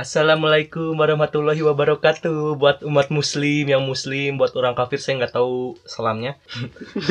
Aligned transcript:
Assalamualaikum 0.00 0.96
warahmatullahi 0.96 1.60
wabarakatuh. 1.60 2.56
Buat 2.56 2.80
umat 2.88 3.12
muslim 3.12 3.68
yang 3.68 3.84
muslim 3.84 4.40
buat 4.40 4.48
orang 4.56 4.72
kafir 4.72 4.96
saya 4.96 5.20
nggak 5.20 5.36
tahu 5.36 5.76
salamnya. 5.84 6.40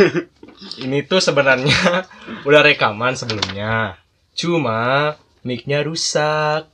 Ini 0.90 1.06
tuh 1.06 1.22
sebenarnya 1.22 2.10
udah 2.50 2.66
rekaman 2.66 3.14
sebelumnya. 3.14 4.02
Cuma 4.34 5.14
micnya 5.46 5.86
rusak. 5.86 6.66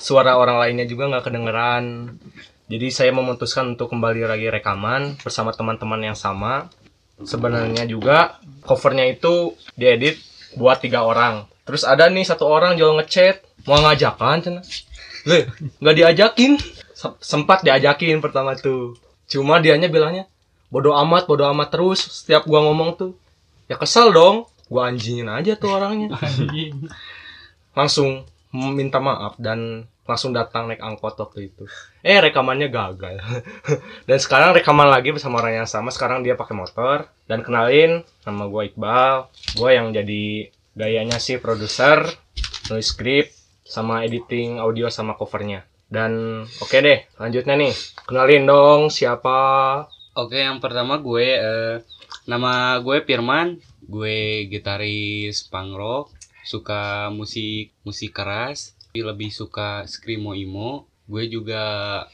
Suara 0.00 0.40
orang 0.40 0.56
lainnya 0.56 0.88
juga 0.88 1.12
nggak 1.12 1.28
kedengeran. 1.28 2.16
Jadi 2.72 2.88
saya 2.88 3.12
memutuskan 3.12 3.76
untuk 3.76 3.92
kembali 3.92 4.24
lagi 4.24 4.48
rekaman 4.48 5.20
bersama 5.20 5.52
teman-teman 5.52 6.00
yang 6.00 6.16
sama. 6.16 6.72
Sebenarnya 7.20 7.84
juga 7.84 8.40
covernya 8.64 9.04
itu 9.04 9.52
diedit 9.76 10.16
buat 10.56 10.80
tiga 10.80 11.04
orang. 11.04 11.44
Terus 11.68 11.84
ada 11.84 12.08
nih 12.08 12.24
satu 12.24 12.48
orang 12.48 12.80
jual 12.80 12.96
ngechat. 12.96 13.44
Mau 13.68 13.84
ngajakan 13.84 14.40
cina 14.40 14.60
nggak 15.80 15.96
diajakin. 15.96 16.56
Se- 16.92 17.18
Sempat 17.20 17.62
diajakin 17.62 18.18
pertama 18.18 18.56
tuh. 18.56 18.96
Cuma 19.28 19.60
dianya 19.60 19.86
bilangnya 19.86 20.24
bodoh 20.68 20.96
amat, 21.04 21.24
bodoh 21.28 21.48
amat 21.52 21.68
terus. 21.72 22.00
Setiap 22.00 22.44
gua 22.44 22.64
ngomong 22.64 22.96
tuh, 22.96 23.12
ya 23.68 23.76
kesel 23.76 24.10
dong. 24.10 24.48
Gua 24.68 24.88
anjingin 24.92 25.28
aja 25.28 25.56
tuh 25.56 25.72
orangnya. 25.72 26.12
Langsung 27.72 28.26
minta 28.52 28.98
maaf 28.98 29.36
dan 29.36 29.84
langsung 30.08 30.32
datang 30.32 30.72
naik 30.72 30.80
angkot 30.80 31.20
waktu 31.20 31.52
itu. 31.52 31.68
Eh 32.00 32.16
rekamannya 32.16 32.72
gagal. 32.72 33.20
dan 34.08 34.18
sekarang 34.18 34.56
rekaman 34.56 34.88
lagi 34.88 35.12
bersama 35.12 35.40
orang 35.44 35.64
yang 35.64 35.68
sama. 35.68 35.92
Sekarang 35.92 36.24
dia 36.24 36.32
pakai 36.32 36.56
motor 36.56 37.04
dan 37.28 37.44
kenalin 37.44 38.02
nama 38.24 38.48
gua 38.48 38.64
Iqbal. 38.64 39.28
Gua 39.56 39.70
yang 39.72 39.92
jadi 39.92 40.48
gayanya 40.72 41.20
sih 41.20 41.36
produser, 41.36 42.08
nulis 42.72 42.88
skrip, 42.88 43.28
sama 43.68 44.00
editing 44.08 44.56
audio 44.56 44.88
sama 44.88 45.12
covernya. 45.12 45.68
Dan 45.88 46.44
oke 46.44 46.80
deh, 46.80 47.04
lanjutnya 47.20 47.54
nih. 47.60 47.72
Kenalin 48.08 48.48
dong 48.48 48.80
siapa? 48.88 49.38
Oke, 50.16 50.40
yang 50.40 50.58
pertama 50.58 50.96
gue 50.96 51.36
eh, 51.36 51.76
nama 52.24 52.80
gue 52.80 53.04
Firman, 53.04 53.60
gue 53.84 54.48
gitaris 54.48 55.44
punk 55.48 55.76
rock, 55.76 56.06
suka 56.44 57.12
musik 57.12 57.76
musik 57.84 58.16
keras, 58.16 58.76
tapi 58.88 59.04
lebih 59.04 59.28
suka 59.28 59.84
screamo 59.84 60.32
emo. 60.32 60.88
Gue 61.08 61.28
juga 61.28 62.04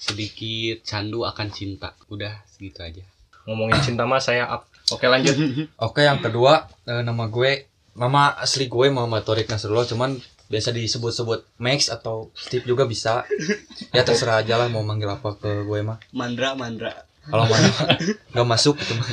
sedikit 0.00 0.80
candu 0.84 1.28
akan 1.28 1.48
cinta. 1.52 1.92
Udah 2.08 2.40
segitu 2.48 2.80
aja. 2.80 3.04
Ngomongin 3.44 3.80
cinta 3.84 4.08
mah 4.08 4.20
saya 4.20 4.48
up. 4.48 4.64
Oke 4.88 5.04
lanjut. 5.04 5.36
Oke, 5.88 6.08
yang 6.08 6.24
kedua 6.24 6.68
eh, 6.88 7.04
nama 7.04 7.28
gue 7.28 7.68
nama 7.98 8.32
asli 8.40 8.70
gue 8.70 8.86
Muhammad 8.88 9.28
Torik 9.28 9.50
Nasrullah, 9.50 9.84
cuman 9.84 10.16
biasa 10.48 10.72
disebut-sebut 10.72 11.44
Max 11.60 11.92
atau 11.92 12.32
Steve 12.32 12.64
juga 12.64 12.88
bisa. 12.88 13.28
Ya 13.92 14.02
terserah 14.02 14.40
aja 14.40 14.56
lah 14.56 14.68
mau 14.72 14.80
manggil 14.80 15.08
apa 15.08 15.36
ke 15.36 15.64
gue 15.64 15.80
mah. 15.84 16.00
Mandra, 16.12 16.56
mandra. 16.56 17.04
Kalau 17.28 17.44
mana 17.44 17.68
nggak 18.32 18.48
masuk 18.48 18.80
itu 18.80 18.92
mah. 18.96 19.06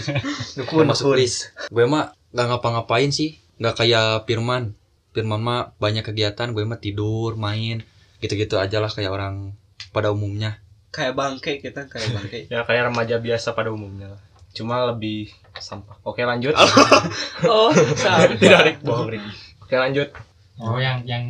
Nggak 0.63 0.87
masuk 0.87 1.05
please. 1.11 1.51
Gue 1.67 1.83
mah 1.83 2.15
nggak 2.31 2.47
ngapa-ngapain 2.47 3.11
sih, 3.11 3.39
nggak 3.59 3.75
kayak 3.83 4.23
Firman. 4.23 4.75
Firman 5.11 5.39
mah 5.43 5.71
banyak 5.79 6.03
kegiatan, 6.03 6.51
gue 6.51 6.63
mah 6.67 6.79
tidur, 6.79 7.39
main, 7.39 7.83
gitu-gitu 8.19 8.59
aja 8.59 8.83
lah 8.83 8.91
kayak 8.91 9.11
orang 9.11 9.55
pada 9.91 10.11
umumnya. 10.11 10.59
Kayak 10.91 11.15
bangke 11.15 11.59
kita, 11.59 11.87
kayak 11.91 12.09
bangke. 12.15 12.39
Ya 12.51 12.63
kayak 12.63 12.91
remaja 12.91 13.19
biasa 13.19 13.51
pada 13.51 13.71
umumnya 13.71 14.15
lah. 14.15 14.21
Cuma 14.55 14.87
lebih 14.87 15.31
sampah. 15.59 15.99
Oke 16.07 16.23
lanjut. 16.23 16.55
oh, 17.51 17.71
Tidak 17.75 18.61
Rik, 18.63 18.77
bohong 18.83 19.11
Rik. 19.11 19.23
Oke 19.59 19.75
lanjut. 19.75 20.11
Oh, 20.59 20.79
yang 20.79 21.03
yang 21.03 21.25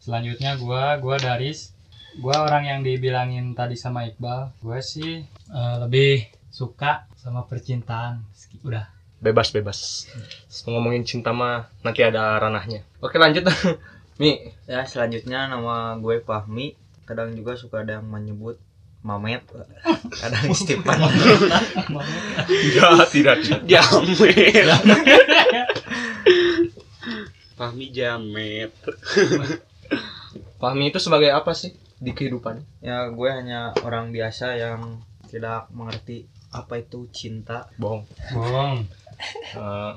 selanjutnya 0.00 0.56
gua 0.56 0.96
gua 1.02 1.16
Daris. 1.20 1.76
Gua 2.18 2.42
orang 2.42 2.66
yang 2.66 2.80
dibilangin 2.82 3.54
tadi 3.54 3.76
sama 3.76 4.08
Iqbal. 4.08 4.52
Gua 4.64 4.78
sih 4.80 5.24
eh, 5.28 5.76
lebih 5.80 6.26
suka 6.50 7.06
sama 7.16 7.46
percintaan. 7.46 8.24
Udah. 8.66 8.90
Bebas 9.20 9.52
bebas. 9.52 10.08
Ngomongin 10.64 11.04
cinta 11.04 11.30
mah 11.36 11.68
nanti 11.84 12.00
ada 12.00 12.40
ranahnya. 12.40 12.80
Oke 13.04 13.20
lanjut. 13.20 13.44
Mi, 14.20 14.52
Ya 14.68 14.84
selanjutnya 14.84 15.48
nama 15.48 15.96
gue 15.96 16.20
Fahmi 16.20 16.76
Kadang 17.08 17.32
juga 17.32 17.56
suka 17.56 17.80
ada 17.80 17.96
yang 17.98 18.04
menyebut 18.04 18.60
Mamet 19.00 19.40
Kadang 20.20 20.52
Stepan 20.60 21.00
tidak 22.44 23.08
tidak 23.08 23.36
tidak. 23.40 23.60
Jamet. 23.64 24.20
Fahmi 27.60 27.92
Jamet. 27.92 28.72
Fahmi 30.56 30.88
itu 30.88 30.96
sebagai 30.96 31.28
apa 31.28 31.52
sih 31.52 31.76
di 32.00 32.16
kehidupan? 32.16 32.64
Ya 32.80 33.12
gue 33.12 33.28
hanya 33.28 33.76
orang 33.84 34.16
biasa 34.16 34.56
yang 34.56 35.04
tidak 35.28 35.68
mengerti 35.68 36.24
apa 36.56 36.80
itu 36.80 37.12
cinta 37.12 37.68
Bohong. 37.76 38.08
Bohong. 38.32 38.88
Eh, 39.52 39.92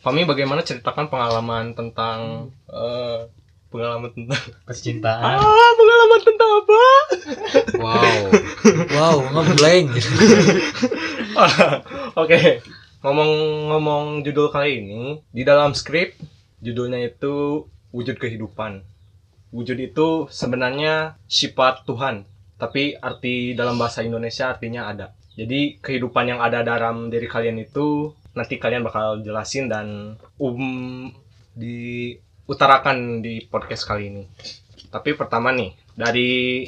Fahmi 0.00 0.24
bagaimana 0.24 0.64
ceritakan 0.64 1.12
pengalaman 1.12 1.76
tentang 1.76 2.48
eh, 2.72 3.28
pengalaman 3.68 4.08
tentang 4.16 4.40
Percintaan. 4.64 5.36
ah 5.36 5.72
pengalaman 5.76 6.20
tentang 6.24 6.50
apa? 6.64 6.82
Wow. 7.76 8.20
Wow, 8.88 9.16
ngeblank. 9.36 10.00
Oke 12.24 12.64
ngomong-ngomong 13.02 14.22
judul 14.22 14.48
kali 14.48 14.78
ini 14.78 15.18
di 15.34 15.42
dalam 15.42 15.74
skrip 15.74 16.14
judulnya 16.62 17.02
itu 17.02 17.66
wujud 17.90 18.16
kehidupan. 18.16 18.86
Wujud 19.52 19.76
itu 19.76 20.30
sebenarnya 20.32 21.20
sifat 21.28 21.84
Tuhan, 21.84 22.24
tapi 22.56 22.96
arti 22.96 23.52
dalam 23.52 23.76
bahasa 23.76 24.00
Indonesia 24.00 24.48
artinya 24.48 24.88
ada. 24.88 25.12
Jadi 25.36 25.82
kehidupan 25.82 26.32
yang 26.32 26.40
ada 26.40 26.64
dalam 26.64 27.12
diri 27.12 27.28
kalian 27.28 27.60
itu 27.60 28.16
nanti 28.32 28.56
kalian 28.56 28.80
bakal 28.80 29.20
jelasin 29.20 29.68
dan 29.68 30.16
um 30.40 31.12
diutarakan 31.52 33.20
di 33.20 33.44
podcast 33.44 33.84
kali 33.84 34.08
ini. 34.08 34.24
Tapi 34.88 35.12
pertama 35.12 35.52
nih, 35.52 35.76
dari 35.92 36.64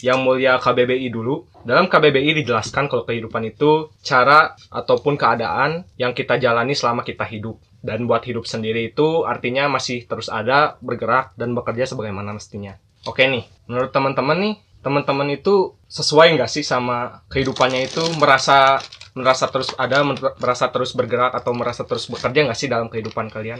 yang 0.00 0.22
mulia 0.22 0.58
KBBI 0.58 1.10
dulu. 1.10 1.46
Dalam 1.66 1.90
KBBI 1.90 2.42
dijelaskan 2.44 2.86
kalau 2.86 3.04
kehidupan 3.04 3.44
itu 3.48 3.90
cara 4.00 4.54
ataupun 4.70 5.18
keadaan 5.18 5.84
yang 5.98 6.14
kita 6.14 6.38
jalani 6.38 6.72
selama 6.72 7.02
kita 7.02 7.26
hidup. 7.26 7.58
Dan 7.78 8.10
buat 8.10 8.26
hidup 8.26 8.42
sendiri 8.42 8.90
itu 8.90 9.22
artinya 9.22 9.70
masih 9.70 10.02
terus 10.06 10.26
ada, 10.26 10.74
bergerak, 10.82 11.34
dan 11.38 11.54
bekerja 11.54 11.86
sebagaimana 11.86 12.34
mestinya. 12.34 12.74
Oke 13.06 13.30
nih, 13.30 13.46
menurut 13.70 13.94
teman-teman 13.94 14.38
nih, 14.38 14.54
teman-teman 14.82 15.30
itu 15.30 15.78
sesuai 15.86 16.34
nggak 16.34 16.50
sih 16.50 16.66
sama 16.66 17.22
kehidupannya 17.30 17.86
itu 17.86 18.02
merasa 18.18 18.82
merasa 19.14 19.46
terus 19.50 19.74
ada, 19.78 20.02
mer- 20.02 20.34
merasa 20.38 20.70
terus 20.70 20.94
bergerak 20.94 21.34
atau 21.34 21.50
merasa 21.54 21.82
terus 21.86 22.06
bekerja 22.06 22.46
nggak 22.46 22.58
sih 22.58 22.70
dalam 22.70 22.90
kehidupan 22.90 23.30
kalian? 23.30 23.58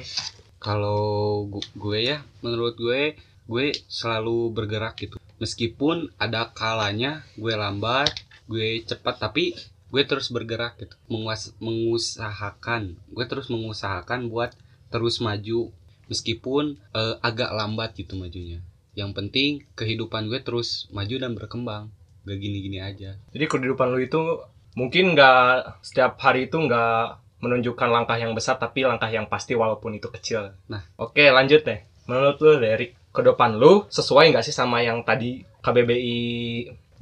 Kalau 0.58 1.46
gu- 1.46 1.70
gue 1.78 1.98
ya, 2.02 2.18
menurut 2.42 2.74
gue, 2.74 3.14
gue 3.48 3.72
selalu 3.88 4.52
bergerak 4.52 5.00
gitu. 5.00 5.16
Meskipun 5.40 6.12
ada 6.20 6.52
kalanya 6.52 7.24
gue 7.40 7.56
lambat, 7.56 8.12
gue 8.44 8.84
cepat, 8.84 9.16
tapi 9.18 9.56
gue 9.88 10.02
terus 10.04 10.28
bergerak 10.28 10.76
gitu. 10.76 10.94
Menguas- 11.08 11.56
mengusahakan, 11.58 13.00
gue 13.08 13.24
terus 13.24 13.48
mengusahakan 13.48 14.28
buat 14.28 14.52
terus 14.92 15.18
maju. 15.24 15.72
Meskipun 16.12 16.76
eh, 16.92 17.16
agak 17.24 17.50
lambat 17.56 17.96
gitu 17.96 18.14
majunya. 18.20 18.60
Yang 18.92 19.10
penting 19.16 19.50
kehidupan 19.74 20.28
gue 20.28 20.40
terus 20.44 20.86
maju 20.92 21.14
dan 21.16 21.32
berkembang. 21.32 21.84
Gak 22.28 22.38
gini-gini 22.38 22.84
aja. 22.84 23.16
Jadi 23.32 23.44
kehidupan 23.48 23.88
lu 23.88 24.04
itu 24.04 24.20
mungkin 24.76 25.16
nggak 25.16 25.80
setiap 25.80 26.20
hari 26.20 26.46
itu 26.46 26.60
nggak 26.60 27.24
menunjukkan 27.40 27.88
langkah 27.88 28.18
yang 28.18 28.34
besar 28.34 28.58
tapi 28.58 28.82
langkah 28.82 29.08
yang 29.08 29.30
pasti 29.30 29.54
walaupun 29.54 29.96
itu 29.96 30.10
kecil. 30.10 30.52
Nah. 30.66 30.82
oke 30.98 31.22
lanjut 31.30 31.62
deh. 31.62 31.80
Menurut 32.10 32.36
lu 32.42 32.58
dari 32.58 32.90
ke 33.18 33.26
depan 33.26 33.58
lu 33.58 33.82
sesuai 33.90 34.30
nggak 34.30 34.46
sih 34.46 34.54
sama 34.54 34.78
yang 34.78 35.02
tadi 35.02 35.42
KBBI 35.58 36.18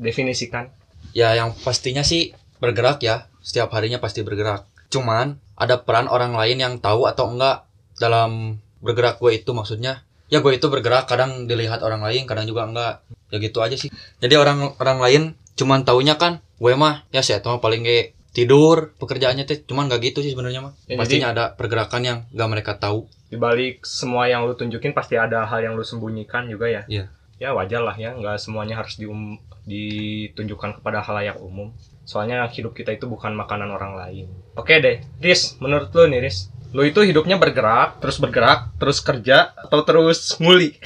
definisikan? 0.00 0.72
Ya 1.12 1.36
yang 1.36 1.52
pastinya 1.52 2.00
sih 2.00 2.32
bergerak 2.56 3.04
ya, 3.04 3.28
setiap 3.44 3.68
harinya 3.76 4.00
pasti 4.00 4.24
bergerak. 4.24 4.64
Cuman 4.88 5.36
ada 5.60 5.84
peran 5.84 6.08
orang 6.08 6.32
lain 6.32 6.56
yang 6.56 6.74
tahu 6.80 7.04
atau 7.04 7.28
enggak 7.28 7.68
dalam 8.00 8.56
bergerak 8.80 9.20
gue 9.20 9.36
itu 9.36 9.52
maksudnya. 9.52 10.08
Ya 10.32 10.40
gue 10.40 10.56
itu 10.56 10.72
bergerak 10.72 11.04
kadang 11.04 11.44
dilihat 11.44 11.84
orang 11.84 12.00
lain, 12.00 12.24
kadang 12.24 12.48
juga 12.48 12.64
enggak. 12.64 13.04
Ya 13.28 13.36
gitu 13.36 13.60
aja 13.60 13.76
sih. 13.76 13.92
Jadi 14.24 14.34
orang 14.40 14.72
orang 14.80 14.98
lain 15.04 15.22
cuman 15.56 15.84
taunya 15.84 16.16
kan 16.16 16.40
gue 16.56 16.72
mah 16.72 17.04
ya 17.12 17.20
saya 17.20 17.44
mah 17.44 17.60
paling 17.60 17.84
kayak 17.84 18.15
tidur 18.36 18.92
pekerjaannya 19.00 19.48
teh 19.48 19.64
cuman 19.64 19.88
gak 19.88 20.04
gitu 20.04 20.20
sih 20.20 20.36
sebenarnya 20.36 20.60
mah. 20.60 20.72
Ya, 20.84 21.00
Pastinya 21.00 21.32
ada 21.32 21.44
pergerakan 21.56 22.02
yang 22.04 22.18
gak 22.36 22.48
mereka 22.52 22.76
tahu. 22.76 23.08
Di 23.32 23.40
balik 23.40 23.88
semua 23.88 24.28
yang 24.28 24.44
lu 24.44 24.52
tunjukin 24.52 24.92
pasti 24.92 25.16
ada 25.16 25.48
hal 25.48 25.64
yang 25.64 25.72
lu 25.72 25.80
sembunyikan 25.80 26.44
juga 26.52 26.68
ya. 26.68 26.84
Iya. 26.84 27.08
Ya 27.40 27.56
wajar 27.56 27.84
lah 27.84 27.92
ya, 27.96 28.16
nggak 28.16 28.40
semuanya 28.40 28.80
harus 28.80 28.96
dium- 28.96 29.36
ditunjukkan 29.68 30.80
kepada 30.80 31.04
halayak 31.04 31.36
umum. 31.36 31.68
Soalnya 32.08 32.44
hidup 32.48 32.72
kita 32.72 32.96
itu 32.96 33.04
bukan 33.08 33.36
makanan 33.36 33.68
orang 33.68 33.92
lain. 33.92 34.32
Oke 34.56 34.80
deh, 34.80 35.04
Riz, 35.20 35.60
menurut 35.60 35.92
lu 35.92 36.08
nih 36.08 36.24
Riz, 36.24 36.48
lu 36.72 36.80
itu 36.88 37.04
hidupnya 37.04 37.36
bergerak, 37.36 38.00
terus 38.00 38.16
bergerak, 38.16 38.72
terus 38.80 39.04
kerja, 39.04 39.52
atau 39.52 39.84
terus 39.84 40.40
nguli? 40.40 40.80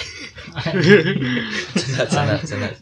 Senat, 1.78 2.08
senat, 2.10 2.40
senat. 2.42 2.74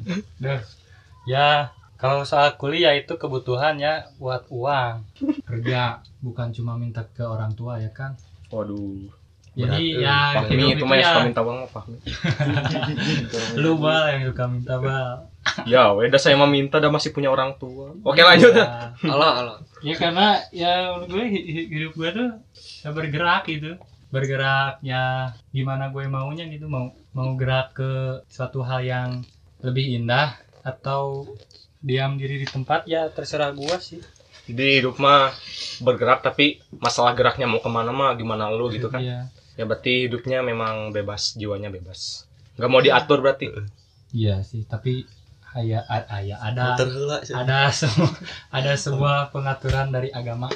Ya, 1.28 1.76
kalau 1.98 2.22
soal 2.22 2.54
kuliah 2.54 2.94
itu 2.94 3.18
kebutuhan 3.18 3.74
ya 3.82 4.06
buat 4.22 4.46
uang. 4.48 5.02
Kerja 5.42 5.98
bukan 6.22 6.54
cuma 6.54 6.78
minta 6.78 7.02
ke 7.02 7.26
orang 7.26 7.52
tua 7.58 7.82
ya 7.82 7.90
kan. 7.90 8.14
Waduh. 8.54 9.10
Jadi 9.58 9.98
ya 9.98 10.38
Fahmi 10.38 10.54
hidup 10.54 10.70
itu 10.70 10.78
itu 10.78 10.84
mah 10.86 10.94
yang 10.94 11.02
ya 11.02 11.10
suka 11.10 11.26
minta 11.26 11.40
uang 11.42 11.56
mah 11.58 11.70
Fahmi. 11.74 11.98
lu 13.62 13.72
bal 13.82 14.04
yang 14.14 14.22
suka 14.30 14.44
minta 14.46 14.74
bal. 14.78 15.10
Ya, 15.66 15.90
weda 15.90 16.18
saya 16.22 16.38
mah 16.38 16.46
minta 16.46 16.78
dah 16.78 16.86
masih 16.92 17.10
punya 17.10 17.34
orang 17.34 17.58
tua. 17.58 17.90
Oke, 18.06 18.22
lanjut. 18.22 18.54
Ya, 18.54 18.94
Allah 19.10 19.30
Allah 19.42 19.56
ya 19.82 19.94
karena 19.94 20.42
ya 20.50 20.90
menurut 20.94 21.10
gue 21.10 21.24
hi- 21.30 21.46
hi- 21.54 21.68
hidup 21.70 21.92
gue 21.98 22.08
tuh 22.14 22.28
ya 22.86 22.90
bergerak 22.94 23.42
gitu. 23.50 23.74
Bergeraknya 24.14 25.34
gimana 25.50 25.90
gue 25.90 26.06
maunya 26.06 26.46
gitu 26.46 26.70
mau 26.70 26.94
mau 27.10 27.34
gerak 27.34 27.74
ke 27.74 28.22
suatu 28.30 28.62
hal 28.62 28.86
yang 28.86 29.10
lebih 29.58 29.98
indah 29.98 30.38
atau 30.62 31.26
diam 31.78 32.18
diri 32.18 32.42
di 32.42 32.48
tempat 32.48 32.84
ya 32.90 33.06
terserah 33.10 33.54
gue 33.54 33.76
sih. 33.78 34.00
Jadi 34.48 34.80
hidup 34.80 34.96
mah 34.96 35.30
bergerak 35.84 36.24
tapi 36.24 36.58
masalah 36.72 37.12
geraknya 37.12 37.44
mau 37.44 37.60
ke 37.60 37.68
mana 37.68 37.92
mah 37.92 38.16
gimana 38.16 38.48
lu 38.48 38.72
gitu 38.72 38.88
kan. 38.88 39.04
Iya. 39.04 39.28
Ya 39.58 39.64
berarti 39.66 40.06
hidupnya 40.08 40.40
memang 40.40 40.94
bebas, 40.94 41.34
jiwanya 41.36 41.68
bebas. 41.68 42.24
Nggak 42.56 42.70
mau 42.70 42.80
diatur 42.80 43.20
berarti. 43.20 43.52
Iya 44.14 44.40
sih, 44.40 44.64
tapi 44.64 45.04
aya 45.52 45.84
aya 45.88 46.38
ada 46.40 46.76
ada 47.34 47.58
semua 47.72 48.08
ada 48.48 48.72
sebuah 48.78 49.34
pengaturan 49.34 49.92
dari 49.92 50.08
agama. 50.14 50.48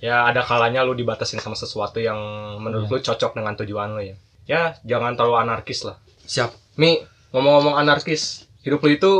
Ya 0.00 0.24
ada 0.24 0.40
kalanya 0.46 0.80
lu 0.86 0.96
dibatasin 0.96 1.42
sama 1.42 1.56
sesuatu 1.58 2.00
yang 2.00 2.16
menurut 2.62 2.88
Iya. 2.88 2.94
lu 2.96 3.04
cocok 3.04 3.32
dengan 3.36 3.52
tujuan 3.58 3.88
lu 3.98 4.02
ya. 4.04 4.16
Ya 4.48 4.62
jangan 4.86 5.18
terlalu 5.18 5.36
anarkis 5.42 5.84
lah. 5.84 5.98
Siap. 6.24 6.54
Mi, 6.78 7.02
ngomong-ngomong 7.34 7.76
anarkis, 7.76 8.46
hidup 8.62 8.80
lu 8.86 8.94
itu 8.94 9.12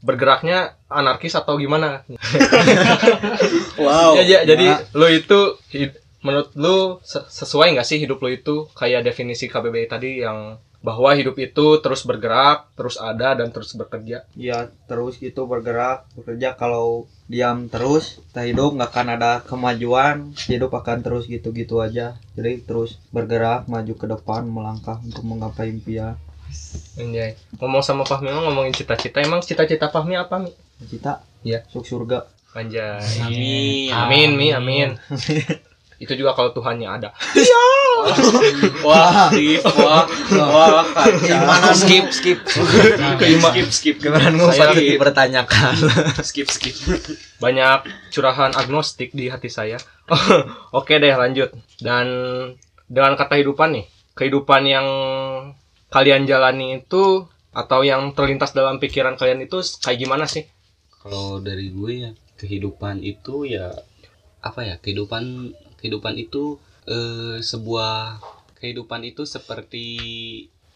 bergeraknya 0.00 0.78
anarkis 0.86 1.34
atau 1.34 1.56
gimana? 1.56 2.02
Wow. 3.78 4.18
Ya, 4.18 4.22
ya, 4.26 4.38
jadi 4.44 4.66
lu 4.92 5.06
itu 5.06 5.38
hid- 5.70 5.98
menurut 6.18 6.50
lu 6.58 6.76
se- 7.06 7.22
sesuai 7.24 7.78
nggak 7.78 7.86
sih 7.86 8.02
hidup 8.02 8.18
lu 8.18 8.34
itu 8.34 8.66
kayak 8.74 9.06
definisi 9.06 9.46
KBBI 9.46 9.86
tadi 9.86 10.10
yang 10.18 10.58
bahwa 10.78 11.10
hidup 11.10 11.34
itu 11.38 11.82
terus 11.82 12.06
bergerak, 12.06 12.70
terus 12.74 12.98
ada 12.98 13.34
dan 13.34 13.50
terus 13.50 13.74
bekerja. 13.74 14.22
ya 14.34 14.58
terus 14.86 15.18
gitu 15.18 15.42
bergerak 15.44 16.06
bekerja 16.14 16.54
kalau 16.54 17.06
diam 17.26 17.66
terus 17.66 18.22
kita 18.30 18.46
hidup 18.46 18.78
nggak 18.78 18.90
akan 18.90 19.08
ada 19.18 19.32
kemajuan 19.42 20.16
hidup 20.46 20.70
akan 20.72 21.02
terus 21.02 21.26
gitu-gitu 21.26 21.82
aja 21.82 22.14
jadi 22.32 22.62
terus 22.62 22.96
bergerak 23.10 23.66
maju 23.66 23.90
ke 23.92 24.06
depan 24.08 24.46
melangkah 24.46 25.02
untuk 25.02 25.26
menggapai 25.26 25.68
impian 25.68 26.14
Anjay. 26.96 27.38
Ngomong 27.56 27.80
sama 27.80 28.02
Fahmi 28.02 28.28
ngomongin 28.30 28.72
cita-cita. 28.72 29.20
Emang 29.20 29.40
cita-cita 29.40 29.88
Fahmi 29.88 30.14
apa, 30.14 30.38
Mi? 30.38 30.50
cita 30.78 31.22
Iya. 31.42 31.66
masuk 31.66 31.82
surga 31.82 32.26
Anjay. 32.54 33.02
Amin. 33.22 33.90
Amin, 33.90 34.30
Mi, 34.34 34.48
amin. 34.50 34.98
itu 35.98 36.14
juga 36.14 36.30
kalau 36.30 36.54
Tuhannya 36.54 36.86
ada. 36.86 37.10
wah 38.86 39.26
skip 39.34 39.62
wah 39.66 40.06
wah 40.30 40.86
kacau 40.86 41.74
skip, 41.74 42.06
skip. 42.14 42.38
Kelima. 43.18 43.50
skip 43.50 43.68
skip 43.74 43.96
gimana 43.98 44.30
Saya- 44.30 44.38
ngumpat 44.38 44.78
dipertanyakan 44.78 45.74
skip 46.22 46.46
skip 46.46 46.74
Banyak 47.38 47.82
curahan 48.10 48.54
agnostik 48.54 49.10
di 49.10 49.26
hati 49.26 49.50
saya. 49.50 49.78
Oke 50.78 50.98
deh, 50.98 51.14
lanjut. 51.14 51.50
Dan 51.78 52.06
dengan 52.86 53.14
kata 53.14 53.34
kehidupan 53.34 53.78
nih, 53.78 53.86
kehidupan 54.14 54.62
yang 54.66 54.86
kalian 55.88 56.24
jalani 56.24 56.80
itu 56.80 57.24
atau 57.52 57.80
yang 57.82 58.12
terlintas 58.12 58.52
dalam 58.52 58.76
pikiran 58.76 59.16
kalian 59.16 59.42
itu 59.42 59.58
kayak 59.80 59.98
gimana 59.98 60.24
sih? 60.24 60.44
kalau 60.98 61.38
dari 61.40 61.70
gue 61.70 61.92
ya 62.04 62.10
kehidupan 62.36 63.00
itu 63.00 63.46
ya 63.46 63.72
apa 64.40 64.60
ya 64.62 64.74
kehidupan 64.76 65.54
kehidupan 65.78 66.14
itu 66.14 66.58
eh, 66.84 67.38
sebuah 67.40 68.18
kehidupan 68.58 69.06
itu 69.06 69.22
seperti 69.24 69.86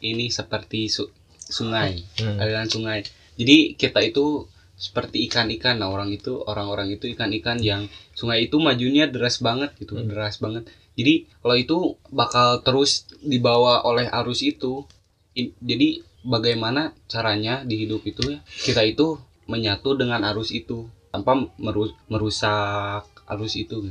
ini 0.00 0.26
seperti 0.30 0.86
su- 0.88 1.10
sungai 1.36 2.02
aliran 2.38 2.66
sungai 2.66 3.02
jadi 3.34 3.74
kita 3.74 4.00
itu 4.02 4.46
seperti 4.78 5.26
ikan-ikan 5.30 5.78
nah 5.78 5.90
orang 5.90 6.10
itu 6.10 6.42
orang-orang 6.42 6.94
itu 6.94 7.06
ikan-ikan 7.12 7.58
yang 7.60 7.86
sungai 8.14 8.46
itu 8.46 8.58
majunya 8.58 9.06
deras 9.06 9.38
banget 9.38 9.74
gitu 9.78 9.98
Hmm. 9.98 10.06
deras 10.10 10.38
banget 10.38 10.66
jadi 10.94 11.26
kalau 11.38 11.56
itu 11.58 11.78
bakal 12.10 12.62
terus 12.62 13.06
dibawa 13.22 13.82
oleh 13.82 14.06
arus 14.10 14.42
itu 14.42 14.86
jadi 15.36 16.04
bagaimana 16.22 16.94
caranya 17.08 17.64
di 17.66 17.86
hidup 17.86 18.04
itu 18.06 18.22
ya? 18.36 18.38
Kita 18.44 18.82
itu 18.86 19.18
menyatu 19.50 19.98
dengan 19.98 20.22
arus 20.32 20.54
itu 20.54 20.86
tanpa 21.12 21.36
meru- 21.60 21.96
merusak 22.08 23.04
arus 23.28 23.58
itu. 23.58 23.90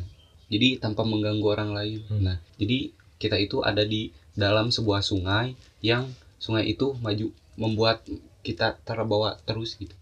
Jadi 0.51 0.81
tanpa 0.81 1.07
mengganggu 1.07 1.47
orang 1.47 1.71
lain. 1.71 1.99
Hmm. 2.11 2.21
nah 2.25 2.37
jadi 2.59 2.91
kita 3.21 3.37
itu 3.37 3.61
ada 3.61 3.85
di 3.85 4.09
dalam 4.33 4.73
sebuah 4.73 5.05
sungai 5.05 5.53
yang 5.85 6.09
sungai 6.41 6.73
itu 6.73 6.97
maju 6.97 7.29
membuat 7.59 8.01
kita 8.41 8.81
terbawa 8.81 9.37
terus 9.45 9.77
gitu. 9.77 9.93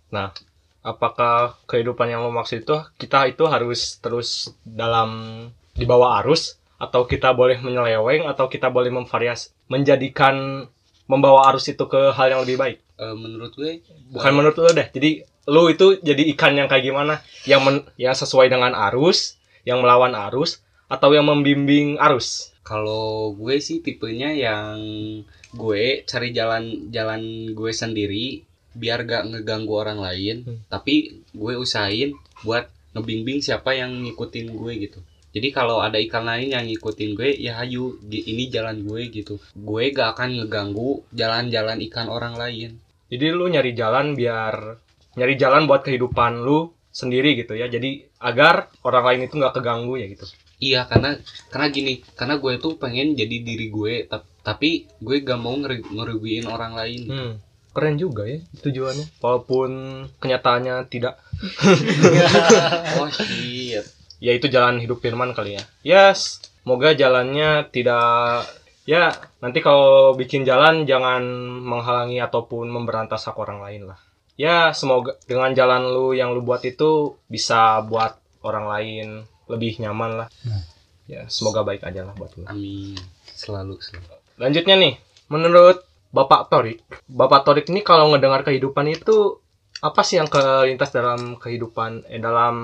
Apakah 0.80 1.59
kehidupan 1.68 2.07
yang 2.07 2.24
lo 2.24 2.31
maksud 2.31 2.63
itu 2.63 2.77
kita 2.95 3.27
itu 3.27 3.44
harus 3.51 4.00
terus 4.00 4.56
dalam 4.63 5.12
di 5.75 5.83
bawah 5.83 6.24
arus? 6.24 6.56
Atau 6.80 7.03
kita 7.12 7.35
boleh 7.35 7.59
menyeleweng 7.59 8.24
atau 8.24 8.47
kita 8.47 8.71
boleh 8.71 8.88
memvarias 8.88 9.51
menjadikan 9.68 10.63
membawa 11.09 11.50
arus 11.50 11.65
itu 11.67 11.81
ke 11.89 12.13
hal 12.13 12.29
yang 12.29 12.41
lebih 12.45 12.61
baik? 12.61 12.77
Eh, 13.01 13.15
menurut 13.17 13.51
gue 13.57 13.81
bukan 14.13 14.31
menurut 14.31 14.56
lo 14.61 14.69
deh. 14.69 14.88
Jadi 14.94 15.25
lo 15.50 15.65
itu 15.67 15.97
jadi 16.00 16.21
ikan 16.38 16.53
yang 16.53 16.69
kayak 16.69 16.85
gimana? 16.85 17.25
Yang 17.50 17.61
men, 17.65 17.75
yang 17.97 18.13
sesuai 18.13 18.47
dengan 18.47 18.77
arus 18.94 19.41
yang 19.65 19.81
melawan 19.81 20.13
arus 20.29 20.61
atau 20.85 21.09
yang 21.11 21.25
membimbing 21.25 21.97
arus? 21.97 22.53
Kalau 22.61 23.33
gue 23.33 23.57
sih 23.57 23.81
tipenya 23.81 24.29
yang 24.29 24.77
gue 25.50 26.06
cari 26.06 26.29
jalan 26.29 26.94
jalan 26.94 27.51
gue 27.57 27.71
sendiri 27.73 28.45
biar 28.77 29.01
gak 29.09 29.33
ngeganggu 29.33 29.73
orang 29.73 29.97
lain 29.97 30.45
Hmm. 30.45 30.61
tapi 30.69 31.25
gue 31.33 31.53
usahain 31.57 32.13
buat 32.45 32.69
ngebimbing 32.94 33.41
siapa 33.41 33.73
yang 33.73 34.06
ngikutin 34.06 34.53
gue 34.53 34.73
gitu 34.85 35.00
jadi 35.29 35.53
kalau 35.53 35.77
ada 35.77 36.01
ikan 36.01 36.25
lain 36.25 36.57
yang 36.57 36.65
ngikutin 36.65 37.13
gue 37.13 37.37
ya 37.37 37.61
hayu 37.61 38.01
ini 38.09 38.49
jalan 38.49 38.81
gue 38.81 39.13
gitu. 39.13 39.37
Gue 39.53 39.93
gak 39.93 40.17
akan 40.17 40.41
ngeganggu 40.41 41.05
jalan-jalan 41.13 41.77
ikan 41.85 42.09
orang 42.09 42.33
lain. 42.33 42.81
Jadi 43.13 43.25
lu 43.30 43.45
nyari 43.45 43.77
jalan 43.77 44.18
biar 44.18 44.81
nyari 45.18 45.33
jalan 45.37 45.69
buat 45.69 45.85
kehidupan 45.85 46.42
lu 46.42 46.73
sendiri 46.89 47.37
gitu 47.37 47.54
ya. 47.54 47.69
Jadi 47.69 48.09
agar 48.25 48.73
orang 48.81 49.06
lain 49.06 49.21
itu 49.30 49.37
nggak 49.37 49.61
keganggu 49.61 50.01
ya 50.01 50.09
gitu. 50.09 50.25
Iya 50.59 50.89
karena 50.89 51.21
karena 51.54 51.68
gini 51.69 51.94
karena 52.18 52.35
gue 52.42 52.54
tuh 52.57 52.81
pengen 52.81 53.13
jadi 53.13 53.35
diri 53.45 53.69
gue 53.69 54.09
tap- 54.09 54.27
tapi 54.42 54.89
gue 54.97 55.21
gak 55.21 55.37
mau 55.37 55.54
ngerugiin 55.54 56.49
orang 56.49 56.73
lain. 56.73 57.01
Hmm, 57.06 57.31
keren 57.69 58.01
juga 58.01 58.25
ya 58.25 58.42
tujuannya. 58.65 59.21
Walaupun 59.21 59.69
kenyataannya 60.18 60.89
tidak. 60.89 61.21
oh 62.97 63.07
shit 63.13 63.98
Ya 64.19 64.35
itu 64.35 64.52
jalan 64.52 64.83
hidup 64.83 64.99
Firman 64.99 65.31
kali 65.31 65.56
ya. 65.56 65.64
Yes, 65.83 66.44
semoga 66.64 66.92
jalannya 66.95 67.68
tidak 67.71 68.45
ya 68.83 69.14
nanti 69.40 69.61
kalau 69.61 70.18
bikin 70.18 70.44
jalan 70.44 70.83
jangan 70.83 71.23
menghalangi 71.61 72.19
ataupun 72.19 72.68
memberantas 72.68 73.28
hak 73.28 73.38
orang 73.40 73.64
lain 73.64 73.92
lah. 73.92 73.99
Ya 74.40 74.71
semoga 74.71 75.19
dengan 75.28 75.52
jalan 75.52 75.92
lu 75.92 76.16
yang 76.16 76.31
lu 76.31 76.44
buat 76.44 76.64
itu 76.64 77.16
bisa 77.28 77.83
buat 77.83 78.16
orang 78.44 78.66
lain 78.68 79.07
lebih 79.52 79.80
nyaman 79.83 80.23
lah. 80.23 80.28
Nah. 80.47 80.64
Ya 81.09 81.26
semoga 81.26 81.66
baik 81.66 81.81
aja 81.81 82.06
lah 82.06 82.14
buat 82.14 82.38
lu. 82.38 82.45
amin 82.45 82.99
selalu 83.33 83.80
selalu 83.81 84.19
Lanjutnya 84.40 84.76
nih, 84.80 84.94
menurut 85.28 85.83
Bapak 86.16 86.47
Torik, 86.47 86.83
Bapak 87.07 87.44
Torik 87.44 87.68
ini 87.71 87.83
kalau 87.83 88.11
ngedengar 88.11 88.42
kehidupan 88.47 88.88
itu 88.88 89.44
apa 89.80 90.02
sih 90.04 90.19
yang 90.19 90.28
kelintas 90.28 90.92
dalam 90.92 91.40
kehidupan 91.40 92.04
eh 92.11 92.19
dalam 92.19 92.56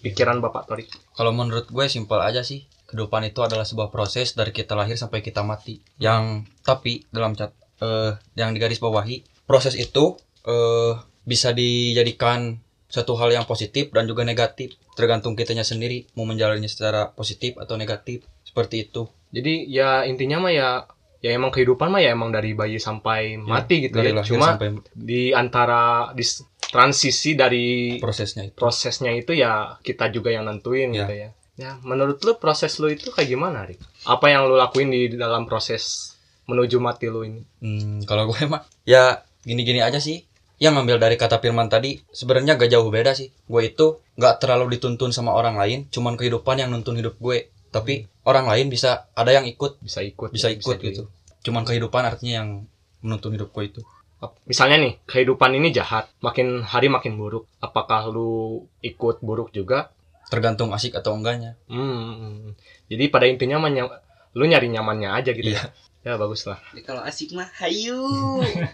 pikiran 0.00 0.40
Bapak 0.40 0.64
Torik? 0.64 0.88
Kalau 1.12 1.32
menurut 1.36 1.68
gue 1.68 1.86
simpel 1.88 2.20
aja 2.24 2.40
sih. 2.40 2.64
Kehidupan 2.84 3.26
itu 3.26 3.40
adalah 3.42 3.66
sebuah 3.66 3.88
proses 3.90 4.36
dari 4.36 4.52
kita 4.54 4.76
lahir 4.76 4.94
sampai 4.96 5.20
kita 5.20 5.44
mati. 5.44 5.80
Yang 6.00 6.48
tapi 6.64 7.04
dalam 7.12 7.36
cat 7.36 7.52
eh 7.82 8.16
yang 8.38 8.54
digaris 8.56 8.80
bawahi, 8.80 9.24
proses 9.44 9.76
itu 9.76 10.16
eh 10.46 10.94
bisa 11.24 11.52
dijadikan 11.56 12.60
satu 12.88 13.18
hal 13.18 13.34
yang 13.34 13.44
positif 13.44 13.90
dan 13.90 14.06
juga 14.06 14.22
negatif. 14.22 14.78
Tergantung 14.94 15.34
kitanya 15.34 15.66
sendiri 15.66 16.06
mau 16.14 16.24
menjalannya 16.24 16.70
secara 16.70 17.10
positif 17.12 17.58
atau 17.58 17.74
negatif. 17.74 18.22
Seperti 18.46 18.88
itu. 18.88 19.10
Jadi 19.34 19.66
ya 19.66 20.06
intinya 20.06 20.46
mah 20.46 20.52
ya 20.54 20.68
ya 21.24 21.32
emang 21.32 21.48
kehidupan 21.48 21.88
mah 21.88 22.04
ya 22.04 22.12
emang 22.12 22.28
dari 22.28 22.52
bayi 22.52 22.76
sampai 22.76 23.40
mati 23.40 23.88
gitu 23.88 23.96
ya. 23.96 24.12
lahir 24.12 24.28
Cuma 24.28 24.52
sampai 24.52 24.76
di 24.92 25.32
antara 25.32 26.12
di 26.12 26.20
transisi 26.60 27.32
dari 27.32 27.96
prosesnya 27.96 28.44
itu. 28.44 28.52
prosesnya 28.52 29.08
itu 29.08 29.32
ya 29.32 29.80
kita 29.80 30.10
juga 30.10 30.28
yang 30.28 30.44
nentuin 30.44 30.92
Ya. 30.92 31.02
gitu 31.02 31.14
ya. 31.16 31.30
Ya, 31.54 31.78
menurut 31.80 32.18
lu 32.20 32.34
proses 32.34 32.76
lu 32.76 32.90
itu 32.90 33.08
kayak 33.08 33.30
gimana, 33.30 33.62
Rik? 33.62 33.78
Apa 34.04 34.26
yang 34.26 34.50
lu 34.50 34.58
lakuin 34.58 34.90
di 34.90 35.06
dalam 35.08 35.46
proses 35.46 36.12
menuju 36.44 36.76
mati 36.76 37.06
lu 37.06 37.22
ini 37.22 37.40
Hmm, 37.62 38.02
kalau 38.04 38.26
gue 38.26 38.42
mah 38.44 38.66
ya 38.84 39.22
gini-gini 39.40 39.78
aja 39.78 39.96
sih. 39.96 40.26
Yang 40.54 40.72
ngambil 40.76 40.96
dari 40.98 41.14
kata 41.14 41.38
Firman 41.38 41.66
tadi 41.66 42.02
sebenarnya 42.10 42.54
gak 42.54 42.68
jauh 42.68 42.90
beda 42.90 43.14
sih. 43.14 43.30
Gue 43.44 43.70
itu 43.70 44.02
gak 44.14 44.38
terlalu 44.38 44.76
dituntun 44.76 45.10
sama 45.10 45.30
orang 45.30 45.54
lain, 45.54 45.86
cuman 45.88 46.14
kehidupan 46.14 46.58
yang 46.58 46.68
nuntun 46.68 46.94
hidup 46.94 47.16
gue. 47.16 47.53
Tapi 47.74 48.06
orang 48.22 48.46
lain 48.46 48.70
bisa 48.70 49.10
ada 49.12 49.34
yang 49.34 49.50
ikut, 49.50 49.82
bisa 49.82 49.98
ikut 50.00 50.30
bisa 50.30 50.46
ikut 50.48 50.78
di- 50.78 50.94
gitu. 50.94 51.10
Cuman 51.42 51.66
kehidupan 51.66 52.06
artinya 52.06 52.40
yang 52.40 52.48
menuntun 53.02 53.34
hidup 53.34 53.50
gue 53.50 53.66
itu. 53.66 53.82
misalnya 54.48 54.80
nih 54.80 54.92
kehidupan 55.04 55.52
ini 55.52 55.68
jahat 55.68 56.08
makin 56.24 56.64
hari 56.64 56.88
makin 56.88 57.20
buruk 57.20 57.44
apakah 57.60 58.08
lu 58.08 58.64
ikut 58.80 59.20
buruk 59.20 59.52
juga 59.52 59.92
Tergantung 60.32 60.72
asik 60.72 60.96
atau 60.96 61.12
enggaknya. 61.12 61.60
Hmm, 61.68 62.56
jadi 62.88 63.12
pada 63.12 63.28
intinya 63.28 63.60
mah 63.60 63.68
ny- 63.68 64.00
lu 64.32 64.44
nyari 64.48 64.72
nyamannya 64.72 65.12
aja 65.12 65.30
gitu 65.36 65.52
ya. 65.52 65.68
Ya 66.00 66.16
bagus 66.16 66.48
lah. 66.48 66.56
Jadi 66.72 66.80
kalau 66.80 67.04
asik 67.04 67.36
mah 67.36 67.48
hayu 67.60 68.00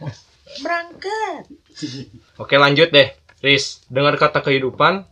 berangkat 0.63 1.47
Oke 2.39 2.55
lanjut 2.57 2.91
deh, 2.91 3.13
Riz. 3.43 3.83
Dengar 3.87 4.15
kata 4.17 4.41
kehidupan, 4.41 5.05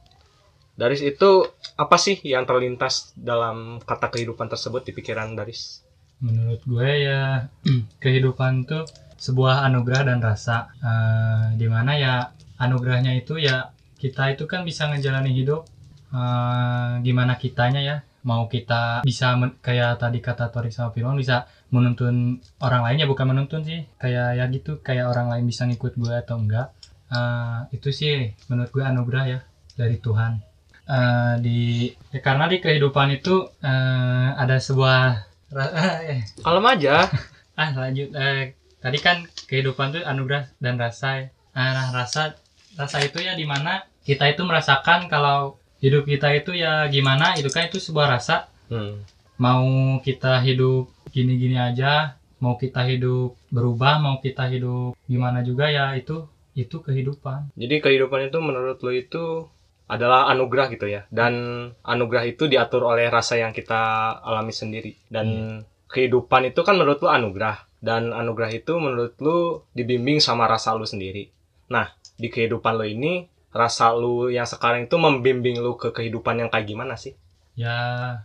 Daris 0.79 1.03
itu 1.03 1.43
apa 1.75 1.99
sih 1.99 2.23
yang 2.23 2.47
terlintas 2.47 3.11
dalam 3.19 3.83
kata 3.83 4.15
kehidupan 4.15 4.47
tersebut 4.47 4.87
di 4.87 4.95
pikiran 4.95 5.35
Daris? 5.35 5.89
menurut 6.19 6.61
gue 6.67 6.89
ya 7.07 7.47
kehidupan 8.03 8.67
tuh 8.67 8.85
sebuah 9.19 9.67
anugerah 9.67 10.07
dan 10.15 10.19
rasa. 10.23 10.71
Eh, 10.79 11.59
di 11.59 11.67
mana 11.67 11.95
ya 11.99 12.31
anugerahnya 12.59 13.15
itu 13.19 13.39
ya 13.39 13.75
kita 13.99 14.35
itu 14.35 14.47
kan 14.47 14.63
bisa 14.63 14.91
ngejalanin 14.91 15.35
hidup. 15.35 15.67
Eh, 16.15 16.91
gimana 17.03 17.35
kitanya 17.39 17.83
ya 17.83 17.97
mau 18.27 18.51
kita 18.51 19.07
bisa 19.07 19.39
men- 19.39 19.57
kayak 19.63 20.03
tadi 20.03 20.19
kata 20.19 20.51
Torik 20.51 20.75
sama 20.75 20.91
Firman 20.91 21.17
bisa 21.17 21.47
menuntun 21.71 22.43
orang 22.59 22.83
lainnya 22.83 23.07
bukan 23.07 23.27
menuntun 23.31 23.63
sih. 23.63 23.87
Kayak 23.99 24.39
ya 24.39 24.45
gitu 24.51 24.83
kayak 24.83 25.11
orang 25.11 25.31
lain 25.31 25.45
bisa 25.47 25.67
ngikut 25.67 25.95
gue 25.99 26.15
atau 26.15 26.39
enggak. 26.39 26.75
Eh, 27.11 27.79
itu 27.79 27.91
sih 27.95 28.35
menurut 28.51 28.71
gue 28.75 28.83
anugerah 28.83 29.25
ya 29.27 29.41
dari 29.79 30.03
Tuhan 30.03 30.48
Eh, 30.89 31.35
di 31.45 31.61
ya 32.09 32.21
karena 32.25 32.49
di 32.49 32.65
kehidupan 32.65 33.13
itu 33.13 33.45
eh, 33.61 34.29
ada 34.33 34.57
sebuah 34.57 35.21
eh, 36.09 36.25
Kalem 36.41 36.65
aja. 36.65 37.05
ah 37.61 37.71
lanjut 37.77 38.09
eh, 38.17 38.57
tadi 38.81 38.97
kan 38.97 39.29
kehidupan 39.45 39.93
tuh 39.93 40.03
anugerah 40.03 40.49
dan 40.57 40.81
rasa 40.81 41.09
ya. 41.21 41.27
Ah, 41.53 41.77
nah 41.77 41.89
rasa 41.93 42.41
rasa 42.75 43.05
itu 43.05 43.21
ya 43.21 43.37
di 43.37 43.45
mana 43.45 43.85
kita 44.01 44.25
itu 44.33 44.41
merasakan 44.49 45.13
kalau 45.13 45.61
hidup 45.79 46.09
kita 46.09 46.33
itu 46.33 46.57
ya 46.57 46.89
gimana 46.89 47.37
itu 47.37 47.53
kan 47.53 47.69
itu 47.69 47.77
sebuah 47.79 48.09
rasa 48.17 48.49
Hmm. 48.69 49.01
mau 49.41 49.65
kita 50.05 50.45
hidup 50.45 50.93
gini-gini 51.09 51.57
aja 51.57 52.21
mau 52.37 52.61
kita 52.61 52.85
hidup 52.85 53.33
berubah 53.49 53.97
mau 53.97 54.21
kita 54.21 54.45
hidup 54.45 54.93
gimana 55.09 55.41
juga 55.41 55.73
ya 55.73 55.97
itu 55.97 56.29
itu 56.53 56.77
kehidupan 56.77 57.49
Jadi 57.57 57.81
kehidupan 57.81 58.29
itu 58.29 58.39
menurut 58.45 58.77
lu 58.85 58.93
itu 58.93 59.49
adalah 59.89 60.29
anugerah 60.29 60.69
gitu 60.69 60.87
ya. 60.87 61.09
Dan 61.09 61.35
anugerah 61.81 62.25
itu 62.25 62.45
diatur 62.45 62.85
oleh 62.85 63.09
rasa 63.09 63.37
yang 63.37 63.51
kita 63.51 63.77
alami 64.21 64.53
sendiri. 64.53 64.93
Dan 65.05 65.61
kehidupan 65.87 66.47
itu 66.47 66.61
kan 66.61 66.77
menurut 66.77 67.01
lu 67.01 67.09
anugerah. 67.09 67.65
Dan 67.79 68.11
anugerah 68.11 68.53
itu 68.53 68.77
menurut 68.77 69.17
lu 69.19 69.39
dibimbing 69.73 70.19
sama 70.19 70.45
rasa 70.45 70.73
lu 70.73 70.85
sendiri. 70.85 71.33
Nah, 71.69 71.89
di 72.15 72.29
kehidupan 72.29 72.75
lu 72.75 72.85
ini 72.85 73.13
rasa 73.49 73.91
lu 73.91 74.29
yang 74.29 74.45
sekarang 74.45 74.85
itu 74.85 74.95
membimbing 74.95 75.57
lu 75.57 75.75
ke 75.75 75.89
kehidupan 75.91 76.37
yang 76.39 76.49
kayak 76.49 76.67
gimana 76.67 76.95
sih? 76.95 77.17
ya 77.55 77.75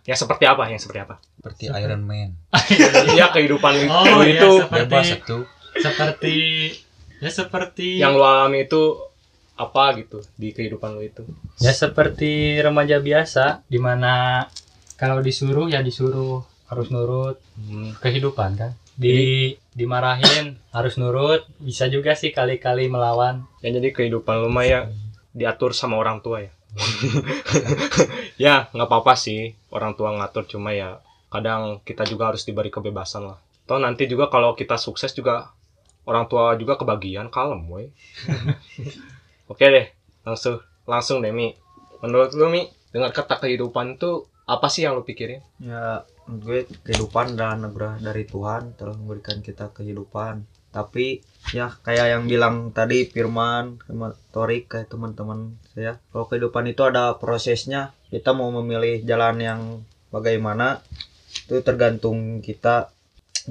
Yang 0.03 0.19
seperti 0.21 0.45
apa? 0.45 0.67
Yang 0.67 0.85
seperti 0.85 0.99
apa? 1.01 1.15
Seperti 1.33 1.63
Iron 1.71 2.03
Man. 2.03 2.37
ya 3.17 3.29
kehidupan 3.29 3.71
lu 3.73 3.85
Oh, 3.87 4.05
lu 4.19 4.23
iya, 4.23 4.37
itu 4.37 4.49
seperti- 4.59 4.77
Bebas 4.83 5.05
satu. 5.09 5.37
seperti 5.73 6.37
ya 7.17 7.31
seperti 7.31 7.87
yang 7.97 8.13
lu 8.13 8.21
alami 8.21 8.65
itu 8.65 8.99
apa 9.53 9.93
gitu 10.01 10.25
di 10.33 10.49
kehidupan 10.49 10.97
lu 10.97 11.05
itu. 11.05 11.23
Ya 11.61 11.73
seperti 11.73 12.57
remaja 12.57 12.97
biasa, 12.97 13.61
di 13.69 13.77
mana 13.77 14.45
kalau 14.97 15.21
disuruh 15.21 15.69
ya 15.69 15.85
disuruh 15.85 16.41
harus 16.69 16.89
nurut 16.89 17.37
Hmm. 17.53 17.93
kehidupan 18.01 18.57
kan. 18.57 18.71
Di 18.97 19.53
dimarahin 19.73 20.57
harus 20.73 20.97
nurut, 21.01 21.45
bisa 21.61 21.89
juga 21.89 22.13
sih 22.17 22.33
kali-kali 22.33 22.89
melawan. 22.89 23.45
Ya 23.61 23.73
jadi 23.73 23.93
kehidupan 23.93 24.41
lu 24.41 24.49
mah 24.49 24.65
ya 24.65 24.79
diatur 25.33 25.73
sama 25.73 25.97
orang 25.97 26.21
tua 26.21 26.45
ya. 26.45 26.51
ya 28.41 28.55
nggak 28.73 28.89
apa-apa 28.89 29.13
sih 29.13 29.53
orang 29.69 29.93
tua 29.93 30.09
ngatur 30.17 30.49
cuma 30.49 30.73
ya 30.73 30.97
kadang 31.29 31.81
kita 31.85 32.05
juga 32.05 32.33
harus 32.33 32.45
diberi 32.45 32.73
kebebasan 32.73 33.29
lah. 33.29 33.37
Toh 33.69 33.77
nanti 33.77 34.09
juga 34.09 34.29
kalau 34.29 34.57
kita 34.57 34.77
sukses 34.81 35.13
juga 35.13 35.53
orang 36.09 36.25
tua 36.25 36.57
juga 36.57 36.77
kebagian 36.77 37.29
kalem 37.29 37.61
woi. 37.69 37.85
Oke 39.47 39.67
deh 39.67 39.87
langsung 40.23 40.59
langsung 40.87 41.19
deh 41.19 41.31
Mi. 41.35 41.55
Menurut 42.03 42.31
lu 42.35 42.47
Mi 42.51 42.67
dengar 42.93 43.11
kata 43.11 43.41
kehidupan 43.41 43.97
itu 43.97 44.27
apa 44.43 44.67
sih 44.67 44.83
yang 44.83 44.99
lu 44.99 45.07
pikirin? 45.07 45.39
ya 45.63 46.03
gue 46.23 46.63
kehidupan 46.87 47.35
dan 47.35 47.59
anugerah 47.59 47.99
dari 47.99 48.23
Tuhan 48.23 48.79
telah 48.79 48.95
memberikan 48.95 49.43
kita 49.43 49.75
kehidupan 49.75 50.47
tapi 50.73 51.21
ya 51.53 51.69
kayak 51.83 52.17
yang 52.17 52.23
bilang 52.25 52.73
tadi 52.73 53.05
Firman 53.05 53.77
sama 53.85 54.15
Torik 54.33 54.71
kayak 54.71 54.89
teman-teman 54.89 55.59
saya 55.75 55.99
kalau 56.09 56.25
kehidupan 56.25 56.65
itu 56.71 56.81
ada 56.87 57.13
prosesnya 57.19 57.93
kita 58.09 58.31
mau 58.31 58.49
memilih 58.49 59.03
jalan 59.05 59.37
yang 59.37 59.61
bagaimana 60.09 60.81
itu 61.45 61.61
tergantung 61.61 62.39
kita 62.39 62.89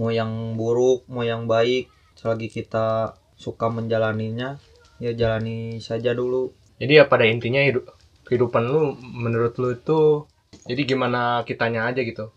mau 0.01 0.11
yang 0.11 0.57
buruk 0.57 1.07
mau 1.07 1.23
yang 1.23 1.45
baik 1.47 1.93
selagi 2.19 2.49
kita 2.51 3.15
suka 3.37 3.69
menjalaninya 3.69 4.57
ya 5.03 5.13
jalani 5.19 5.83
saja 5.83 6.15
dulu. 6.15 6.55
Jadi 6.79 7.03
ya 7.03 7.11
pada 7.11 7.27
intinya 7.27 7.59
hidup 7.59 7.91
kehidupan 8.23 8.71
lu 8.71 8.95
menurut 9.03 9.59
lu 9.59 9.75
itu 9.75 10.31
jadi 10.63 10.83
gimana 10.87 11.43
kitanya 11.43 11.91
aja 11.91 12.07
gitu. 12.07 12.31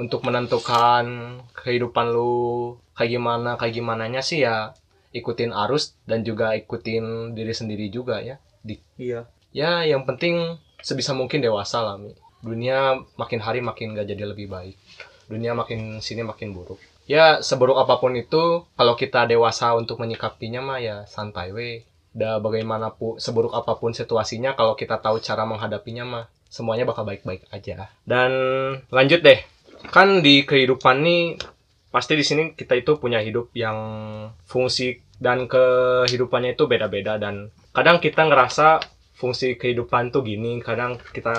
Untuk 0.00 0.24
menentukan 0.24 1.04
kehidupan 1.52 2.06
lu 2.16 2.76
kayak 2.96 3.10
gimana 3.20 3.50
kayak 3.60 3.74
gimananya 3.76 4.24
sih 4.24 4.40
ya 4.40 4.72
ikutin 5.12 5.52
arus 5.52 5.96
dan 6.08 6.24
juga 6.24 6.56
ikutin 6.56 7.36
diri 7.36 7.52
sendiri 7.52 7.92
juga 7.92 8.24
ya. 8.24 8.40
Iya. 8.96 9.28
ya 9.54 9.86
yang 9.86 10.02
penting 10.08 10.58
sebisa 10.82 11.14
mungkin 11.14 11.38
dewasa 11.38 11.78
lah 11.84 11.96
Mi. 12.00 12.10
dunia 12.42 12.98
makin 13.18 13.38
hari 13.42 13.62
makin 13.62 13.94
gak 13.94 14.08
jadi 14.10 14.24
lebih 14.26 14.50
baik. 14.50 14.76
Dunia 15.26 15.54
makin 15.54 15.98
sini 15.98 16.22
makin 16.22 16.54
buruk. 16.54 16.78
Ya 17.06 17.42
seburuk 17.42 17.78
apa 17.78 18.02
pun 18.02 18.14
itu 18.18 18.66
kalau 18.74 18.94
kita 18.98 19.30
dewasa 19.30 19.74
untuk 19.78 20.02
menyikapinya 20.02 20.58
mah 20.62 20.78
ya 20.82 20.96
santai 21.06 21.54
we 21.54 21.86
udah 22.16 22.40
bagaimanapun 22.40 23.20
seburuk 23.20 23.52
apa 23.52 23.76
pun 23.76 23.92
situasinya 23.92 24.56
kalau 24.56 24.72
kita 24.72 24.96
tahu 24.96 25.20
cara 25.20 25.44
menghadapinya 25.44 26.04
mah 26.08 26.24
semuanya 26.48 26.88
bakal 26.88 27.04
baik-baik 27.04 27.44
aja. 27.52 27.92
Dan 28.08 28.32
lanjut 28.88 29.20
deh. 29.20 29.44
Kan 29.92 30.24
di 30.24 30.48
kehidupan 30.48 31.04
nih 31.04 31.36
pasti 31.92 32.16
di 32.16 32.24
sini 32.24 32.56
kita 32.56 32.72
itu 32.72 32.96
punya 32.96 33.20
hidup 33.20 33.52
yang 33.52 33.76
fungsi 34.48 35.04
dan 35.20 35.44
kehidupannya 35.44 36.56
itu 36.56 36.64
beda-beda. 36.64 37.20
Dan 37.20 37.52
kadang 37.76 38.00
kita 38.00 38.24
ngerasa 38.24 38.80
fungsi 39.16 39.60
kehidupan 39.60 40.12
tuh 40.12 40.24
gini 40.24 40.60
kadang 40.60 41.00
kita 41.00 41.32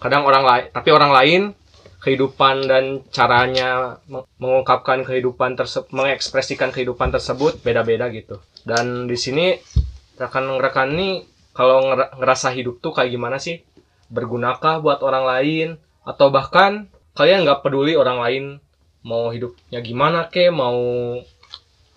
kadang 0.00 0.24
orang 0.24 0.44
lain 0.48 0.64
tapi 0.72 0.88
orang 0.92 1.12
lain 1.12 1.42
kehidupan 2.00 2.64
dan 2.64 3.04
caranya 3.12 4.00
meng- 4.08 4.24
mengungkapkan 4.40 5.04
kehidupan 5.04 5.58
tersebut 5.60 5.92
mengekspresikan 5.92 6.72
kehidupan 6.72 7.12
tersebut 7.12 7.60
beda-beda 7.60 8.08
gitu. 8.12 8.40
Dan 8.64 9.10
di 9.10 9.16
sini 9.18 9.56
rekan-rekan 10.18 10.92
nih 10.92 11.24
kalau 11.54 11.82
ngera- 11.86 12.12
ngerasa 12.18 12.52
hidup 12.54 12.82
tuh 12.82 12.92
kayak 12.94 13.14
gimana 13.14 13.38
sih? 13.38 13.62
Bergunakah 14.10 14.82
buat 14.82 15.00
orang 15.02 15.24
lain? 15.24 15.68
Atau 16.02 16.34
bahkan 16.34 16.90
kalian 17.14 17.42
nggak 17.46 17.62
peduli 17.66 17.94
orang 17.98 18.18
lain 18.22 18.44
mau 19.02 19.30
hidupnya 19.30 19.78
gimana 19.80 20.26
ke 20.28 20.50
mau 20.50 20.78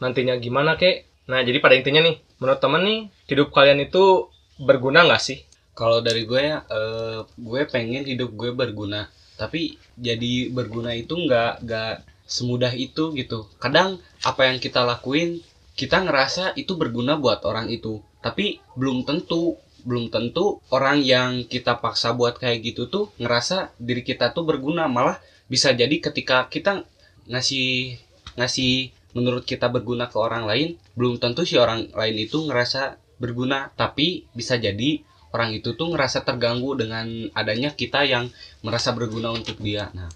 nantinya 0.01 0.38
gimana 0.38 0.78
ke? 0.78 1.06
Nah 1.30 1.42
jadi 1.46 1.62
pada 1.62 1.78
intinya 1.78 2.01
nih 2.01 2.22
menurut 2.42 2.60
temen 2.62 2.82
nih 2.82 3.00
hidup 3.30 3.54
kalian 3.54 3.86
itu 3.86 4.30
berguna 4.62 5.06
nggak 5.06 5.22
sih? 5.22 5.42
Kalau 5.78 6.04
dari 6.04 6.25
gue 6.25 6.42
ya 6.42 6.62
eh, 6.68 7.20
gue 7.25 7.62
pengen 7.70 8.06
hidup 8.06 8.34
gue 8.34 8.51
berguna. 8.54 9.10
Tapi 9.38 9.78
jadi 9.98 10.54
berguna 10.54 10.94
itu 10.94 11.18
nggak 11.18 11.66
nggak 11.66 11.94
semudah 12.25 12.74
itu 12.74 13.12
gitu. 13.18 13.50
Kadang 13.58 14.00
apa 14.24 14.48
yang 14.48 14.58
kita 14.62 14.86
lakuin 14.86 15.42
kita 15.75 16.04
ngerasa 16.04 16.54
itu 16.60 16.75
berguna 16.75 17.16
buat 17.18 17.44
orang 17.48 17.72
itu. 17.72 18.04
Tapi 18.22 18.60
belum 18.78 19.08
tentu 19.08 19.58
belum 19.82 20.13
tentu 20.13 20.62
orang 20.70 21.01
yang 21.01 21.50
kita 21.50 21.82
paksa 21.82 22.13
buat 22.13 22.38
kayak 22.38 22.62
gitu 22.62 22.86
tuh 22.86 23.10
ngerasa 23.18 23.74
diri 23.82 24.06
kita 24.06 24.36
tuh 24.36 24.46
berguna. 24.46 24.86
Malah 24.86 25.18
bisa 25.50 25.74
jadi 25.74 25.98
ketika 25.98 26.48
kita 26.51 26.86
ngasih 27.25 27.98
ngasih 28.38 28.94
menurut 29.12 29.44
kita 29.44 29.68
berguna 29.68 30.08
ke 30.08 30.16
orang 30.16 30.48
lain 30.48 30.80
belum 30.96 31.20
tentu 31.20 31.44
si 31.44 31.58
orang 31.58 31.90
lain 31.92 32.16
itu 32.20 32.46
ngerasa 32.46 33.01
berguna. 33.18 33.74
Tapi 33.74 34.30
bisa 34.38 34.62
jadi 34.62 35.01
orang 35.32 35.56
itu 35.56 35.74
tuh 35.74 35.90
ngerasa 35.96 36.28
terganggu 36.28 36.75
dengan 36.78 37.08
adanya 37.34 37.74
kita 37.74 38.04
yang 38.06 38.30
merasa 38.62 38.92
berguna 38.92 39.32
untuk 39.32 39.58
dia. 39.63 39.90
Nah, 39.96 40.12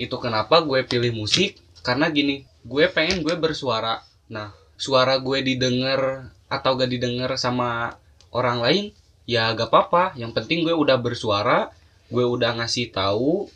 itu 0.00 0.16
kenapa 0.18 0.64
gue 0.64 0.82
pilih 0.88 1.12
musik. 1.14 1.60
Karena 1.80 2.12
gini, 2.12 2.44
gue 2.64 2.84
pengen 2.92 3.24
gue 3.24 3.36
bersuara. 3.40 4.04
Nah 4.28 4.52
suara 4.80 5.20
gue 5.20 5.44
didengar 5.44 6.32
atau 6.48 6.80
gak 6.80 6.88
didengar 6.88 7.36
sama 7.36 8.00
orang 8.32 8.64
lain 8.64 8.84
ya 9.28 9.52
gak 9.52 9.68
apa-apa. 9.68 10.16
Yang 10.16 10.40
penting 10.40 10.64
gue 10.64 10.72
udah 10.72 10.96
bersuara 10.96 11.68
gue 12.08 12.24
udah 12.24 12.56
ngasih 12.58 12.90
tahu 12.90 13.46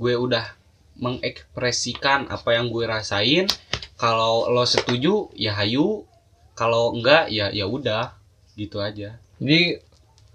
gue 0.00 0.14
udah 0.16 0.56
mengekspresikan 0.96 2.32
apa 2.32 2.56
yang 2.56 2.72
gue 2.72 2.88
rasain. 2.88 3.44
Kalau 4.00 4.48
lo 4.48 4.64
setuju 4.64 5.28
ya 5.36 5.52
hayu. 5.52 6.08
Kalau 6.56 6.92
enggak 6.92 7.32
ya 7.32 7.48
ya 7.52 7.64
udah 7.64 8.16
gitu 8.56 8.80
aja. 8.80 9.16
Jadi 9.40 9.80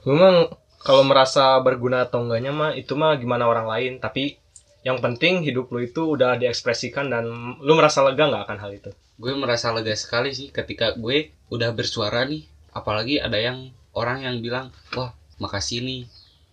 mah 0.06 0.50
kalau 0.82 1.02
merasa 1.02 1.58
berguna 1.62 2.06
atau 2.06 2.22
enggaknya 2.26 2.54
mah 2.54 2.72
itu 2.78 2.94
mah 2.94 3.18
gimana 3.18 3.50
orang 3.50 3.66
lain, 3.66 3.94
tapi 3.98 4.38
yang 4.86 5.02
penting 5.02 5.42
hidup 5.42 5.74
lu 5.74 5.84
itu 5.84 6.16
udah 6.16 6.38
diekspresikan 6.38 7.10
dan 7.10 7.26
lu 7.60 7.74
merasa 7.74 8.06
lega 8.06 8.30
nggak 8.30 8.44
akan 8.46 8.60
hal 8.62 8.72
itu. 8.72 8.92
gue 9.16 9.34
merasa 9.34 9.74
lega 9.74 9.96
sekali 9.98 10.30
sih 10.32 10.54
ketika 10.54 10.94
gue 10.94 11.34
udah 11.50 11.74
bersuara 11.74 12.24
nih 12.28 12.46
apalagi 12.76 13.18
ada 13.18 13.40
yang 13.40 13.74
orang 13.98 14.22
yang 14.24 14.40
bilang 14.44 14.70
wah 14.94 15.16
makasih 15.42 15.82
nih 15.82 16.06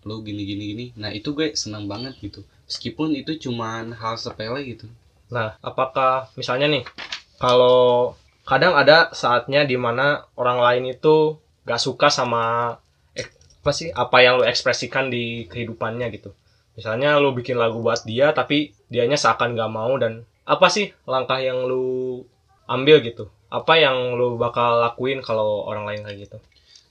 lu 0.08 0.24
gini 0.24 0.42
gini 0.48 0.64
gini 0.72 0.86
nah 0.96 1.10
itu 1.12 1.34
gue 1.36 1.52
senang 1.58 1.90
banget 1.90 2.16
gitu 2.22 2.46
meskipun 2.70 3.12
itu 3.18 3.50
cuman 3.50 3.92
hal 3.94 4.14
sepele 4.14 4.62
gitu 4.64 4.86
Nah, 5.32 5.56
apakah 5.64 6.28
misalnya 6.36 6.68
nih 6.68 6.84
kalau 7.40 8.12
kadang 8.44 8.76
ada 8.76 9.08
saatnya 9.16 9.64
di 9.64 9.80
mana 9.80 10.28
orang 10.36 10.60
lain 10.60 10.84
itu 10.92 11.40
gak 11.64 11.80
suka 11.80 12.12
sama 12.12 12.76
eh, 13.16 13.24
apa 13.64 13.72
sih 13.72 13.88
apa 13.88 14.20
yang 14.20 14.36
lu 14.36 14.44
ekspresikan 14.44 15.08
di 15.08 15.48
kehidupannya 15.48 16.12
gitu. 16.12 16.36
Misalnya 16.72 17.20
lu 17.20 17.36
bikin 17.36 17.60
lagu 17.60 17.80
buat 17.80 18.02
dia 18.04 18.32
tapi 18.32 18.72
dianya 18.88 19.16
seakan 19.16 19.52
gak 19.54 19.72
mau 19.72 19.92
dan 20.00 20.24
apa 20.42 20.66
sih 20.68 20.90
langkah 21.04 21.38
yang 21.38 21.64
lu 21.68 22.20
ambil 22.66 23.00
gitu? 23.04 23.28
Apa 23.52 23.76
yang 23.76 24.16
lu 24.16 24.40
bakal 24.40 24.80
lakuin 24.80 25.20
kalau 25.20 25.68
orang 25.68 25.84
lain 25.84 26.02
kayak 26.04 26.18
gitu? 26.28 26.38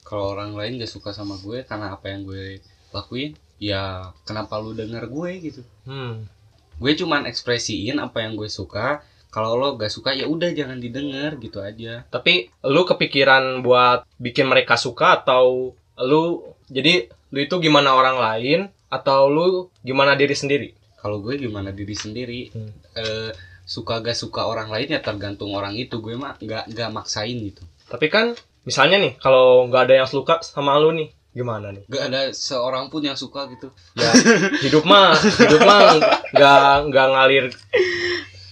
kalau 0.02 0.36
orang 0.36 0.52
lain 0.60 0.76
gak 0.76 0.92
suka 0.92 1.16
sama 1.16 1.40
gue 1.40 1.64
karena 1.64 1.96
apa 1.96 2.12
yang 2.12 2.28
gue 2.28 2.60
lakuin 2.92 3.32
ya 3.64 4.12
kenapa 4.28 4.60
lu 4.60 4.76
denger 4.76 5.08
gue 5.08 5.32
gitu 5.40 5.62
Hmm. 5.88 6.28
gue 6.84 6.92
cuman 7.00 7.24
ekspresiin 7.32 7.96
apa 7.96 8.20
yang 8.20 8.36
gue 8.36 8.52
suka 8.52 9.08
kalau 9.32 9.56
lo 9.56 9.80
gak 9.80 9.88
suka 9.88 10.12
ya 10.12 10.28
udah 10.28 10.52
jangan 10.52 10.84
didengar 10.84 11.40
gitu 11.40 11.64
aja 11.64 12.04
Tapi 12.12 12.52
lu 12.68 12.84
kepikiran 12.84 13.64
buat 13.64 14.04
bikin 14.20 14.52
mereka 14.52 14.76
suka 14.76 15.24
atau 15.24 15.72
lu 15.96 16.24
jadi 16.68 17.08
lu 17.32 17.40
itu 17.40 17.56
gimana 17.64 17.96
orang 17.96 18.20
lain 18.20 18.60
atau 18.92 19.22
lu 19.26 19.48
gimana 19.82 20.14
diri 20.14 20.36
sendiri? 20.36 20.70
kalau 21.02 21.18
gue 21.18 21.34
gimana 21.34 21.74
diri 21.74 21.98
sendiri 21.98 22.54
Hmm. 22.54 22.70
eh, 22.94 23.32
suka 23.66 23.98
gak 24.00 24.14
suka 24.14 24.46
orang 24.46 24.70
lain 24.70 24.92
ya 24.92 25.02
tergantung 25.02 25.50
orang 25.50 25.74
itu 25.74 25.98
gue 25.98 26.14
mah 26.14 26.38
gak 26.38 26.70
gak 26.70 26.90
maksain 26.92 27.34
gitu 27.42 27.64
Tapi 27.90 28.06
kan 28.06 28.38
misalnya 28.62 29.00
nih 29.00 29.18
kalau 29.18 29.66
nggak 29.66 29.90
ada 29.90 29.96
yang 29.98 30.06
suka 30.06 30.46
sama 30.46 30.78
lu 30.78 30.94
nih 30.94 31.10
gimana 31.32 31.74
nih? 31.74 31.82
gak 31.88 32.04
ada 32.06 32.22
seorang 32.30 32.88
pun 32.88 33.02
yang 33.02 33.18
suka 33.18 33.50
gitu 33.50 33.74
Ya 33.98 34.12
hidup 34.62 34.86
mah 34.86 35.18
hidup 35.18 35.62
mah 35.64 35.98
nggak 36.30 36.62
nggak 36.92 37.08
ngalir 37.10 37.46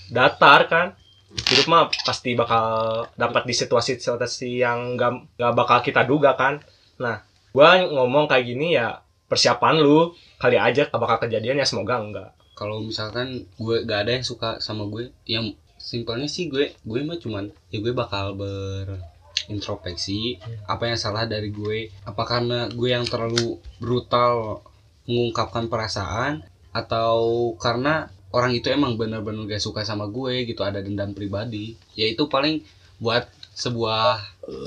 datar 0.09 0.65
kan. 0.65 0.87
Hidup 1.29 1.69
mah 1.69 1.93
pasti 2.01 2.33
bakal 2.33 2.65
dapat 3.13 3.45
di 3.45 3.53
situasi-situasi 3.53 4.49
yang 4.57 4.97
nggak 4.97 5.37
nggak 5.37 5.53
bakal 5.53 5.77
kita 5.79 6.01
duga 6.01 6.33
kan. 6.33 6.57
Nah, 6.97 7.21
gua 7.53 7.77
ngomong 7.79 8.25
kayak 8.25 8.45
gini 8.45 8.73
ya 8.73 8.97
persiapan 9.29 9.79
lu 9.79 10.11
kali 10.41 10.57
aja 10.57 10.89
bakal 10.89 11.29
kejadian 11.29 11.61
ya 11.61 11.67
semoga 11.69 12.01
enggak. 12.01 12.33
kalau 12.57 12.83
misalkan 12.83 13.47
gue 13.55 13.87
gak 13.87 14.03
ada 14.03 14.19
yang 14.19 14.25
suka 14.27 14.59
sama 14.59 14.83
gue 14.91 15.15
yang 15.23 15.55
simpelnya 15.79 16.27
sih 16.27 16.51
gue 16.51 16.75
gue 16.83 16.99
mah 17.07 17.15
cuman 17.15 17.47
ya 17.71 17.79
gue 17.79 17.95
bakal 17.95 18.35
berintrospeksi 18.35 20.43
apa 20.67 20.91
yang 20.91 20.99
salah 20.99 21.23
dari 21.23 21.55
gue. 21.55 21.87
Apa 22.03 22.27
karena 22.27 22.67
gue 22.67 22.91
yang 22.91 23.07
terlalu 23.07 23.63
brutal 23.79 24.59
mengungkapkan 25.07 25.71
perasaan 25.71 26.43
atau 26.75 27.55
karena 27.57 28.11
orang 28.29 28.53
itu 28.53 28.69
emang 28.69 28.93
bener-bener 28.99 29.49
gak 29.49 29.63
suka 29.63 29.87
sama 29.87 30.05
gue 30.11 30.45
gitu 30.45 30.61
ada 30.61 30.83
dendam 30.83 31.15
pribadi. 31.15 31.79
Ya 31.95 32.11
itu 32.11 32.27
paling 32.27 32.61
buat 32.99 33.25
sebuah 33.55 34.19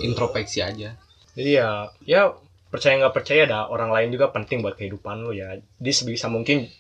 introspeksi 0.02 0.64
aja. 0.64 0.96
Jadi 1.36 1.50
ya 1.60 1.92
ya 2.08 2.32
percaya 2.72 2.96
nggak 2.96 3.12
percaya 3.12 3.44
dah 3.44 3.68
orang 3.68 3.92
lain 3.92 4.16
juga 4.16 4.32
penting 4.32 4.64
buat 4.64 4.80
kehidupan 4.80 5.28
lu 5.28 5.36
ya. 5.36 5.60
Jadi 5.76 5.92
sebisa 5.92 6.32
mungkin 6.32 6.72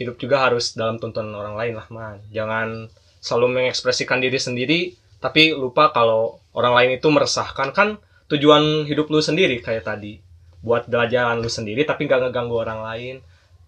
hidup 0.00 0.16
juga 0.16 0.40
harus 0.40 0.72
dalam 0.72 0.96
tuntunan 0.96 1.36
orang 1.36 1.60
lain 1.60 1.74
lah 1.76 1.86
man. 1.92 2.16
Jangan 2.32 2.88
selalu 3.20 3.60
mengekspresikan 3.60 4.24
diri 4.24 4.40
sendiri 4.40 4.80
tapi 5.20 5.52
lupa 5.52 5.92
kalau 5.92 6.40
orang 6.56 6.72
lain 6.80 6.90
itu 6.96 7.12
meresahkan. 7.12 7.76
Kan 7.76 8.00
tujuan 8.32 8.88
hidup 8.88 9.12
lu 9.12 9.20
sendiri 9.20 9.60
kayak 9.60 9.84
tadi. 9.84 10.24
Buat 10.64 10.88
jalan 10.88 11.44
lu 11.44 11.52
sendiri 11.52 11.84
tapi 11.84 12.08
nggak 12.08 12.32
ngeganggu 12.32 12.56
orang 12.56 12.80
lain. 12.80 13.14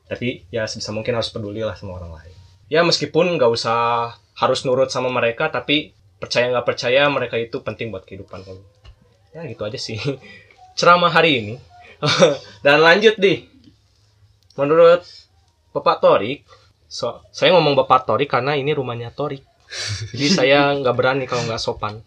Tapi 0.08 0.48
ya 0.48 0.64
sebisa 0.64 0.96
mungkin 0.96 1.12
harus 1.12 1.28
peduli 1.28 1.60
lah 1.60 1.76
sama 1.76 2.00
orang 2.00 2.16
lain. 2.16 2.34
Ya 2.72 2.80
meskipun 2.88 3.36
nggak 3.36 3.52
usah 3.52 4.16
harus 4.32 4.64
nurut 4.64 4.88
sama 4.88 5.12
mereka 5.12 5.52
tapi 5.52 5.92
percaya 6.16 6.48
nggak 6.48 6.64
percaya 6.64 7.04
mereka 7.12 7.36
itu 7.36 7.60
penting 7.60 7.92
buat 7.92 8.08
kehidupan 8.08 8.48
lu. 8.48 8.64
Ya 9.36 9.44
gitu 9.44 9.68
aja 9.68 9.76
sih 9.76 10.00
ceramah 10.76 11.10
hari 11.10 11.42
ini. 11.42 11.54
Dan 12.64 12.84
lanjut 12.84 13.16
di 13.16 13.48
menurut 14.56 15.02
Bapak 15.72 16.00
Torik 16.04 16.44
so, 16.86 17.24
saya 17.32 17.56
ngomong 17.56 17.72
Bapak 17.72 18.04
Torik 18.04 18.28
karena 18.28 18.54
ini 18.54 18.76
rumahnya 18.76 19.10
Torik. 19.10 19.42
Jadi 20.12 20.28
saya 20.30 20.70
nggak 20.78 20.94
berani 20.94 21.24
kalau 21.24 21.48
nggak 21.48 21.60
sopan. 21.60 22.04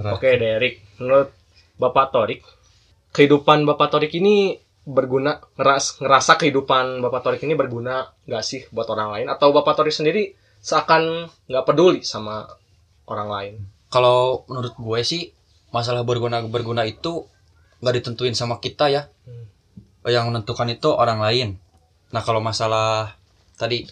Oke 0.00 0.36
Derek 0.36 0.98
menurut 0.98 1.30
Bapak 1.80 2.12
Torik 2.12 2.42
kehidupan 3.14 3.62
Bapak 3.66 3.94
Torik 3.94 4.12
ini 4.18 4.58
berguna 4.80 5.38
ngeras, 5.54 6.00
ngerasa 6.02 6.40
kehidupan 6.40 7.04
Bapak 7.04 7.20
Torik 7.22 7.42
ini 7.46 7.54
berguna 7.54 8.10
nggak 8.26 8.44
sih 8.44 8.66
buat 8.74 8.90
orang 8.90 9.14
lain? 9.14 9.26
Atau 9.30 9.54
Bapak 9.54 9.78
Torik 9.78 9.94
sendiri 9.94 10.34
seakan 10.60 11.30
nggak 11.46 11.64
peduli 11.66 12.00
sama 12.02 12.46
orang 13.06 13.28
lain? 13.28 13.54
Kalau 13.90 14.46
menurut 14.46 14.74
gue 14.78 15.00
sih 15.02 15.30
masalah 15.70 16.02
berguna 16.02 16.42
berguna 16.46 16.82
itu 16.86 17.26
nggak 17.80 17.94
ditentuin 18.00 18.36
sama 18.36 18.60
kita 18.60 18.92
ya. 18.92 19.02
Hmm. 19.24 19.48
Yang 20.08 20.24
menentukan 20.32 20.68
itu 20.68 20.88
orang 20.92 21.20
lain. 21.20 21.48
Nah 22.12 22.22
kalau 22.24 22.40
masalah 22.40 23.16
tadi 23.56 23.84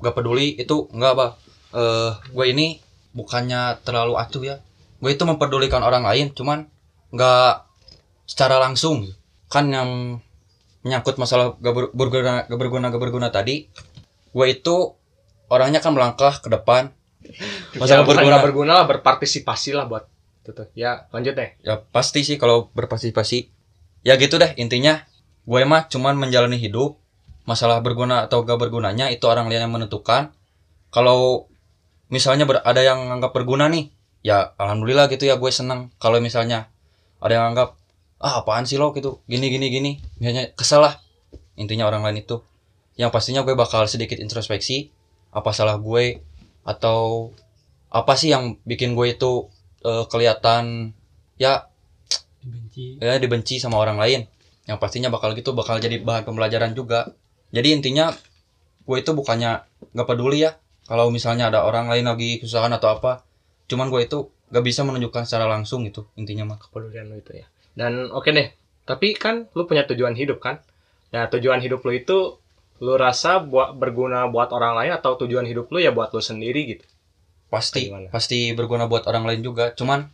nggak 0.00 0.14
peduli 0.16 0.56
itu 0.56 0.88
nggak 0.92 1.12
apa. 1.16 1.26
Eh 1.76 2.10
gue 2.32 2.46
ini 2.52 2.66
bukannya 3.16 3.80
terlalu 3.84 4.20
acuh 4.20 4.42
ya. 4.44 4.56
Gue 5.00 5.12
itu 5.12 5.24
memperdulikan 5.28 5.84
orang 5.84 6.04
lain, 6.04 6.32
cuman 6.32 6.68
nggak 7.12 7.64
secara 8.28 8.60
langsung. 8.60 9.08
Kan 9.48 9.70
yang 9.70 10.20
menyangkut 10.86 11.18
masalah 11.18 11.58
gak 11.58 11.74
ber- 11.74 11.92
berguna 11.94 12.46
gak 12.46 12.58
berguna 12.58 12.94
gak 12.94 13.02
berguna 13.02 13.28
tadi, 13.34 13.66
gue 14.30 14.46
itu 14.46 14.94
orangnya 15.50 15.82
kan 15.82 15.90
melangkah 15.90 16.38
ke 16.38 16.46
depan. 16.46 16.94
masalah 17.82 18.06
Masalah 18.06 18.06
ya, 18.06 18.06
berguna 18.06 18.36
berguna 18.38 18.72
lah 18.78 18.86
berpartisipasi 18.86 19.74
lah 19.74 19.90
buat 19.90 20.06
tuh. 20.52 20.68
Ya 20.76 21.10
lanjut 21.10 21.34
deh. 21.34 21.56
Ya 21.64 21.82
pasti 21.90 22.22
sih 22.22 22.36
kalau 22.36 22.68
berpartisipasi. 22.76 23.50
Ya 24.06 24.14
gitu 24.20 24.36
deh 24.36 24.52
intinya. 24.60 25.02
Gue 25.46 25.62
mah 25.62 25.86
cuman 25.86 26.18
menjalani 26.18 26.58
hidup 26.58 26.98
masalah 27.46 27.78
berguna 27.78 28.26
atau 28.26 28.42
gak 28.42 28.58
bergunanya 28.58 29.06
itu 29.14 29.24
orang 29.30 29.46
lain 29.46 29.66
yang 29.66 29.72
menentukan. 29.74 30.34
Kalau 30.90 31.46
misalnya 32.10 32.46
ada 32.66 32.82
yang 32.82 33.10
anggap 33.10 33.30
berguna 33.30 33.70
nih 33.70 33.90
ya 34.26 34.54
alhamdulillah 34.58 35.06
gitu 35.10 35.30
ya 35.30 35.38
gue 35.38 35.50
seneng. 35.54 35.94
Kalau 36.02 36.18
misalnya 36.18 36.70
ada 37.22 37.38
yang 37.38 37.54
anggap 37.54 37.78
ah 38.18 38.42
apaan 38.42 38.66
sih 38.66 38.76
lo? 38.76 38.90
gitu. 38.92 39.22
Gini 39.30 39.48
gini 39.48 39.70
gini. 39.70 39.92
Misalnya 40.18 40.50
kesel 40.58 40.82
lah. 40.82 40.98
Intinya 41.54 41.86
orang 41.86 42.02
lain 42.02 42.26
itu. 42.26 42.42
Yang 42.98 43.10
pastinya 43.14 43.46
gue 43.46 43.54
bakal 43.54 43.86
sedikit 43.86 44.18
introspeksi 44.18 44.90
apa 45.30 45.52
salah 45.52 45.78
gue 45.78 46.24
atau 46.66 47.30
apa 47.92 48.12
sih 48.18 48.34
yang 48.34 48.58
bikin 48.66 48.98
gue 48.98 49.14
itu 49.14 49.46
eh, 49.86 50.04
kelihatan 50.10 50.90
ya 51.38 51.70
dibenci. 52.42 52.98
ya 52.98 53.16
dibenci 53.22 53.62
sama 53.62 53.78
orang 53.78 53.98
lain. 54.02 54.20
Yang 54.66 54.78
pastinya 54.82 55.08
bakal 55.14 55.32
gitu 55.38 55.54
bakal 55.54 55.78
jadi 55.78 56.02
bahan 56.02 56.26
pembelajaran 56.26 56.74
juga. 56.74 57.14
Jadi 57.54 57.78
intinya 57.78 58.10
gue 58.86 58.96
itu 58.98 59.10
bukannya 59.14 59.62
nggak 59.94 60.06
peduli 60.06 60.46
ya 60.46 60.58
kalau 60.86 61.10
misalnya 61.10 61.50
ada 61.50 61.66
orang 61.66 61.86
lain 61.90 62.06
lagi 62.06 62.42
kesusahan 62.42 62.74
atau 62.74 62.98
apa. 62.98 63.22
Cuman 63.70 63.90
gue 63.90 64.06
itu 64.06 64.30
gak 64.46 64.62
bisa 64.62 64.86
menunjukkan 64.86 65.26
secara 65.26 65.50
langsung 65.50 65.82
gitu 65.86 66.06
intinya 66.14 66.54
mah. 66.54 66.58
Kepedulian 66.58 67.10
lu 67.10 67.18
itu 67.18 67.42
ya. 67.42 67.46
Dan 67.74 68.10
oke 68.10 68.30
deh 68.30 68.50
tapi 68.86 69.18
kan 69.18 69.50
lu 69.54 69.66
punya 69.66 69.82
tujuan 69.86 70.14
hidup 70.14 70.38
kan? 70.38 70.62
Nah 71.10 71.26
tujuan 71.30 71.58
hidup 71.58 71.82
lu 71.82 71.94
itu 71.94 72.38
lu 72.78 72.94
rasa 72.94 73.40
buat 73.40 73.74
berguna 73.74 74.28
buat 74.28 74.52
orang 74.52 74.76
lain 74.76 74.92
atau 74.94 75.16
tujuan 75.24 75.48
hidup 75.48 75.72
lu 75.72 75.80
ya 75.80 75.90
buat 75.90 76.12
lu 76.12 76.20
sendiri 76.20 76.76
gitu 76.76 76.84
pasti 77.46 77.88
pasti 78.10 78.52
berguna 78.52 78.90
buat 78.90 79.06
orang 79.06 79.24
lain 79.26 79.40
juga. 79.42 79.72
Cuman 79.72 80.06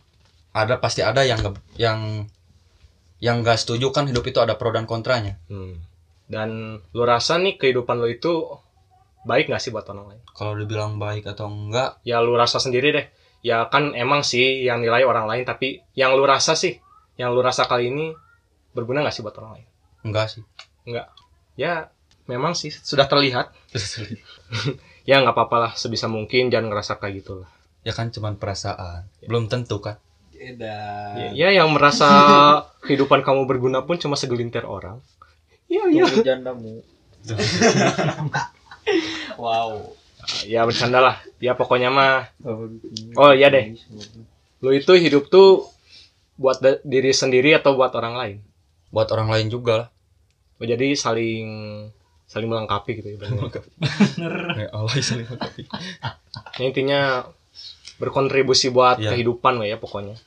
ada 0.53 0.77
pasti 0.77 1.01
ada 1.01 1.25
yang 1.25 1.41
yang 1.75 2.29
yang 3.23 3.39
gak 3.39 3.63
setuju 3.63 3.95
kan 3.95 4.05
hidup 4.05 4.27
itu 4.27 4.39
ada 4.43 4.59
pro 4.59 4.71
dan 4.75 4.85
kontranya. 4.85 5.39
Hmm. 5.47 5.79
dan 6.23 6.79
lu 6.95 7.03
rasa 7.03 7.35
nih 7.37 7.59
kehidupan 7.59 7.99
lu 7.99 8.09
itu 8.09 8.47
baik 9.27 9.51
nggak 9.51 9.61
sih 9.61 9.69
buat 9.69 9.85
orang 9.91 10.15
lain? 10.15 10.21
Kalau 10.33 10.55
dibilang 10.55 10.97
baik 10.97 11.29
atau 11.29 11.45
enggak, 11.51 11.99
ya 12.01 12.23
lu 12.23 12.33
rasa 12.33 12.57
sendiri 12.57 12.89
deh. 12.95 13.05
Ya 13.43 13.67
kan 13.67 13.91
emang 13.91 14.23
sih 14.23 14.63
yang 14.63 14.79
nilai 14.79 15.03
orang 15.03 15.27
lain 15.27 15.43
tapi 15.43 15.83
yang 15.93 16.15
lu 16.15 16.23
rasa 16.23 16.55
sih 16.55 16.79
yang 17.19 17.35
lu 17.35 17.43
rasa 17.43 17.67
kali 17.67 17.91
ini 17.91 18.15
berguna 18.71 19.03
nggak 19.03 19.13
sih 19.13 19.21
buat 19.21 19.35
orang 19.37 19.61
lain? 19.61 19.67
Enggak 20.03 20.27
sih. 20.31 20.43
ya 21.53 21.93
memang 22.27 22.55
sih 22.55 22.71
sudah 22.71 23.07
terlihat 23.07 23.51
ya 25.03 25.19
nggak 25.19 25.35
apa-apa 25.35 25.57
lah 25.59 25.71
sebisa 25.75 26.07
mungkin 26.07 26.47
jangan 26.47 26.71
ngerasa 26.71 26.99
kayak 26.99 27.23
gitu 27.23 27.43
lah 27.43 27.51
ya 27.83 27.91
kan 27.91 28.09
cuman 28.09 28.39
perasaan. 28.39 29.05
Belum 29.27 29.51
tentu 29.51 29.83
kan. 29.83 29.99
ya, 30.33 31.31
ya 31.31 31.49
yang 31.55 31.71
merasa 31.71 32.07
kehidupan 32.87 33.23
kamu 33.23 33.47
berguna 33.47 33.83
pun 33.83 33.99
cuma 33.99 34.15
segelintir 34.15 34.63
orang. 34.67 34.99
Ya 35.67 35.87
ya. 35.91 36.07
Tunggu 36.07 36.23
jandamu. 36.25 36.73
Wow. 39.39 39.95
Ya 40.43 40.67
bercanda 40.67 40.99
lah. 40.99 41.15
Ya 41.39 41.55
pokoknya 41.55 41.87
mah. 41.87 42.27
Oh, 43.15 43.31
iya 43.31 43.47
deh. 43.47 43.79
lu 44.59 44.71
itu 44.75 44.91
hidup 44.95 45.31
tuh 45.31 45.71
buat 46.35 46.59
diri 46.83 47.15
sendiri 47.15 47.55
atau 47.55 47.79
buat 47.79 47.95
orang 47.95 48.15
lain? 48.15 48.37
Buat 48.91 49.11
orang 49.15 49.31
lain 49.31 49.47
juga 49.47 49.73
lah. 49.75 49.89
oh, 50.59 50.67
jadi 50.67 50.95
saling 50.99 51.47
saling 52.33 52.49
melengkapi 52.49 52.97
gitu 52.97 53.13
ya 53.13 53.17
berarti. 53.21 53.37
Ya 54.65 54.67
Allah 54.73 54.89
saling 54.97 55.29
melengkapi. 55.29 55.61
Ya, 56.57 56.63
intinya 56.65 57.01
berkontribusi 57.95 58.73
buat 58.73 58.97
Iya. 58.97 59.13
kehidupan 59.13 59.61
lah 59.61 59.67
ya 59.67 59.77
pokoknya 59.77 60.17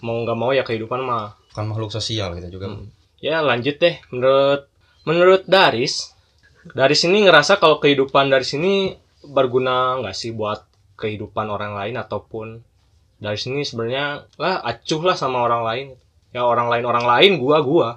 mau 0.00 0.20
nggak 0.20 0.36
mau 0.36 0.52
ya 0.52 0.62
kehidupan 0.62 1.00
mah 1.00 1.36
Kan 1.50 1.66
makhluk 1.66 1.90
sosial 1.90 2.32
kita 2.32 2.46
juga. 2.46 2.68
Hmm. 2.68 2.88
ya 3.18 3.40
lanjut 3.40 3.76
deh 3.76 3.96
menurut 4.08 4.68
menurut 5.02 5.42
Daris 5.44 6.12
Daris 6.70 7.04
ini 7.04 7.24
ngerasa 7.24 7.56
kalau 7.56 7.76
kehidupan 7.76 8.28
dari 8.28 8.44
sini 8.44 8.92
berguna 9.22 10.00
nggak 10.00 10.12
sih 10.12 10.32
buat 10.32 10.64
kehidupan 10.96 11.48
orang 11.48 11.72
lain 11.74 11.96
ataupun 11.96 12.60
dari 13.16 13.36
sini 13.36 13.60
sebenarnya 13.60 14.24
lah 14.36 14.60
acuh 14.60 15.00
lah 15.02 15.16
sama 15.16 15.40
orang 15.40 15.62
lain 15.64 15.86
ya 16.32 16.44
orang 16.44 16.68
lain 16.68 16.84
orang 16.84 17.04
lain 17.04 17.32
gua 17.36 17.60
gua 17.60 17.88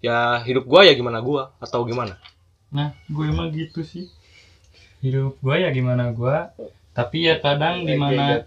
ya 0.00 0.40
hidup 0.42 0.64
gua 0.64 0.84
ya 0.84 0.92
gimana 0.92 1.20
gua 1.20 1.56
atau 1.56 1.84
gimana 1.84 2.20
nah 2.74 2.90
gue 3.06 3.24
emang 3.26 3.50
gitu 3.50 3.80
sih. 3.82 4.10
Hidup 5.00 5.38
gue 5.38 5.56
ya 5.62 5.70
gimana 5.70 6.10
gue 6.10 6.36
tapi 6.90 7.28
ya 7.28 7.36
kadang 7.36 7.84
di 7.84 7.94
mana 7.94 8.40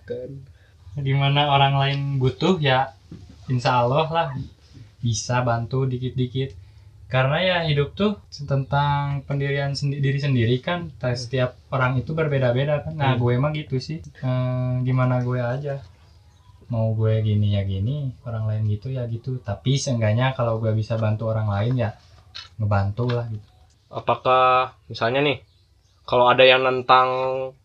di 0.97 1.13
mana 1.13 1.47
orang 1.47 1.77
lain 1.77 1.99
butuh 2.17 2.58
ya 2.58 2.91
insya 3.45 3.86
Allah 3.86 4.08
lah 4.10 4.27
bisa 4.99 5.39
bantu 5.41 5.86
dikit-dikit. 5.86 6.51
Karena 7.10 7.41
ya 7.41 7.58
hidup 7.65 7.97
tuh 7.97 8.21
tentang 8.45 9.25
pendirian 9.25 9.73
sendi- 9.73 9.97
diri 9.97 10.21
sendiri 10.21 10.62
kan 10.62 10.93
Ta- 11.01 11.17
setiap 11.17 11.58
orang 11.73 11.97
itu 11.97 12.13
berbeda-beda 12.13 12.86
kan. 12.86 12.93
Nah 12.93 13.17
Hmm. 13.17 13.21
gue 13.21 13.32
emang 13.34 13.53
gitu 13.58 13.82
sih. 13.82 13.97
Eh, 14.21 14.73
gimana 14.86 15.17
gue 15.25 15.41
aja. 15.41 15.82
Mau 16.69 16.93
gue 16.93 17.17
gini 17.25 17.58
ya 17.58 17.65
gini 17.65 18.13
orang 18.29 18.45
lain 18.45 18.63
gitu 18.69 18.93
ya 18.93 19.10
gitu. 19.10 19.41
Tapi 19.41 19.73
seenggaknya 19.73 20.38
kalau 20.38 20.62
gue 20.62 20.69
bisa 20.77 21.01
bantu 21.01 21.34
orang 21.34 21.49
lain 21.49 21.82
ya 21.82 21.89
ngebantu 22.62 23.10
lah 23.10 23.25
gitu 23.25 23.48
apakah 23.89 24.78
misalnya 24.88 25.21
nih 25.25 25.38
kalau 26.06 26.30
ada 26.30 26.45
yang 26.45 26.65
tentang 26.65 27.10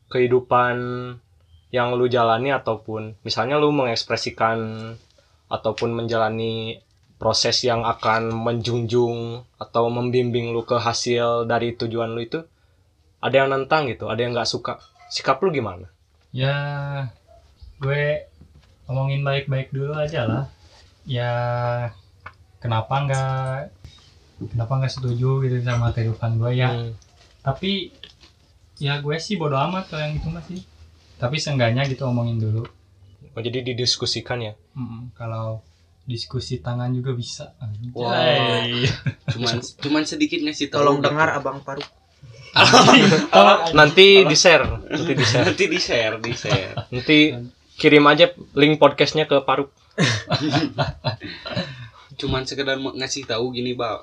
kehidupan 0.09 0.77
yang 1.73 1.97
lu 1.97 2.09
jalani 2.09 2.53
ataupun 2.53 3.17
misalnya 3.25 3.61
lu 3.61 3.73
mengekspresikan 3.73 4.59
ataupun 5.49 5.91
menjalani 5.93 6.81
proses 7.21 7.63
yang 7.65 7.87
akan 7.87 8.33
menjunjung 8.33 9.47
atau 9.57 9.89
membimbing 9.89 10.53
lu 10.53 10.67
ke 10.67 10.77
hasil 10.77 11.49
dari 11.49 11.77
tujuan 11.77 12.13
lu 12.13 12.21
itu 12.25 12.43
ada 13.25 13.35
yang 13.45 13.49
nentang 13.49 13.89
gitu 13.89 14.13
ada 14.13 14.21
yang 14.21 14.37
nggak 14.37 14.49
suka 14.49 14.81
sikap 15.09 15.41
lu 15.41 15.55
gimana? 15.55 15.89
Ya 16.35 16.57
gue 17.79 18.27
ngomongin 18.89 19.23
baik-baik 19.23 19.71
dulu 19.71 19.95
aja 19.97 20.27
lah. 20.27 20.45
Ya 21.07 21.33
kenapa 22.59 22.95
nggak 23.07 23.84
kenapa 24.41 24.77
nggak 24.77 24.93
setuju 24.93 25.41
gitu 25.41 25.57
sama 25.63 25.91
kehidupan 25.91 26.37
gue 26.37 26.53
ya 26.55 26.71
Hmm. 26.71 26.93
tapi 27.41 27.95
ya 28.77 28.99
gue 28.99 29.17
sih 29.17 29.35
bodo 29.35 29.55
amat 29.55 29.87
kalau 29.87 30.03
yang 30.03 30.15
itu 30.17 30.29
masih 30.29 30.59
tapi 31.15 31.39
seenggaknya 31.39 31.87
gitu 31.87 32.05
omongin 32.05 32.37
dulu. 32.37 32.67
Oh, 33.35 33.41
jadi 33.41 33.63
didiskusikan 33.63 34.39
ya? 34.41 34.53
Mm-mm, 34.75 35.15
kalau 35.15 35.63
diskusi 36.05 36.59
tangan 36.59 36.91
juga 36.91 37.11
bisa. 37.13 37.55
Wow. 37.91 38.11
Cuman 39.33 39.59
cuman 39.59 40.03
sedikit 40.05 40.39
ngasih 40.39 40.69
tolong 40.69 40.99
gitu. 40.99 41.07
dengar 41.09 41.35
abang 41.35 41.63
Faruk. 41.63 41.87
Nanti 43.75 44.23
di 44.23 44.37
share 44.37 44.63
nanti 44.87 45.13
di 45.13 45.25
share 45.25 45.45
nanti 45.45 45.65
di 45.67 45.79
share 45.79 46.15
di 46.19 46.33
share 46.33 46.71
nanti 46.87 47.19
kirim 47.75 48.07
aja 48.07 48.31
link 48.55 48.79
podcastnya 48.79 49.27
ke 49.27 49.43
Paruk 49.43 49.75
cuman 52.15 52.43
sekedar 52.45 52.77
ngasih 52.79 53.27
tahu 53.27 53.51
gini 53.51 53.75
bang 53.75 53.99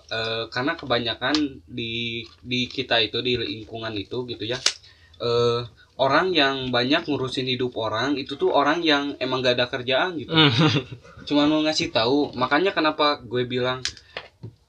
karena 0.48 0.76
kebanyakan 0.76 1.34
di 1.64 2.22
di 2.42 2.68
kita 2.68 3.00
itu 3.00 3.20
di 3.20 3.36
lingkungan 3.36 3.94
itu 3.96 4.24
gitu 4.26 4.44
ya 4.44 4.60
eh 5.22 5.62
orang 5.96 6.34
yang 6.34 6.74
banyak 6.74 7.06
ngurusin 7.06 7.46
hidup 7.46 7.78
orang 7.78 8.18
itu 8.18 8.34
tuh 8.34 8.50
orang 8.50 8.82
yang 8.82 9.14
emang 9.22 9.46
gak 9.46 9.54
ada 9.54 9.70
kerjaan 9.70 10.18
gitu 10.18 10.34
Hmm. 10.34 10.50
cuman 11.30 11.46
mau 11.46 11.62
ngasih 11.62 11.94
tahu 11.94 12.34
makanya 12.34 12.74
kenapa 12.74 13.22
gue 13.22 13.46
bilang 13.46 13.86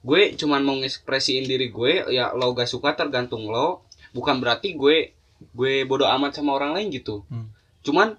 gue 0.04 0.34
cuman 0.36 0.60
mau 0.60 0.76
ngekspresiin 0.76 1.48
diri 1.48 1.72
gue 1.72 2.04
ya 2.12 2.36
lo 2.36 2.52
gak 2.52 2.68
suka 2.68 2.92
tergantung 2.92 3.48
lo 3.48 3.86
bukan 4.12 4.44
berarti 4.44 4.76
gue 4.76 5.16
gue 5.56 5.88
bodoh 5.88 6.06
amat 6.06 6.36
sama 6.36 6.52
orang 6.52 6.76
lain 6.76 6.92
gitu 6.92 7.24
Hmm. 7.32 7.48
cuman 7.80 8.12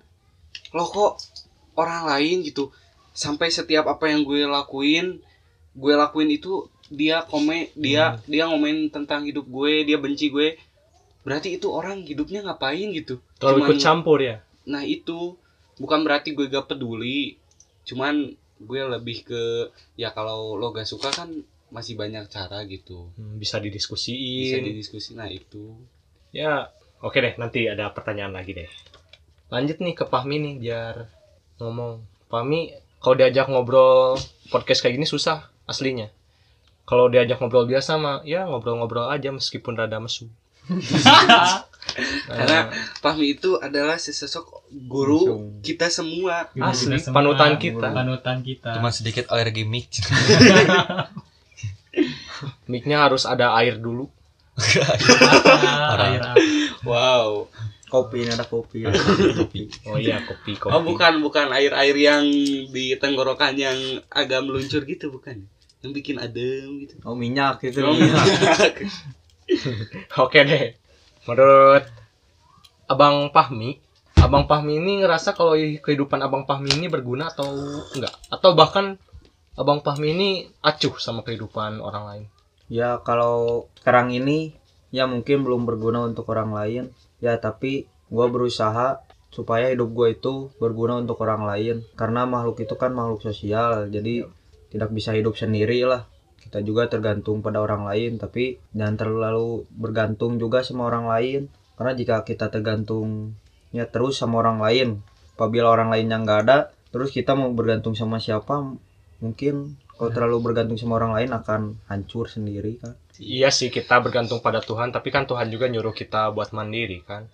lo 0.74 0.86
kok 0.90 1.22
orang 1.78 2.10
lain 2.10 2.42
gitu 2.42 2.74
sampai 3.14 3.54
setiap 3.54 3.86
apa 3.88 4.10
yang 4.10 4.26
gue 4.26 4.44
lakuin 4.50 5.22
gue 5.74 5.94
lakuin 5.98 6.30
itu 6.30 6.70
dia 6.94 7.26
komen 7.26 7.74
dia 7.74 8.22
dia 8.30 8.46
ngomen 8.46 8.94
tentang 8.94 9.26
hidup 9.26 9.50
gue 9.50 9.88
dia 9.88 9.98
benci 9.98 10.30
gue. 10.30 10.58
Berarti 11.24 11.56
itu 11.56 11.72
orang 11.72 12.04
hidupnya 12.04 12.44
ngapain 12.44 12.92
gitu? 12.92 13.24
Terlalu 13.40 13.74
ikut 13.74 13.80
campur 13.80 14.20
ya? 14.20 14.44
Nah 14.68 14.84
itu. 14.84 15.40
Bukan 15.74 16.06
berarti 16.06 16.38
gue 16.38 16.54
gak 16.54 16.70
peduli, 16.70 17.42
cuman 17.82 18.38
gue 18.62 18.82
lebih 18.94 19.26
ke 19.26 19.74
ya 19.98 20.14
kalau 20.14 20.54
lo 20.54 20.70
gak 20.70 20.86
suka 20.86 21.10
kan 21.10 21.34
masih 21.74 21.98
banyak 21.98 22.30
cara 22.30 22.62
gitu. 22.70 23.10
Hmm, 23.18 23.42
bisa 23.42 23.58
Bisa 23.58 23.66
didiskusiin 23.66 24.62
didiskusi. 24.62 25.10
Nah 25.18 25.26
itu. 25.34 25.74
Ya 26.30 26.70
oke 27.02 27.18
deh 27.18 27.34
nanti 27.42 27.66
ada 27.66 27.90
pertanyaan 27.90 28.38
lagi 28.38 28.54
deh. 28.54 28.70
Lanjut 29.50 29.82
nih 29.82 29.98
ke 29.98 30.06
Fahmi 30.06 30.38
nih 30.38 30.56
biar 30.62 31.10
ngomong. 31.58 32.06
Fahmi 32.30 32.83
kalau 33.04 33.16
diajak 33.20 33.52
ngobrol 33.52 34.16
podcast 34.50 34.80
kayak 34.80 34.96
gini 34.96 35.06
susah 35.06 35.52
aslinya 35.68 36.08
kalau 36.88 37.12
diajak 37.12 37.38
ngobrol 37.44 37.68
biasa 37.68 38.00
mah 38.00 38.24
ya 38.24 38.48
ngobrol-ngobrol 38.48 39.12
aja 39.12 39.30
meskipun 39.30 39.76
rada 39.76 40.00
mesu 40.00 40.32
karena 42.32 42.72
Fahmi 43.04 43.36
itu 43.36 43.60
adalah 43.60 44.00
sesosok 44.00 44.72
guru 44.88 45.52
kita 45.60 45.92
semua. 45.92 46.48
Guru 46.56 46.64
Asli, 46.64 46.96
kita 46.96 47.12
semua, 47.12 47.20
panutan 47.20 47.52
kita. 47.60 47.88
panutan 47.92 48.38
kita 48.40 48.72
Cuma 48.80 48.96
sedikit 48.96 49.28
alergi 49.28 49.68
mic. 49.68 49.92
mic-nya 52.72 53.06
harus 53.06 53.28
ada 53.28 53.54
air 53.60 53.78
dulu 53.78 54.10
air 56.04 56.22
apa. 56.24 56.46
Wow. 56.86 57.50
Kopi 57.94 58.26
ini 58.26 58.32
ada 58.34 58.50
kopi. 58.54 58.90
Oh 59.86 60.02
iya 60.02 60.26
kopi 60.26 60.58
kopi. 60.58 60.74
Oh 60.74 60.82
bukan 60.82 61.22
bukan 61.22 61.54
air-air 61.54 61.94
yang 61.94 62.26
di 62.74 62.98
tenggorokan 62.98 63.54
yang 63.54 63.78
agak 64.10 64.42
meluncur 64.42 64.82
gitu 64.84 65.14
bukan? 65.14 65.46
Yang 65.86 65.92
bikin 66.02 66.16
adem 66.18 66.82
gitu. 66.82 66.96
oh 67.06 67.14
minyak 67.14 67.62
itu 67.62 67.86
Oh, 67.86 67.94
minyak. 67.94 68.26
oke 70.24 70.40
deh. 70.42 70.74
Menurut 71.30 71.86
Abang 72.90 73.30
Fahmi 73.30 73.78
Abang 74.18 74.48
Fahmi 74.48 74.80
ini 74.80 75.04
ngerasa 75.04 75.36
kalau 75.36 75.54
kehidupan 75.56 76.24
Abang 76.24 76.48
Fahmi 76.48 76.72
ini 76.80 76.88
berguna 76.88 77.28
atau 77.30 77.52
enggak? 77.92 78.16
Atau 78.32 78.56
bahkan 78.56 78.96
Abang 79.54 79.84
Fahmi 79.84 80.16
ini 80.16 80.30
acuh 80.64 80.96
sama 80.98 81.22
kehidupan 81.22 81.84
orang 81.84 82.04
lain? 82.08 82.24
Ya 82.72 82.98
kalau 83.04 83.68
sekarang 83.78 84.16
ini 84.16 84.56
ya 84.96 85.04
mungkin 85.06 85.44
belum 85.44 85.68
berguna 85.68 86.08
untuk 86.08 86.32
orang 86.32 86.56
lain 86.56 86.84
ya 87.24 87.40
tapi 87.40 87.88
gua 88.12 88.28
berusaha 88.28 89.00
supaya 89.34 89.74
hidup 89.74 89.90
gue 89.98 90.14
itu 90.14 90.54
berguna 90.62 91.02
untuk 91.02 91.18
orang 91.26 91.50
lain. 91.50 91.82
Karena 91.98 92.30
makhluk 92.30 92.62
itu 92.62 92.78
kan 92.78 92.94
makhluk 92.94 93.26
sosial 93.26 93.90
jadi 93.90 94.30
tidak 94.70 94.94
bisa 94.94 95.18
hidup 95.18 95.34
sendiri 95.34 95.82
lah. 95.90 96.06
Kita 96.38 96.62
juga 96.62 96.86
tergantung 96.86 97.42
pada 97.42 97.58
orang 97.58 97.90
lain 97.90 98.22
tapi 98.22 98.62
jangan 98.78 98.96
terlalu 99.00 99.66
bergantung 99.74 100.38
juga 100.38 100.62
sama 100.62 100.86
orang 100.86 101.10
lain. 101.10 101.42
Karena 101.74 101.98
jika 101.98 102.22
kita 102.22 102.54
tergantungnya 102.54 103.90
terus 103.90 104.22
sama 104.22 104.46
orang 104.46 104.62
lain 104.62 105.02
apabila 105.34 105.74
orang 105.74 105.90
lain 105.90 106.08
yang 106.14 106.22
nggak 106.24 106.42
ada 106.46 106.58
terus 106.94 107.10
kita 107.10 107.34
mau 107.34 107.50
bergantung 107.58 107.98
sama 107.98 108.22
siapa 108.22 108.78
mungkin 109.18 109.82
kalau 109.98 110.14
terlalu 110.14 110.38
bergantung 110.46 110.78
sama 110.78 111.02
orang 111.02 111.18
lain 111.18 111.34
akan 111.34 111.62
hancur 111.90 112.30
sendiri 112.30 112.78
kan 112.78 112.94
Iya 113.22 113.54
sih 113.54 113.70
kita 113.70 114.02
bergantung 114.02 114.42
pada 114.42 114.58
Tuhan, 114.58 114.90
tapi 114.90 115.14
kan 115.14 115.30
Tuhan 115.30 115.54
juga 115.54 115.70
nyuruh 115.70 115.94
kita 115.94 116.34
buat 116.34 116.50
mandiri 116.50 117.06
kan. 117.06 117.30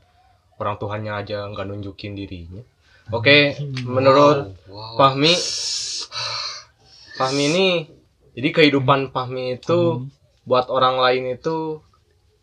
Orang 0.59 0.75
Tuhannya 0.75 1.13
aja 1.15 1.47
nggak 1.47 1.65
nunjukin 1.71 2.19
dirinya. 2.19 2.59
Oke, 3.09 3.57
menurut 3.87 4.53
wow. 4.69 4.99
Fahmi, 4.99 5.33
Fahmi 7.17 7.43
ini, 7.49 7.67
jadi 8.35 8.49
kehidupan 8.53 9.09
Fahmi 9.15 9.57
itu 9.57 10.05
buat 10.45 10.67
orang 10.69 10.99
lain 10.99 11.23
itu 11.33 11.81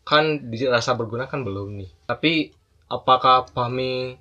kan 0.03 0.49
dirasa 0.49 0.97
berguna 0.97 1.29
kan 1.29 1.45
belum 1.45 1.77
nih. 1.77 1.89
Tapi 2.09 2.31
apakah 2.89 3.47
Fahmi 3.53 4.17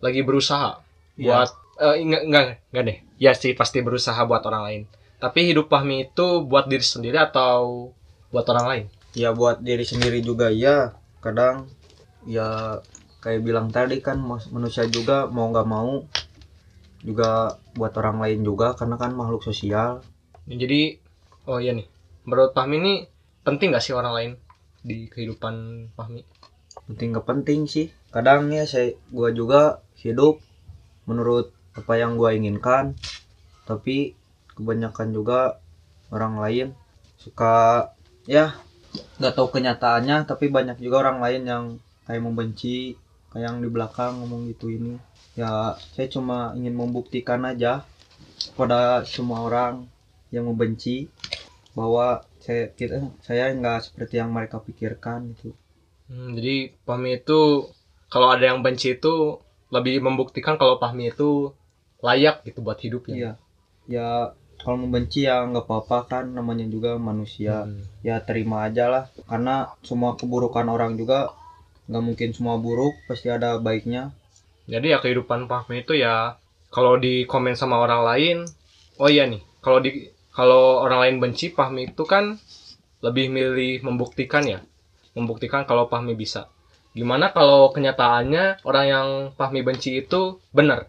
lagi 0.00 0.20
berusaha 0.24 0.80
Iya. 1.20 1.44
buat 1.44 1.50
eh, 1.84 1.96
enggak, 2.00 2.22
enggak 2.24 2.44
enggak 2.72 2.84
deh. 2.86 2.98
Ya 3.20 3.32
sih 3.36 3.52
pasti 3.52 3.84
berusaha 3.84 4.16
buat 4.24 4.40
orang 4.48 4.62
lain. 4.64 4.82
Tapi 5.20 5.52
hidup 5.52 5.68
Fahmi 5.68 6.08
itu 6.08 6.40
buat 6.48 6.64
diri 6.64 6.84
sendiri 6.84 7.20
atau 7.20 7.92
buat 8.30 8.46
orang 8.50 8.66
lain? 8.66 8.84
ya 9.10 9.34
buat 9.34 9.58
diri 9.58 9.82
sendiri 9.82 10.22
juga 10.22 10.54
ya 10.54 10.94
kadang 11.18 11.66
ya 12.22 12.78
kayak 13.18 13.42
bilang 13.42 13.68
tadi 13.74 13.98
kan 13.98 14.22
manusia 14.54 14.86
juga 14.86 15.26
mau 15.26 15.50
nggak 15.50 15.66
mau 15.66 16.06
juga 17.02 17.58
buat 17.74 17.90
orang 17.98 18.22
lain 18.22 18.40
juga 18.46 18.76
karena 18.78 18.96
kan 19.00 19.12
makhluk 19.16 19.42
sosial 19.42 20.04
Jadi 20.46 20.98
oh 21.46 21.62
iya 21.62 21.74
nih. 21.74 21.86
Menurut 22.26 22.52
Fahmi 22.54 22.76
ini 22.82 22.94
penting 23.46 23.70
gak 23.70 23.82
sih 23.82 23.94
orang 23.94 24.12
lain 24.14 24.30
di 24.82 25.06
kehidupan 25.06 25.88
Fahmi? 25.94 26.22
penting 26.90 27.14
nggak 27.14 27.26
penting 27.26 27.60
sih 27.70 27.86
kadang 28.10 28.50
ya 28.50 28.66
saya 28.66 28.98
gua 29.14 29.30
juga 29.30 29.78
hidup 30.02 30.42
menurut 31.06 31.54
apa 31.78 31.94
yang 31.94 32.18
gua 32.18 32.34
inginkan 32.34 32.98
tapi 33.62 34.18
kebanyakan 34.58 35.14
juga 35.14 35.62
orang 36.10 36.42
lain 36.42 36.66
suka 37.14 37.86
ya 38.30 38.54
nggak 39.18 39.34
tahu 39.34 39.48
kenyataannya 39.50 40.30
tapi 40.30 40.46
banyak 40.46 40.78
juga 40.78 41.02
orang 41.02 41.18
lain 41.18 41.42
yang 41.46 41.64
kayak 42.06 42.22
membenci 42.22 42.94
kayak 43.34 43.50
yang 43.50 43.56
di 43.58 43.68
belakang 43.70 44.22
ngomong 44.22 44.46
gitu 44.54 44.70
ini 44.70 44.94
ya 45.34 45.74
saya 45.94 46.06
cuma 46.06 46.54
ingin 46.54 46.78
membuktikan 46.78 47.42
aja 47.42 47.82
pada 48.54 49.02
semua 49.02 49.46
orang 49.50 49.90
yang 50.30 50.46
membenci 50.46 51.10
bahwa 51.74 52.22
saya 52.38 52.70
kita 52.70 53.02
saya 53.26 53.50
nggak 53.50 53.90
seperti 53.90 54.22
yang 54.22 54.30
mereka 54.30 54.62
pikirkan 54.62 55.34
gitu 55.34 55.50
Hmm, 56.10 56.34
jadi 56.34 56.74
Fahmi 56.82 57.22
itu 57.22 57.70
kalau 58.10 58.34
ada 58.34 58.50
yang 58.50 58.66
benci 58.66 58.98
itu 58.98 59.38
lebih 59.70 60.02
membuktikan 60.02 60.58
kalau 60.58 60.82
Fahmi 60.82 61.14
itu 61.14 61.54
layak 62.02 62.42
gitu 62.42 62.66
buat 62.66 62.82
hidup 62.82 63.06
ya. 63.06 63.14
Iya. 63.14 63.32
Ya 63.86 64.08
kalau 64.60 64.76
membenci 64.84 65.24
ya 65.24 65.44
nggak 65.48 65.64
apa-apa 65.64 65.98
kan 66.08 66.24
namanya 66.36 66.68
juga 66.68 67.00
manusia. 67.00 67.64
Hmm. 67.64 67.80
Ya 68.04 68.20
terima 68.20 68.68
aja 68.68 68.88
lah. 68.92 69.04
Karena 69.24 69.72
semua 69.80 70.14
keburukan 70.16 70.68
orang 70.68 71.00
juga 71.00 71.32
nggak 71.90 72.04
mungkin 72.04 72.28
semua 72.36 72.60
buruk, 72.60 72.94
pasti 73.08 73.32
ada 73.32 73.58
baiknya. 73.58 74.14
Jadi 74.70 74.94
ya 74.94 75.02
kehidupan 75.02 75.50
Fahmi 75.50 75.82
itu 75.82 75.98
ya 75.98 76.38
kalau 76.70 76.94
di 76.94 77.26
komen 77.26 77.58
sama 77.58 77.82
orang 77.82 78.06
lain, 78.06 78.38
oh 79.02 79.10
iya 79.10 79.26
nih, 79.26 79.42
kalau 79.58 79.82
di 79.82 80.06
kalau 80.30 80.86
orang 80.86 81.02
lain 81.02 81.16
benci 81.18 81.50
Fahmi 81.50 81.90
itu 81.90 82.06
kan 82.06 82.38
lebih 83.02 83.26
milih 83.32 83.82
membuktikan 83.82 84.46
ya. 84.46 84.62
Membuktikan 85.18 85.66
kalau 85.66 85.90
Fahmi 85.90 86.14
bisa. 86.14 86.46
Gimana 86.94 87.34
kalau 87.34 87.74
kenyataannya 87.74 88.62
orang 88.62 88.86
yang 88.86 89.08
Fahmi 89.34 89.66
benci 89.66 89.98
itu 90.06 90.38
benar? 90.54 90.86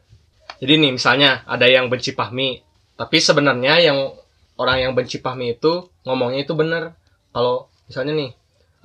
Jadi 0.61 0.77
nih 0.77 0.93
misalnya 0.93 1.41
ada 1.49 1.65
yang 1.65 1.89
benci 1.89 2.13
Fahmi, 2.13 2.61
tapi 3.01 3.17
sebenarnya 3.17 3.81
yang 3.81 4.13
orang 4.61 4.77
yang 4.77 4.91
benci 4.93 5.17
Fahmi 5.17 5.57
itu 5.57 5.89
ngomongnya 6.05 6.45
itu 6.45 6.53
benar. 6.53 6.93
Kalau 7.33 7.65
misalnya 7.89 8.13
nih, 8.13 8.31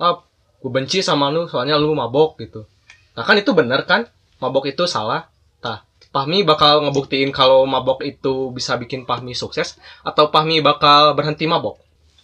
ah, 0.01 0.25
gue 0.57 0.71
benci 0.73 1.05
sama 1.05 1.29
lu 1.29 1.45
soalnya 1.45 1.77
lu 1.77 1.93
mabok 1.93 2.41
gitu. 2.41 2.65
Nah 3.13 3.21
kan 3.21 3.37
itu 3.37 3.53
benar 3.53 3.85
kan? 3.85 4.09
Mabok 4.41 4.73
itu 4.73 4.89
salah. 4.89 5.29
Nah, 5.61 5.85
Fahmi 6.09 6.41
bakal 6.41 6.81
ngebuktiin 6.89 7.29
kalau 7.29 7.61
mabok 7.69 8.01
itu 8.01 8.49
bisa 8.49 8.73
bikin 8.81 9.05
Fahmi 9.05 9.37
sukses 9.37 9.77
atau 10.01 10.33
Fahmi 10.33 10.65
bakal 10.65 11.13
berhenti 11.13 11.45
mabok? 11.45 11.77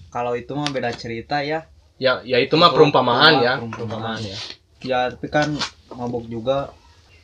Kalau 0.10 0.34
itu 0.34 0.50
mah 0.58 0.74
beda 0.74 0.90
cerita 0.98 1.46
ya. 1.46 1.70
Ya, 2.02 2.26
ya 2.26 2.42
itu 2.42 2.58
mah 2.58 2.74
Itu 2.74 2.82
perumpamaan 2.82 3.34
ya, 3.38 3.62
perumpamaan. 3.62 4.18
perumpamaan 4.18 4.22
ya. 4.26 4.38
Ya 4.82 5.00
tapi 5.14 5.30
kan 5.30 5.54
mabok 5.94 6.26
juga 6.26 6.74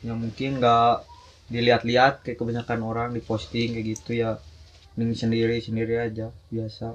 yang 0.06 0.22
mungkin 0.22 0.62
nggak 0.62 1.10
dilihat-lihat 1.50 2.22
kayak 2.22 2.38
kebanyakan 2.38 2.80
orang 2.86 3.08
diposting 3.10 3.74
kayak 3.74 3.98
gitu 3.98 4.14
ya. 4.14 4.38
Mending 4.98 5.18
sendiri-sendiri 5.18 5.94
aja 5.98 6.30
biasa. 6.50 6.94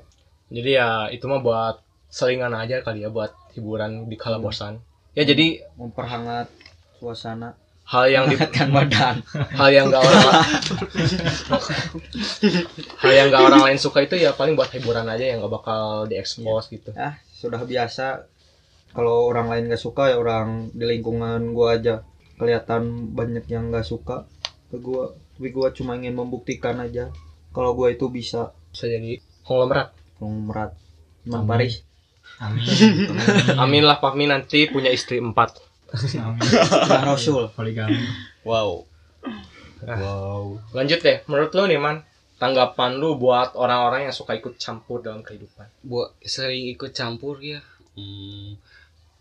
Jadi 0.52 0.70
ya 0.78 1.08
itu 1.10 1.26
mah 1.26 1.42
buat 1.42 1.82
selingan 2.12 2.54
aja 2.56 2.80
kali 2.80 3.04
ya 3.04 3.10
buat 3.12 3.34
hiburan 3.56 4.08
di 4.08 4.16
kala 4.16 4.40
bosan. 4.40 4.80
Ya 5.16 5.24
jadi 5.24 5.64
Memperhangat 5.80 6.52
suasana. 7.00 7.56
hal 7.86 8.10
yang 8.10 8.26
di, 8.26 8.34
Hangatkan 8.34 8.74
badan. 8.74 9.16
hal 9.62 9.70
yang 9.70 9.94
gak 9.94 10.02
orang 10.02 10.26
hal 13.06 13.12
yang 13.14 13.28
gak 13.30 13.44
orang 13.46 13.62
lain 13.62 13.78
suka 13.78 14.02
itu 14.02 14.18
ya 14.18 14.34
paling 14.34 14.58
buat 14.58 14.74
hiburan 14.74 15.06
aja 15.06 15.22
yang 15.22 15.46
gak 15.46 15.54
bakal 15.54 16.10
diekspos 16.10 16.74
gitu. 16.74 16.90
ah 16.98 17.14
sudah 17.30 17.62
biasa 17.62 18.26
kalau 18.90 19.30
orang 19.30 19.54
lain 19.54 19.70
gak 19.70 19.78
suka 19.78 20.10
ya 20.10 20.18
orang 20.18 20.74
di 20.74 20.82
lingkungan 20.82 21.54
gua 21.54 21.78
aja 21.78 22.02
kelihatan 22.42 23.14
banyak 23.14 23.46
yang 23.54 23.70
gak 23.70 23.86
suka 23.86 24.26
ke 24.74 24.82
gua 24.82 25.14
tapi 25.38 25.54
gua 25.54 25.70
cuma 25.70 25.94
ingin 25.94 26.18
membuktikan 26.18 26.82
aja 26.82 27.14
kalau 27.56 27.72
gua 27.72 27.96
itu 27.96 28.12
bisa 28.12 28.52
Bisa 28.76 28.92
jadi 28.92 29.24
konglomerat. 29.48 29.96
konglomerat 30.20 30.76
Imam 31.24 31.42
Amin. 31.42 31.50
Paris 31.50 31.74
Amin. 32.44 32.68
Amin 33.64 33.84
lah 33.88 33.96
Fahmi 34.04 34.28
nanti 34.28 34.68
punya 34.68 34.92
istri 34.92 35.24
empat. 35.24 35.56
Amin. 36.20 36.44
Rasul 37.08 37.48
Poligami. 37.56 38.04
wow 38.44 38.84
Wow. 39.86 40.58
Lanjut 40.74 41.00
deh, 41.00 41.22
menurut 41.30 41.54
lu 41.54 41.70
nih 41.70 41.78
man, 41.78 42.02
tanggapan 42.42 42.98
lu 42.98 43.16
buat 43.16 43.54
orang-orang 43.54 44.10
yang 44.10 44.16
suka 44.16 44.34
ikut 44.34 44.58
campur 44.58 45.00
dalam 45.06 45.22
kehidupan? 45.22 45.70
buat 45.86 46.18
sering 46.26 46.74
ikut 46.74 46.92
campur 46.92 47.40
ya 47.40 47.62
hmm, 47.96 48.58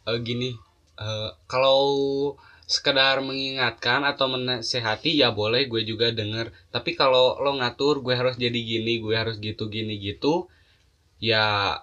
eh, 0.08 0.18
gini 0.24 0.56
eh, 0.98 1.30
kalau 1.46 1.84
sekedar 2.64 3.20
mengingatkan 3.20 4.00
atau 4.08 4.26
menasehati 4.32 5.12
ya 5.20 5.28
boleh 5.30 5.68
gue 5.68 5.82
juga 5.84 6.08
denger. 6.10 6.46
Tapi 6.72 6.96
kalau 6.96 7.36
lo 7.44 7.52
ngatur 7.60 8.00
gue 8.00 8.14
harus 8.16 8.34
jadi 8.40 8.56
gini 8.56 8.98
gue 9.04 9.14
harus 9.14 9.36
gitu 9.40 9.68
gini 9.68 10.00
gitu 10.00 10.48
ya 11.20 11.76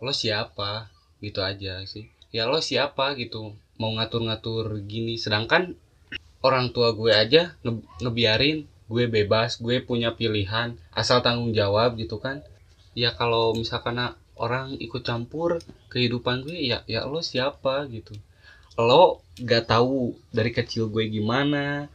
lo 0.00 0.12
siapa? 0.12 0.88
Gitu 1.20 1.40
aja 1.44 1.84
sih. 1.84 2.08
Ya 2.32 2.48
lo 2.48 2.58
siapa 2.64 3.12
gitu 3.20 3.54
mau 3.76 3.92
ngatur-ngatur 3.96 4.80
gini. 4.88 5.20
Sedangkan 5.20 5.76
orang 6.40 6.72
tua 6.74 6.96
gue 6.96 7.12
aja 7.12 7.54
nge- 7.64 7.84
ngebiarin 8.02 8.58
gue 8.92 9.04
bebas 9.08 9.56
gue 9.60 9.80
punya 9.84 10.12
pilihan 10.18 10.76
asal 10.92 11.20
tanggung 11.20 11.52
jawab 11.52 11.94
gitu 12.00 12.16
kan. 12.24 12.40
Ya 12.96 13.12
kalau 13.12 13.52
misalkan 13.52 13.96
orang 14.36 14.76
ikut 14.80 15.04
campur 15.04 15.60
kehidupan 15.92 16.42
gue 16.48 16.56
ya 16.56 16.78
ya 16.88 17.04
lo 17.04 17.20
siapa 17.20 17.84
gitu 17.92 18.16
lo 18.80 19.20
gak 19.40 19.68
tahu 19.68 20.16
dari 20.32 20.52
kecil 20.52 20.88
gue 20.88 21.08
gimana 21.08 21.88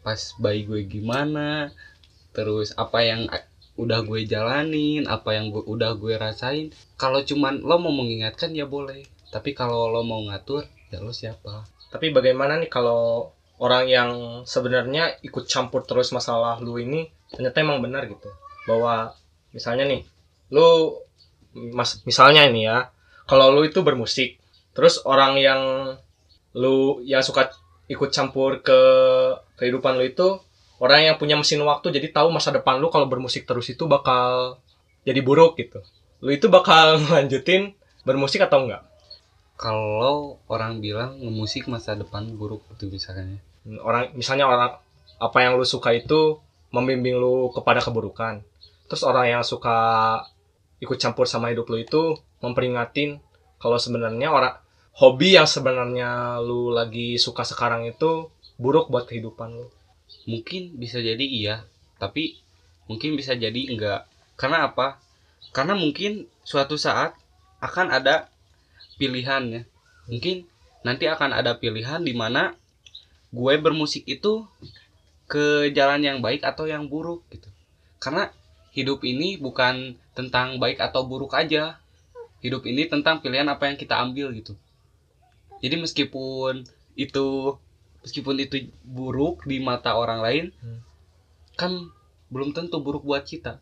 pas 0.00 0.18
bayi 0.38 0.64
gue 0.64 0.86
gimana 0.86 1.74
terus 2.32 2.72
apa 2.76 3.02
yang 3.02 3.26
udah 3.76 4.00
gue 4.08 4.24
jalanin 4.24 5.04
apa 5.04 5.36
yang 5.36 5.52
gue 5.52 5.62
udah 5.64 5.96
gue 6.00 6.16
rasain. 6.16 6.72
Kalau 6.96 7.20
cuman 7.20 7.60
lo 7.60 7.76
mau 7.76 7.92
mengingatkan 7.92 8.56
ya 8.56 8.64
boleh. 8.64 9.04
Tapi 9.28 9.52
kalau 9.52 9.92
lo 9.92 10.00
mau 10.00 10.24
ngatur 10.24 10.64
ya 10.88 11.04
lo 11.04 11.12
siapa. 11.12 11.68
Tapi 11.92 12.10
bagaimana 12.10 12.56
nih 12.56 12.72
kalau 12.72 13.32
orang 13.60 13.84
yang 13.88 14.10
sebenarnya 14.48 15.20
ikut 15.24 15.48
campur 15.48 15.84
terus 15.84 16.12
masalah 16.12 16.60
lu 16.60 16.76
ini 16.80 17.08
ternyata 17.32 17.60
emang 17.60 17.84
benar 17.84 18.08
gitu. 18.08 18.32
Bahwa 18.64 19.12
misalnya 19.52 19.84
nih, 19.88 20.02
lu 20.52 20.96
mas 21.72 22.00
misalnya 22.04 22.48
ini 22.48 22.68
ya, 22.68 22.92
kalau 23.24 23.52
lu 23.52 23.64
itu 23.64 23.80
bermusik, 23.80 24.36
terus 24.76 25.00
orang 25.08 25.40
yang 25.40 25.62
lu 26.56 27.04
yang 27.04 27.20
suka 27.20 27.52
ikut 27.86 28.10
campur 28.10 28.64
ke 28.64 28.80
kehidupan 29.60 30.00
lu 30.00 30.08
itu 30.08 30.40
orang 30.80 31.06
yang 31.12 31.16
punya 31.20 31.36
mesin 31.36 31.60
waktu 31.62 31.92
jadi 31.92 32.10
tahu 32.10 32.32
masa 32.32 32.50
depan 32.50 32.80
lu 32.80 32.88
kalau 32.88 33.06
bermusik 33.06 33.44
terus 33.44 33.68
itu 33.68 33.84
bakal 33.84 34.58
jadi 35.04 35.20
buruk 35.20 35.60
gitu. 35.60 35.84
Lu 36.24 36.32
itu 36.32 36.48
bakal 36.48 36.98
lanjutin 37.14 37.76
bermusik 38.02 38.42
atau 38.42 38.64
enggak? 38.64 38.82
kalau 39.56 40.36
orang 40.52 40.84
bilang 40.84 41.16
musik 41.32 41.64
masa 41.66 41.96
depan 41.96 42.28
buruk 42.36 42.60
itu 42.76 42.92
misalnya 42.92 43.40
orang 43.80 44.12
misalnya 44.12 44.44
orang 44.44 44.76
apa 45.16 45.38
yang 45.40 45.56
lu 45.56 45.64
suka 45.64 45.96
itu 45.96 46.38
membimbing 46.70 47.16
lu 47.16 47.48
kepada 47.56 47.80
keburukan 47.80 48.44
terus 48.86 49.02
orang 49.02 49.32
yang 49.32 49.42
suka 49.42 50.20
ikut 50.84 51.00
campur 51.00 51.24
sama 51.24 51.50
hidup 51.50 51.64
lu 51.72 51.80
itu 51.80 52.20
memperingatin 52.44 53.16
kalau 53.56 53.80
sebenarnya 53.80 54.28
orang 54.28 54.60
hobi 54.96 55.36
yang 55.36 55.44
sebenarnya 55.44 56.40
lu 56.40 56.72
lagi 56.72 57.20
suka 57.20 57.44
sekarang 57.44 57.84
itu 57.84 58.32
buruk 58.56 58.88
buat 58.88 59.04
kehidupan 59.04 59.52
lu? 59.52 59.68
Mungkin 60.24 60.80
bisa 60.80 61.04
jadi 61.04 61.20
iya 61.20 61.68
tapi 62.00 62.40
mungkin 62.88 63.12
bisa 63.12 63.36
jadi 63.36 63.76
enggak. 63.76 64.08
Karena 64.40 64.72
apa? 64.72 64.96
Karena 65.52 65.76
mungkin 65.76 66.24
suatu 66.48 66.80
saat 66.80 67.12
akan 67.60 67.92
ada 67.92 68.32
pilihan 68.96 69.44
ya. 69.52 69.62
Mungkin 70.08 70.48
nanti 70.80 71.04
akan 71.04 71.36
ada 71.36 71.60
pilihan 71.60 72.00
di 72.00 72.16
mana 72.16 72.56
gue 73.36 73.54
bermusik 73.60 74.08
itu 74.08 74.48
ke 75.28 75.68
jalan 75.76 76.00
yang 76.00 76.18
baik 76.24 76.40
atau 76.40 76.64
yang 76.64 76.88
buruk 76.88 77.20
gitu. 77.28 77.52
Karena 78.00 78.32
hidup 78.72 79.04
ini 79.04 79.36
bukan 79.36 80.00
tentang 80.16 80.56
baik 80.56 80.80
atau 80.80 81.04
buruk 81.04 81.36
aja. 81.36 81.76
Hidup 82.40 82.64
ini 82.64 82.88
tentang 82.88 83.20
pilihan 83.20 83.44
apa 83.48 83.68
yang 83.68 83.76
kita 83.76 84.00
ambil 84.00 84.32
gitu 84.32 84.56
jadi 85.66 85.76
meskipun 85.82 86.62
itu 86.94 87.26
meskipun 88.06 88.34
itu 88.38 88.70
buruk 88.86 89.42
di 89.50 89.58
mata 89.58 89.98
orang 89.98 90.22
lain 90.22 90.46
Hmm. 90.62 90.80
kan 91.58 91.72
belum 92.30 92.54
tentu 92.54 92.78
buruk 92.78 93.02
buat 93.02 93.26
kita 93.26 93.58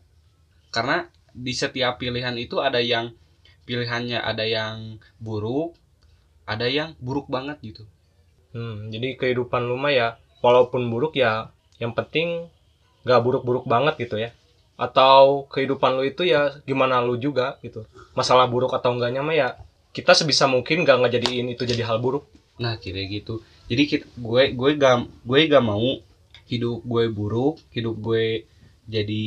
karena 0.69 1.09
di 1.33 1.51
setiap 1.51 1.97
pilihan 1.97 2.37
itu 2.37 2.61
ada 2.61 2.77
yang 2.77 3.11
pilihannya 3.65 4.21
ada 4.21 4.45
yang 4.45 5.01
buruk 5.17 5.73
ada 6.45 6.69
yang 6.69 6.93
buruk 7.01 7.25
banget 7.27 7.57
gitu 7.65 7.83
Hmm, 8.55 8.87
jadi 8.87 9.19
kehidupan 9.19 9.67
lu 9.67 9.75
mah 9.75 9.91
ya 9.91 10.07
walaupun 10.39 10.87
buruk 10.87 11.19
ya 11.19 11.51
yang 11.75 11.91
penting 11.91 12.47
nggak 13.03 13.19
buruk-buruk 13.19 13.67
banget 13.67 14.07
gitu 14.07 14.15
ya. 14.15 14.31
Atau 14.79 15.51
kehidupan 15.51 15.99
lu 15.99 16.07
itu 16.07 16.23
ya 16.23 16.55
gimana 16.63 17.03
lu 17.03 17.19
juga 17.19 17.59
gitu. 17.59 17.83
Masalah 18.15 18.47
buruk 18.47 18.71
atau 18.71 18.95
enggaknya 18.95 19.19
mah 19.27 19.35
ya 19.35 19.59
kita 19.95 20.11
sebisa 20.11 20.45
mungkin 20.51 20.83
nggak 20.83 21.07
ngejadiin 21.07 21.55
itu 21.55 21.63
jadi 21.63 21.87
hal 21.87 22.03
buruk. 22.03 22.27
nah 22.59 22.75
kira 22.79 22.99
gitu 23.07 23.39
jadi 23.71 23.83
kita, 23.87 24.05
gue 24.15 24.43
gue 24.55 24.71
gak 24.79 24.95
gue 25.27 25.39
gak 25.47 25.63
mau 25.63 25.99
hidup 26.47 26.79
gue 26.83 27.03
buruk 27.11 27.59
hidup 27.71 27.95
gue 27.99 28.45
jadi 28.85 29.23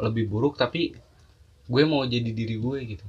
lebih 0.00 0.24
buruk 0.30 0.56
tapi 0.56 0.96
gue 1.68 1.82
mau 1.84 2.02
jadi 2.08 2.30
diri 2.32 2.56
gue 2.56 2.78
gitu 2.96 3.04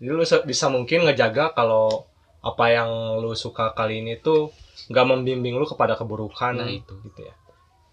Jadi 0.00 0.08
lu 0.16 0.24
bisa 0.48 0.72
mungkin 0.72 1.04
ngejaga 1.04 1.52
kalau 1.52 2.08
apa 2.40 2.72
yang 2.72 2.88
lu 3.20 3.36
suka 3.36 3.76
kali 3.76 4.00
ini 4.00 4.16
tuh 4.16 4.48
nggak 4.88 5.04
membimbing 5.12 5.60
lu 5.60 5.68
kepada 5.68 5.92
keburukan 5.92 6.56
Nah, 6.56 6.72
itu. 6.72 6.96
gitu 7.04 7.20
ya. 7.20 7.34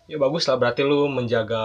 Ya 0.08 0.16
bagus 0.16 0.48
lah 0.48 0.56
berarti 0.56 0.88
lu 0.88 1.12
menjaga 1.12 1.64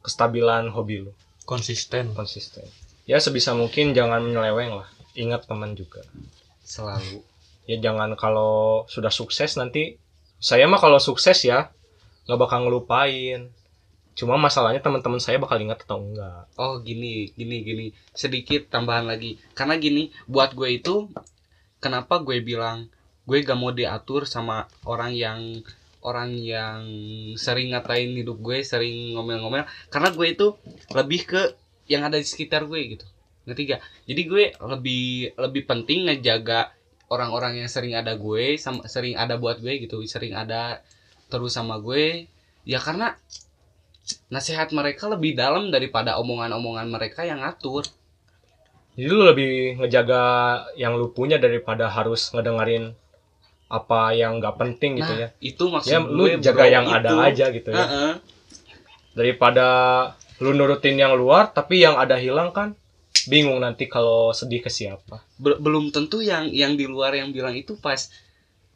kestabilan 0.00 0.72
hobi 0.72 1.04
lu. 1.04 1.12
konsisten 1.44 2.16
konsisten 2.16 2.64
ya 3.04 3.20
sebisa 3.20 3.52
mungkin 3.52 3.92
jangan 3.92 4.24
menyeleweng 4.24 4.80
lah 4.80 4.88
ingat 5.14 5.46
teman 5.46 5.78
juga 5.78 6.02
selalu 6.62 7.22
ya 7.64 7.80
jangan 7.80 8.12
kalau 8.18 8.84
sudah 8.90 9.10
sukses 9.10 9.56
nanti 9.56 9.96
saya 10.42 10.68
mah 10.68 10.80
kalau 10.82 11.00
sukses 11.00 11.40
ya 11.46 11.72
nggak 12.28 12.40
bakal 12.40 12.66
ngelupain 12.66 13.48
cuma 14.14 14.38
masalahnya 14.38 14.78
teman-teman 14.78 15.18
saya 15.18 15.42
bakal 15.42 15.58
ingat 15.58 15.82
atau 15.82 15.98
enggak 15.98 16.44
Oh 16.54 16.78
gini, 16.78 17.34
gini, 17.34 17.66
gini. 17.66 17.86
Sedikit 18.14 18.70
tambahan 18.70 19.10
lagi. 19.10 19.42
Karena 19.58 19.74
gini, 19.74 20.14
buat 20.30 20.54
gue 20.54 20.78
itu, 20.78 21.10
kenapa 21.82 22.22
gue 22.22 22.38
bilang 22.46 22.86
gue 23.26 23.42
gak 23.42 23.58
mau 23.58 23.74
diatur 23.74 24.22
sama 24.30 24.70
orang 24.86 25.10
yang 25.18 25.40
orang 26.04 26.36
yang 26.38 26.84
sering 27.34 27.74
ngatain 27.74 28.14
hidup 28.14 28.38
gue, 28.38 28.62
sering 28.62 29.18
ngomel-ngomel. 29.18 29.66
Karena 29.90 30.14
gue 30.14 30.26
itu 30.30 30.54
lebih 30.94 31.26
ke 31.26 31.42
yang 31.90 32.06
ada 32.06 32.20
di 32.20 32.26
sekitar 32.28 32.70
gue 32.70 32.80
gitu. 32.94 33.06
Ngerti 33.44 33.62
gak? 33.70 33.82
Jadi 34.08 34.22
gue 34.24 34.44
lebih 34.56 35.36
lebih 35.36 35.62
penting 35.68 36.08
ngejaga 36.08 36.72
orang-orang 37.12 37.60
yang 37.60 37.68
sering 37.68 37.92
ada 37.94 38.16
gue, 38.16 38.56
sama 38.56 38.88
sering 38.88 39.14
ada 39.14 39.36
buat 39.36 39.60
gue 39.60 39.84
gitu, 39.84 40.00
sering 40.08 40.32
ada 40.32 40.80
terus 41.28 41.54
sama 41.56 41.76
gue. 41.80 42.28
Ya 42.64 42.80
karena 42.80 43.16
nasihat 44.28 44.68
mereka 44.72 45.08
lebih 45.08 45.32
dalam 45.36 45.72
daripada 45.72 46.20
omongan-omongan 46.20 46.88
mereka 46.92 47.24
yang 47.24 47.40
ngatur. 47.40 47.88
jadi 48.94 49.08
lu 49.10 49.26
lebih 49.26 49.80
ngejaga 49.80 50.22
yang 50.78 50.94
lu 50.94 51.10
punya 51.10 51.40
daripada 51.40 51.88
harus 51.90 52.30
ngedengerin 52.30 52.94
apa 53.66 54.14
yang 54.14 54.38
nggak 54.38 54.54
penting 54.60 55.00
gitu 55.02 55.12
nah, 55.16 55.22
ya 55.24 55.28
itu 55.42 55.64
maksud 55.66 55.90
ya 55.90 55.98
gue. 55.98 56.12
lu 56.14 56.24
jaga 56.38 56.62
bro, 56.68 56.74
yang 56.78 56.86
itu. 56.86 56.96
ada 57.00 57.10
aja 57.26 57.44
gitu 57.50 57.68
ya 57.74 57.80
Heeh. 57.80 58.12
daripada 59.18 59.66
lu 60.38 60.52
nurutin 60.54 60.94
yang 60.94 61.16
luar 61.16 61.50
tapi 61.50 61.82
yang 61.82 61.98
ada 61.98 62.14
hilang 62.20 62.54
kan 62.54 62.78
bingung 63.26 63.58
nanti 63.58 63.86
kalau 63.86 64.30
sedih 64.30 64.60
ke 64.60 64.68
siapa 64.68 65.24
Be- 65.36 65.56
belum 65.56 65.90
tentu 65.90 66.20
yang 66.20 66.48
yang 66.48 66.74
di 66.74 66.84
luar 66.84 67.12
yang 67.12 67.30
bilang 67.30 67.52
itu 67.52 67.76
pas 67.76 68.10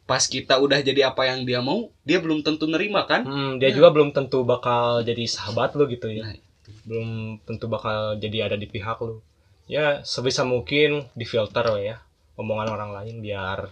pas 0.03 0.25
kita 0.25 0.57
udah 0.57 0.81
jadi 0.81 1.13
apa 1.13 1.21
yang 1.23 1.45
dia 1.45 1.61
mau, 1.61 1.93
dia 2.01 2.17
belum 2.17 2.41
tentu 2.41 2.65
nerima 2.65 3.05
kan? 3.05 3.21
Hmm, 3.21 3.51
dia 3.61 3.69
Nah. 3.69 3.75
juga 3.77 3.89
belum 3.93 4.09
tentu 4.09 4.41
bakal 4.41 5.05
jadi 5.05 5.21
sahabat 5.23 5.77
lu 5.77 5.85
gitu 5.85 6.09
ya. 6.09 6.25
Nah, 6.25 6.33
Belum 6.81 7.09
tentu 7.45 7.69
bakal 7.69 8.17
jadi 8.17 8.49
ada 8.49 8.57
di 8.57 8.65
pihak 8.65 8.97
lu. 8.99 9.21
Ya, 9.69 10.01
sebisa 10.01 10.41
mungkin 10.41 11.05
difilter 11.13 11.61
we 11.69 11.93
ya 11.93 12.01
omongan 12.33 12.73
orang 12.73 12.89
lain 12.89 13.21
biar 13.21 13.69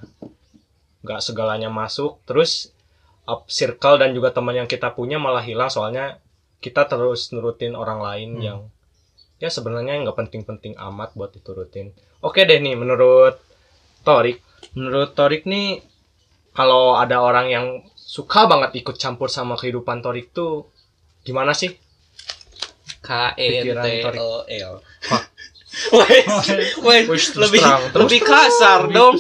nggak 1.02 1.22
segalanya 1.22 1.70
masuk. 1.72 2.22
Terus 2.24 2.70
up 3.26 3.50
circle 3.50 3.98
dan 3.98 4.13
juga 4.13 4.30
teman 4.30 4.54
yang 4.56 4.70
kita 4.70 4.94
punya 4.94 5.18
malah 5.18 5.42
hilang 5.42 5.68
soalnya 5.68 6.22
kita 6.58 6.86
terus 6.86 7.34
nurutin 7.34 7.74
orang 7.74 7.98
lain 7.98 8.30
Hmm. 8.36 8.46
yang 8.46 8.60
ya 9.38 9.50
sebenarnya 9.54 10.02
nggak 10.02 10.17
penting-penting 10.17 10.73
amat 10.78 11.13
buat 11.13 11.34
diturutin. 11.34 11.93
Oke 12.26 12.43
deh 12.43 12.58
nih 12.58 12.73
menurut 12.73 13.38
Torik, 14.02 14.41
menurut 14.73 15.13
Torik 15.13 15.45
nih 15.45 15.82
kalau 16.58 16.97
ada 16.97 17.21
orang 17.21 17.47
yang 17.52 17.65
suka 17.93 18.50
banget 18.50 18.82
ikut 18.82 18.97
campur 18.97 19.30
sama 19.30 19.54
kehidupan 19.54 20.02
Torik 20.02 20.34
tuh 20.34 20.69
gimana 21.21 21.54
sih? 21.54 21.76
K 23.04 23.38
E 23.38 23.62
N 23.62 23.78
T. 23.78 23.88
O 24.17 24.41
L. 24.47 24.73
Terus 25.78 27.38
lebih 27.38 27.62
terang, 27.62 27.84
terus 27.93 28.10
lebih 28.10 28.19
kasar 28.26 28.82
dong. 28.89 29.13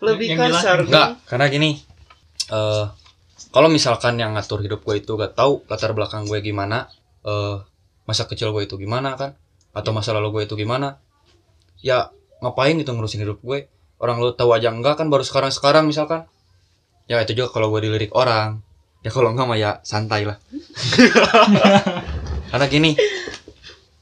Lebih 0.00 0.28
kasar. 0.40 0.76
Enggak, 0.88 1.20
karena 1.28 1.46
gini. 1.52 1.70
eh 2.48 2.86
kalau 3.52 3.68
misalkan 3.68 4.16
yang 4.16 4.32
ngatur 4.32 4.64
hidup 4.64 4.80
gue 4.84 5.04
itu 5.04 5.12
gak 5.16 5.36
tahu 5.36 5.64
latar 5.68 5.92
belakang 5.92 6.24
gue 6.24 6.40
gimana, 6.40 6.88
eh 7.28 7.60
masa 8.08 8.24
kecil 8.24 8.56
gue 8.56 8.64
itu 8.64 8.80
gimana 8.80 9.20
kan, 9.20 9.36
atau 9.78 9.94
masa 9.94 10.10
lalu 10.10 10.34
gue 10.34 10.42
itu 10.50 10.54
gimana, 10.58 10.98
ya 11.78 12.10
ngapain 12.42 12.74
itu 12.74 12.90
ngurusin 12.90 13.22
hidup 13.22 13.38
gue? 13.46 13.70
Orang 13.98 14.18
lu 14.18 14.34
tahu 14.34 14.54
aja 14.54 14.74
enggak 14.74 14.98
kan 14.98 15.06
baru 15.06 15.22
sekarang 15.22 15.54
sekarang 15.54 15.86
misalkan. 15.86 16.26
Ya 17.06 17.22
itu 17.22 17.38
juga 17.38 17.54
kalau 17.54 17.70
gue 17.70 17.86
dilirik 17.86 18.10
orang. 18.18 18.62
Ya 19.06 19.14
kalau 19.14 19.30
enggak 19.30 19.46
mah 19.46 19.58
ya 19.58 19.70
santai 19.86 20.26
lah. 20.26 20.36
karena 22.50 22.66
gini, 22.66 22.98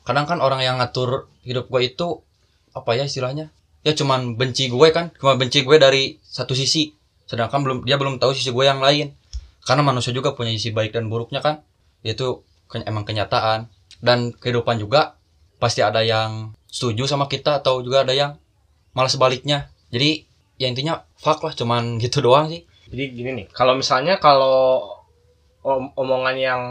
kadang 0.04 0.24
kan 0.24 0.38
orang 0.40 0.64
yang 0.64 0.80
ngatur 0.80 1.28
hidup 1.44 1.68
gue 1.68 1.92
itu 1.92 2.24
apa 2.72 2.96
ya 2.96 3.04
istilahnya? 3.04 3.52
Ya 3.84 3.92
cuman 3.94 4.34
benci 4.34 4.66
gue 4.66 4.88
kan, 4.90 5.14
cuma 5.20 5.38
benci 5.38 5.62
gue 5.62 5.76
dari 5.78 6.18
satu 6.24 6.56
sisi 6.56 6.96
sedangkan 7.26 7.60
belum 7.66 7.78
dia 7.82 7.98
belum 7.98 8.22
tahu 8.22 8.32
sisi 8.32 8.54
gue 8.54 8.64
yang 8.64 8.78
lain 8.78 9.12
karena 9.66 9.82
manusia 9.82 10.14
juga 10.14 10.32
punya 10.38 10.54
sisi 10.54 10.70
baik 10.70 10.94
dan 10.94 11.10
buruknya 11.10 11.42
kan 11.42 11.66
itu 12.06 12.46
ke- 12.70 12.86
emang 12.86 13.02
kenyataan 13.02 13.66
dan 13.98 14.30
kehidupan 14.30 14.78
juga 14.78 15.18
pasti 15.56 15.80
ada 15.80 16.00
yang 16.00 16.52
setuju 16.66 17.04
sama 17.04 17.26
kita 17.26 17.58
atau 17.58 17.80
juga 17.80 18.04
ada 18.04 18.12
yang 18.12 18.36
malah 18.92 19.08
sebaliknya 19.08 19.68
jadi 19.88 20.24
ya 20.56 20.66
intinya 20.66 21.04
fuck 21.16 21.40
lah 21.40 21.52
cuman 21.52 21.96
gitu 22.02 22.20
doang 22.20 22.48
sih 22.48 22.64
Jadi 22.86 23.04
gini 23.12 23.30
nih, 23.34 23.46
kalau 23.50 23.74
misalnya 23.74 24.14
kalau 24.16 24.78
om- 25.66 25.90
omongan 25.98 26.36
yang 26.38 26.62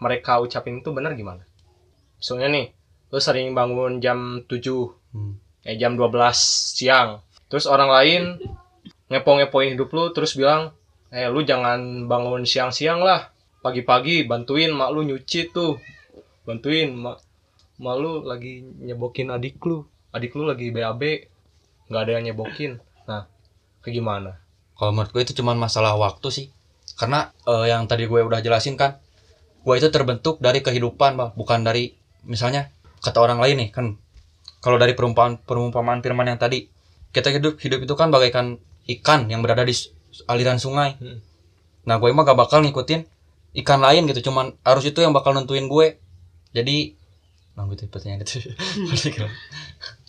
mereka 0.00 0.40
ucapin 0.40 0.80
itu 0.80 0.88
benar 0.88 1.12
gimana? 1.12 1.44
Misalnya 2.16 2.48
nih, 2.48 2.66
lu 3.12 3.20
sering 3.20 3.52
bangun 3.52 4.00
jam 4.00 4.40
7, 4.48 4.96
Hmm. 5.12 5.36
eh 5.60 5.76
jam 5.76 6.00
12 6.00 6.32
siang. 6.72 7.20
Terus 7.52 7.68
orang 7.68 7.92
lain 7.92 8.22
ngepo-ngepoin 9.12 9.76
hidup 9.76 9.92
lu 9.92 10.16
terus 10.16 10.32
bilang, 10.32 10.72
"Eh, 11.12 11.28
lu 11.28 11.42
jangan 11.42 12.08
bangun 12.08 12.48
siang-siang 12.48 13.04
lah. 13.04 13.28
Pagi-pagi 13.60 14.24
bantuin 14.24 14.72
mak 14.72 14.96
lu 14.96 15.04
nyuci 15.04 15.52
tuh. 15.52 15.76
Bantuin 16.48 16.96
mak 16.96 17.20
mak 17.80 17.96
lu 17.96 18.22
lagi 18.28 18.60
nyebokin 18.62 19.32
adik 19.32 19.56
lu. 19.64 19.88
Adik 20.12 20.36
lu 20.36 20.44
lagi 20.44 20.68
BAB. 20.68 21.02
nggak 21.90 22.02
ada 22.06 22.12
yang 22.20 22.24
nyebokin." 22.30 22.78
Nah, 23.08 23.26
kayak 23.82 23.94
gimana? 23.98 24.32
kalau 24.80 24.96
menurut 24.96 25.12
gue 25.12 25.22
itu 25.28 25.36
cuman 25.36 25.60
masalah 25.60 25.92
waktu 26.00 26.28
sih 26.32 26.46
karena 26.96 27.36
eh, 27.44 27.68
yang 27.68 27.84
tadi 27.84 28.08
gue 28.08 28.16
udah 28.24 28.40
jelasin 28.40 28.80
kan 28.80 28.96
gue 29.60 29.74
itu 29.76 29.92
terbentuk 29.92 30.40
dari 30.40 30.64
kehidupan 30.64 31.20
Bang. 31.20 31.30
bukan 31.36 31.60
dari 31.60 31.92
misalnya 32.24 32.72
kata 33.04 33.20
orang 33.20 33.44
lain 33.44 33.60
nih 33.60 33.68
kan 33.76 34.00
kalau 34.64 34.80
dari 34.80 34.96
perumpamaan 34.96 35.36
perumpamaan 35.44 36.00
firman 36.00 36.32
yang 36.32 36.40
tadi 36.40 36.72
kita 37.12 37.28
hidup 37.28 37.60
hidup 37.60 37.84
itu 37.84 37.92
kan 37.92 38.08
bagaikan 38.08 38.56
ikan 38.88 39.28
yang 39.28 39.44
berada 39.44 39.68
di 39.68 39.76
aliran 40.32 40.56
sungai 40.56 40.96
Hmm. 40.96 41.20
nah 41.84 42.00
gue 42.00 42.08
mah 42.08 42.24
gak 42.24 42.40
bakal 42.40 42.64
ngikutin 42.64 43.04
ikan 43.60 43.84
lain 43.84 44.08
gitu 44.08 44.32
cuman 44.32 44.56
arus 44.64 44.88
itu 44.88 45.04
yang 45.04 45.12
bakal 45.12 45.36
nentuin 45.36 45.68
gue 45.68 46.00
jadi 46.56 46.96
nah 47.56 47.64
gitu 47.68 47.86
pertanyaan 47.92 48.22
itu 48.22 48.40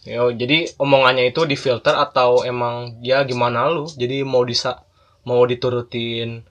Ya, 0.01 0.25
jadi 0.33 0.65
omongannya 0.81 1.29
itu 1.29 1.45
difilter 1.45 1.93
atau 1.93 2.41
emang 2.41 2.97
ya 3.05 3.21
gimana 3.21 3.69
lu? 3.69 3.85
Jadi 3.85 4.25
mau 4.25 4.41
disa 4.41 4.81
mau 5.21 5.45
diturutin 5.45 6.41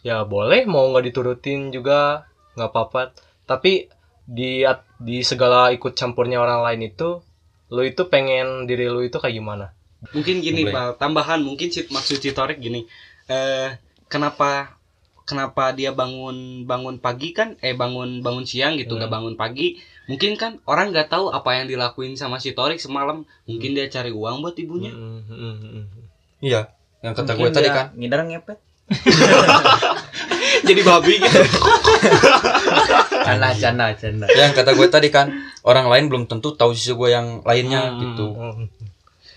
ya 0.00 0.24
boleh, 0.24 0.64
mau 0.64 0.88
nggak 0.88 1.04
diturutin 1.12 1.68
juga 1.68 2.24
nggak 2.56 2.70
apa-apa. 2.72 3.12
Tapi 3.44 3.92
di 4.24 4.64
di 4.96 5.20
segala 5.20 5.68
ikut 5.76 5.92
campurnya 5.92 6.40
orang 6.40 6.64
lain 6.64 6.88
itu, 6.88 7.20
lu 7.68 7.82
itu 7.84 8.08
pengen 8.08 8.64
diri 8.64 8.88
lu 8.88 9.04
itu 9.04 9.20
kayak 9.20 9.36
gimana? 9.36 9.76
Mungkin 10.16 10.40
gini, 10.40 10.64
Boleh. 10.64 10.72
Pak, 10.72 10.88
tambahan 10.96 11.44
mungkin 11.44 11.68
si, 11.68 11.84
maksud 11.92 12.24
Citorik 12.24 12.56
gini. 12.56 12.88
Eh 13.28 13.68
kenapa 14.08 14.80
kenapa 15.28 15.76
dia 15.76 15.92
bangun 15.92 16.64
bangun 16.64 16.96
pagi 17.04 17.36
kan 17.36 17.60
eh 17.60 17.76
bangun 17.76 18.24
bangun 18.24 18.48
siang 18.48 18.80
gitu 18.80 18.96
Hmm. 18.96 19.04
nggak 19.04 19.12
bangun 19.12 19.34
pagi 19.36 19.76
mungkin 20.08 20.34
kan 20.34 20.56
orang 20.64 20.88
nggak 20.88 21.08
tahu 21.08 21.28
apa 21.28 21.54
yang 21.54 21.68
dilakuin 21.68 22.16
sama 22.16 22.40
si 22.40 22.50
Torik 22.50 22.80
semalam 22.80 23.22
mungkin 23.44 23.70
dia 23.72 23.86
cari 23.86 24.08
uang 24.08 24.40
buat 24.40 24.56
ibunya 24.56 24.88
Mm, 24.88 25.20
mm, 25.22 25.36
mm, 25.54 25.54
mm. 25.76 25.84
Iya, 26.40 26.72
yang 27.00 27.12
kata 27.12 27.34
gue 27.34 27.48
tadi 27.50 27.68
kan. 27.68 27.92
ngidar 27.92 28.24
ngepet 28.24 28.58
jadi 30.64 30.80
babi 30.80 31.14
gitu 31.18 31.40
canda 33.20 33.52
canda 33.52 33.86
canda 33.92 34.26
Yang 34.30 34.52
kata 34.54 34.70
gue 34.72 34.88
tadi 34.88 35.08
kan, 35.08 35.28
orang 35.60 35.86
lain 35.86 36.04
belum 36.08 36.24
tentu 36.24 36.52
tahu 36.52 36.72
sisi 36.72 36.92
gue 36.92 37.08
yang 37.08 37.44
lainnya 37.44 37.92
Hmm. 37.92 38.00
gitu. 38.00 38.26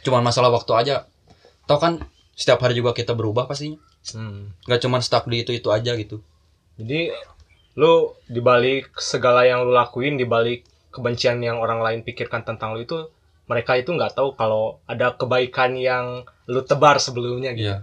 Cuman 0.01 0.23
masalah 0.23 0.49
waktu 0.49 0.71
aja. 0.73 0.95
Tau 1.65 1.77
kan 1.77 1.99
setiap 2.33 2.63
hari 2.63 2.73
juga 2.73 2.91
kita 2.91 3.11
berubah 3.11 3.45
pastinya. 3.45 3.75
mm. 4.07 4.65
Gak 4.65 4.81
cuman 4.81 5.03
stuck 5.03 5.27
di 5.27 5.43
itu-itu 5.43 5.67
aja 5.67 5.93
gitu. 5.93 6.23
Jadi 6.79 7.11
lu 7.81 8.13
dibalik 8.29 8.93
segala 9.01 9.41
yang 9.49 9.65
lu 9.65 9.73
lakuin, 9.73 10.21
dibalik 10.21 10.61
kebencian 10.93 11.41
yang 11.41 11.57
orang 11.57 11.81
lain 11.81 12.05
pikirkan 12.05 12.45
tentang 12.45 12.77
lu 12.77 12.85
itu, 12.85 13.09
mereka 13.49 13.73
itu 13.73 13.89
nggak 13.89 14.13
tahu 14.13 14.37
kalau 14.37 14.77
ada 14.85 15.17
kebaikan 15.17 15.73
yang 15.73 16.21
lu 16.45 16.61
tebar 16.61 17.01
sebelumnya 17.01 17.57
gitu. 17.57 17.73
Iya. 17.73 17.77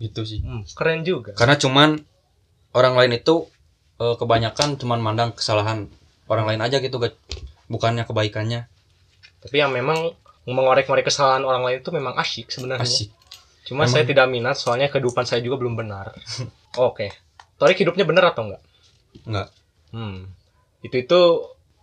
Gitu 0.00 0.20
sih. 0.24 0.40
Hmm, 0.40 0.64
keren 0.72 1.04
juga. 1.04 1.36
Karena 1.36 1.60
cuman 1.60 2.00
orang 2.72 2.96
lain 2.96 3.20
itu 3.20 3.44
eh, 4.00 4.16
kebanyakan 4.16 4.80
cuman 4.80 5.04
mandang 5.04 5.30
kesalahan 5.36 5.84
orang 6.32 6.56
lain 6.56 6.60
aja 6.64 6.80
gitu, 6.80 6.96
bukannya 7.68 8.08
kebaikannya. 8.08 8.64
Tapi 9.44 9.56
yang 9.60 9.76
memang 9.76 10.16
mengorek-ngorek 10.48 11.12
kesalahan 11.12 11.44
orang 11.44 11.60
lain 11.60 11.78
itu 11.84 11.92
memang 11.92 12.16
asyik 12.16 12.48
sebenarnya. 12.48 12.88
Asik. 12.88 13.12
Cuma 13.66 13.84
Emang- 13.84 13.92
saya 13.92 14.04
tidak 14.06 14.26
minat 14.30 14.56
soalnya 14.56 14.88
kehidupan 14.88 15.28
saya 15.28 15.42
juga 15.42 15.60
belum 15.60 15.76
benar. 15.76 16.14
Oke. 16.88 17.12
Torik 17.60 17.76
hidupnya 17.82 18.06
benar 18.08 18.32
atau 18.32 18.48
enggak? 18.48 18.62
Enggak. 19.22 19.48
Hmm. 19.88 20.28
Itu 20.80 20.96
itu 20.96 21.20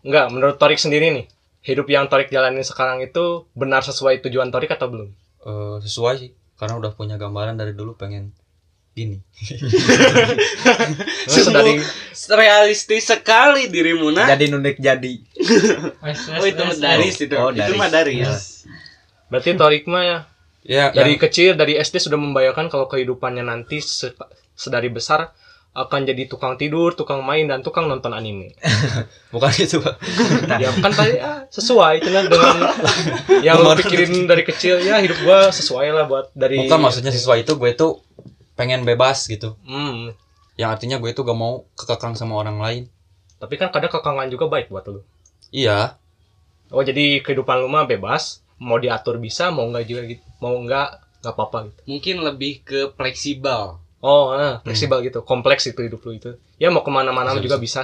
enggak 0.02 0.30
menurut 0.30 0.56
Torik 0.56 0.78
sendiri 0.78 1.10
nih. 1.10 1.26
Hidup 1.62 1.88
yang 1.88 2.06
Torik 2.06 2.28
jalanin 2.28 2.62
sekarang 2.62 3.00
itu 3.00 3.48
benar 3.54 3.82
sesuai 3.82 4.22
tujuan 4.22 4.50
Torik 4.50 4.70
atau 4.70 4.88
belum? 4.88 5.10
Eh, 5.42 5.78
sesuai 5.80 6.14
sih. 6.18 6.32
Karena 6.54 6.76
udah 6.76 6.92
punya 6.92 7.16
gambaran 7.16 7.56
dari 7.56 7.72
dulu 7.72 7.94
pengen 7.94 8.36
gini. 8.92 9.18
Sedari 11.26 11.82
realistis 12.30 13.04
sekali 13.06 13.68
dirimu 13.68 14.12
nah 14.12 14.30
jadi 14.30 14.46
nunik 14.50 14.78
jadi 14.78 15.14
oh 16.40 16.46
itu 16.46 16.62
wes, 16.62 16.78
daris 16.78 17.16
wes. 17.16 17.18
itu 17.20 17.36
Oh, 17.36 17.50
itu 17.50 17.74
mah 17.74 17.90
daris 17.90 18.64
berarti 19.28 19.56
Torik 19.56 19.86
mah 19.88 20.04
ya 20.04 20.20
Ya, 20.64 20.96
dari 20.96 21.18
yang- 21.18 21.22
kecil 21.22 21.50
dari 21.54 21.76
SD 21.76 22.00
sudah 22.00 22.16
membayangkan 22.16 22.72
kalau 22.72 22.88
kehidupannya 22.88 23.44
nanti 23.44 23.84
se- 23.84 24.16
sedari 24.54 24.88
besar 24.88 25.36
akan 25.74 26.06
jadi 26.06 26.30
tukang 26.30 26.54
tidur, 26.54 26.94
tukang 26.94 27.26
main 27.26 27.50
dan 27.50 27.66
tukang 27.66 27.90
nonton 27.90 28.14
anime. 28.14 28.54
bukan 29.34 29.50
itu, 29.58 29.82
Pak. 29.82 29.96
ya 30.62 30.70
kan 30.78 30.94
tadi 30.94 31.18
ah, 31.18 31.50
sesuai 31.50 32.06
cuman 32.06 32.26
dengan 32.30 32.56
yang 33.46 33.58
lu 33.58 33.74
pikirin 33.82 34.30
dari 34.30 34.46
kecil 34.46 34.78
ya 34.86 35.02
hidup 35.02 35.18
gua 35.26 35.50
sesuai 35.50 35.90
lah 35.90 36.06
buat 36.06 36.30
dari 36.38 36.62
Bukan 36.66 36.78
maksudnya 36.78 37.10
sesuai 37.10 37.42
itu 37.42 37.58
gue 37.58 37.72
tuh 37.74 38.06
pengen 38.54 38.86
bebas 38.86 39.26
gitu. 39.26 39.58
Hmm, 39.66 40.14
Yang 40.62 40.70
artinya 40.78 41.02
gue 41.02 41.10
tuh 41.18 41.26
gak 41.26 41.38
mau 41.38 41.66
kekekang 41.74 42.14
sama 42.14 42.38
orang 42.38 42.62
lain. 42.62 42.84
tapi 43.44 43.60
kan 43.60 43.76
kadang 43.76 43.92
kekangan 43.92 44.32
juga 44.32 44.48
baik 44.48 44.72
buat 44.72 44.88
lu. 44.88 45.04
Iya, 45.52 46.00
Oh 46.74 46.82
jadi 46.82 47.22
kehidupan 47.22 47.62
lu 47.62 47.70
mah 47.70 47.86
bebas, 47.86 48.42
mau 48.58 48.82
diatur 48.82 49.22
bisa, 49.22 49.54
mau 49.54 49.70
enggak 49.70 49.86
juga 49.86 50.02
gitu. 50.10 50.26
Mau 50.42 50.58
enggak 50.58 51.06
enggak 51.22 51.34
apa-apa 51.38 51.70
gitu. 51.70 51.82
mungkin 51.86 52.16
lebih 52.26 52.54
ke 52.66 52.80
fleksibel 52.98 53.78
Oh, 54.04 54.36
eh, 54.36 54.60
fleksibel 54.68 55.00
gitu, 55.00 55.24
kompleks 55.24 55.64
itu 55.64 55.80
hidup 55.80 56.04
lu 56.04 56.20
itu. 56.20 56.36
Ya 56.60 56.68
mau 56.68 56.84
ke 56.84 56.92
mana-mana 56.92 57.32
Bisa, 57.32 57.40
juga 57.40 57.56
bisa 57.56 57.82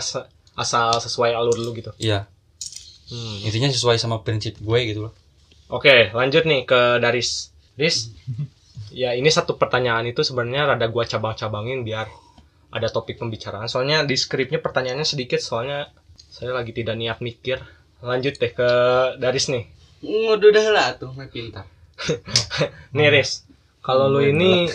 asal 0.59 0.91
sesuai 0.99 1.31
alur 1.31 1.55
lu 1.55 1.71
gitu. 1.71 1.95
iya. 1.95 2.27
Hmm. 3.09 3.41
Intinya 3.41 3.71
sesuai 3.71 3.97
sama 3.97 4.21
prinsip 4.21 4.59
gue 4.59 4.79
gitu 4.85 5.07
loh. 5.07 5.13
Oke, 5.69 6.09
lanjut 6.11 6.43
nih 6.49 6.65
ke 6.65 6.97
Daris. 6.99 7.53
Daris, 7.77 8.11
ya 9.01 9.13
ini 9.13 9.29
satu 9.29 9.55
pertanyaan 9.55 10.05
itu 10.09 10.25
sebenarnya 10.25 10.75
rada 10.75 10.89
gua 10.89 11.05
cabang-cabangin 11.05 11.85
biar 11.85 12.09
ada 12.69 12.87
topik 12.89 13.17
pembicaraan. 13.21 13.69
Soalnya 13.69 14.05
di 14.05 14.17
skripnya 14.17 14.61
pertanyaannya 14.61 15.05
sedikit, 15.05 15.41
soalnya 15.41 15.89
saya 16.29 16.53
lagi 16.53 16.73
tidak 16.73 16.97
niat 16.97 17.21
mikir. 17.21 17.61
Lanjut 18.01 18.35
deh 18.37 18.51
ke 18.51 18.69
Daris 19.21 19.47
nih. 19.49 19.65
nguduh 19.99 20.55
dah 20.55 20.67
lah 20.71 20.87
tuh 20.95 21.11
mah 21.11 21.27
pintar 21.27 21.67
Nih 22.95 23.11
Riz, 23.11 23.43
kalau 23.83 24.07
lu 24.07 24.23
ini 24.23 24.71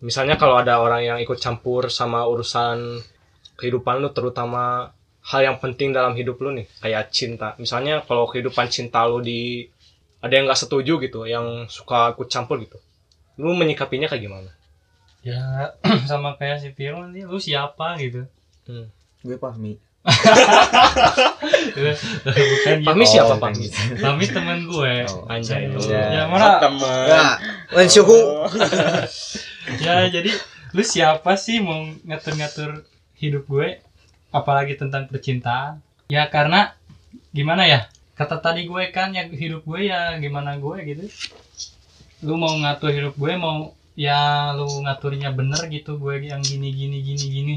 misalnya 0.00 0.36
kalau 0.36 0.56
ada 0.56 0.80
orang 0.80 1.02
yang 1.04 1.18
ikut 1.20 1.36
campur 1.36 1.88
sama 1.88 2.24
urusan 2.24 3.00
kehidupan 3.56 4.00
lu 4.00 4.08
terutama 4.10 4.92
hal 5.20 5.40
yang 5.44 5.56
penting 5.60 5.92
dalam 5.92 6.16
hidup 6.16 6.40
lu 6.40 6.56
nih 6.56 6.66
kayak 6.80 7.12
cinta. 7.12 7.52
Misalnya 7.56 8.00
kalau 8.02 8.24
kehidupan 8.26 8.68
cinta 8.68 9.04
lu 9.04 9.20
di 9.20 9.68
ada 10.20 10.32
yang 10.32 10.44
nggak 10.48 10.56
setuju 10.58 11.00
gitu, 11.00 11.24
yang 11.24 11.68
suka 11.68 12.12
ikut 12.12 12.28
campur 12.28 12.56
gitu. 12.60 12.76
Lu 13.40 13.52
menyikapinya 13.52 14.08
kayak 14.08 14.24
gimana? 14.24 14.50
ya 15.20 15.76
sama 16.08 16.32
kayak 16.40 16.64
si 16.64 16.72
Firman 16.72 17.12
sih 17.12 17.28
lu 17.28 17.36
siapa 17.36 17.92
gitu 18.00 18.24
gue 19.20 19.36
pahmi 19.36 19.76
bukan 21.76 22.72
gitu 22.80 22.88
Pahmi 22.88 23.04
siapa 23.04 23.36
Oh, 23.36 23.40
Pahmi? 23.40 23.68
Pahmi 24.00 24.24
temen 24.36 24.58
gue 24.64 24.92
Oh, 25.12 25.28
Anjay. 25.28 25.68
ya 25.84 26.02
ya. 26.08 26.22
mana 26.24 26.56
teman 26.56 27.04
lain 27.70 27.88
suhu. 27.92 28.16
ya 29.78 30.10
jadi 30.10 30.34
lu 30.74 30.82
siapa 30.82 31.38
sih 31.38 31.62
mau 31.62 31.86
ngatur-ngatur 32.06 32.82
hidup 33.18 33.46
gue? 33.46 33.78
Apalagi 34.30 34.78
tentang 34.78 35.06
percintaan. 35.06 35.82
Ya 36.10 36.26
karena 36.26 36.74
gimana 37.30 37.66
ya? 37.66 37.86
Kata 38.18 38.42
tadi 38.42 38.66
gue 38.66 38.90
kan 38.90 39.14
ya 39.14 39.26
hidup 39.26 39.62
gue 39.66 39.90
ya 39.90 40.18
gimana 40.18 40.58
gue 40.58 40.76
gitu. 40.86 41.04
Lu 42.26 42.34
mau 42.34 42.52
ngatur 42.52 42.90
hidup 42.90 43.14
gue 43.14 43.32
mau 43.38 43.74
ya 43.98 44.50
lu 44.56 44.66
ngaturnya 44.86 45.34
bener 45.34 45.60
gitu 45.68 45.98
gue 45.98 46.30
yang 46.30 46.42
gini 46.42 46.70
gini 46.72 46.98
gini 47.02 47.26
gini. 47.26 47.56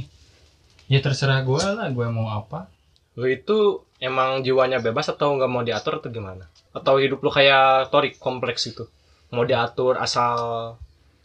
Ya 0.91 0.99
terserah 0.99 1.41
gue 1.45 1.61
lah 1.61 1.89
gue 1.89 2.07
mau 2.09 2.29
apa. 2.29 2.67
Lu 3.13 3.29
itu 3.29 3.85
emang 4.01 4.41
jiwanya 4.41 4.81
bebas 4.81 5.07
atau 5.07 5.37
nggak 5.37 5.51
mau 5.51 5.61
diatur 5.61 6.01
atau 6.01 6.09
gimana? 6.09 6.49
Atau 6.73 6.97
hidup 6.97 7.21
lu 7.21 7.29
kayak 7.29 7.93
Torik 7.93 8.17
kompleks 8.17 8.65
itu? 8.65 8.89
Mau 9.29 9.45
diatur 9.45 10.01
asal 10.01 10.35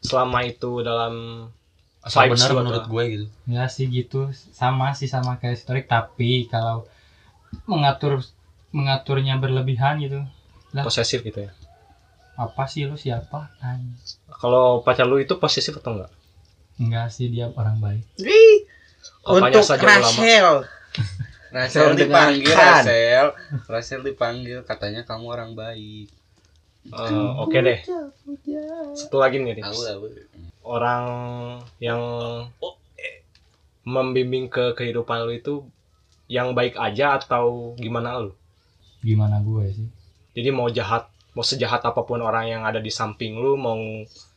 selama 0.01 0.43
itu 0.43 0.81
dalam 0.81 1.47
Asal 1.99 2.25
Vibes 2.25 2.39
benar 2.39 2.51
menurut 2.57 2.83
atau- 2.83 2.91
gue 2.91 3.05
gitu. 3.09 3.27
ya 3.47 3.65
sih 3.67 3.87
gitu 3.87 4.21
sama 4.33 4.93
sih 4.93 5.07
sama 5.07 5.37
kayak 5.37 5.57
historik 5.57 5.85
tapi 5.85 6.47
kalau 6.47 6.87
mengatur 7.65 8.23
mengaturnya 8.71 9.37
berlebihan 9.37 9.99
gitu 9.99 10.23
posesif 10.75 11.21
gitu 11.21 11.43
ya? 11.43 11.53
apa 12.35 12.65
sih 12.65 12.85
lu 12.85 12.95
siapa 12.95 13.51
Anjing. 13.59 13.99
Kalau 14.31 14.81
pacar 14.81 15.05
lu 15.05 15.19
itu 15.19 15.35
posesif 15.35 15.75
atau 15.75 15.97
enggak? 15.97 16.13
enggak 16.79 17.07
sih 17.09 17.27
dia 17.27 17.51
orang 17.51 17.79
baik 17.79 18.07
Apanya 19.21 19.59
Untuk 19.59 19.65
saja. 19.65 19.85
Rachel. 19.85 20.55
Tolong 21.51 21.97
dipanggil. 21.97 22.53
Rasel 22.53 23.27
Rasel 23.65 24.01
dipanggil 24.03 24.63
katanya 24.63 25.03
kamu 25.03 25.25
orang 25.29 25.51
baik 25.53 26.09
Eh, 26.89 27.31
Oke 27.43 27.59
deh. 27.61 27.79
Satu 28.97 29.17
lagi 29.21 29.37
nih, 29.41 29.61
tahu 29.61 29.81
orang 30.65 31.05
yang 31.81 32.01
membimbing 33.89 34.53
ke 34.53 34.77
kehidupan 34.77 35.25
lu 35.25 35.33
itu 35.33 35.55
yang 36.29 36.53
baik 36.53 36.77
aja 36.77 37.17
atau 37.17 37.73
gimana 37.77 38.21
lu? 38.21 38.33
gimana 38.99 39.39
gue 39.41 39.65
sih 39.73 39.89
Jadi 40.35 40.51
mau 40.51 40.67
jahat, 40.69 41.07
mau 41.33 41.47
sejahat 41.47 41.87
apa 41.87 42.03
pun 42.03 42.19
orang 42.19 42.51
yang 42.51 42.63
ada 42.67 42.83
di 42.83 42.91
samping 42.91 43.39
lu, 43.39 43.55
mau 43.55 43.79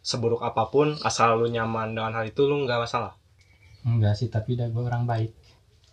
seburuk 0.06 0.40
apa 0.40 0.70
pun, 0.70 0.94
asal 1.02 1.42
lu 1.42 1.50
nyaman 1.50 1.98
dengan 1.98 2.14
hal 2.14 2.30
itu 2.30 2.46
lu 2.46 2.64
nggak 2.64 2.80
masalah. 2.86 3.18
enggak 3.82 4.14
sih 4.14 4.30
tapi 4.30 4.54
dia 4.54 4.70
gue 4.70 4.84
orang 4.86 5.10
baik 5.10 5.34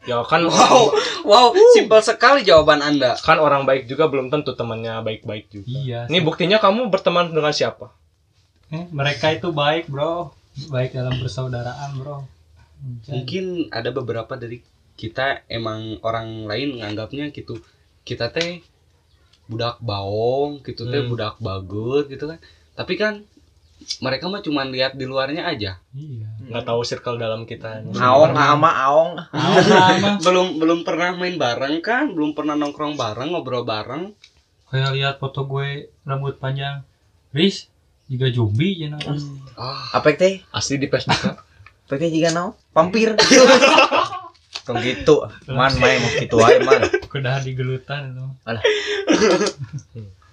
Ya 0.05 0.23
kan 0.23 0.47
wow 0.49 0.95
wow 1.23 1.47
simpel 1.71 1.99
sekali 1.99 2.43
jawaban 2.43 2.79
anda 2.81 3.17
kan 3.17 3.37
orang 3.37 3.65
baik 3.65 3.85
juga 3.85 4.07
belum 4.07 4.29
tentu 4.29 4.53
temannya 4.53 5.01
baik-baik 5.01 5.49
juga. 5.49 5.67
iya 5.67 6.01
Ini 6.07 6.21
buktinya 6.21 6.57
kamu 6.57 6.87
berteman 6.87 7.29
dengan 7.29 7.51
siapa? 7.51 7.91
Eh, 8.69 8.85
mereka 8.91 9.31
itu 9.31 9.49
baik 9.49 9.89
bro 9.89 10.31
baik 10.67 10.93
dalam 10.93 11.15
persaudaraan 11.15 11.97
bro 11.97 12.23
Anjay. 12.79 13.11
mungkin 13.11 13.45
ada 13.71 13.91
beberapa 13.91 14.35
dari 14.35 14.61
kita 14.95 15.47
emang 15.47 15.99
orang 16.01 16.45
lain 16.45 16.79
nganggapnya 16.79 17.31
gitu 17.31 17.59
kita 18.03 18.29
teh 18.29 18.61
budak 19.47 19.81
baong 19.81 20.61
gitu 20.61 20.85
teh 20.85 21.01
Hmm. 21.01 21.09
budak 21.09 21.39
bagus 21.39 22.07
gitu 22.07 22.27
kan 22.27 22.39
tapi 22.75 22.95
kan 22.95 23.25
mereka 23.99 24.29
mah 24.29 24.45
cuma 24.45 24.63
lihat 24.69 24.95
di 24.95 25.05
luarnya 25.09 25.49
aja 25.49 25.81
iya 25.97 26.29
Nggak 26.49 26.65
tahu 26.65 26.81
circle 26.81 27.21
dalam 27.21 27.45
kita. 27.45 27.85
Aong 28.01 28.33
ama 28.33 28.71
aong. 28.89 29.13
Belum 30.25 30.57
belum 30.57 30.81
pernah 30.81 31.13
main 31.13 31.37
bareng 31.37 31.85
kan 31.85 32.09
belum 32.17 32.33
pernah 32.33 32.57
nongkrong 32.57 32.97
bareng 32.97 33.37
ngobrol 33.37 33.69
bareng 33.69 34.17
kayak 34.73 34.91
lihat 34.97 35.15
foto 35.21 35.45
gue 35.49 35.93
rambut 36.05 36.37
panjang 36.37 36.85
Riz 37.33 37.69
juga 38.09 38.33
zombie 38.33 38.77
ya 38.81 38.89
nah. 38.93 39.01
Apa 39.93 40.13
teh? 40.17 40.41
asli 40.53 40.81
di 40.81 40.89
Facebook 40.89 41.37
Apa 41.89 41.95
teh 41.97 42.09
juga 42.09 42.33
naon? 42.33 42.53
Vampir. 42.73 43.13
Tong 44.69 44.81
gitu. 44.85 45.25
Man 45.49 45.73
main 45.81 46.01
mau 46.05 46.13
gitu 46.17 46.37
aja 46.41 46.61
man. 46.65 46.85
Kudah 47.09 47.41
digelutan 47.41 48.13
itu. 48.13 48.25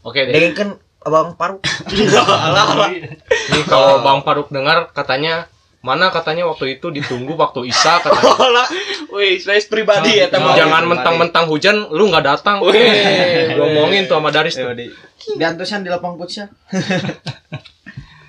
oke 0.03 0.19
deh 0.19 0.31
Dengan 0.31 0.51
kan 0.55 0.69
abang 1.05 1.37
paru. 1.37 1.61
Ini 1.85 3.61
kalau 3.71 4.01
Bang 4.01 4.25
Faruk 4.25 4.49
dengar 4.49 4.89
katanya 4.89 5.45
mana 5.79 6.09
katanya 6.09 6.49
waktu 6.49 6.81
itu 6.81 6.89
ditunggu 6.89 7.37
waktu 7.37 7.69
Isa 7.69 8.01
katanya 8.01 8.33
Olah, 8.41 8.67
wih, 9.13 9.37
space 9.37 9.69
pribadi 9.69 10.17
ya 10.17 10.33
teman. 10.33 10.57
jangan 10.57 10.89
mentang-mentang 10.89 11.45
hujan 11.45 11.93
lu 11.93 12.09
nggak 12.09 12.25
datang. 12.25 12.57
Gua 12.57 12.73
ngomongin 13.61 14.09
tuh 14.09 14.17
sama 14.17 14.33
Daris 14.33 14.57
tuh. 14.57 14.73
di 14.73 14.89
di 15.29 15.43
antusan 15.45 15.85
di 15.85 15.93
lapang 15.93 16.17
futsal. 16.17 16.49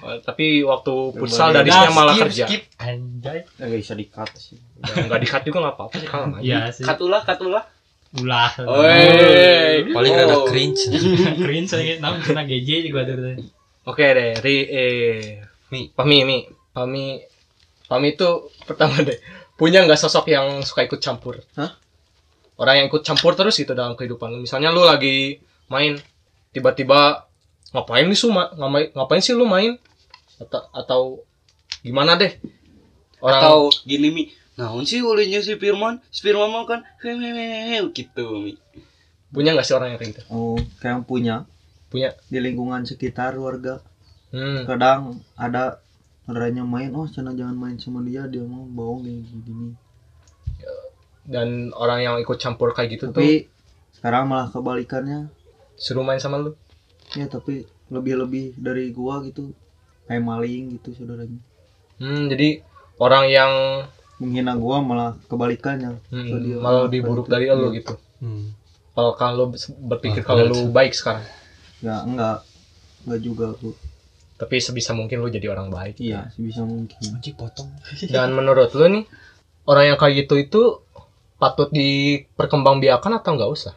Eh, 0.07 0.19
Tapi 0.21 0.63
waktu 0.63 0.95
futsal 1.17 1.51
Darisnya 1.51 1.91
malah 1.91 2.13
skip, 2.13 2.25
kerja. 2.29 2.45
skip. 2.45 2.63
Anjay. 2.77 3.41
Enggak 3.57 3.79
bisa 3.81 3.93
di-cut 3.97 4.31
sih. 4.37 4.61
Ya, 4.79 5.09
Nggak 5.09 5.21
di-cut 5.25 5.43
juga 5.43 5.59
nggak 5.65 5.75
apa-apa 5.75 5.95
sih 5.97 6.07
kalau 6.07 6.27
aja. 6.31 6.45
Iya 6.45 6.61
sih. 6.71 6.85
Katulah, 6.85 7.25
katulah. 7.25 7.65
Ulah. 8.23 8.51
Paling 8.57 10.13
Oh. 10.13 10.19
rada 10.19 10.37
cringe 10.49 10.89
Cringe 11.45 11.69
saya 11.69 12.01
naon 12.01 12.21
cenah 12.25 12.45
GJ 12.49 12.89
juga 12.89 13.05
tuh. 13.05 13.37
Oke 13.87 14.03
deh, 14.03 14.33
Ri 14.41 14.57
eh 14.67 15.21
Mi. 15.71 15.91
Pami, 15.93 16.25
Mi. 16.25 16.39
Pami 16.73 17.21
Pami 17.87 18.09
itu 18.13 18.51
pertama 18.67 18.99
deh 19.03 19.19
punya 19.57 19.81
nggak 19.87 19.97
sosok 19.97 20.29
yang 20.29 20.61
suka 20.61 20.85
ikut 20.85 21.01
campur? 21.01 21.41
Hah? 21.57 21.73
Orang 22.61 22.77
yang 22.77 22.87
ikut 22.89 23.05
campur 23.05 23.33
terus 23.37 23.57
gitu 23.57 23.73
dalam 23.73 23.97
kehidupan 23.97 24.33
lu. 24.33 24.45
Misalnya 24.45 24.73
lu 24.73 24.85
lagi 24.85 25.41
main 25.69 25.97
tiba-tiba 26.53 27.25
ngapain 27.73 28.05
nih 28.05 28.17
Suma? 28.17 28.53
Ngapain, 28.53 28.93
ngapain 28.97 29.23
sih 29.25 29.33
lu 29.33 29.49
main? 29.49 29.77
Atau, 30.37 30.61
atau 30.73 31.01
gimana 31.81 32.17
deh? 32.17 32.37
Orang 33.21 33.41
Atau 33.41 33.59
gini 33.89 34.09
mi, 34.13 34.23
naon 34.57 34.85
sih 34.85 35.01
ulinya 35.01 35.41
si 35.41 35.57
Firman? 35.57 36.01
Si 36.09 36.21
Firman 36.21 36.49
mau 36.49 36.65
kan 36.65 36.81
hehehe 37.01 37.81
gitu 37.93 38.25
mi. 38.41 38.57
punya 39.29 39.53
nggak 39.53 39.67
sih 39.69 39.77
orang 39.77 39.93
yang 39.93 40.01
kayak 40.01 40.11
gitu? 40.17 40.23
Oh, 40.33 40.57
kayak 40.81 41.05
punya 41.05 41.45
Punya. 41.87 42.17
di 42.27 42.41
lingkungan 42.41 42.83
sekitar 42.83 43.37
warga. 43.37 43.85
Hmm. 44.33 44.65
Kadang 44.65 45.21
ada 45.37 45.79
saudaranya 46.25 46.65
main, 46.65 46.91
oh 46.97 47.07
sana 47.07 47.31
jangan 47.31 47.55
main 47.55 47.77
sama 47.77 48.01
dia, 48.03 48.25
dia 48.27 48.43
mau 48.43 48.65
bohong 48.65 49.05
kayak 49.05 49.23
gini. 49.45 49.71
Dan 51.27 51.75
orang 51.75 52.03
yang 52.03 52.17
ikut 52.17 52.39
campur 52.39 52.71
kayak 52.71 52.97
gitu 52.99 53.11
tuh 53.11 53.19
Tapi 53.19 53.51
sekarang 53.93 54.31
malah 54.31 54.49
kebalikannya. 54.49 55.27
suruh 55.77 56.07
main 56.07 56.23
sama 56.23 56.39
lu. 56.41 56.55
Ya 57.13 57.27
tapi 57.27 57.67
lebih-lebih 57.91 58.57
dari 58.57 58.89
gua 58.91 59.21
gitu. 59.27 59.53
Kayak 60.07 60.23
maling 60.23 60.79
gitu 60.79 60.95
saudaranya. 60.95 61.39
Hmm, 61.99 62.31
jadi 62.31 62.63
orang 62.97 63.25
yang 63.29 63.53
Menghina 64.17 64.57
gua 64.57 64.81
malah 64.81 65.11
kebalikannya. 65.29 66.01
hmm, 66.09 66.29
dia. 66.41 66.57
malah 66.57 66.89
lebih 66.89 67.05
buruk 67.05 67.29
dari 67.29 67.53
lu 67.53 67.69
gitu. 67.77 68.01
Hmm. 68.21 68.57
Apakah 68.97 69.37
lu 69.37 69.53
berpikir 69.93 70.25
Ah, 70.25 70.27
kalau 70.33 70.49
benar 70.49 70.57
lu 70.57 70.73
baik 70.73 70.97
sekarang? 70.97 71.25
Ya 71.85 72.01
enggak. 72.01 72.41
Enggak 73.05 73.21
juga 73.21 73.47
bu. 73.61 73.77
Tapi 74.37 74.57
sebisa 74.61 74.97
mungkin 74.97 75.21
lu 75.21 75.29
jadi 75.29 75.53
orang 75.53 75.69
baik. 75.69 76.01
Iya, 76.01 76.33
sebisa 76.33 76.65
mungkin. 76.65 76.97
Anjing 76.97 77.37
potong 77.37 77.69
Dan 78.15 78.33
menurut 78.33 78.73
lu 78.73 78.89
nih, 78.89 79.05
orang 79.69 79.85
yang 79.93 79.99
kayak 80.01 80.25
gitu 80.25 80.35
itu 80.41 80.63
patut 81.37 81.69
diperkembangbiakan 81.73 83.21
atau 83.21 83.37
nggak 83.37 83.53
usah? 83.53 83.77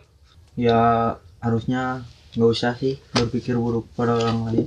Ya 0.56 1.16
harusnya 1.44 2.08
nggak 2.36 2.50
usah 2.52 2.72
sih 2.80 3.00
berpikir 3.12 3.60
buruk 3.60 3.88
pada 3.96 4.16
orang 4.16 4.40
lain. 4.48 4.66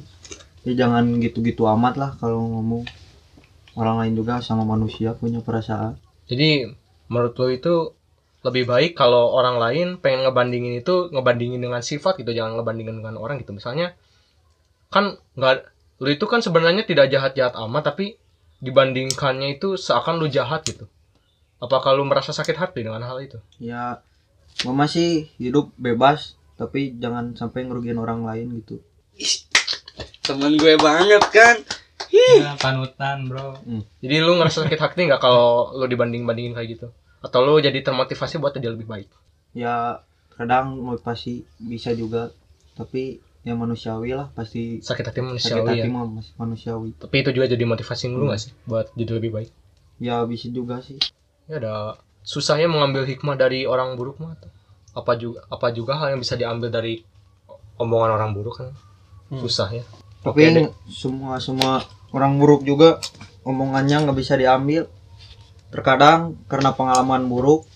Ya 0.68 0.84
jangan 0.84 1.16
gitu-gitu 1.20 1.64
amat 1.64 1.96
lah 1.96 2.10
kalau 2.20 2.44
ngomong. 2.44 2.84
Orang 3.72 4.00
lain 4.00 4.14
juga 4.18 4.44
sama 4.44 4.68
manusia 4.68 5.16
punya 5.16 5.40
perasaan. 5.40 5.96
Jadi 6.28 6.68
menurut 7.08 7.34
lu 7.40 7.48
itu 7.52 7.74
lebih 8.42 8.66
baik 8.66 8.98
kalau 8.98 9.30
orang 9.32 9.56
lain 9.56 9.88
pengen 10.02 10.26
ngebandingin 10.26 10.82
itu 10.82 11.08
ngebandingin 11.14 11.62
dengan 11.62 11.80
sifat 11.80 12.18
gitu, 12.18 12.34
jangan 12.34 12.58
ngebandingin 12.58 12.98
dengan 12.98 13.16
orang 13.16 13.38
gitu. 13.38 13.54
Misalnya 13.54 13.94
kan 14.92 15.16
nggak 15.38 15.72
lu 16.02 16.08
itu 16.10 16.26
kan 16.26 16.42
sebenarnya 16.42 16.82
tidak 16.84 17.08
jahat-jahat 17.08 17.54
amat 17.54 17.94
tapi 17.94 18.18
dibandingkannya 18.58 19.56
itu 19.56 19.78
seakan 19.78 20.18
lu 20.18 20.26
jahat 20.26 20.66
gitu. 20.66 20.90
Apakah 21.62 21.94
lu 21.94 22.02
merasa 22.02 22.34
sakit 22.34 22.58
hati 22.58 22.82
dengan 22.82 23.00
hal 23.06 23.22
itu? 23.22 23.38
Ya 23.62 24.02
gua 24.66 24.74
masih 24.74 25.30
hidup 25.38 25.70
bebas 25.78 26.34
tapi 26.58 26.94
jangan 26.98 27.34
sampai 27.38 27.66
ngerugiin 27.66 27.98
orang 27.98 28.26
lain 28.26 28.62
gitu. 28.62 28.82
Temen 30.22 30.54
gue 30.54 30.78
banget 30.78 31.22
kan. 31.34 31.56
Ya, 32.10 32.56
panutan, 32.58 33.28
Bro. 33.28 33.60
Jadi 34.02 34.16
lu 34.18 34.34
ngerasa 34.40 34.66
sakit 34.66 34.80
hati 34.80 35.00
nggak 35.06 35.20
kalau 35.22 35.76
lu 35.78 35.86
dibanding-bandingin 35.86 36.56
kayak 36.56 36.68
gitu? 36.74 36.88
Atau 37.22 37.46
lu 37.46 37.60
jadi 37.62 37.78
termotivasi 37.84 38.42
buat 38.42 38.56
jadi 38.56 38.74
lebih 38.74 38.90
baik? 38.90 39.08
Ya 39.54 40.02
kadang 40.32 40.80
motivasi 40.80 41.44
bisa 41.60 41.92
juga 41.92 42.32
tapi 42.72 43.20
ya 43.44 43.52
manusiawi 43.52 44.16
lah 44.16 44.32
pasti 44.32 44.80
Sakit 44.80 45.12
hati 45.12 45.20
sakit 45.20 45.28
manusiawi 45.28 45.68
ya. 45.68 45.84
hati 45.84 45.88
mah 45.92 46.04
masih 46.08 46.32
manusiawi. 46.40 46.90
Tapi 46.96 47.16
itu 47.20 47.30
juga 47.36 47.46
jadi 47.52 47.64
motivasi 47.68 48.04
lu 48.10 48.26
nggak 48.26 48.40
sih 48.40 48.52
buat 48.64 48.90
jadi 48.96 49.12
lebih 49.20 49.30
baik? 49.34 49.50
Ya 50.00 50.24
bisa 50.24 50.48
juga 50.48 50.80
sih. 50.80 50.98
Ya 51.46 51.60
ada 51.60 51.74
susahnya 52.24 52.66
mengambil 52.66 53.04
hikmah 53.06 53.36
dari 53.36 53.68
orang 53.68 53.94
buruk 53.94 54.18
mah. 54.18 54.34
Apa 54.96 55.14
juga 55.20 55.44
apa 55.46 55.68
juga 55.70 56.00
hal 56.00 56.16
yang 56.16 56.20
bisa 56.22 56.34
diambil 56.34 56.72
dari 56.72 57.04
omongan 57.76 58.18
orang 58.18 58.30
buruk 58.32 58.56
kan? 58.62 58.72
Susah 59.32 59.68
ya. 59.70 59.84
Tapi 60.22 60.40
Oke, 60.46 60.54
deh. 60.54 60.70
semua 60.86 61.42
semua 61.42 61.82
orang 62.14 62.38
buruk 62.38 62.62
juga 62.62 63.02
omongannya 63.42 64.06
nggak 64.06 64.18
bisa 64.18 64.38
diambil. 64.38 64.86
Terkadang 65.72 66.38
karena 66.46 66.76
pengalaman 66.76 67.26
buruk, 67.26 67.66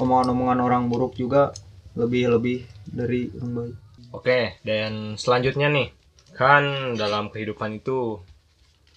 omongan-omongan 0.00 0.58
orang 0.64 0.82
buruk 0.90 1.14
juga 1.14 1.54
lebih-lebih 1.94 2.66
dari 2.88 3.30
orang 3.38 3.52
baik. 3.54 3.74
Oke, 4.14 4.38
dan 4.62 5.18
selanjutnya 5.18 5.70
nih, 5.70 5.90
kan 6.34 6.94
dalam 6.98 7.30
kehidupan 7.30 7.82
itu 7.82 8.22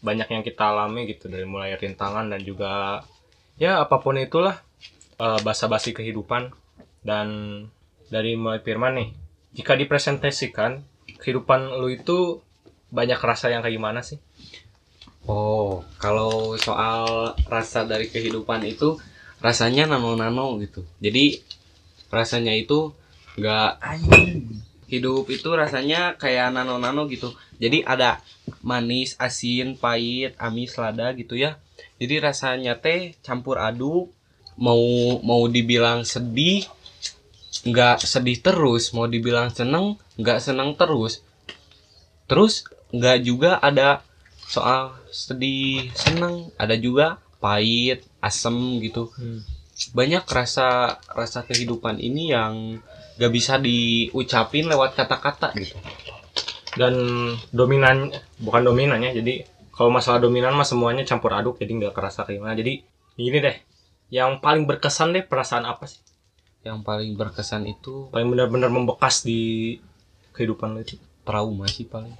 banyak 0.01 0.29
yang 0.29 0.43
kita 0.45 0.73
alami 0.73 1.09
gitu 1.09 1.25
dari 1.25 1.43
mulai 1.43 1.73
rintangan 1.73 2.29
dan 2.29 2.41
juga 2.45 3.01
ya 3.57 3.81
apa 3.81 3.97
pun 3.97 4.13
itulah 4.21 4.61
eh, 5.17 5.39
basa-basi 5.41 5.91
kehidupan 5.91 6.53
dan 7.01 7.27
dari 8.07 8.37
mulai 8.39 8.61
Firman 8.63 8.93
nih, 8.95 9.09
jika 9.57 9.75
dipresentasikan 9.75 10.85
kehidupan 11.19 11.81
lu 11.81 11.91
itu 11.91 12.39
banyak 12.93 13.19
rasa 13.19 13.51
yang 13.51 13.61
kayak 13.63 13.75
gimana 13.75 13.99
sih? 14.03 14.19
Oh, 15.27 15.83
kalau 15.99 16.55
soal 16.55 17.35
rasa 17.51 17.83
dari 17.83 18.07
kehidupan 18.07 18.63
itu 18.63 18.95
rasanya 19.43 19.83
nano-nano 19.91 20.55
gitu. 20.63 20.87
Jadi 21.03 21.43
rasanya 22.07 22.55
itu 22.55 22.95
nggak 23.35 23.83
hidup 24.87 25.27
itu 25.27 25.49
rasanya 25.51 26.15
kayak 26.15 26.55
nano-nano 26.55 27.11
gitu. 27.11 27.35
Jadi 27.59 27.83
ada 27.83 28.23
manis, 28.63 29.19
asin, 29.19 29.75
pahit, 29.75 30.33
amis, 30.39 30.79
lada 30.79 31.11
gitu 31.11 31.35
ya. 31.35 31.59
Jadi 31.99 32.23
rasanya 32.23 32.79
teh 32.79 33.19
campur 33.19 33.59
aduk. 33.59 34.15
Mau 34.57 35.21
mau 35.21 35.45
dibilang 35.45 36.01
sedih, 36.01 36.65
nggak 37.67 38.01
sedih 38.01 38.39
terus. 38.41 38.95
Mau 38.95 39.05
dibilang 39.05 39.51
seneng, 39.51 39.99
nggak 40.17 40.39
seneng 40.39 40.73
terus. 40.73 41.21
Terus 42.25 42.65
nggak 42.93 43.17
juga 43.23 43.59
ada 43.59 44.01
soal 44.47 44.95
sedih 45.11 45.91
seneng 45.91 46.51
ada 46.55 46.75
juga 46.79 47.19
pahit 47.43 48.07
asem 48.23 48.55
gitu 48.79 49.11
banyak 49.93 50.23
rasa 50.25 50.97
rasa 51.13 51.45
kehidupan 51.45 52.01
ini 52.01 52.33
yang 52.33 52.81
gak 53.17 53.33
bisa 53.33 53.57
diucapin 53.57 54.69
lewat 54.69 54.93
kata-kata 54.97 55.53
gitu 55.57 55.77
Dan 56.77 56.93
dominan 57.49 58.13
bukan 58.37 58.61
dominannya, 58.61 59.09
jadi 59.17 59.49
kalau 59.73 59.89
masalah 59.89 60.21
dominan 60.21 60.53
mah 60.53 60.61
semuanya 60.61 61.01
campur 61.09 61.33
aduk 61.33 61.57
jadi 61.57 61.73
nggak 61.73 61.93
kerasa 61.97 62.21
kayak 62.21 62.37
gimana. 62.37 62.53
Jadi 62.53 62.85
gini 63.17 63.37
deh, 63.41 63.57
yang 64.13 64.37
paling 64.37 64.69
berkesan 64.69 65.09
deh 65.09 65.25
perasaan 65.25 65.65
apa 65.65 65.89
sih? 65.89 65.97
yang 66.65 66.83
paling 66.83 67.15
berkesan 67.15 67.63
itu 67.63 68.11
Paling 68.11 68.27
benar-benar 68.27 68.67
membekas 68.67 69.23
di 69.23 69.73
kehidupan 70.35 70.75
lu 70.75 70.83
itu. 70.83 70.99
trauma 71.23 71.63
sih 71.65 71.87
paling 71.87 72.11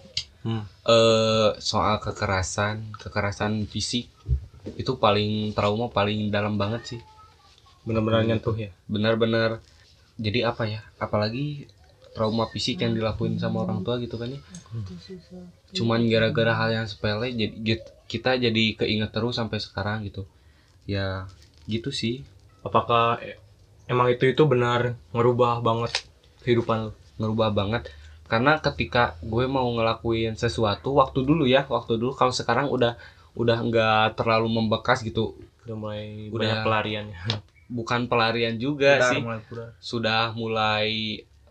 Hmm. 0.48 0.64
eh 0.88 1.50
soal 1.60 2.00
kekerasan 2.00 2.96
kekerasan 2.96 3.68
fisik 3.68 4.08
itu 4.80 4.92
paling 4.96 5.52
trauma 5.52 5.92
paling 5.92 6.32
dalam 6.32 6.56
banget 6.56 6.96
sih 6.96 7.02
Benar-benar 7.84 8.24
Hmm. 8.24 8.30
nyentuh 8.32 8.56
ya. 8.56 8.72
benar-benar 8.88 9.60
jadi 10.16 10.48
apa 10.48 10.64
ya 10.66 10.88
apalagi 10.98 11.68
trauma 12.16 12.48
fisik 12.48 12.80
yang 12.80 12.96
dilakuin 12.96 13.36
sama 13.36 13.68
orang 13.68 13.84
tua 13.84 14.00
gitu 14.00 14.16
kan 14.16 14.32
ya 14.32 14.40
cuman 15.76 16.08
gara-gara 16.08 16.56
hal 16.56 16.70
yang 16.74 16.88
sepele 16.88 17.28
jadi 17.30 17.84
kita 18.08 18.40
jadi 18.40 18.64
keinget 18.74 19.12
terus 19.12 19.36
sampai 19.36 19.60
sekarang 19.60 20.08
gitu 20.08 20.24
ya 20.88 21.28
gitu 21.68 21.92
sih 21.92 22.24
Apakah 22.64 23.20
e- 23.20 23.36
emang 23.86 24.08
itu 24.10 24.28
itu 24.28 24.44
benar 24.48 24.96
ngerubah 25.12 25.60
banget 25.60 25.92
kehidupan 26.44 26.88
lu? 26.88 26.92
ngerubah 27.20 27.52
banget 27.52 27.92
karena 28.28 28.60
ketika 28.60 29.16
gue 29.24 29.48
mau 29.48 29.68
ngelakuin 29.72 30.36
sesuatu 30.36 31.00
waktu 31.00 31.24
dulu 31.24 31.48
ya 31.48 31.64
waktu 31.68 31.96
dulu 31.96 32.12
kalau 32.12 32.36
sekarang 32.36 32.68
udah 32.68 33.00
udah 33.34 33.58
nggak 33.64 34.20
terlalu 34.20 34.52
membekas 34.52 35.02
gitu. 35.02 35.36
Udah 35.64 35.76
mulai 35.76 36.28
Udah. 36.32 36.40
banyak 36.44 36.60
pelariannya 36.64 37.18
bukan 37.78 38.08
pelarian 38.08 38.56
juga 38.56 39.00
Pudar, 39.00 39.12
sih. 39.12 39.20
mulai 39.20 39.40
sudah 39.80 40.22
mulai 40.32 40.88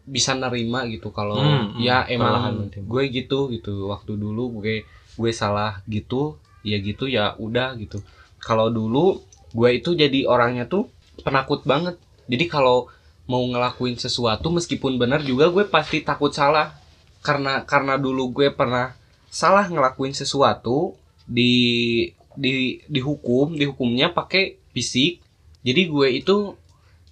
bisa 0.06 0.32
nerima 0.32 0.86
gitu 0.86 1.10
kalau 1.10 1.36
Hmm, 1.36 1.76
hmm, 1.76 1.82
ya 1.82 2.06
perlahan 2.06 2.54
emang 2.70 2.86
gue 2.86 3.02
gitu 3.10 3.50
gitu. 3.52 3.88
Waktu 3.90 4.12
dulu 4.16 4.60
gue 4.62 4.84
gue 5.16 5.30
salah 5.32 5.80
gitu 5.88 6.36
ya 6.62 6.76
gitu 6.80 7.08
ya 7.08 7.34
udah 7.36 7.74
gitu. 7.76 8.00
Kalau 8.38 8.68
dulu 8.68 9.20
gue 9.52 9.70
itu 9.72 9.96
jadi 9.96 10.28
orangnya 10.28 10.68
tuh 10.68 10.88
penakut 11.24 11.64
banget. 11.64 11.96
Jadi 12.26 12.44
kalau 12.50 12.90
mau 13.26 13.42
ngelakuin 13.42 13.98
sesuatu 13.98 14.54
meskipun 14.54 14.96
benar 14.96 15.22
juga 15.22 15.50
gue 15.50 15.66
pasti 15.66 16.02
takut 16.02 16.30
salah. 16.30 16.78
Karena 17.22 17.66
karena 17.66 17.98
dulu 17.98 18.30
gue 18.30 18.54
pernah 18.54 18.94
salah 19.26 19.66
ngelakuin 19.66 20.14
sesuatu 20.14 20.94
di 21.26 22.06
di 22.38 22.78
dihukum 22.86 23.58
dihukumnya 23.58 24.14
pakai 24.14 24.62
fisik. 24.70 25.18
Jadi 25.66 25.90
gue 25.90 26.08
itu 26.22 26.54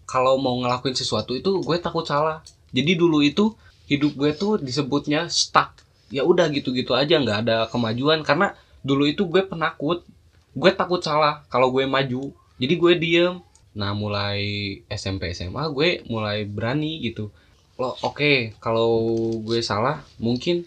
kalau 0.06 0.38
mau 0.38 0.54
ngelakuin 0.62 0.94
sesuatu 0.94 1.34
itu 1.34 1.58
gue 1.60 1.76
takut 1.82 2.06
salah. 2.06 2.46
Jadi 2.70 2.94
dulu 2.94 3.18
itu 3.26 3.58
hidup 3.90 4.14
gue 4.14 4.30
tuh 4.38 4.62
disebutnya 4.62 5.26
stuck. 5.26 5.82
Ya 6.14 6.22
udah 6.22 6.46
gitu-gitu 6.54 6.94
aja 6.94 7.18
nggak 7.18 7.38
ada 7.48 7.56
kemajuan. 7.66 8.22
Karena 8.22 8.54
dulu 8.86 9.10
itu 9.10 9.26
gue 9.26 9.42
penakut. 9.42 10.06
Gue 10.54 10.70
takut 10.70 11.02
salah 11.02 11.42
kalau 11.50 11.74
gue 11.74 11.82
maju. 11.82 12.30
Jadi 12.62 12.74
gue 12.78 12.92
diem 12.94 13.34
nah 13.74 13.90
mulai 13.90 14.38
SMP 14.86 15.34
SMA 15.34 15.66
gue 15.74 16.06
mulai 16.06 16.46
berani 16.46 17.02
gitu. 17.02 17.34
Lo 17.74 17.98
oke 18.06 18.54
kalau 18.62 19.02
gue 19.42 19.58
salah 19.60 20.06
mungkin 20.22 20.62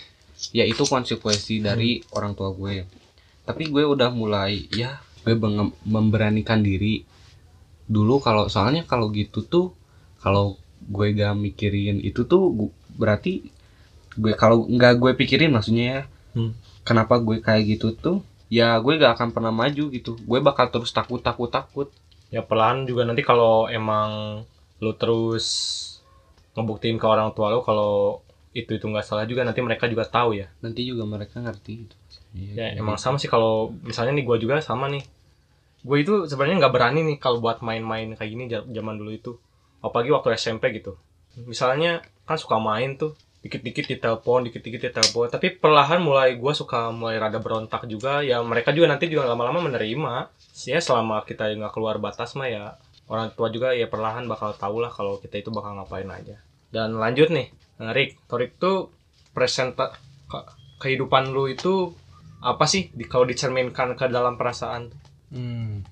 ya 0.51 0.67
itu 0.67 0.83
konsekuensi 0.83 1.63
dari 1.63 2.03
orang 2.11 2.35
tua 2.35 2.51
gue. 2.51 2.83
Tapi 3.47 3.63
gue 3.71 3.83
udah 3.87 4.11
mulai 4.11 4.67
ya 4.75 4.99
gue 5.23 5.33
memberanikan 5.87 6.59
diri. 6.59 7.07
Dulu 7.87 8.19
kalau 8.19 8.51
soalnya 8.51 8.83
kalau 8.83 9.07
gitu 9.15 9.47
tuh 9.47 9.71
kalau 10.19 10.59
gue 10.83 11.15
gak 11.15 11.35
mikirin 11.39 12.03
itu 12.03 12.27
tuh 12.27 12.51
gu- 12.51 12.75
berarti 12.99 13.47
gue 14.19 14.33
kalau 14.35 14.67
nggak 14.67 14.99
gue 14.99 15.11
pikirin 15.15 15.51
maksudnya 15.55 15.85
ya. 15.87 16.03
Hmm. 16.37 16.53
kenapa 16.85 17.17
gue 17.17 17.41
kayak 17.41 17.63
gitu 17.65 17.97
tuh 17.97 18.21
ya 18.51 18.77
gue 18.83 18.93
gak 18.99 19.15
akan 19.15 19.31
pernah 19.31 19.55
maju 19.55 19.83
gitu. 19.95 20.19
Gue 20.27 20.39
bakal 20.43 20.67
terus 20.67 20.91
takut 20.91 21.23
takut 21.23 21.47
takut 21.47 21.87
ya 22.33 22.41
pelan 22.43 22.87
juga. 22.87 23.07
Nanti 23.07 23.23
kalau 23.23 23.67
emang 23.71 24.41
lu 24.83 24.91
terus 24.93 25.47
ngebuktiin 26.53 26.97
ke 26.97 27.05
orang 27.05 27.33
tua 27.37 27.53
lu 27.53 27.61
kalau 27.61 28.21
itu 28.57 28.73
itu 28.73 28.85
nggak 28.89 29.05
salah 29.05 29.29
juga 29.29 29.45
nanti 29.45 29.61
mereka 29.61 29.85
juga 29.85 30.09
tahu 30.09 30.37
ya. 30.37 30.49
Nanti 30.65 30.81
juga 30.85 31.05
mereka 31.05 31.37
ngerti 31.43 31.71
gitu. 31.85 31.95
Ya 32.33 32.73
Iya, 32.73 32.81
emang 32.81 32.97
sama 32.97 33.17
sih 33.21 33.29
kalau 33.29 33.73
misalnya 33.85 34.17
nih 34.17 34.25
gua 34.25 34.37
juga 34.41 34.57
sama 34.61 34.89
nih. 34.89 35.05
Gue 35.85 36.03
itu 36.03 36.25
sebenarnya 36.25 36.57
nggak 36.65 36.73
berani 36.73 36.99
nih 37.05 37.17
kalau 37.21 37.39
buat 37.39 37.61
main-main 37.61 38.11
kayak 38.17 38.29
gini 38.33 38.43
zaman 38.49 38.97
dulu 38.97 39.11
itu. 39.13 39.31
Apalagi 39.79 40.09
waktu 40.09 40.33
SMP 40.35 40.73
gitu. 40.73 40.97
Misalnya 41.45 42.01
kan 42.25 42.35
suka 42.35 42.57
main 42.57 42.97
tuh 42.97 43.13
dikit-dikit 43.47 43.87
ditelepon 43.87 44.51
dikit-dikit 44.51 44.91
ditelepon. 44.91 45.31
Tapi 45.31 45.55
perlahan 45.55 46.03
mulai 46.03 46.35
gua 46.35 46.51
suka 46.51 46.91
mulai 46.91 47.15
rada 47.15 47.39
berontak 47.39 47.87
juga. 47.87 48.19
Ya 48.19 48.43
mereka 48.43 48.75
juga 48.75 48.91
nanti 48.91 49.07
juga 49.07 49.25
lama-lama 49.31 49.63
menerima. 49.71 50.27
Ya 50.67 50.83
selama 50.83 51.23
kita 51.23 51.47
nggak 51.55 51.71
keluar 51.71 51.97
batas 51.97 52.35
mah 52.35 52.51
ya 52.51 52.75
orang 53.07 53.31
tua 53.31 53.47
juga 53.47 53.71
ya 53.71 53.87
perlahan 53.87 54.27
bakal 54.27 54.51
tahu 54.59 54.83
lah 54.83 54.91
kalau 54.91 55.17
kita 55.23 55.39
itu 55.39 55.49
bakal 55.49 55.79
ngapain 55.79 56.11
aja. 56.11 56.43
Dan 56.67 56.99
lanjut 56.99 57.31
nih 57.31 57.47
Nah, 57.77 57.93
Rick. 57.93 58.25
Torik 58.25 58.57
tuh 58.57 58.89
presenta 59.31 59.93
ke- 60.25 60.47
kehidupan 60.81 61.29
lu 61.29 61.45
itu 61.49 61.93
apa 62.41 62.65
sih 62.65 62.89
di, 62.93 63.05
kalau 63.05 63.25
dicerminkan 63.25 63.93
ke 63.93 64.09
dalam 64.09 64.37
perasaan? 64.37 64.89
Hmm. 65.29 65.85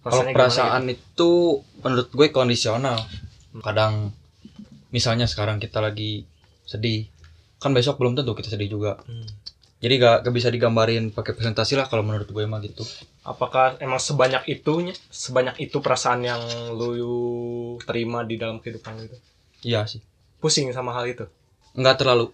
Kalau 0.00 0.24
perasaan 0.32 0.88
itu 0.88 1.60
menurut 1.84 2.08
gue 2.12 2.28
kondisional. 2.32 2.96
Kadang 3.60 4.12
misalnya 4.92 5.28
sekarang 5.28 5.60
kita 5.60 5.80
lagi 5.80 6.24
sedih, 6.70 7.10
kan 7.58 7.74
besok 7.74 7.98
belum 7.98 8.14
tentu 8.14 8.30
kita 8.38 8.54
sedih 8.54 8.70
juga. 8.70 9.02
Hmm. 9.10 9.26
Jadi 9.80 9.96
gak, 9.96 10.28
gak 10.28 10.34
bisa 10.36 10.52
digambarin 10.52 11.08
pakai 11.08 11.32
presentasi 11.32 11.72
lah 11.74 11.88
kalau 11.88 12.04
menurut 12.04 12.28
gue 12.28 12.44
mah 12.44 12.60
gitu. 12.62 12.84
apakah 13.24 13.80
emang 13.80 14.00
sebanyak 14.00 14.44
itunya 14.48 14.92
sebanyak 15.08 15.56
itu 15.60 15.80
perasaan 15.80 16.20
yang 16.24 16.40
lu 16.72 17.76
terima 17.84 18.24
di 18.24 18.40
dalam 18.40 18.60
kehidupan 18.60 18.96
lu 18.96 19.02
itu 19.08 19.16
Iya 19.64 19.84
sih. 19.84 20.00
pusing 20.40 20.68
sama 20.72 20.92
hal 20.96 21.04
itu 21.08 21.24
Nggak 21.76 22.00
terlalu. 22.04 22.32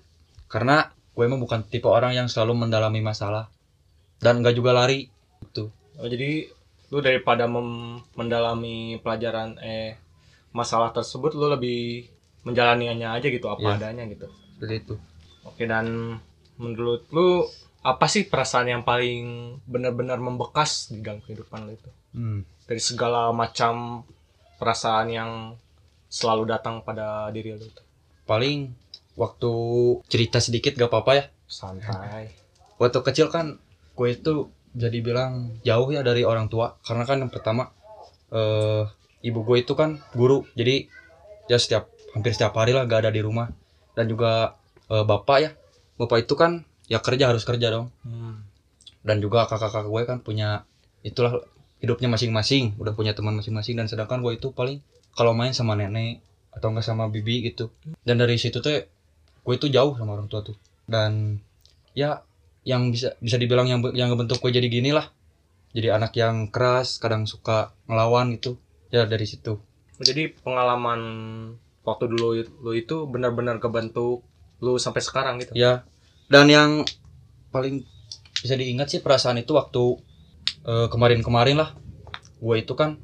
Karena 0.50 0.90
gue 1.14 1.24
mah 1.26 1.38
bukan 1.38 1.62
tipe 1.66 1.86
orang 1.86 2.14
yang 2.18 2.26
selalu 2.30 2.66
mendalami 2.66 2.98
masalah 3.02 3.46
dan 4.18 4.42
nggak 4.42 4.54
juga 4.58 4.74
lari. 4.74 5.06
Gitu. 5.42 5.70
oh, 6.02 6.08
jadi 6.10 6.50
lu 6.90 6.98
daripada 7.02 7.46
mem- 7.50 8.02
mendalami 8.18 8.98
pelajaran 9.02 9.58
eh 9.62 9.98
masalah 10.54 10.90
tersebut 10.94 11.34
lu 11.34 11.46
lebih 11.50 12.10
menjalaninya 12.46 13.12
aja 13.12 13.26
gitu 13.26 13.46
apa 13.46 13.58
Iya. 13.60 13.74
adanya 13.76 14.04
gitu 14.06 14.26
Seperti 14.54 14.74
itu. 14.80 14.94
oke 15.42 15.62
dan 15.62 16.16
menurut 16.56 17.04
lu 17.10 17.44
apa 17.82 18.06
sih 18.06 18.24
perasaan 18.24 18.66
yang 18.68 18.82
paling 18.82 19.26
benar-benar 19.64 20.16
membekas 20.16 20.88
di 20.88 21.02
dalam 21.02 21.18
kehidupan 21.20 21.66
lu 21.66 21.74
itu 21.74 21.90
Hmm. 22.10 22.40
dari 22.64 22.80
segala 22.80 23.28
macam 23.30 24.06
perasaan 24.56 25.08
yang 25.08 25.30
selalu 26.08 26.48
datang 26.48 26.80
pada 26.80 27.28
diri 27.28 27.52
lu 27.52 27.60
itu 27.62 27.82
Paling 28.24 28.72
waktu 29.14 29.52
cerita 30.06 30.38
sedikit 30.38 30.74
gak 30.74 30.88
apa-apa 30.88 31.12
ya. 31.14 31.24
santai 31.46 32.30
waktu 32.76 32.98
kecil 33.02 33.28
kan 33.28 33.58
gue 33.92 34.08
itu 34.10 34.32
jadi 34.72 34.98
bilang 34.98 35.32
jauh 35.62 35.88
ya 35.88 36.00
dari 36.00 36.20
orang 36.20 36.46
tua 36.46 36.76
karena 36.80 37.02
kan 37.02 37.16
yang 37.18 37.30
pertama 37.30 37.70
eh 38.28 38.82
ibu 39.22 39.40
gue 39.42 39.56
itu 39.58 39.72
kan 39.72 39.96
guru 40.10 40.44
jadi 40.52 40.84
ya 41.44 41.56
setiap 41.56 41.86
hampir 42.16 42.32
setiap 42.32 42.56
hari 42.56 42.72
lah 42.72 42.88
gak 42.88 43.04
ada 43.04 43.12
di 43.12 43.20
rumah. 43.20 43.52
Dan 43.92 44.08
juga 44.08 44.56
eh, 44.88 45.04
bapak 45.04 45.38
ya 45.44 45.50
bapak 46.00 46.28
itu 46.28 46.34
kan 46.36 46.64
ya 46.88 47.00
kerja 47.04 47.28
harus 47.28 47.44
kerja 47.44 47.68
dong. 47.68 47.92
Dan 49.04 49.20
juga 49.20 49.44
kakak-kakak 49.44 49.84
gue 49.86 50.02
kan 50.08 50.18
punya 50.24 50.64
itulah 51.04 51.44
hidupnya 51.78 52.08
masing-masing 52.08 52.74
udah 52.80 52.96
punya 52.96 53.12
teman 53.12 53.36
masing-masing. 53.36 53.76
Dan 53.76 53.86
sedangkan 53.90 54.24
gue 54.24 54.36
itu 54.36 54.52
paling 54.52 54.80
kalau 55.12 55.36
main 55.36 55.52
sama 55.52 55.76
nenek 55.76 56.24
atau 56.52 56.72
enggak 56.72 56.88
sama 56.88 57.12
bibi 57.12 57.52
gitu. 57.52 57.68
Dan 58.04 58.16
dari 58.16 58.40
situ 58.40 58.64
tuh 58.64 58.72
gue 59.44 59.54
itu 59.54 59.68
jauh 59.68 59.96
sama 59.96 60.16
orang 60.16 60.28
tua 60.28 60.40
tuh. 60.40 60.56
Dan 60.88 61.40
ya 61.96 62.24
yang 62.66 62.90
bisa 62.90 63.14
bisa 63.22 63.36
dibilang 63.38 63.70
yang 63.70 63.80
yang 63.94 64.12
ngebentuk 64.12 64.40
gue 64.40 64.52
jadi 64.52 64.68
gini 64.68 64.92
lah. 64.92 65.08
Jadi 65.76 65.92
anak 65.92 66.16
yang 66.16 66.48
keras 66.48 66.96
kadang 66.96 67.28
suka 67.28 67.76
ngelawan 67.88 68.36
gitu. 68.36 68.56
Ya 68.88 69.04
dari 69.04 69.28
situ. 69.28 69.60
Jadi 69.96 70.28
pengalaman 70.44 71.00
waktu 71.86 72.10
dulu 72.10 72.34
lu 72.66 72.72
itu 72.74 73.06
benar-benar 73.06 73.62
kebentuk 73.62 74.26
lu 74.58 74.74
sampai 74.76 75.00
sekarang 75.00 75.38
gitu. 75.38 75.54
Ya. 75.54 75.86
Dan 76.26 76.50
yang 76.50 76.82
paling 77.54 77.86
bisa 78.42 78.58
diingat 78.58 78.90
sih 78.90 79.00
perasaan 79.00 79.38
itu 79.38 79.54
waktu 79.54 80.02
eh, 80.66 80.86
kemarin-kemarin 80.90 81.62
lah. 81.62 81.70
Gue 82.42 82.66
itu 82.66 82.74
kan 82.74 82.98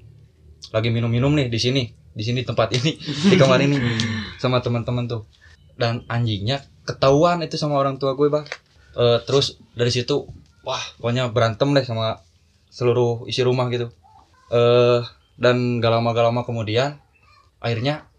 lagi 0.75 0.91
minum-minum 0.91 1.31
nih 1.39 1.47
di 1.47 1.61
sini 1.63 1.83
di 2.13 2.21
sini 2.27 2.45
tempat 2.45 2.75
ini 2.77 2.93
di 3.33 3.37
kamar 3.39 3.63
ini 3.63 3.79
sama 4.43 4.59
teman-teman 4.59 5.07
tuh. 5.07 5.23
Dan 5.79 6.03
anjingnya 6.11 6.67
ketahuan 6.83 7.41
itu 7.47 7.55
sama 7.55 7.79
orang 7.79 8.03
tua 8.03 8.19
gue 8.19 8.27
bang. 8.27 8.45
Eh, 8.99 9.19
terus 9.23 9.63
dari 9.79 9.95
situ 9.95 10.27
wah 10.67 10.83
pokoknya 10.99 11.31
berantem 11.31 11.71
deh 11.71 11.87
sama 11.87 12.19
seluruh 12.75 13.31
isi 13.31 13.47
rumah 13.47 13.71
gitu. 13.71 13.95
Eh 14.51 15.01
dan 15.39 15.81
gak 15.81 15.93
lama 15.93 16.13
gak 16.13 16.27
lama 16.29 16.41
kemudian 16.45 17.01
akhirnya 17.59 18.12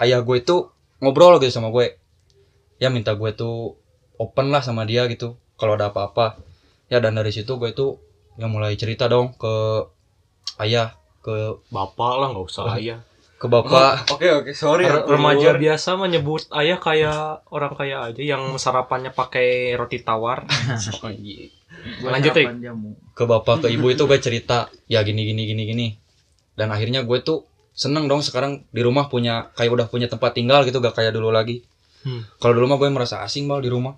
ayah 0.00 0.20
gue 0.20 0.36
itu 0.40 0.68
ngobrol 1.00 1.40
gitu 1.40 1.52
sama 1.60 1.72
gue 1.72 1.96
ya 2.80 2.88
minta 2.88 3.12
gue 3.16 3.30
tuh 3.36 3.76
open 4.20 4.52
lah 4.52 4.60
sama 4.60 4.84
dia 4.84 5.08
gitu 5.08 5.36
kalau 5.60 5.76
ada 5.76 5.92
apa-apa. 5.92 6.40
Ya 6.88 6.98
dan 6.98 7.16
dari 7.20 7.30
situ 7.30 7.60
gue 7.60 7.70
tuh 7.76 8.00
yang 8.40 8.50
mulai 8.50 8.74
cerita 8.74 9.06
dong 9.06 9.36
ke 9.36 9.54
ayah 10.64 10.96
ke 11.20 11.60
bapak 11.68 12.12
lah 12.16 12.28
nggak 12.32 12.46
usah 12.48 12.80
ayah. 12.80 13.00
ke 13.40 13.48
bapak. 13.48 14.08
Oke 14.12 14.28
oke 14.28 14.52
sorry 14.52 14.84
Re- 14.84 15.04
Arthur. 15.04 15.16
remaja. 15.16 15.56
biasa 15.56 15.96
menyebut 15.96 16.48
ayah 16.56 16.76
kayak 16.80 17.44
orang 17.52 17.72
kaya 17.72 17.96
aja 18.12 18.20
yang 18.20 18.56
sarapannya 18.56 19.12
pakai 19.12 19.76
roti 19.76 20.00
tawar. 20.00 20.44
Oh, 21.04 21.08
iya. 21.08 21.48
Lanjut, 22.04 22.36
ke 23.16 23.24
bapak 23.24 23.64
ke 23.64 23.68
ibu 23.72 23.88
itu 23.88 24.04
gue 24.04 24.20
cerita 24.20 24.68
ya 24.84 25.00
gini 25.00 25.24
gini 25.24 25.48
gini 25.48 25.62
gini. 25.64 25.86
Dan 26.52 26.68
akhirnya 26.68 27.08
gue 27.08 27.24
tuh 27.24 27.48
seneng 27.80 28.12
dong 28.12 28.20
sekarang 28.20 28.68
di 28.68 28.84
rumah 28.84 29.08
punya 29.08 29.48
kayak 29.56 29.72
udah 29.72 29.86
punya 29.88 30.04
tempat 30.04 30.36
tinggal 30.36 30.68
gitu 30.68 30.84
gak 30.84 31.00
kayak 31.00 31.16
dulu 31.16 31.32
lagi. 31.32 31.64
Hmm. 32.00 32.24
kalau 32.40 32.56
dulu 32.56 32.64
mah 32.72 32.80
gue 32.80 32.88
merasa 32.92 33.24
asing 33.24 33.48
bal 33.48 33.64
di 33.64 33.72
rumah. 33.72 33.96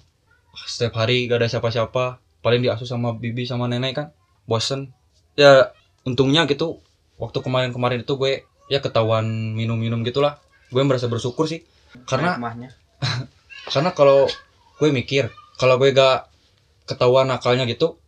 Setiap 0.54 1.02
hari 1.02 1.26
gak 1.26 1.42
ada 1.42 1.50
siapa-siapa. 1.50 2.22
Paling 2.46 2.62
diasuh 2.62 2.86
sama 2.86 3.18
bibi 3.18 3.42
sama 3.42 3.66
nenek 3.66 3.98
kan. 3.98 4.06
Bosen. 4.46 4.94
Ya 5.34 5.74
untungnya 6.06 6.46
gitu 6.46 6.78
waktu 7.18 7.42
kemarin-kemarin 7.42 8.06
itu 8.06 8.14
gue 8.14 8.46
ya 8.70 8.78
ketahuan 8.78 9.26
minum-minum 9.58 10.06
gitulah. 10.06 10.38
Gue 10.70 10.86
merasa 10.86 11.10
bersyukur 11.10 11.50
sih. 11.50 11.66
Karena 12.06 12.38
karena 13.74 13.90
kalau 13.98 14.30
gue 14.78 14.88
mikir 14.94 15.26
kalau 15.58 15.74
gue 15.82 15.90
gak 15.90 16.30
ketahuan 16.86 17.26
nakalnya 17.26 17.66
gitu 17.66 17.98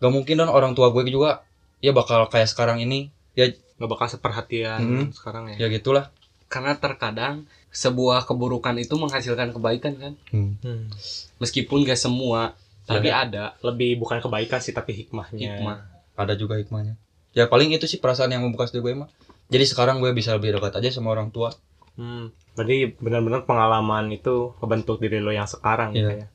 gak 0.00 0.12
mungkin 0.12 0.40
dong 0.40 0.52
orang 0.52 0.72
tua 0.72 0.88
gue 0.88 1.04
juga 1.04 1.44
ya 1.84 1.92
bakal 1.92 2.32
kayak 2.32 2.48
sekarang 2.48 2.80
ini. 2.80 3.12
Ya 3.36 3.52
nggak 3.78 3.88
bakal 3.88 4.06
seperhatian 4.06 4.80
Hmm. 4.80 5.06
sekarang 5.10 5.54
ya 5.54 5.56
ya 5.56 5.66
gitulah 5.68 6.10
karena 6.46 6.74
terkadang 6.74 7.46
sebuah 7.70 8.24
keburukan 8.24 8.74
itu 8.74 8.94
menghasilkan 8.94 9.50
kebaikan 9.50 9.94
kan 9.94 10.12
Hmm. 10.30 10.90
meskipun 11.38 11.82
gak 11.82 11.96
semua 11.96 12.58
tapi 12.84 13.08
ada 13.08 13.52
lebih 13.60 13.96
bukan 13.96 14.18
kebaikan 14.18 14.58
sih 14.58 14.72
tapi 14.72 14.96
hikmahnya 14.96 15.38
hikmah 15.56 15.78
ada 16.14 16.34
juga 16.34 16.56
hikmahnya 16.56 16.96
ya 17.30 17.46
paling 17.46 17.70
itu 17.70 17.84
sih 17.84 17.96
perasaan 17.96 18.30
yang 18.30 18.42
membekas 18.42 18.70
di 18.70 18.80
gue 18.80 18.92
mah 18.92 19.06
jadi 19.46 19.64
sekarang 19.64 19.98
gue 19.98 20.10
bisa 20.10 20.32
lebih 20.32 20.52
dekat 20.52 20.74
aja 20.74 20.90
sama 20.90 21.10
orang 21.10 21.28
tua 21.28 21.52
Hmm. 21.94 22.30
Berarti 22.54 22.94
benar-benar 22.94 23.42
pengalaman 23.42 24.06
itu 24.08 24.54
ngebentuk 24.56 24.98
diri 24.98 25.18
lo 25.18 25.30
yang 25.30 25.46
sekarang 25.46 25.90
gitu 25.90 26.06
Iya. 26.08 26.22
ya. 26.22 26.28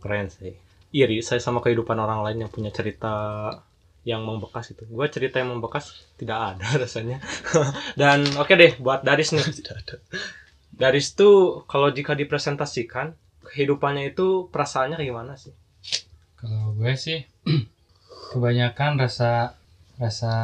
Keren 0.00 0.32
sih. 0.32 0.56
Iri 0.90 1.20
saya 1.20 1.36
sama 1.38 1.60
kehidupan 1.60 1.92
orang 1.94 2.24
lain 2.24 2.40
yang 2.40 2.48
punya 2.48 2.72
cerita 2.72 3.12
yang 4.04 4.22
membekas 4.22 4.76
itu. 4.76 4.84
Gua 4.86 5.08
cerita 5.08 5.40
yang 5.40 5.56
membekas 5.56 6.04
tidak 6.20 6.54
ada 6.56 6.66
rasanya. 6.84 7.18
Dan 7.96 8.24
oke 8.36 8.52
deh 8.52 8.76
buat 8.78 9.00
Daris 9.02 9.32
nih. 9.32 9.44
tidak 9.58 9.76
ada 9.84 9.96
Daris 10.74 11.14
tuh 11.14 11.64
kalau 11.70 11.90
jika 11.90 12.12
dipresentasikan 12.12 13.16
kehidupannya 13.44 14.12
itu 14.12 14.50
perasaannya 14.52 14.98
kayak 14.98 15.10
gimana 15.10 15.32
sih? 15.38 15.54
Kalau 16.36 16.74
gue 16.76 16.92
sih 16.98 17.22
kebanyakan 18.34 18.98
rasa 18.98 19.54
rasa 19.96 20.34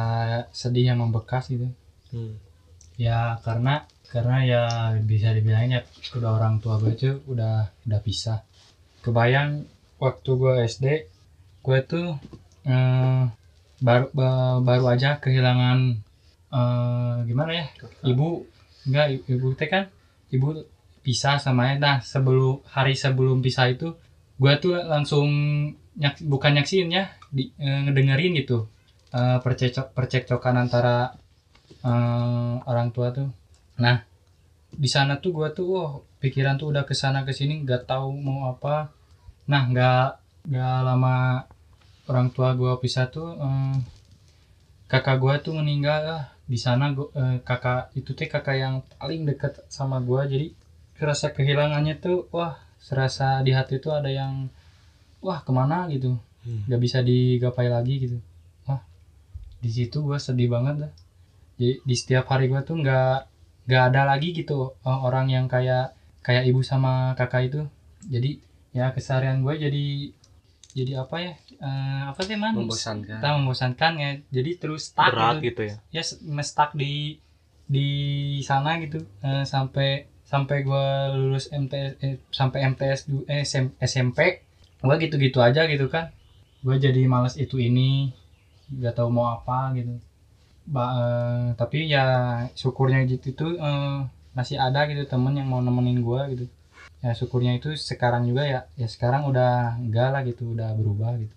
sedih 0.55 0.95
yang 0.95 0.99
membekas 1.03 1.51
gitu. 1.51 1.67
Hmm. 2.15 2.39
Ya 2.95 3.37
karena 3.43 3.85
karena 4.07 4.37
ya 4.43 4.63
bisa 5.03 5.31
dibilangnya 5.31 5.87
kedua 6.11 6.35
orang 6.39 6.59
tua 6.63 6.79
gue 6.79 6.95
tuh 6.95 7.19
udah 7.27 7.69
udah 7.87 7.99
pisah. 7.99 8.41
Kebayang 9.03 9.67
waktu 9.99 10.29
gue 10.31 10.53
SD 10.65 10.85
gue 11.61 11.79
tuh 11.85 12.15
eh, 12.65 13.23
baru 13.81 14.05
ba- 14.17 14.61
baru 14.67 14.85
aja 14.93 15.09
kehilangan 15.23 15.77
eh, 16.59 17.15
gimana 17.29 17.51
ya 17.59 17.65
ibu 18.11 18.45
enggak 18.87 19.05
ibu 19.33 19.47
teh 19.59 19.69
kan 19.73 19.83
ibu 20.35 20.47
pisah 21.05 21.37
sama 21.41 21.63
nah 21.83 21.97
sebelum 22.11 22.61
hari 22.75 22.93
sebelum 22.93 23.41
pisah 23.45 23.67
itu 23.73 23.87
gue 24.41 24.53
tuh 24.63 24.73
langsung 24.93 25.27
nyak, 26.01 26.15
bukan 26.25 26.51
nyaksin 26.57 26.87
ya 26.89 27.03
di, 27.35 27.43
eh, 27.61 27.79
ngedengerin 27.85 28.33
gitu 28.41 28.57
eh, 29.17 29.37
percekcok 29.43 29.87
percekcokan 29.97 30.55
antara 30.63 30.95
eh, 31.83 32.55
orang 32.69 32.89
tua 32.95 33.07
tuh. 33.17 33.29
Nah 33.83 33.97
di 34.71 34.89
sana 34.89 35.13
tuh 35.23 35.31
gue 35.37 35.49
tuh 35.57 35.67
wah 35.75 35.91
pikiran 36.23 36.55
tuh 36.59 36.67
udah 36.71 36.83
ke 36.89 36.95
sana 37.01 37.19
ke 37.27 37.33
sini 37.35 37.53
nggak 37.65 37.89
tahu 37.89 38.07
mau 38.15 38.39
apa. 38.53 38.89
Nah 39.51 39.61
nggak 39.71 40.05
nggak 40.51 40.77
lama 40.87 41.15
orang 42.11 42.27
tua 42.35 42.51
gue 42.59 42.71
pisah 42.83 43.07
tuh 43.07 43.39
eh, 43.39 43.75
kakak 44.91 45.17
gue 45.23 45.33
tuh 45.39 45.53
meninggal 45.55 45.99
lah 46.03 46.23
di 46.43 46.59
sana. 46.59 46.91
Gua, 46.91 47.07
eh, 47.15 47.39
kakak 47.39 47.95
itu 47.95 48.11
teh 48.11 48.27
kakak 48.27 48.59
yang 48.59 48.75
paling 48.99 49.23
deket 49.23 49.63
sama 49.71 50.03
gue 50.03 50.21
jadi 50.27 50.47
kerasa 50.99 51.31
kehilangannya 51.31 51.95
tuh 52.03 52.27
wah 52.35 52.59
serasa 52.83 53.39
di 53.41 53.55
hati 53.55 53.79
tuh 53.79 53.95
ada 53.95 54.11
yang 54.11 54.51
wah 55.23 55.39
ke 55.39 55.51
mana? 55.55 55.87
gitu. 55.87 56.19
Hmm. 56.41 56.65
nggak 56.65 56.81
bisa 56.81 56.99
digapai 57.05 57.69
lagi 57.69 57.95
gitu. 58.01 58.17
Wah 58.67 58.81
di 59.63 59.69
situ 59.71 60.03
gue 60.03 60.19
sedih 60.19 60.51
banget 60.51 60.89
dah. 60.89 60.93
Di, 61.55 61.77
di 61.85 61.95
setiap 61.95 62.27
hari 62.33 62.49
gue 62.51 62.59
tuh 62.65 62.81
nggak 62.81 63.17
nggak 63.69 63.83
ada 63.93 64.01
lagi 64.09 64.33
gitu 64.35 64.75
eh, 64.83 64.99
orang 65.07 65.29
yang 65.31 65.45
kayak 65.45 65.93
kayak 66.25 66.43
ibu 66.49 66.59
sama 66.65 67.13
kakak 67.15 67.47
itu. 67.47 67.61
Jadi 68.09 68.41
ya 68.75 68.89
keseharian 68.91 69.45
gue 69.45 69.53
jadi 69.55 69.85
jadi 70.71 71.03
apa 71.03 71.15
ya? 71.19 71.33
Eh, 71.59 72.01
apa 72.07 72.21
sih 72.23 72.35
man? 72.39 72.55
Membosankan. 72.55 73.19
Kita 73.19 73.29
membosankan 73.35 73.93
ya. 73.99 74.11
Jadi 74.31 74.51
terus 74.57 74.91
stuck 74.91 75.11
Berat 75.11 75.43
gitu. 75.43 75.67
gitu 75.67 75.77
ya. 75.91 76.01
ya 76.01 76.03
stuck 76.43 76.71
di 76.75 77.19
di 77.67 77.87
sana 78.43 78.79
gitu. 78.79 79.03
Eh, 79.23 79.43
sampai 79.43 80.07
sampai 80.23 80.63
gue 80.63 80.87
lulus 81.19 81.51
MTS 81.51 81.91
eh, 81.99 82.15
sampai 82.31 82.59
MTS 82.71 82.99
eh, 83.27 83.43
SM 83.43 83.75
SMP 83.83 84.47
gue 84.81 84.95
gitu-gitu 85.03 85.43
aja 85.43 85.67
gitu 85.67 85.91
kan. 85.91 86.15
Gue 86.63 86.79
jadi 86.79 87.03
males 87.05 87.35
itu 87.35 87.59
ini 87.59 88.11
nggak 88.71 88.95
tahu 88.95 89.11
mau 89.11 89.35
apa 89.35 89.75
gitu. 89.75 89.99
Ba 90.67 90.83
eh, 90.95 91.45
tapi 91.59 91.91
ya 91.91 92.05
syukurnya 92.55 93.03
gitu 93.11 93.35
tuh 93.35 93.51
eh, 93.59 93.99
masih 94.31 94.55
ada 94.55 94.87
gitu 94.87 95.03
temen 95.07 95.35
yang 95.35 95.51
mau 95.51 95.59
nemenin 95.59 95.99
gue 95.99 96.21
gitu 96.35 96.45
ya 97.01 97.11
syukurnya 97.17 97.57
itu 97.57 97.73
sekarang 97.77 98.29
juga 98.29 98.45
ya. 98.45 98.61
Ya 98.77 98.87
sekarang 98.87 99.27
udah 99.27 99.77
enggak 99.81 100.09
lah 100.13 100.21
gitu 100.25 100.53
udah 100.53 100.73
berubah 100.77 101.17
gitu. 101.17 101.35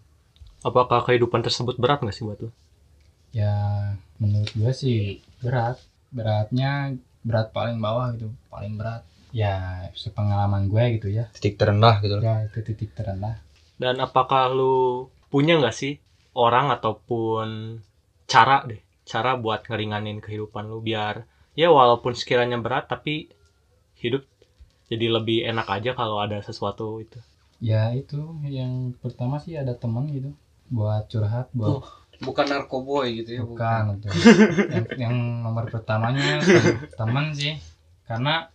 Apakah 0.64 1.04
kehidupan 1.04 1.44
tersebut 1.44 1.76
berat 1.76 2.00
nggak 2.00 2.14
sih 2.14 2.24
buat 2.24 2.40
lo? 2.40 2.50
ya 3.34 3.50
menurut 4.22 4.54
gue 4.54 4.72
sih 4.72 5.18
berat. 5.42 5.82
Beratnya 6.14 6.94
berat 7.26 7.50
paling 7.50 7.82
bawah 7.82 8.14
gitu 8.14 8.30
paling 8.48 8.78
berat. 8.78 9.02
Ya 9.34 9.90
sepengalaman 9.98 10.70
gue 10.70 11.02
gitu 11.02 11.10
ya. 11.10 11.26
Titik 11.34 11.58
terendah 11.58 11.98
gitu 11.98 12.22
loh. 12.22 12.22
Ya 12.22 12.46
itu 12.46 12.62
titik 12.62 12.94
terendah. 12.94 13.42
Dan 13.74 13.98
apakah 13.98 14.46
lu 14.54 15.10
punya 15.34 15.58
nggak 15.58 15.74
sih 15.74 15.98
orang 16.38 16.70
ataupun 16.70 17.82
cara 18.30 18.62
deh, 18.62 18.78
cara 19.02 19.34
buat 19.34 19.66
ngeringanin 19.66 20.22
kehidupan 20.22 20.70
lu 20.70 20.78
biar 20.78 21.26
ya 21.54 21.70
walaupun 21.70 22.18
sekiranya 22.18 22.58
berat 22.58 22.90
tapi 22.90 23.30
hidup 23.98 24.26
jadi 24.91 25.07
lebih 25.11 25.47
enak 25.49 25.68
aja 25.68 25.91
kalau 25.97 26.20
ada 26.20 26.41
sesuatu 26.45 27.01
itu. 27.01 27.18
ya 27.62 27.95
itu 27.97 28.20
yang 28.45 28.93
pertama 29.01 29.41
sih 29.41 29.57
ada 29.57 29.72
teman 29.72 30.11
gitu 30.11 30.35
buat 30.68 31.09
curhat 31.09 31.49
buat 31.57 31.80
bukan 32.20 32.47
narkoboy 32.51 33.24
gitu 33.24 33.41
ya 33.41 33.43
bukan 33.47 33.97
itu 33.97 34.09
yang, 34.68 34.87
yang 35.09 35.14
nomor 35.41 35.64
pertamanya 35.70 36.45
tem- 36.45 36.82
teman 36.99 37.32
sih 37.32 37.57
karena 38.05 38.53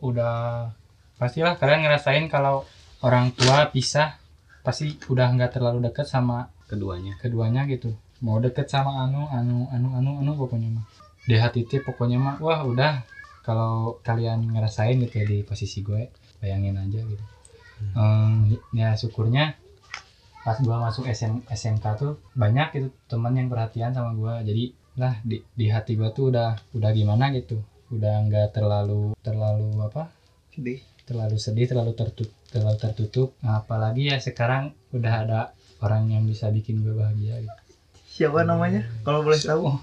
udah 0.00 0.70
pastilah 1.16 1.58
kalian 1.58 1.88
ngerasain 1.88 2.28
kalau 2.28 2.62
orang 3.02 3.32
tua 3.34 3.68
pisah 3.72 4.20
pasti 4.64 4.96
udah 5.08 5.32
nggak 5.36 5.58
terlalu 5.58 5.90
dekat 5.90 6.06
sama 6.06 6.50
keduanya. 6.66 7.14
keduanya 7.22 7.62
gitu. 7.70 7.94
Mau 8.24 8.42
deket 8.42 8.66
sama 8.66 9.06
anu 9.06 9.28
anu 9.30 9.68
anu 9.70 9.88
anu 9.94 10.10
anu 10.18 10.32
pokoknya 10.34 10.80
mah. 10.80 10.86
Di 11.26 11.36
hati 11.38 11.62
teh 11.66 11.78
pokoknya 11.82 12.18
mah 12.18 12.36
wah 12.42 12.66
udah 12.66 13.04
kalau 13.46 14.02
kalian 14.02 14.42
ngerasain 14.50 14.98
gitu 14.98 15.22
ya 15.22 15.26
di 15.30 15.38
posisi 15.46 15.86
gue 15.86 16.10
bayangin 16.42 16.74
aja 16.74 16.98
gitu. 17.06 17.24
Em, 17.94 18.58
ya 18.74 18.98
syukurnya 18.98 19.54
pas 20.46 20.58
gua 20.62 20.78
masuk 20.78 21.10
SM, 21.10 21.42
SMK 21.50 21.84
tuh 21.98 22.12
banyak 22.38 22.68
gitu 22.74 22.88
teman 23.10 23.34
yang 23.34 23.50
perhatian 23.50 23.90
sama 23.92 24.14
gua 24.14 24.42
jadi 24.46 24.70
lah 24.96 25.18
di, 25.26 25.42
di 25.52 25.66
hati 25.68 25.98
gua 25.98 26.14
tuh 26.14 26.34
udah 26.34 26.56
udah 26.74 26.90
gimana 26.90 27.30
gitu. 27.34 27.62
Udah 27.90 28.26
nggak 28.26 28.56
terlalu 28.56 29.14
terlalu 29.22 29.70
apa? 29.82 30.10
Sedih. 30.54 30.80
Terlalu 31.06 31.36
sedih 31.38 31.66
terlalu 31.70 31.92
tertutup 31.94 32.30
terlalu 32.50 32.78
tertutup. 32.78 33.28
Nah, 33.42 33.62
apalagi 33.62 34.10
ya 34.10 34.18
sekarang 34.22 34.72
udah 34.94 35.14
ada 35.26 35.40
orang 35.82 36.08
yang 36.08 36.24
bisa 36.24 36.48
bikin 36.48 36.80
gue 36.80 36.94
bahagia 36.96 37.42
gitu. 37.42 37.60
Siapa 38.06 38.48
namanya? 38.48 38.86
Kalau 39.04 39.20
boleh 39.20 39.36
tahu 39.36 39.76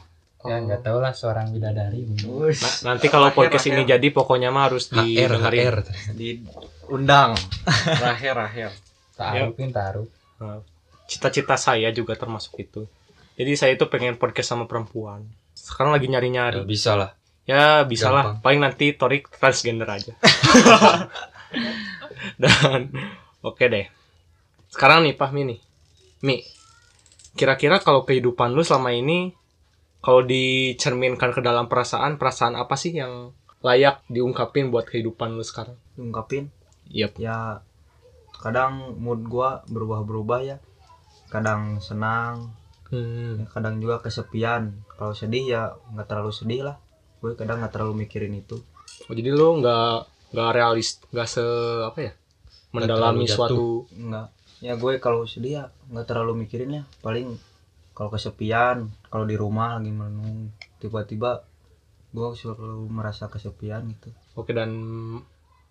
ya 0.44 0.60
nggak 0.60 0.82
tahu 0.84 0.98
lah 1.00 1.16
seorang 1.16 1.56
bidadari 1.56 2.04
Nah, 2.04 2.94
nanti 2.94 3.08
kalau 3.08 3.32
podcast 3.32 3.68
ini 3.72 3.88
jadi 3.88 4.08
pokoknya 4.12 4.52
mah 4.52 4.68
harus 4.68 4.92
didengerin. 4.92 5.84
Diundang 6.14 7.36
rahel 8.04 8.34
rahel 8.36 8.72
taruhin 9.16 9.72
taruh 9.72 10.08
Cita-cita 11.08 11.56
saya 11.60 11.92
juga 11.92 12.16
termasuk 12.16 12.58
itu. 12.60 12.84
Jadi 13.40 13.52
saya 13.60 13.72
itu 13.76 13.86
pengen 13.88 14.16
podcast 14.20 14.56
sama 14.56 14.66
perempuan. 14.68 15.24
Sekarang 15.56 15.96
lagi 15.96 16.08
ya, 16.10 16.18
nyari-nyari. 16.18 16.64
bisa 16.68 16.96
lah 16.96 17.12
Ya 17.44 17.84
bisa 17.84 18.08
lah. 18.08 18.40
Paling 18.40 18.64
nanti 18.64 18.96
Torik 18.96 19.28
transgender 19.28 19.88
aja. 19.88 20.16
Dan 22.42 22.92
oke 23.44 23.66
deh. 23.68 23.88
Sekarang 24.72 25.04
nih 25.04 25.14
Pak 25.16 25.30
Mi 25.36 25.44
nih. 25.44 25.60
Mi. 26.24 26.36
Kira-kira 27.36 27.84
kalau 27.84 28.08
kehidupan 28.08 28.56
lu 28.56 28.64
selama 28.64 28.96
ini 28.96 29.36
kalau 30.04 30.22
dicerminkan 30.22 31.32
ke 31.32 31.40
dalam 31.40 31.72
perasaan, 31.72 32.20
perasaan 32.20 32.54
apa 32.54 32.76
sih 32.76 32.92
yang 32.92 33.32
layak 33.64 34.04
diungkapin 34.12 34.68
buat 34.68 34.84
kehidupan 34.84 35.34
lu 35.34 35.42
sekarang? 35.42 35.80
ungkapin 35.96 36.52
Yap. 36.92 37.16
ya 37.16 37.64
kadang 38.36 39.00
mood 39.00 39.24
gua 39.24 39.64
berubah-berubah 39.72 40.40
ya 40.44 40.58
kadang 41.30 41.80
senang 41.80 42.52
Hmm. 42.94 43.42
ya 43.42 43.46
kadang 43.50 43.82
juga 43.82 43.98
kesepian 43.98 44.86
kalau 44.94 45.18
sedih 45.18 45.50
ya 45.50 45.62
nggak 45.96 46.06
terlalu 46.06 46.30
sedih 46.30 46.62
lah 46.62 46.78
gue 47.26 47.34
kadang 47.34 47.58
nggak 47.58 47.74
terlalu 47.74 48.06
mikirin 48.06 48.38
itu 48.38 48.62
Oh, 49.10 49.14
jadi 49.18 49.34
lu 49.34 49.58
nggak 49.58 50.06
nggak 50.30 50.50
realis, 50.54 51.02
nggak 51.10 51.26
se 51.26 51.42
apa 51.82 52.00
ya? 52.00 52.12
Mendalami 52.70 53.26
suatu 53.26 53.90
nggak 53.90 54.28
ya 54.62 54.78
gue 54.78 54.94
kalau 55.02 55.26
sedih 55.26 55.52
ya 55.58 55.64
nggak 55.90 56.06
terlalu 56.06 56.46
mikirin 56.46 56.70
ya 56.70 56.84
paling 57.02 57.34
kalau 57.94 58.10
kesepian 58.10 58.90
kalau 59.08 59.26
di 59.30 59.38
rumah 59.38 59.78
lagi 59.78 59.94
merenung 59.94 60.50
tiba-tiba 60.82 61.46
gue 62.14 62.28
selalu 62.38 62.90
merasa 62.90 63.30
kesepian 63.30 63.90
gitu. 63.90 64.10
Oke 64.38 64.54
dan 64.54 64.70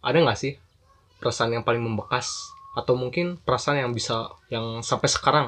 ada 0.02 0.18
nggak 0.18 0.38
sih 0.38 0.58
perasaan 1.22 1.54
yang 1.54 1.66
paling 1.66 1.82
membekas? 1.82 2.50
Atau 2.72 2.96
mungkin 2.96 3.36
perasaan 3.36 3.84
yang 3.84 3.92
bisa 3.92 4.32
yang 4.48 4.80
sampai 4.80 5.06
sekarang 5.10 5.46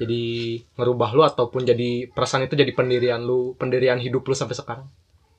jadi 0.00 0.56
ngerubah 0.80 1.12
lu 1.12 1.22
ataupun 1.28 1.68
jadi 1.68 2.08
perasaan 2.08 2.48
itu 2.48 2.56
jadi 2.56 2.72
pendirian 2.72 3.20
lu 3.20 3.52
pendirian 3.60 4.00
hidup 4.00 4.24
lu 4.24 4.32
sampai 4.32 4.56
sekarang? 4.56 4.88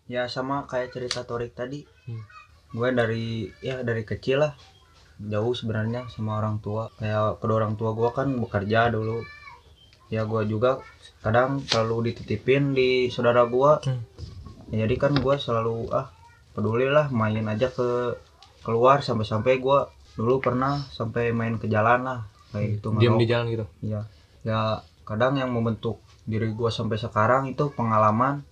Ya 0.05 0.29
sama 0.29 0.69
kayak 0.69 0.93
cerita 0.93 1.25
Torik 1.25 1.57
tadi. 1.57 1.85
Hmm. 2.05 2.23
gue 2.71 2.87
dari 2.95 3.51
ya 3.59 3.83
dari 3.83 4.07
kecil 4.07 4.47
lah. 4.47 4.53
Jauh 5.19 5.51
sebenarnya 5.51 6.07
sama 6.07 6.39
orang 6.39 6.63
tua. 6.63 6.87
Kayak 6.95 7.43
kedua 7.43 7.57
orang 7.65 7.75
tua 7.75 7.91
gue 7.91 8.09
kan 8.15 8.31
bekerja 8.37 8.93
dulu 8.93 9.25
ya 10.11 10.27
gue 10.27 10.43
juga 10.45 10.83
kadang 11.23 11.63
selalu 11.63 12.11
dititipin 12.11 12.75
di 12.75 13.07
saudara 13.07 13.47
gue 13.47 13.71
Hmm. 13.87 14.01
ya, 14.69 14.83
jadi 14.85 14.95
kan 14.99 15.15
gue 15.15 15.35
selalu 15.39 15.87
ah 15.95 16.11
peduli 16.51 16.85
lah 16.85 17.07
main 17.09 17.47
aja 17.47 17.71
ke 17.71 18.19
keluar 18.61 18.99
sampai-sampai 19.01 19.57
gue 19.57 19.79
dulu 20.13 20.43
pernah 20.43 20.83
sampai 20.91 21.31
main 21.31 21.55
ke 21.55 21.65
jalan 21.65 22.03
lah 22.03 22.19
kayak 22.51 22.77
gitu 22.77 22.91
diam 22.99 23.15
ngerok. 23.15 23.21
di 23.23 23.27
jalan 23.27 23.45
gitu 23.47 23.65
Iya. 23.81 24.01
Ya 24.43 24.59
kadang 25.07 25.39
yang 25.39 25.55
membentuk 25.55 26.03
diri 26.23 26.51
gua 26.51 26.69
sampai 26.69 26.99
sekarang 26.99 27.47
itu 27.47 27.71
pengalaman 27.71 28.43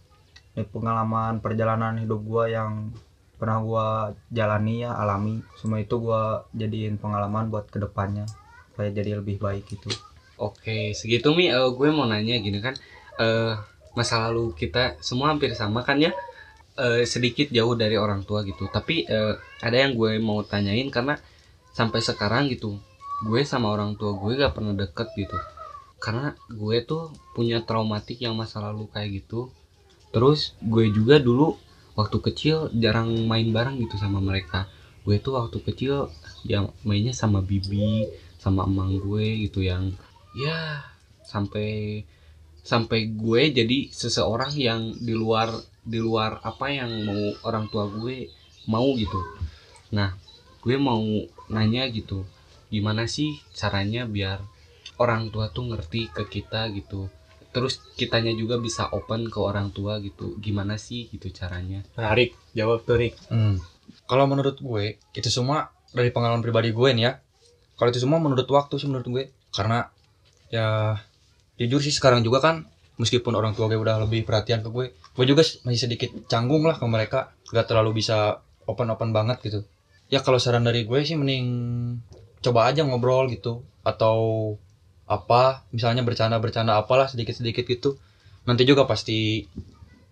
ya, 0.56 0.64
pengalaman 0.66 1.44
perjalanan 1.44 2.00
hidup 2.00 2.24
gua 2.24 2.48
yang 2.48 2.96
pernah 3.36 3.60
gua 3.60 3.86
jalani 4.32 4.88
ya 4.88 4.96
alami 4.96 5.44
semua 5.60 5.80
itu 5.80 5.96
gua 6.00 6.48
jadiin 6.56 6.96
pengalaman 6.96 7.52
buat 7.52 7.68
ke 7.68 7.80
depannya 7.80 8.26
supaya 8.72 8.90
jadi 8.90 9.20
lebih 9.20 9.40
baik 9.40 9.68
gitu 9.68 9.92
Oke, 10.40 10.96
segitu 10.96 11.36
Mi, 11.36 11.52
Eh, 11.52 11.70
gue 11.78 11.90
mau 11.92 12.08
nanya 12.08 12.36
gini 12.40 12.60
kan, 12.64 12.74
eh 13.20 13.54
masa 13.98 14.16
lalu 14.30 14.56
kita 14.56 14.96
semua 15.04 15.28
hampir 15.36 15.52
sama 15.62 15.84
kan 15.88 16.00
ya, 16.00 16.12
Eh, 16.80 17.04
sedikit 17.04 17.52
jauh 17.52 17.76
dari 17.76 18.00
orang 18.00 18.24
tua 18.24 18.40
gitu. 18.48 18.64
Tapi 18.72 18.96
eh, 19.04 19.36
ada 19.60 19.78
yang 19.84 19.94
gue 20.00 20.16
mau 20.24 20.40
tanyain 20.48 20.88
karena 20.96 21.20
sampai 21.76 22.00
sekarang 22.00 22.48
gitu, 22.54 22.80
gue 23.28 23.42
sama 23.44 23.68
orang 23.76 24.00
tua 24.00 24.16
gue 24.16 24.32
gak 24.40 24.56
pernah 24.56 24.72
deket 24.72 25.12
gitu. 25.20 25.36
Karena 26.00 26.32
gue 26.48 26.78
tuh 26.88 27.12
punya 27.36 27.60
traumatik 27.68 28.24
yang 28.24 28.36
masa 28.40 28.64
lalu 28.64 28.88
kayak 28.96 29.10
gitu. 29.24 29.52
Terus 30.16 30.56
gue 30.64 30.88
juga 30.98 31.20
dulu 31.20 31.60
waktu 32.00 32.18
kecil 32.32 32.72
jarang 32.80 33.12
main 33.28 33.52
bareng 33.52 33.76
gitu 33.84 34.00
sama 34.00 34.24
mereka. 34.24 34.72
Gue 35.04 35.20
tuh 35.20 35.36
waktu 35.36 35.60
kecil 35.68 36.08
yang 36.48 36.72
mainnya 36.88 37.12
sama 37.12 37.44
bibi, 37.44 38.08
sama 38.40 38.64
emang 38.64 38.96
gue 39.04 39.52
gitu 39.52 39.60
yang 39.68 39.92
ya 40.40 40.84
sampai 41.28 42.04
sampai 42.64 43.12
gue 43.12 43.42
jadi 43.52 43.78
seseorang 43.92 44.56
yang 44.56 44.96
di 44.96 45.12
luar 45.16 45.52
di 45.84 46.00
luar 46.00 46.40
apa 46.44 46.70
yang 46.72 46.92
mau 47.04 47.24
orang 47.44 47.66
tua 47.68 47.92
gue 47.92 48.30
mau 48.72 48.88
gitu 48.96 49.20
nah 49.92 50.16
gue 50.64 50.76
mau 50.80 51.02
nanya 51.50 51.88
gitu 51.90 52.24
gimana 52.70 53.10
sih 53.10 53.42
caranya 53.52 54.06
biar 54.06 54.40
orang 55.02 55.34
tua 55.34 55.50
tuh 55.50 55.74
ngerti 55.74 56.12
ke 56.14 56.24
kita 56.30 56.70
gitu 56.76 57.10
terus 57.50 57.82
kitanya 57.98 58.30
juga 58.38 58.62
bisa 58.62 58.94
open 58.94 59.26
ke 59.28 59.40
orang 59.42 59.74
tua 59.74 59.98
gitu 59.98 60.38
gimana 60.38 60.78
sih 60.78 61.10
gitu 61.10 61.34
caranya 61.34 61.82
nah 61.98 62.14
Rik 62.14 62.38
jawab 62.54 62.86
tuh 62.86 62.98
Rik 63.02 63.18
Hmm. 63.34 63.58
Kalau 64.06 64.26
menurut 64.30 64.58
gue 64.62 65.02
itu 65.14 65.30
semua 65.30 65.74
dari 65.94 66.14
pengalaman 66.14 66.42
pribadi 66.46 66.70
gue 66.74 66.90
nih 66.94 67.04
ya. 67.06 67.14
Kalau 67.78 67.90
itu 67.90 68.02
semua 68.02 68.20
menurut 68.22 68.46
waktu 68.50 68.76
sih 68.78 68.88
menurut 68.90 69.08
gue. 69.10 69.24
Karena 69.50 69.90
ya 70.50 70.98
jujur 71.58 71.82
sih 71.82 71.94
sekarang 71.94 72.22
juga 72.22 72.40
kan 72.42 72.56
meskipun 73.00 73.32
orang 73.32 73.56
tua 73.56 73.72
gue 73.72 73.80
udah 73.80 74.04
lebih 74.04 74.28
perhatian 74.28 74.60
ke 74.60 74.70
gue, 74.70 74.86
gue 74.92 75.26
juga 75.26 75.42
masih 75.64 75.88
sedikit 75.88 76.12
canggung 76.28 76.68
lah 76.68 76.76
ke 76.76 76.86
mereka. 76.86 77.32
Gak 77.50 77.72
terlalu 77.72 78.04
bisa 78.04 78.44
open-open 78.68 79.16
banget 79.16 79.40
gitu. 79.42 79.64
Ya 80.12 80.20
kalau 80.20 80.38
saran 80.38 80.68
dari 80.68 80.84
gue 80.84 81.00
sih 81.02 81.16
mending 81.16 81.48
coba 82.44 82.68
aja 82.70 82.84
ngobrol 82.84 83.32
gitu 83.32 83.64
atau 83.88 84.56
apa 85.10 85.66
misalnya 85.74 86.06
bercanda-bercanda 86.06 86.76
apalah 86.78 87.08
sedikit-sedikit 87.08 87.66
gitu. 87.66 87.96
Nanti 88.46 88.68
juga 88.68 88.84
pasti 88.86 89.48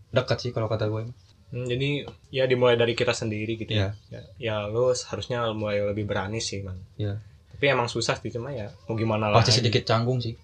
dekat 0.09 0.37
sih 0.41 0.51
kalau 0.55 0.71
kata 0.71 0.87
gue. 0.87 1.11
Hmm, 1.47 1.63
jadi 1.63 2.03
ya 2.27 2.43
dimulai 2.43 2.75
dari 2.75 2.91
kita 2.91 3.15
sendiri 3.15 3.55
gitu 3.55 3.71
Iya. 3.71 3.95
ya. 4.11 4.19
ya. 4.19 4.21
Ya 4.37 4.55
lu 4.67 4.91
harusnya 4.91 5.47
mulai 5.55 5.79
lebih 5.83 6.07
berani 6.07 6.39
sih 6.43 6.63
man. 6.63 6.75
Iya. 6.99 7.19
Tapi 7.57 7.65
emang 7.67 7.85
susah 7.85 8.13
sih 8.15 8.29
cuma 8.29 8.49
ya 8.49 8.69
mau 8.85 8.93
gimana 8.93 9.33
Pasti 9.33 9.49
lagi. 9.49 9.59
sedikit 9.59 9.83
canggung 9.83 10.21
sih. 10.21 10.37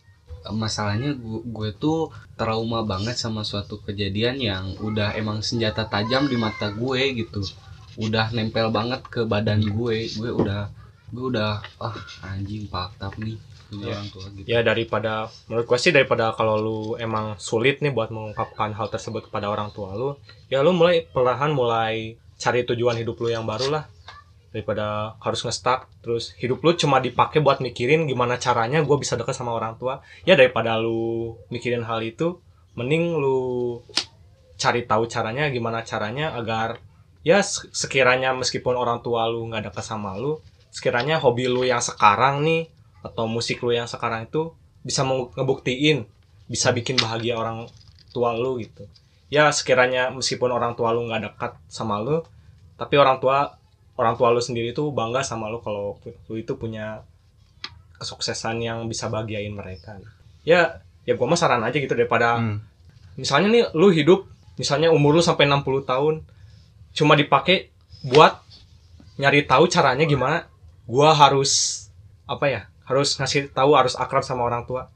masalahnya 0.43 1.15
gue, 1.15 1.39
gue 1.45 1.69
tuh 1.73 2.11
trauma 2.33 2.83
banget 2.83 3.15
sama 3.15 3.41
suatu 3.41 3.79
kejadian 3.79 4.35
yang 4.35 4.75
udah 4.77 5.15
emang 5.15 5.39
senjata 5.39 5.87
tajam 5.87 6.27
di 6.27 6.35
mata 6.35 6.67
gue 6.67 6.99
gitu 7.15 7.39
udah 7.95 8.27
nempel 8.29 8.67
banget 8.67 9.05
ke 9.05 9.23
badan 9.23 9.63
gue 9.63 10.09
gue 10.09 10.31
udah 10.33 10.67
gue 11.09 11.25
udah 11.29 11.63
ah 11.79 11.95
anjing 12.27 12.65
fakta 12.65 13.07
nih 13.15 13.39
punya 13.63 13.85
Ya. 13.85 13.95
orang 13.95 14.09
tua 14.09 14.25
gitu 14.29 14.45
Ya 14.45 14.59
daripada 14.61 15.11
menurut 15.47 15.63
gua 15.63 15.77
sih 15.77 15.89
daripada 15.89 16.29
kalau 16.31 16.55
lu 16.57 16.77
emang 16.97 17.39
sulit 17.39 17.79
nih 17.79 17.89
buat 17.89 18.09
mengungkapkan 18.09 18.69
hal 18.69 18.85
tersebut 18.87 19.25
kepada 19.25 19.47
orang 19.47 19.71
tua 19.71 19.93
lu, 19.93 20.13
ya 20.45 20.59
lu 20.59 20.73
mulai 20.73 21.07
perlahan 21.07 21.49
mulai 21.49 22.13
cari 22.35 22.61
tujuan 22.63 22.93
hidup 22.95 23.15
lu 23.15 23.29
yang 23.29 23.47
baru 23.47 23.71
lah. 23.71 23.87
Daripada 24.53 25.17
harus 25.17 25.41
ngestak 25.41 25.89
terus 26.05 26.37
hidup 26.37 26.61
lu 26.61 26.77
cuma 26.77 27.01
dipakai 27.01 27.41
buat 27.41 27.57
mikirin 27.57 28.05
gimana 28.05 28.37
caranya 28.37 28.85
gua 28.85 29.01
bisa 29.01 29.17
dekat 29.17 29.33
sama 29.33 29.51
orang 29.51 29.75
tua. 29.81 30.05
Ya 30.23 30.37
daripada 30.37 30.77
lu 30.77 31.33
mikirin 31.49 31.81
hal 31.81 32.05
itu, 32.05 32.37
mending 32.77 33.17
lu 33.17 33.81
cari 34.61 34.85
tahu 34.85 35.09
caranya 35.09 35.49
gimana 35.49 35.81
caranya 35.81 36.37
agar 36.37 36.77
ya 37.25 37.41
se- 37.41 37.67
sekiranya 37.73 38.37
meskipun 38.37 38.77
orang 38.77 39.01
tua 39.01 39.25
lu 39.25 39.49
nggak 39.49 39.73
dekat 39.73 39.83
sama 39.83 40.13
lu, 40.13 40.37
sekiranya 40.69 41.17
hobi 41.17 41.49
lu 41.49 41.65
yang 41.65 41.81
sekarang 41.81 42.45
nih 42.45 42.69
atau 43.03 43.27
musik 43.27 43.59
lu 43.61 43.75
yang 43.75 43.89
sekarang 43.89 44.29
itu 44.29 44.55
bisa 44.81 45.03
ngebuktiin 45.03 46.07
bisa 46.47 46.71
bikin 46.71 46.95
bahagia 46.99 47.35
orang 47.39 47.67
tua 48.11 48.35
lu 48.35 48.59
gitu 48.59 48.87
ya 49.33 49.49
sekiranya 49.49 50.11
meskipun 50.13 50.51
orang 50.51 50.77
tua 50.77 50.91
lu 50.91 51.07
nggak 51.07 51.33
dekat 51.33 51.51
sama 51.71 51.97
lu 51.99 52.21
tapi 52.77 52.95
orang 52.99 53.17
tua 53.17 53.57
orang 53.97 54.17
tua 54.17 54.33
lu 54.33 54.41
sendiri 54.41 54.73
tuh 54.73 54.89
bangga 54.89 55.21
sama 55.21 55.49
lu 55.53 55.61
kalau 55.61 55.97
lu 56.01 56.35
itu 56.35 56.53
punya 56.57 57.05
kesuksesan 58.01 58.59
yang 58.59 58.85
bisa 58.89 59.07
bahagiain 59.07 59.53
mereka 59.53 59.95
ya 60.43 60.81
ya 61.05 61.13
gua 61.13 61.29
mah 61.29 61.39
saran 61.39 61.63
aja 61.63 61.77
gitu 61.77 61.93
daripada 61.93 62.39
Hmm. 62.39 62.57
misalnya 63.15 63.49
nih 63.53 63.63
lu 63.77 63.93
hidup 63.93 64.25
misalnya 64.57 64.89
umur 64.89 65.17
lu 65.17 65.21
sampai 65.21 65.45
60 65.45 65.85
tahun 65.85 66.25
cuma 66.93 67.13
dipakai 67.13 67.69
buat 68.05 68.41
nyari 69.21 69.45
tahu 69.45 69.69
caranya 69.69 70.05
gimana 70.09 70.49
gua 70.89 71.13
harus 71.13 71.85
apa 72.25 72.49
ya 72.49 72.61
harus 72.89 73.15
ngasih 73.15 73.53
tahu 73.53 73.77
harus 73.77 73.95
akrab 73.95 74.25
sama 74.25 74.43
orang 74.43 74.65
tua 74.65 74.89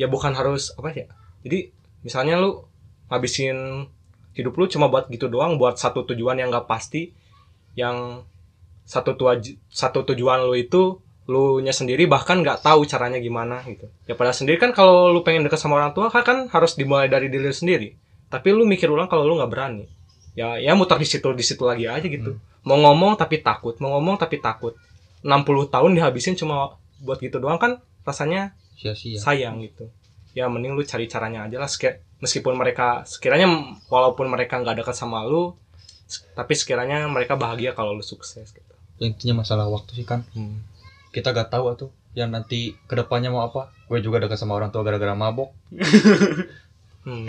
ya 0.00 0.08
bukan 0.08 0.32
harus 0.34 0.72
apa 0.74 0.90
ya 0.94 1.06
jadi 1.44 1.70
misalnya 2.02 2.40
lu 2.40 2.64
ngabisin 3.12 3.86
hidup 4.34 4.54
lu 4.54 4.70
cuma 4.70 4.86
buat 4.86 5.10
gitu 5.10 5.26
doang 5.26 5.58
buat 5.58 5.76
satu 5.78 6.06
tujuan 6.06 6.38
yang 6.38 6.54
gak 6.54 6.70
pasti 6.70 7.10
yang 7.74 8.22
satu 8.88 9.20
tua 9.20 9.36
satu 9.68 10.00
tujuan 10.08 10.48
lu 10.48 10.56
itu 10.56 10.96
lu 11.28 11.60
nya 11.60 11.76
sendiri 11.76 12.08
bahkan 12.08 12.40
nggak 12.40 12.64
tahu 12.64 12.88
caranya 12.88 13.20
gimana 13.20 13.60
gitu. 13.68 13.84
Ya 14.08 14.16
pada 14.16 14.32
sendiri 14.32 14.56
kan 14.56 14.72
kalau 14.72 15.12
lu 15.12 15.20
pengen 15.20 15.44
deket 15.44 15.60
sama 15.60 15.76
orang 15.76 15.92
tua 15.92 16.08
kan, 16.08 16.24
kan 16.24 16.38
harus 16.48 16.72
dimulai 16.72 17.12
dari 17.12 17.28
diri 17.28 17.44
lu 17.44 17.52
sendiri. 17.52 17.92
Tapi 18.32 18.48
lu 18.56 18.64
mikir 18.64 18.88
ulang 18.88 19.12
kalau 19.12 19.28
lu 19.28 19.36
nggak 19.36 19.52
berani. 19.52 19.84
Ya 20.32 20.56
ya 20.56 20.72
muter 20.72 20.96
di 20.96 21.04
situ 21.04 21.28
di 21.36 21.44
situ 21.44 21.68
lagi 21.68 21.84
aja 21.84 22.08
gitu. 22.08 22.40
Mau 22.64 22.80
ngomong 22.80 23.20
tapi 23.20 23.44
takut 23.44 23.76
mau 23.84 24.00
ngomong 24.00 24.16
tapi 24.16 24.40
takut. 24.40 24.72
60 25.20 25.68
tahun 25.68 25.90
dihabisin 25.98 26.38
cuma 26.38 26.78
buat 27.04 27.20
gitu 27.20 27.42
doang 27.42 27.58
kan 27.58 27.82
rasanya 28.08 28.56
Sia-sia. 28.80 29.20
sayang 29.20 29.60
gitu. 29.60 29.92
Ya 30.32 30.48
mending 30.48 30.72
lu 30.72 30.80
cari 30.80 31.04
caranya 31.12 31.44
aja 31.44 31.60
lah 31.60 31.68
meskipun 32.24 32.54
mereka 32.56 33.04
sekiranya 33.04 33.46
walaupun 33.92 34.26
mereka 34.32 34.58
nggak 34.58 34.82
dekat 34.82 34.96
sama 34.96 35.22
lu 35.28 35.54
tapi 36.32 36.56
sekiranya 36.56 37.04
mereka 37.06 37.36
bahagia 37.36 37.76
kalau 37.76 37.94
lu 37.94 38.02
sukses 38.02 38.48
gitu 38.50 38.67
Intinya 38.98 39.40
masalah 39.40 39.66
waktu 39.66 39.94
sih 39.94 40.02
kan. 40.02 40.22
Kita 41.08 41.30
gak 41.30 41.48
tahu 41.48 41.64
tuh 41.76 41.90
yang 42.12 42.28
nanti 42.28 42.58
ke 42.82 42.94
depannya 42.94 43.28
mau 43.28 43.42
apa. 43.42 43.70
Gue 43.84 43.98
juga 43.98 44.18
dekat 44.18 44.36
sama 44.36 44.52
orang 44.52 44.68
tua 44.68 44.82
gara-gara 44.82 45.14
mabok. 45.14 45.50
Hmm. 47.00 47.24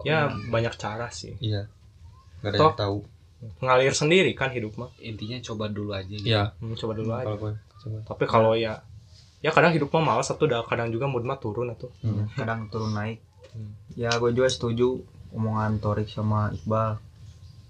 ya 0.00 0.30
banyak 0.46 0.72
cara 0.74 1.10
sih 1.10 1.36
Iya. 1.38 1.68
Gak 2.40 2.50
ada 2.50 2.56
Toh. 2.56 2.64
yang 2.64 2.78
tahu. 2.78 2.98
ngalir 3.60 3.92
sendiri 3.92 4.32
kan 4.32 4.48
hidup 4.48 4.74
mah 4.74 4.88
intinya 4.98 5.36
coba 5.44 5.68
dulu 5.68 5.92
aja 5.92 6.08
gitu 6.08 6.24
Iya. 6.24 6.56
Hmm, 6.56 6.72
coba 6.72 6.92
dulu 6.94 7.10
aja 7.12 7.26
Kalau 7.26 7.36
gue 7.38 7.52
coba. 7.76 7.98
tapi 8.02 8.24
kalau 8.24 8.52
ya 8.56 8.80
ya 9.38 9.52
kadang 9.52 9.70
hidup 9.70 9.92
mah 9.92 10.02
malas 10.06 10.26
satu 10.26 10.46
dah 10.46 10.64
kadang 10.64 10.88
juga 10.88 11.04
mood 11.04 11.20
mah 11.20 11.36
turun 11.36 11.68
atau 11.68 11.92
Hmm. 12.00 12.32
kadang 12.32 12.64
turun 12.66 12.90
naik 12.90 13.20
Hmm. 13.52 13.76
ya 13.92 14.08
gue 14.10 14.32
juga 14.32 14.48
setuju 14.48 15.04
omongan 15.30 15.76
Torik 15.78 16.08
sama 16.08 16.48
Iqbal 16.50 16.96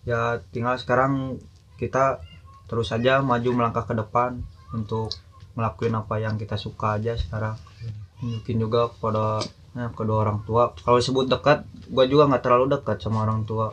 ya 0.04 0.20
tinggal 0.48 0.76
sekarang 0.76 1.42
kita 1.74 2.22
terus 2.66 2.90
saja 2.90 3.22
maju 3.22 3.50
melangkah 3.54 3.86
ke 3.86 3.94
depan 3.94 4.42
untuk 4.74 5.10
ngelakuin 5.56 5.94
apa 5.96 6.20
yang 6.20 6.36
kita 6.36 6.60
suka 6.60 7.00
aja 7.00 7.16
sekarang. 7.16 7.56
Mungkin 8.20 8.56
juga 8.60 8.92
kepada 8.92 9.40
ya, 9.72 9.88
kedua 9.96 10.28
orang 10.28 10.44
tua. 10.44 10.76
Kalau 10.76 11.00
sebut 11.00 11.26
dekat 11.26 11.64
gue 11.88 12.04
juga 12.10 12.28
nggak 12.28 12.42
terlalu 12.44 12.76
dekat 12.76 13.00
sama 13.00 13.24
orang 13.24 13.48
tua. 13.48 13.72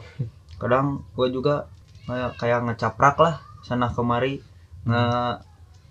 Kadang 0.61 1.03
gue 1.17 1.27
juga 1.33 1.67
kayak, 2.07 2.39
kayak 2.39 2.59
ngecaprak 2.71 3.15
lah 3.19 3.35
sana 3.63 3.91
kemari 3.91 4.43
nge, 4.83 5.03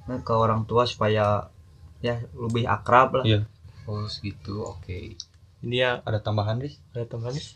nge 0.08 0.16
ke 0.24 0.32
orang 0.32 0.64
tua 0.68 0.84
supaya 0.84 1.48
ya 2.00 2.20
lebih 2.36 2.64
akrab 2.68 3.20
lah. 3.20 3.24
Iya. 3.24 3.44
oh 3.84 4.08
segitu. 4.08 4.64
Oke. 4.64 5.16
Ini 5.62 5.76
ya 5.78 5.90
Ada 6.02 6.18
tambahan, 6.18 6.58
Riz? 6.58 6.82
ada 6.90 7.06
tambahan 7.06 7.38
Nis? 7.38 7.54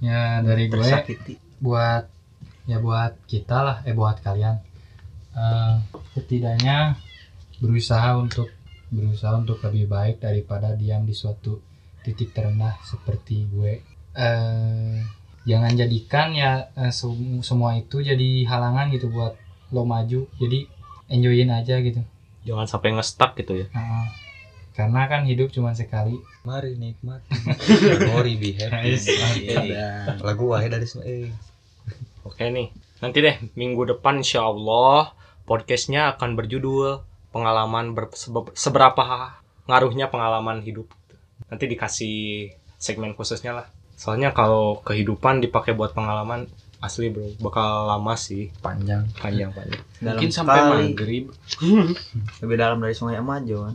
Ya 0.00 0.44
dari 0.44 0.68
gue 0.68 0.76
tersakiti 0.76 1.40
buat 1.56 2.04
ya 2.68 2.82
buat 2.82 3.16
kita 3.24 3.56
lah 3.64 3.76
eh 3.88 3.96
buat 3.96 4.20
kalian 4.20 4.60
Eh, 5.36 5.76
setidaknya 6.16 6.96
berusaha 7.60 8.16
untuk 8.16 8.48
berusaha 8.88 9.36
untuk 9.36 9.60
lebih 9.68 9.84
baik 9.84 10.16
daripada 10.24 10.72
diam 10.72 11.04
di 11.04 11.12
suatu 11.12 11.60
titik 12.00 12.32
terendah 12.32 12.72
seperti 12.86 13.44
gue 13.50 13.82
eh 14.16 14.96
jangan 15.44 15.76
jadikan 15.76 16.32
ya 16.32 16.72
sem- 16.88 17.44
semua 17.44 17.76
itu 17.76 18.00
jadi 18.00 18.48
halangan 18.48 18.88
gitu 18.94 19.12
buat 19.12 19.36
lo 19.74 19.84
maju 19.84 20.24
jadi 20.40 20.64
enjoyin 21.12 21.52
aja 21.52 21.84
gitu 21.84 22.00
Jangan 22.46 22.64
sampai 22.70 22.94
ngestak 22.94 23.34
gitu 23.42 23.58
ya. 23.58 23.66
Nah, 23.74 24.06
karena 24.70 25.10
kan 25.10 25.26
hidup 25.26 25.50
cuma 25.50 25.74
sekali 25.74 26.14
Mari 26.46 26.78
nikmati. 26.78 27.26
Memori 28.06 28.38
be 28.40 28.54
happy. 28.54 28.94
Iya. 29.50 30.14
Lagu 30.22 30.54
wahid 30.54 30.70
dari 30.70 30.86
semua. 30.86 31.10
Eh. 31.10 31.26
Oke 32.22 32.46
nih. 32.46 32.70
Nanti 33.02 33.18
deh 33.18 33.34
minggu 33.58 33.82
depan 33.90 34.22
insya 34.22 34.46
Allah 34.46 35.10
podcastnya 35.46 36.10
akan 36.10 36.34
berjudul 36.34 37.00
pengalaman 37.30 37.94
ber- 37.94 38.12
sebe- 38.12 38.52
seberapa 38.52 39.32
ngaruhnya 39.64 40.06
pengalaman 40.06 40.60
hidup. 40.60 40.90
Nanti 41.46 41.64
dikasih 41.64 42.50
segmen 42.76 43.14
khususnya 43.14 43.54
lah. 43.54 43.66
Soalnya 43.94 44.30
kalau 44.30 44.82
kehidupan 44.82 45.40
dipakai 45.40 45.72
buat 45.72 45.90
pengalaman 45.90 46.44
asli 46.76 47.08
bro 47.08 47.24
bakal 47.40 47.88
lama 47.88 48.12
sih 48.14 48.52
Panjang. 48.60 49.08
panjang 49.16 49.48
panjang. 49.48 49.80
dalam 49.96 50.12
mungkin 50.12 50.28
sampai 50.30 50.54
sekali. 50.54 50.70
maghrib 50.84 51.24
lebih 52.44 52.56
dalam 52.58 52.76
dari 52.76 52.92
sungai 52.92 53.16
kan 53.64 53.74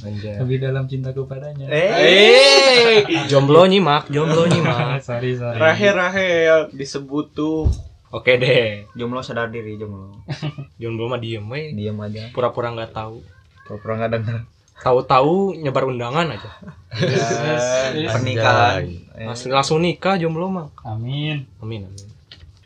Anjay. 0.00 0.40
lebih 0.40 0.58
dalam 0.58 0.88
cintaku 0.88 1.28
padanya 1.28 1.68
eh 1.68 3.04
Jomblo 3.28 3.68
nyimak, 3.68 4.08
jomblo 4.08 4.48
nyimak. 4.48 4.96
sorry 5.06 5.36
sorry 5.36 5.60
Rahel 5.60 5.92
Rahel 5.92 6.58
disebut 6.72 7.36
tuh 7.36 7.68
Oke 8.10 8.36
deh, 8.36 8.90
jomblo 8.92 9.20
sadar 9.20 9.48
diri 9.48 9.74
jomblo 9.74 10.10
jomblo 10.82 11.06
mah 11.06 11.16
diem 11.16 11.44
we. 11.44 11.70
diam 11.70 11.94
aja 12.00 12.26
Pura-pura 12.30 12.70
nggak 12.70 12.90
tahu. 12.90 13.22
pura-pura 13.62 13.94
nggak 13.96 14.12
dengar 14.12 14.40
Tahu-tahu 14.76 15.54
nyebar 15.56 15.84
undangan 15.84 16.26
aja. 16.30 16.50
pernikahan 18.10 18.82
Eh, 19.12 19.28
Langsung, 19.28 19.52
langsung 19.52 19.78
nikah 19.78 20.16
jomblo 20.16 20.48
mah. 20.48 20.66
amin 20.82 21.44
Amin 21.58 21.84
amin. 21.84 22.08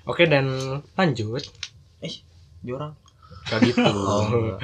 Oke 0.05 0.25
dan 0.25 0.47
lanjut 0.95 1.43
jurang 2.61 2.97
kayak 3.45 3.61
gitu. 3.69 3.85
oh 4.09 4.57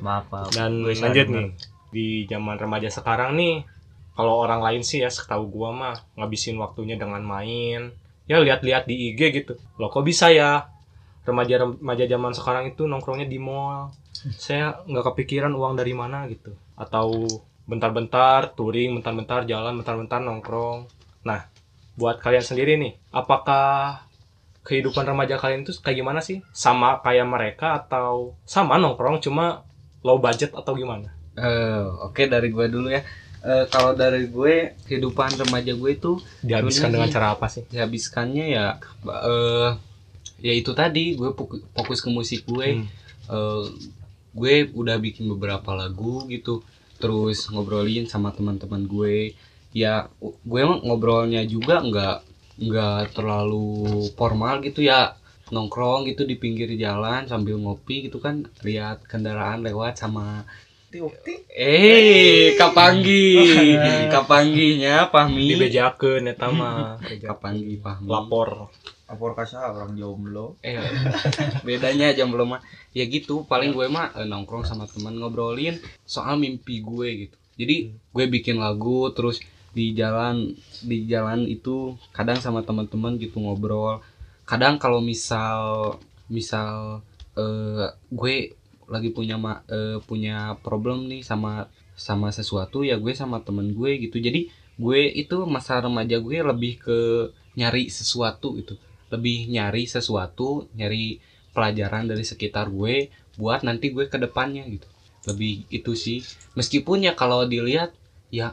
maaf 0.00 0.26
maaf 0.26 0.50
dan 0.50 0.82
Gue 0.82 0.96
lanjut 0.96 1.22
dengar. 1.24 1.38
nih 1.38 1.48
di 1.92 2.06
zaman 2.24 2.56
remaja 2.56 2.88
sekarang 2.88 3.36
nih 3.36 3.62
kalau 4.12 4.40
orang 4.40 4.58
lain 4.58 4.82
sih 4.82 4.98
ya 4.98 5.06
setahu 5.06 5.46
gua 5.46 5.70
mah 5.70 5.94
ngabisin 6.16 6.56
waktunya 6.56 6.96
dengan 6.96 7.22
main 7.22 7.94
ya 8.32 8.40
lihat-lihat 8.40 8.88
di 8.88 9.12
IG 9.12 9.20
gitu. 9.44 9.54
Loh 9.76 9.92
kok 9.92 10.08
bisa 10.08 10.32
ya? 10.32 10.72
Remaja 11.22 11.62
remaja 11.62 12.04
zaman 12.08 12.32
sekarang 12.32 12.64
itu 12.72 12.88
nongkrongnya 12.88 13.28
di 13.28 13.36
mall. 13.36 13.92
Saya 14.40 14.80
nggak 14.88 15.12
kepikiran 15.12 15.52
uang 15.52 15.76
dari 15.76 15.92
mana 15.92 16.24
gitu. 16.32 16.56
Atau 16.74 17.28
bentar-bentar 17.68 18.56
touring 18.58 18.98
bentar-bentar 18.98 19.46
jalan 19.46 19.78
bentar-bentar 19.78 20.18
nongkrong. 20.18 20.88
Nah 21.28 21.46
buat 21.94 22.18
kalian 22.24 22.42
sendiri 22.42 22.80
nih 22.80 22.96
apakah 23.12 24.02
kehidupan 24.64 25.04
remaja 25.04 25.36
kalian 25.36 25.62
itu 25.62 25.76
kayak 25.78 26.00
gimana 26.02 26.20
sih? 26.24 26.40
Sama 26.50 26.98
kayak 27.04 27.28
mereka 27.28 27.84
atau 27.84 28.34
sama 28.48 28.80
nongkrong 28.80 29.22
cuma 29.22 29.62
low 30.02 30.18
budget 30.18 30.56
atau 30.56 30.74
gimana? 30.74 31.12
Eh, 31.32 31.84
oke 32.04 32.28
dari 32.28 32.52
gue 32.52 32.66
dulu 32.68 32.92
ya 32.92 33.00
Eh, 33.42 33.66
kalau 33.74 33.98
dari 33.98 34.30
gue 34.30 34.78
kehidupan 34.86 35.34
remaja 35.34 35.74
gue 35.74 35.90
itu 35.90 36.22
dihabiskan 36.46 36.94
dengan 36.94 37.10
cara 37.10 37.34
apa 37.34 37.50
sih? 37.50 37.66
Dihabiskannya 37.66 38.46
ya 38.54 38.66
eh 39.02 39.70
ya 40.38 40.52
itu 40.54 40.70
tadi 40.74 41.18
gue 41.18 41.30
foku- 41.34 41.62
fokus 41.74 41.98
ke 41.98 42.10
musik 42.10 42.46
gue. 42.46 42.78
Hmm. 42.78 42.86
Eh, 43.34 43.66
gue 44.32 44.54
udah 44.72 44.96
bikin 45.02 45.26
beberapa 45.26 45.74
lagu 45.74 46.22
gitu 46.30 46.62
terus 47.02 47.50
ngobrolin 47.50 48.06
sama 48.06 48.30
teman-teman 48.30 48.86
gue. 48.86 49.34
Ya 49.74 50.06
gue 50.22 50.58
emang 50.62 50.78
ngobrolnya 50.86 51.42
juga 51.42 51.82
nggak 51.82 52.16
nggak 52.62 53.00
terlalu 53.18 54.06
formal 54.14 54.62
gitu 54.62 54.86
ya. 54.86 55.18
Nongkrong 55.50 56.06
gitu 56.08 56.22
di 56.24 56.38
pinggir 56.38 56.70
jalan 56.78 57.26
sambil 57.26 57.58
ngopi 57.58 58.06
gitu 58.06 58.22
kan 58.22 58.46
lihat 58.62 59.02
kendaraan 59.10 59.66
lewat 59.66 59.98
sama 59.98 60.46
eh 61.48 62.52
kapanggi 62.60 63.32
kapangginya 64.14 65.08
pahmi. 65.08 65.56
Dibejakeun 65.56 66.28
eta 66.28 66.52
mah. 66.52 67.00
Kapanggi 67.24 67.80
pahmi. 67.80 68.08
Lapor. 68.12 68.68
Lapor 69.08 69.32
kasar 69.32 69.72
orang 69.72 69.96
jomblo? 69.96 70.60
Eh 70.60 70.76
bedanya 71.66 72.12
jam 72.12 72.28
belum 72.28 72.56
mah. 72.56 72.62
Ya 72.92 73.08
gitu 73.08 73.48
paling 73.48 73.72
gue 73.72 73.88
mah 73.88 74.12
eh, 74.20 74.28
nongkrong 74.28 74.68
sama 74.68 74.84
teman 74.84 75.16
ngobrolin 75.16 75.80
soal 76.04 76.36
mimpi 76.36 76.84
gue 76.84 77.08
gitu. 77.28 77.36
Jadi 77.56 77.76
gue 78.12 78.24
bikin 78.28 78.60
lagu 78.60 79.08
terus 79.16 79.40
di 79.72 79.96
jalan 79.96 80.52
di 80.84 81.08
jalan 81.08 81.48
itu 81.48 81.96
kadang 82.12 82.36
sama 82.36 82.60
teman-teman 82.60 83.16
gitu 83.16 83.40
ngobrol. 83.40 84.04
Kadang 84.44 84.76
kalau 84.76 85.00
misal 85.00 85.96
misal 86.28 87.00
eh, 87.40 87.88
gue 88.12 88.36
lagi 88.92 89.08
punya 89.16 89.40
ma- 89.40 89.64
eh, 89.72 89.98
punya 90.04 90.60
problem 90.60 91.08
nih 91.08 91.24
sama 91.24 91.72
sama 91.96 92.28
sesuatu 92.28 92.84
ya 92.84 93.00
gue 93.00 93.12
sama 93.16 93.40
temen 93.40 93.72
gue 93.72 93.96
gitu. 94.04 94.20
Jadi 94.20 94.52
gue 94.76 95.00
itu 95.08 95.48
masa 95.48 95.80
remaja 95.80 96.20
gue 96.20 96.38
lebih 96.44 96.76
ke 96.84 96.98
nyari 97.56 97.88
sesuatu 97.88 98.52
gitu. 98.60 98.76
Lebih 99.08 99.48
nyari 99.48 99.88
sesuatu 99.88 100.68
nyari 100.76 101.24
pelajaran 101.56 102.08
dari 102.08 102.24
sekitar 102.24 102.68
gue 102.68 103.08
buat 103.40 103.64
nanti 103.64 103.88
gue 103.96 104.04
ke 104.12 104.20
depannya 104.20 104.68
gitu. 104.68 104.88
Lebih 105.32 105.64
itu 105.72 105.92
sih. 105.96 106.20
Meskipun 106.52 107.08
ya 107.08 107.16
kalau 107.16 107.48
dilihat 107.48 107.96
ya 108.28 108.52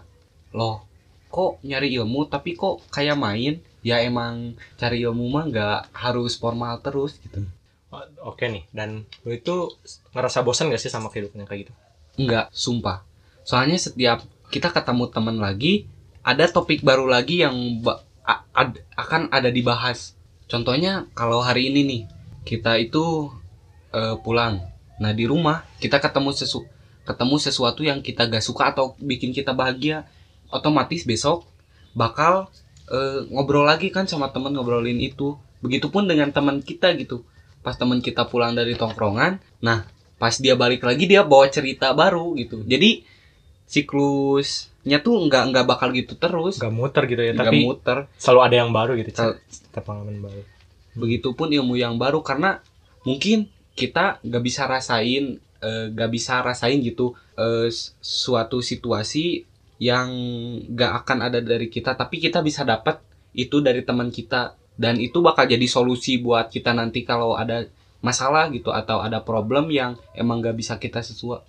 loh 0.55 0.87
kok 1.29 1.61
nyari 1.61 1.93
ilmu 1.99 2.31
tapi 2.31 2.55
kok 2.55 2.79
kayak 2.95 3.19
main? 3.19 3.59
Ya 3.79 4.03
emang 4.03 4.59
cari 4.75 5.03
ilmu 5.07 5.31
mah 5.31 5.47
nggak 5.47 5.79
harus 5.95 6.35
formal 6.35 6.83
terus 6.83 7.15
gitu 7.23 7.47
oke 8.21 8.45
nih 8.45 8.63
dan 8.69 9.05
lu 9.25 9.31
itu 9.33 9.69
ngerasa 10.13 10.45
bosan 10.45 10.69
gak 10.69 10.81
sih 10.81 10.91
sama 10.93 11.09
kehidupan 11.09 11.41
yang 11.41 11.49
kayak 11.49 11.61
gitu 11.67 11.73
Enggak, 12.19 12.51
sumpah. 12.51 13.07
Soalnya 13.47 13.79
setiap 13.79 14.19
kita 14.51 14.75
ketemu 14.75 15.07
teman 15.07 15.39
lagi, 15.39 15.87
ada 16.19 16.51
topik 16.51 16.83
baru 16.83 17.07
lagi 17.07 17.47
yang 17.47 17.55
ad- 18.27 18.83
akan 18.99 19.31
ada 19.31 19.47
dibahas. 19.47 20.19
Contohnya 20.51 21.07
kalau 21.15 21.39
hari 21.39 21.71
ini 21.71 21.81
nih, 21.87 22.01
kita 22.43 22.75
itu 22.75 23.31
eh, 23.95 24.15
pulang. 24.19 24.59
Nah, 24.99 25.11
di 25.15 25.23
rumah 25.23 25.63
kita 25.79 26.03
ketemu 26.03 26.35
sesu 26.35 26.67
ketemu 27.07 27.35
sesuatu 27.41 27.81
yang 27.81 28.05
kita 28.05 28.29
gak 28.29 28.43
suka 28.43 28.69
atau 28.75 28.93
bikin 29.01 29.33
kita 29.33 29.55
bahagia, 29.55 30.05
otomatis 30.51 31.07
besok 31.07 31.47
bakal 31.95 32.51
eh, 32.91 33.25
ngobrol 33.31 33.65
lagi 33.65 33.89
kan 33.89 34.05
sama 34.11 34.29
teman 34.33 34.53
ngobrolin 34.53 34.99
itu. 34.99 35.39
Begitupun 35.63 36.07
dengan 36.07 36.31
teman 36.35 36.59
kita 36.63 36.91
gitu. 36.99 37.23
Pas 37.59 37.75
teman 37.75 37.99
kita 37.99 38.23
pulang 38.25 38.55
dari 38.55 38.73
tongkrongan, 38.73 39.39
nah 39.59 39.83
pas 40.15 40.35
dia 40.35 40.55
balik 40.55 40.83
lagi 40.83 41.07
dia 41.07 41.23
bawa 41.23 41.47
cerita 41.47 41.91
baru 41.91 42.35
gitu. 42.35 42.63
Jadi 42.63 43.03
siklusnya 43.69 44.99
tuh 44.99 45.15
nggak 45.29 45.43
nggak 45.53 45.65
bakal 45.65 45.89
gitu 45.93 46.17
terus. 46.17 46.57
Gak 46.57 46.73
muter 46.73 47.03
gitu 47.05 47.21
ya 47.21 47.31
nggak 47.31 47.45
tapi 47.51 47.59
muter. 47.63 47.97
selalu 48.17 48.39
ada 48.43 48.55
yang 48.65 48.71
baru 48.71 48.91
gitu 48.97 49.09
Sel- 49.13 49.39
setiap 49.47 49.85
pengalaman 49.87 50.19
baru. 50.23 50.41
Begitupun 50.97 51.53
ilmu 51.53 51.77
yang 51.77 51.95
baru 51.95 52.19
karena 52.19 52.59
mungkin 53.07 53.47
kita 53.77 54.19
nggak 54.25 54.43
bisa 54.43 54.67
rasain 54.67 55.39
eh, 55.59 55.85
nggak 55.91 56.09
bisa 56.11 56.43
rasain 56.43 56.79
gitu 56.83 57.15
s- 57.71 57.95
suatu 57.99 58.59
situasi 58.59 59.47
yang 59.79 60.11
nggak 60.67 60.91
akan 61.03 61.31
ada 61.31 61.39
dari 61.39 61.71
kita 61.71 61.95
tapi 61.95 62.19
kita 62.19 62.43
bisa 62.43 62.67
dapat 62.67 62.99
itu 63.31 63.63
dari 63.63 63.79
teman 63.87 64.11
kita 64.11 64.58
dan 64.79 64.95
itu 64.95 65.19
bakal 65.19 65.43
jadi 65.43 65.67
solusi 65.67 66.17
buat 66.17 66.47
kita 66.47 66.71
nanti 66.71 67.03
kalau 67.03 67.35
ada 67.35 67.67
masalah 67.99 68.47
gitu 68.47 68.71
atau 68.71 69.03
ada 69.03 69.19
problem 69.19 69.67
yang 69.67 69.99
emang 70.15 70.39
nggak 70.39 70.55
bisa 70.55 70.79
kita 70.79 71.03
sesuai 71.03 71.43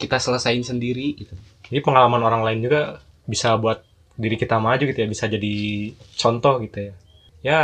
kita 0.00 0.16
selesain 0.16 0.64
sendiri 0.64 1.12
gitu. 1.12 1.36
Jadi 1.68 1.80
pengalaman 1.84 2.24
orang 2.24 2.40
lain 2.40 2.64
juga 2.64 3.04
bisa 3.28 3.52
buat 3.54 3.84
diri 4.16 4.40
kita 4.40 4.56
maju 4.56 4.80
gitu 4.80 4.96
ya 4.96 5.04
bisa 5.04 5.28
jadi 5.28 5.54
contoh 6.16 6.56
gitu 6.64 6.88
ya. 6.88 6.94
Ya 7.40 7.60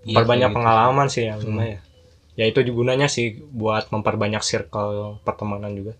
Iya, 0.00 0.16
memperbanyak 0.16 0.40
kayak 0.40 0.52
gitu. 0.52 0.56
pengalaman 0.60 1.06
sih 1.08 1.22
ya 1.24 1.34
Hmm. 1.36 1.56
ya. 1.58 1.80
Ya 2.36 2.44
itu 2.48 2.60
juga 2.62 2.76
gunanya 2.84 3.08
sih 3.08 3.36
buat 3.48 3.88
memperbanyak 3.88 4.40
circle 4.40 5.20
pertemanan 5.24 5.72
juga. 5.72 5.92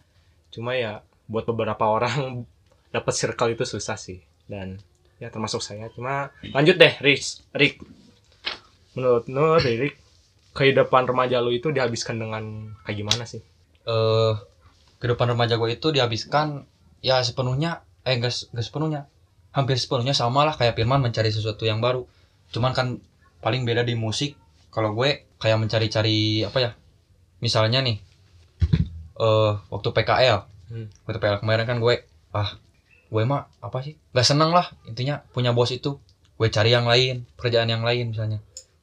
Cuma 0.49 0.73
ya 0.73 1.01
buat 1.29 1.45
beberapa 1.45 1.85
orang 1.85 2.45
dapat 2.95 3.13
circle 3.13 3.53
itu 3.53 3.65
susah 3.65 3.97
sih. 3.97 4.21
Dan 4.45 4.81
ya 5.17 5.29
termasuk 5.29 5.61
saya. 5.61 5.89
Cuma 5.93 6.29
lanjut 6.53 6.77
deh 6.77 6.93
Rick 7.01 7.25
Rick 7.53 7.75
menurut 8.95 9.27
Nur 9.31 9.63
Rick 9.63 9.97
kehidupan 10.51 11.07
remaja 11.07 11.39
lu 11.39 11.55
itu 11.55 11.71
dihabiskan 11.71 12.19
dengan 12.19 12.75
kayak 12.83 12.97
gimana 12.99 13.23
sih? 13.27 13.41
Eh 13.87 14.35
kehidupan 15.01 15.33
remaja 15.33 15.57
gue 15.57 15.71
itu 15.73 15.89
dihabiskan 15.95 16.67
ya 17.01 17.23
sepenuhnya 17.23 17.87
eh 18.05 18.19
enggak 18.19 18.35
sepenuhnya. 18.61 19.07
Hampir 19.51 19.79
sepenuhnya 19.79 20.15
sama 20.15 20.47
lah 20.47 20.55
kayak 20.55 20.79
Firman 20.79 21.03
mencari 21.03 21.31
sesuatu 21.31 21.67
yang 21.67 21.83
baru. 21.83 22.07
Cuman 22.55 22.75
kan 22.75 22.99
paling 23.43 23.63
beda 23.67 23.83
di 23.87 23.95
musik. 23.95 24.35
Kalau 24.71 24.95
gue 24.95 25.27
kayak 25.43 25.59
mencari-cari 25.59 26.47
apa 26.47 26.59
ya 26.63 26.71
misalnya 27.41 27.81
nih 27.81 27.99
eh 29.21 29.53
waktu 29.73 29.89
PKL 29.91 30.47
Hmm. 30.71 30.87
waktu 31.03 31.19
PKL 31.19 31.43
kemarin 31.43 31.67
kan 31.67 31.83
gue 31.83 32.07
ah 32.31 32.55
gue 33.11 33.23
mah 33.27 33.51
apa 33.59 33.83
sih? 33.83 33.99
Gak 34.15 34.23
seneng 34.23 34.55
lah 34.55 34.71
intinya 34.87 35.27
punya 35.35 35.51
bos 35.51 35.75
itu. 35.75 35.99
Gue 36.39 36.47
cari 36.47 36.71
yang 36.71 36.87
lain 36.87 37.27
pekerjaan 37.35 37.67
yang 37.67 37.83
lain 37.83 38.15
misalnya 38.15 38.39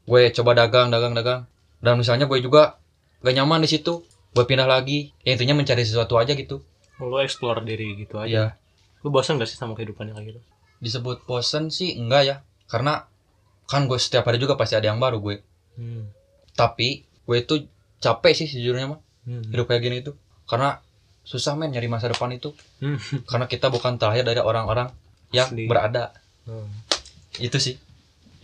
gue 0.08 0.22
coba 0.32 0.56
dagang 0.56 0.88
dagang 0.90 1.14
dagang. 1.14 1.46
Dan 1.84 2.00
misalnya 2.00 2.26
gue 2.26 2.40
juga 2.42 2.80
gak 3.22 3.36
nyaman 3.36 3.62
di 3.62 3.70
situ 3.70 4.02
gue 4.08 4.44
pindah 4.48 4.66
lagi. 4.66 5.12
Ya 5.22 5.36
intinya 5.36 5.60
mencari 5.60 5.84
sesuatu 5.84 6.16
aja 6.16 6.34
gitu. 6.34 6.64
Lu 7.04 7.20
explore 7.20 7.62
diri 7.62 7.94
gitu 8.00 8.18
aja. 8.18 8.32
Ya 8.32 8.46
lu 9.06 9.14
bosan 9.14 9.38
gak 9.38 9.50
sih 9.50 9.56
sama 9.56 9.72
kehidupannya 9.78 10.14
kayak 10.18 10.28
gitu 10.36 10.40
disebut 10.78 11.26
bosen 11.26 11.74
sih 11.74 11.98
enggak 11.98 12.24
ya. 12.28 12.36
Karena 12.68 13.08
kan 13.72 13.88
gue 13.88 13.96
setiap 13.96 14.28
hari 14.28 14.38
juga 14.38 14.60
pasti 14.60 14.76
ada 14.76 14.92
yang 14.92 15.00
baru 15.00 15.20
gue 15.20 15.44
hmm. 15.76 16.04
tapi 16.56 17.04
gue 17.28 17.38
itu 17.40 17.68
capek 18.00 18.34
sih 18.36 18.48
sejujurnya 18.48 18.96
mah. 18.96 19.00
Hmm. 19.28 19.44
hidup 19.52 19.68
kayak 19.68 19.84
gini 19.84 20.00
itu 20.00 20.16
karena 20.48 20.80
susah 21.28 21.60
men 21.60 21.76
nyari 21.76 21.88
masa 21.92 22.12
depan 22.12 22.32
itu. 22.36 22.52
Hmm. 22.84 23.00
karena 23.32 23.48
kita 23.48 23.72
bukan 23.72 23.96
terlahir 23.96 24.28
dari 24.28 24.44
orang-orang 24.44 24.92
yang 25.32 25.48
Asli. 25.52 25.68
berada. 25.68 26.12
Hmm. 26.48 26.68
itu 27.44 27.60
sih 27.60 27.76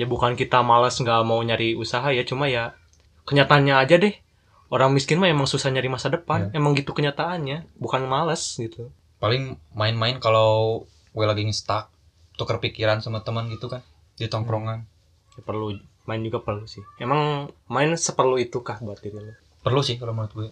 ya 0.03 0.05
bukan 0.05 0.35
kita 0.35 0.59
malas 0.59 0.99
nggak 0.99 1.23
mau 1.23 1.39
nyari 1.39 1.79
usaha 1.79 2.11
ya 2.11 2.27
cuma 2.27 2.51
ya 2.51 2.75
kenyataannya 3.23 3.79
aja 3.79 3.95
deh. 3.95 4.19
Orang 4.67 4.91
miskin 4.91 5.21
mah 5.21 5.29
emang 5.29 5.45
susah 5.45 5.69
nyari 5.71 5.87
masa 5.87 6.11
depan. 6.11 6.51
Emang 6.51 6.75
gitu 6.75 6.91
kenyataannya 6.91 7.71
bukan 7.79 8.03
malas 8.09 8.59
gitu. 8.59 8.91
Paling 9.23 9.55
main-main 9.71 10.17
kalau 10.19 10.83
gue 11.13 11.25
lagi 11.29 11.45
ngestak 11.45 11.93
tuker 12.35 12.57
pikiran 12.57 12.97
sama 12.99 13.21
teman 13.21 13.47
gitu 13.53 13.69
kan 13.69 13.85
di 14.17 14.25
tongkrongan. 14.25 14.89
Ya, 15.37 15.41
perlu 15.45 15.77
main 16.09 16.19
juga 16.25 16.41
perlu 16.41 16.65
sih. 16.65 16.81
Emang 16.97 17.53
main 17.69 17.93
seperlu 17.93 18.41
itukah 18.41 18.81
buat 18.81 18.97
diri 18.97 19.15
lu? 19.15 19.33
Perlu 19.61 19.85
sih 19.85 20.01
kalau 20.01 20.17
menurut 20.17 20.33
gue. 20.33 20.49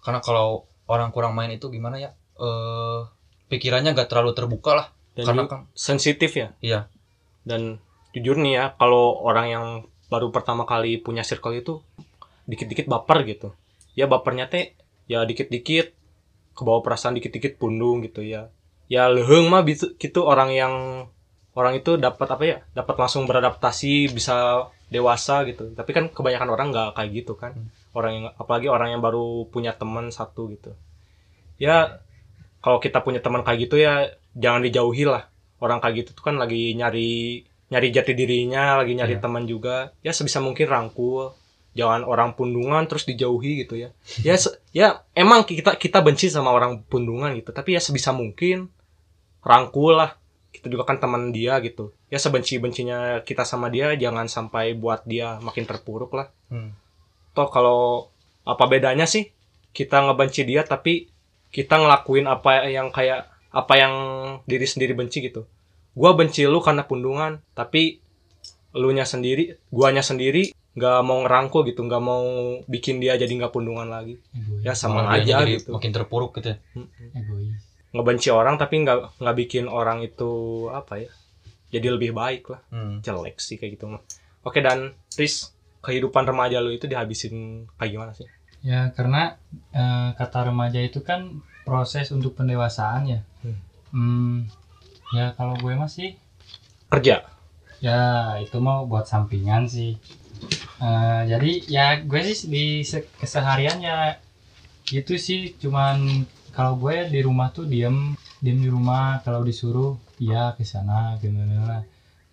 Karena 0.00 0.24
kalau 0.24 0.64
orang 0.88 1.12
kurang 1.12 1.36
main 1.36 1.52
itu 1.52 1.68
gimana 1.68 2.00
ya? 2.00 2.16
Eh 2.40 3.00
pikirannya 3.52 3.92
gak 3.92 4.08
terlalu 4.08 4.32
terbuka 4.32 4.72
lah. 4.72 4.86
Dan 5.12 5.28
karena 5.28 5.42
kan 5.46 5.60
sensitif 5.76 6.32
ya? 6.32 6.56
Iya. 6.64 6.88
Dan 7.44 7.76
jujur 8.14 8.38
nih 8.38 8.52
ya 8.54 8.64
kalau 8.78 9.18
orang 9.26 9.46
yang 9.50 9.66
baru 10.06 10.30
pertama 10.30 10.62
kali 10.62 11.02
punya 11.02 11.26
circle 11.26 11.58
itu 11.58 11.82
dikit-dikit 12.46 12.86
baper 12.86 13.26
gitu. 13.26 13.50
Ya 13.98 14.06
bapernya 14.06 14.46
teh 14.46 14.78
ya 15.10 15.26
dikit-dikit 15.26 15.92
kebawa 16.54 16.80
perasaan 16.86 17.18
dikit-dikit 17.18 17.58
pundung 17.58 18.06
gitu 18.06 18.22
ya. 18.22 18.54
Ya 18.86 19.10
leheng 19.10 19.50
mah 19.50 19.66
gitu, 19.66 19.96
gitu 19.98 20.22
orang 20.22 20.54
yang 20.54 20.74
orang 21.54 21.78
itu 21.78 21.98
dapat 21.98 22.28
apa 22.30 22.42
ya 22.46 22.58
dapat 22.74 22.94
langsung 22.98 23.26
beradaptasi 23.26 24.14
bisa 24.14 24.68
dewasa 24.92 25.42
gitu. 25.50 25.74
Tapi 25.74 25.90
kan 25.90 26.04
kebanyakan 26.14 26.48
orang 26.54 26.66
nggak 26.70 26.90
kayak 26.94 27.10
gitu 27.10 27.34
kan. 27.34 27.58
Orang 27.90 28.12
yang 28.14 28.24
apalagi 28.38 28.70
orang 28.70 28.94
yang 28.94 29.02
baru 29.02 29.50
punya 29.50 29.74
teman 29.74 30.14
satu 30.14 30.46
gitu. 30.54 30.78
Ya 31.58 32.02
kalau 32.62 32.78
kita 32.78 33.02
punya 33.02 33.18
teman 33.18 33.42
kayak 33.42 33.66
gitu 33.66 33.82
ya 33.82 34.14
jangan 34.38 34.62
dijauhi 34.62 35.08
lah. 35.08 35.26
Orang 35.58 35.82
kayak 35.82 36.06
gitu 36.06 36.10
tuh 36.14 36.24
kan 36.30 36.36
lagi 36.36 36.76
nyari 36.76 37.42
nyari 37.74 37.90
jati 37.90 38.14
dirinya 38.14 38.78
lagi 38.78 38.94
nyari 38.94 39.18
Iya. 39.18 39.22
teman 39.22 39.44
juga. 39.44 39.90
Ya 40.00 40.14
sebisa 40.14 40.38
mungkin 40.38 40.70
rangkul 40.70 41.34
jangan 41.74 42.06
orang 42.06 42.38
pundungan 42.38 42.86
terus 42.86 43.02
dijauhi 43.02 43.66
gitu 43.66 43.74
ya. 43.74 43.90
Ya 44.22 44.38
se- 44.38 44.62
ya 44.70 45.02
emang 45.12 45.42
kita 45.42 45.74
kita 45.74 45.98
benci 45.98 46.30
sama 46.30 46.48
orang 46.48 46.86
pundungan 46.86 47.34
gitu. 47.34 47.50
Tapi 47.50 47.74
ya 47.74 47.82
sebisa 47.82 48.14
mungkin 48.14 48.70
rangkul 49.42 49.98
lah. 49.98 50.14
Kita 50.48 50.70
juga 50.70 50.86
kan 50.86 51.02
teman 51.02 51.34
dia 51.34 51.58
gitu. 51.58 51.90
Ya 52.06 52.16
sebenci 52.16 52.56
bencinya 52.56 53.18
kita 53.20 53.42
sama 53.42 53.66
dia 53.66 53.90
jangan 53.94 54.30
sampai 54.30 54.72
buat 54.72 55.02
dia 55.02 55.42
makin 55.42 55.66
terpuruk 55.66 56.14
lah. 56.14 56.30
Hmm. 56.46 56.70
toh 57.34 57.50
kalau 57.50 58.14
apa 58.46 58.70
bedanya 58.70 59.04
sih? 59.04 59.34
Kita 59.74 59.98
ngebenci 60.00 60.46
dia 60.46 60.62
tapi 60.62 61.10
kita 61.50 61.74
ngelakuin 61.74 62.30
apa 62.30 62.70
yang 62.70 62.94
kayak 62.94 63.26
apa 63.50 63.74
yang 63.74 63.94
diri 64.42 64.62
sendiri 64.62 64.94
benci 64.94 65.18
gitu 65.20 65.42
gua 65.94 66.10
benci 66.18 66.44
lu 66.44 66.58
karena 66.60 66.82
pundungan 66.84 67.40
tapi 67.54 68.02
elunya 68.74 69.06
sendiri 69.06 69.54
guanya 69.70 70.02
sendiri 70.02 70.50
nggak 70.74 70.98
mau 71.06 71.22
ngerangkul 71.22 71.62
gitu 71.70 71.86
nggak 71.86 72.02
mau 72.02 72.26
bikin 72.66 72.98
dia 72.98 73.14
jadi 73.14 73.30
nggak 73.30 73.54
pundungan 73.54 73.86
lagi. 73.86 74.18
Ya 74.66 74.74
sama 74.74 75.06
Malah 75.06 75.22
aja 75.22 75.46
gitu. 75.46 75.70
makin 75.70 75.94
terpuruk 75.94 76.34
gitu 76.42 76.58
ya. 76.58 76.58
Egois. 77.14 77.62
Ngebenci 77.94 78.34
orang 78.34 78.58
tapi 78.58 78.82
nggak 78.82 79.22
nggak 79.22 79.36
bikin 79.38 79.70
orang 79.70 80.02
itu 80.02 80.66
apa 80.74 80.98
ya 80.98 81.10
jadi 81.70 81.94
lebih 81.94 82.10
baik 82.10 82.50
lah. 82.50 82.60
Hmm. 82.74 82.98
jelek 83.06 83.38
sih 83.38 83.54
kayak 83.54 83.78
gitu 83.78 83.86
mah. 83.86 84.02
Oke 84.42 84.58
dan 84.58 84.98
Riz 85.14 85.54
kehidupan 85.78 86.26
remaja 86.26 86.58
lu 86.58 86.74
itu 86.74 86.90
dihabisin 86.90 87.66
kayak 87.78 87.90
gimana 87.94 88.12
sih? 88.18 88.26
Ya 88.66 88.90
karena 88.98 89.38
eh, 89.70 90.08
kata 90.18 90.50
remaja 90.50 90.82
itu 90.82 91.06
kan 91.06 91.38
proses 91.62 92.10
untuk 92.10 92.34
pendewasaan 92.34 93.02
ya. 93.06 93.20
Hmm. 93.46 93.58
Hmm, 93.94 94.34
ya 95.18 95.26
kalau 95.38 95.54
gue 95.62 95.74
masih 95.84 96.08
kerja? 96.92 97.16
ya 97.86 98.00
itu 98.44 98.56
mau 98.66 98.78
buat 98.90 99.04
sampingan 99.12 99.62
sih. 99.74 99.92
Eh, 100.88 101.20
jadi 101.30 101.50
ya 101.76 101.86
gue 102.10 102.20
sih 102.28 102.48
di 102.54 102.64
se- 102.90 103.08
keseharian 103.20 103.78
ya 103.88 103.98
gitu 104.92 105.14
sih. 105.26 105.40
Cuman 105.62 105.96
kalau 106.56 106.72
gue 106.82 106.96
di 107.14 107.20
rumah 107.28 107.48
tuh 107.56 107.64
diem 107.72 107.96
diem 108.44 108.58
di 108.64 108.70
rumah. 108.76 109.20
Kalau 109.24 109.40
disuruh 109.48 109.92
iya 110.22 110.42
ke 110.56 110.62
sana 110.72 110.98
gimana 111.22 111.82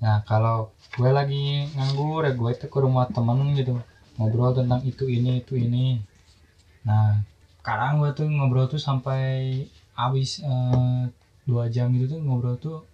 nah 0.01 0.17
kalau 0.25 0.57
gue 0.97 1.09
lagi 1.13 1.69
nganggur 1.77 2.21
ya 2.25 2.33
gue 2.41 2.51
tuh 2.61 2.69
ke 2.73 2.79
rumah 2.85 3.05
temen 3.15 3.37
gitu 3.59 3.77
ngobrol 4.17 4.51
tentang 4.57 4.81
itu 4.91 5.05
ini 5.17 5.31
itu 5.45 5.53
ini. 5.65 6.01
Nah 6.87 7.21
sekarang 7.61 8.01
gue 8.01 8.09
tuh 8.17 8.25
ngobrol 8.25 8.65
tuh 8.73 8.81
sampai 8.81 9.21
habis 9.93 10.41
eh, 10.41 11.01
dua 11.45 11.67
jam 11.73 11.89
gitu 11.97 12.17
tuh 12.17 12.19
ngobrol 12.21 12.57
tuh 12.57 12.85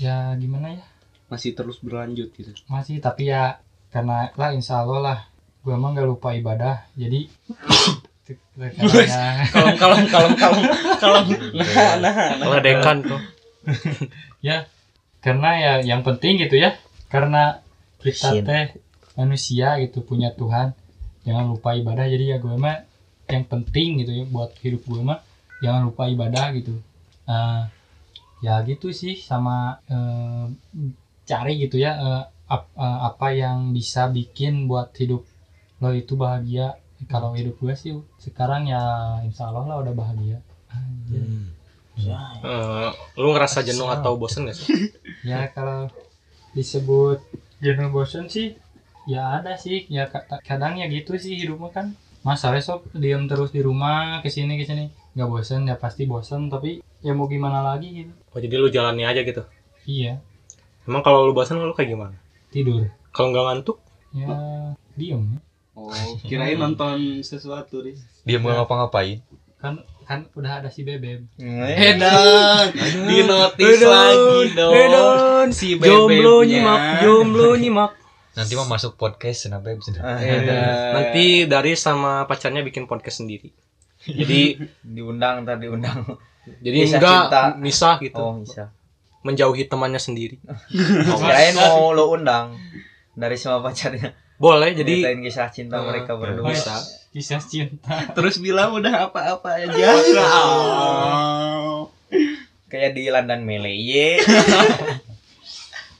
ya 0.00 0.32
gimana 0.40 0.76
ya? 0.76 0.84
Masih 1.28 1.56
terus 1.56 1.80
berlanjut 1.80 2.32
gitu? 2.32 2.52
Masih 2.68 3.00
tapi 3.00 3.28
ya 3.32 3.60
karena 3.92 4.32
lah 4.36 4.50
insya 4.52 4.84
Allah 4.84 5.00
lah. 5.00 5.18
Gue 5.62 5.78
emang 5.78 5.94
gak 5.94 6.10
lupa 6.10 6.34
ibadah 6.34 6.90
jadi 6.98 7.30
karena 8.52 9.44
kalem 9.50 9.76
kalem 9.78 10.04
kalem 10.06 10.32
kalem 10.38 10.62
kalem. 10.98 11.26
Nah 12.02 12.38
nah 12.38 12.46
ledekan 12.58 12.98
tuh. 13.02 13.20
Ya 14.42 14.66
karena 15.22 15.54
ya 15.54 15.72
yang 15.86 16.02
penting 16.02 16.34
gitu 16.42 16.58
ya 16.58 16.74
karena 17.06 17.62
kita 18.02 18.42
teh 18.42 18.64
manusia 19.14 19.78
gitu 19.78 20.02
punya 20.02 20.34
Tuhan. 20.34 20.74
Jangan 21.22 21.46
lupa 21.46 21.78
ibadah 21.78 22.10
jadi 22.10 22.34
ya 22.34 22.36
gue 22.42 22.50
mah 22.58 22.82
yang 23.30 23.46
penting 23.46 24.02
gitu 24.02 24.10
ya 24.10 24.24
buat 24.26 24.50
hidup 24.58 24.82
gue 24.82 24.98
mah 24.98 25.22
jangan 25.62 25.86
lupa 25.86 26.10
ibadah 26.10 26.50
gitu. 26.58 26.74
Eh, 27.30 27.62
ya 28.42 28.54
gitu 28.66 28.90
sih 28.90 29.14
sama 29.14 29.56
eh, 29.86 30.44
cari 31.24 31.52
gitu 31.62 31.76
ya 31.78 31.92
eh, 31.96 32.22
ap- 32.50 32.74
eh, 32.76 32.98
apa 33.08 33.26
yang 33.32 33.70
bisa 33.72 34.10
bikin 34.10 34.66
buat 34.70 34.90
hidup 34.98 35.22
lo 35.82 35.90
itu 35.94 36.14
bahagia. 36.14 36.78
Kalau 37.10 37.34
hidup 37.34 37.58
gue 37.58 37.74
sih 37.74 37.92
sekarang 38.22 38.62
ya 38.70 38.82
insya 39.26 39.50
Allah 39.50 39.64
lah 39.66 39.76
udah 39.82 39.94
bahagia. 39.94 40.38
Anjir. 40.70 41.22
Eh, 42.46 42.90
lu 43.18 43.28
ngerasa 43.34 43.58
jenuh 43.66 43.88
atau 43.90 44.14
bosen 44.20 44.46
gak 44.46 44.56
sih? 44.58 44.66
Ya 45.30 45.46
kalau 45.54 45.86
disebut 46.50 47.18
jenuh 47.62 47.90
bosan 47.94 48.26
sih 48.26 48.54
ya 49.06 49.38
ada 49.38 49.54
sih. 49.58 49.86
Ya 49.90 50.06
ka- 50.06 50.26
kadang 50.42 50.78
ya 50.78 50.86
gitu 50.86 51.14
sih 51.18 51.34
hidupnya 51.38 51.70
kan. 51.70 51.86
Masa 52.22 52.54
besok 52.54 52.86
diam 52.94 53.26
terus 53.26 53.50
di 53.50 53.58
rumah 53.62 54.22
ke 54.22 54.30
sini 54.30 54.54
ke 54.54 54.66
sini 54.66 54.84
nggak 55.18 55.28
bosan 55.28 55.66
ya 55.66 55.74
pasti 55.74 56.06
bosan 56.06 56.46
tapi 56.46 56.78
ya 57.02 57.12
mau 57.12 57.26
gimana 57.26 57.60
lagi 57.62 58.06
gitu. 58.06 58.12
Oh 58.32 58.38
jadi 58.38 58.54
lu 58.56 58.70
jalani 58.70 59.02
aja 59.04 59.20
gitu? 59.26 59.42
Iya. 59.84 60.22
Emang 60.86 61.02
kalau 61.02 61.26
lu 61.26 61.34
bosen 61.34 61.58
lu 61.58 61.74
kayak 61.74 61.94
gimana? 61.94 62.16
Tidur. 62.54 62.88
Kalau 63.10 63.34
nggak 63.34 63.44
ngantuk? 63.50 63.78
Ya 64.14 64.30
diem. 64.96 65.40
Oh 65.72 65.88
kirain 66.28 66.60
nonton 66.60 67.24
sesuatu 67.24 67.80
ris 67.80 68.04
dia 68.28 68.36
mau 68.38 68.52
ngapa-ngapain. 68.52 69.24
Kan 69.56 69.80
kan 70.02 70.26
udah 70.34 70.60
ada 70.60 70.68
si 70.68 70.82
bebek 70.82 71.22
Edan 71.38 72.74
di 73.06 73.18
notis 73.22 73.80
lagi 73.80 74.52
dong 74.58 75.48
si 75.54 75.78
jomblo 75.78 76.42
bebeknya 76.42 76.60
nyimak 76.60 76.80
jomblo 77.00 77.52
nyimak. 77.62 77.92
Nanti 78.36 78.52
mau 78.56 78.68
masuk 78.68 79.00
podcast 79.00 79.48
nah 79.48 79.62
beb 79.64 79.80
Edan. 79.80 80.92
nanti 80.92 81.48
dari 81.48 81.72
sama 81.78 82.28
pacarnya 82.28 82.60
bikin 82.60 82.84
podcast 82.84 83.24
sendiri 83.24 83.48
jadi 84.06 84.40
diundang 84.96 85.46
ntar 85.46 85.58
diundang. 85.58 86.02
Jadi 86.58 86.76
Kisah 86.82 86.98
enggak 86.98 87.22
cinta. 87.30 87.42
misah 87.58 87.94
gitu. 88.02 88.18
Oh 88.18 88.34
bisa 88.42 88.74
menjauhi 89.22 89.70
temannya 89.70 90.02
sendiri. 90.02 90.36
Oh, 91.12 91.18
kirain 91.22 91.54
mau 91.54 91.94
lo 91.94 92.10
undang 92.12 92.58
dari 93.14 93.38
semua 93.38 93.62
pacarnya. 93.62 94.10
Boleh 94.42 94.74
jadi 94.74 95.06
Ceritain 95.06 95.22
kisah 95.22 95.48
cinta 95.54 95.78
Eh, 95.78 95.86
mereka 95.86 96.18
berdua. 96.18 96.50
Bisa. 96.50 96.74
kisah 97.14 97.38
cinta. 97.38 97.94
Terus 98.18 98.42
bilang 98.42 98.74
udah 98.74 99.06
apa-apa 99.08 99.62
aja. 99.62 99.94
kayak 102.66 102.96
di 102.96 103.06
London 103.12 103.46
Mele 103.46 103.70
ye. 103.70 104.18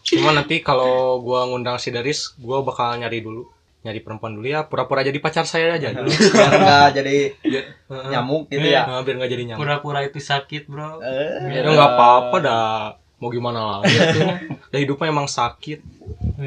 Cuma 0.03 0.35
nanti 0.35 0.59
kalau 0.65 1.23
gua 1.23 1.47
ngundang 1.47 1.79
si 1.79 1.95
Daris 1.95 2.35
gua 2.41 2.67
bakal 2.67 2.99
nyari 2.99 3.23
dulu 3.23 3.47
nyari 3.83 3.99
perempuan 3.99 4.39
dulu 4.39 4.47
ya 4.47 4.71
pura-pura 4.71 5.03
jadi 5.03 5.19
pacar 5.19 5.43
saya 5.43 5.75
aja 5.75 5.91
dulu. 5.91 6.07
Biar 6.39 6.55
nggak 6.55 6.89
jadi 7.03 7.17
Heeh. 7.43 8.09
nyamuk 8.15 8.47
gitu 8.49 8.67
ya. 8.67 8.87
Nah, 8.87 9.03
biar 9.03 9.17
nggak 9.19 9.33
jadi 9.35 9.45
nyamuk. 9.53 9.61
Pura-pura 9.67 10.01
itu 10.07 10.23
sakit 10.23 10.71
bro. 10.71 11.03
Eh, 11.03 11.51
ya 11.51 11.67
nggak 11.67 11.91
apa-apa 11.99 12.37
dah. 12.39 12.79
Mau 13.19 13.31
gimana 13.31 13.83
lagi 13.83 13.95
tuh? 13.95 14.31
Dah 14.71 14.79
hidupnya 14.79 15.11
emang 15.11 15.27
sakit. 15.27 15.83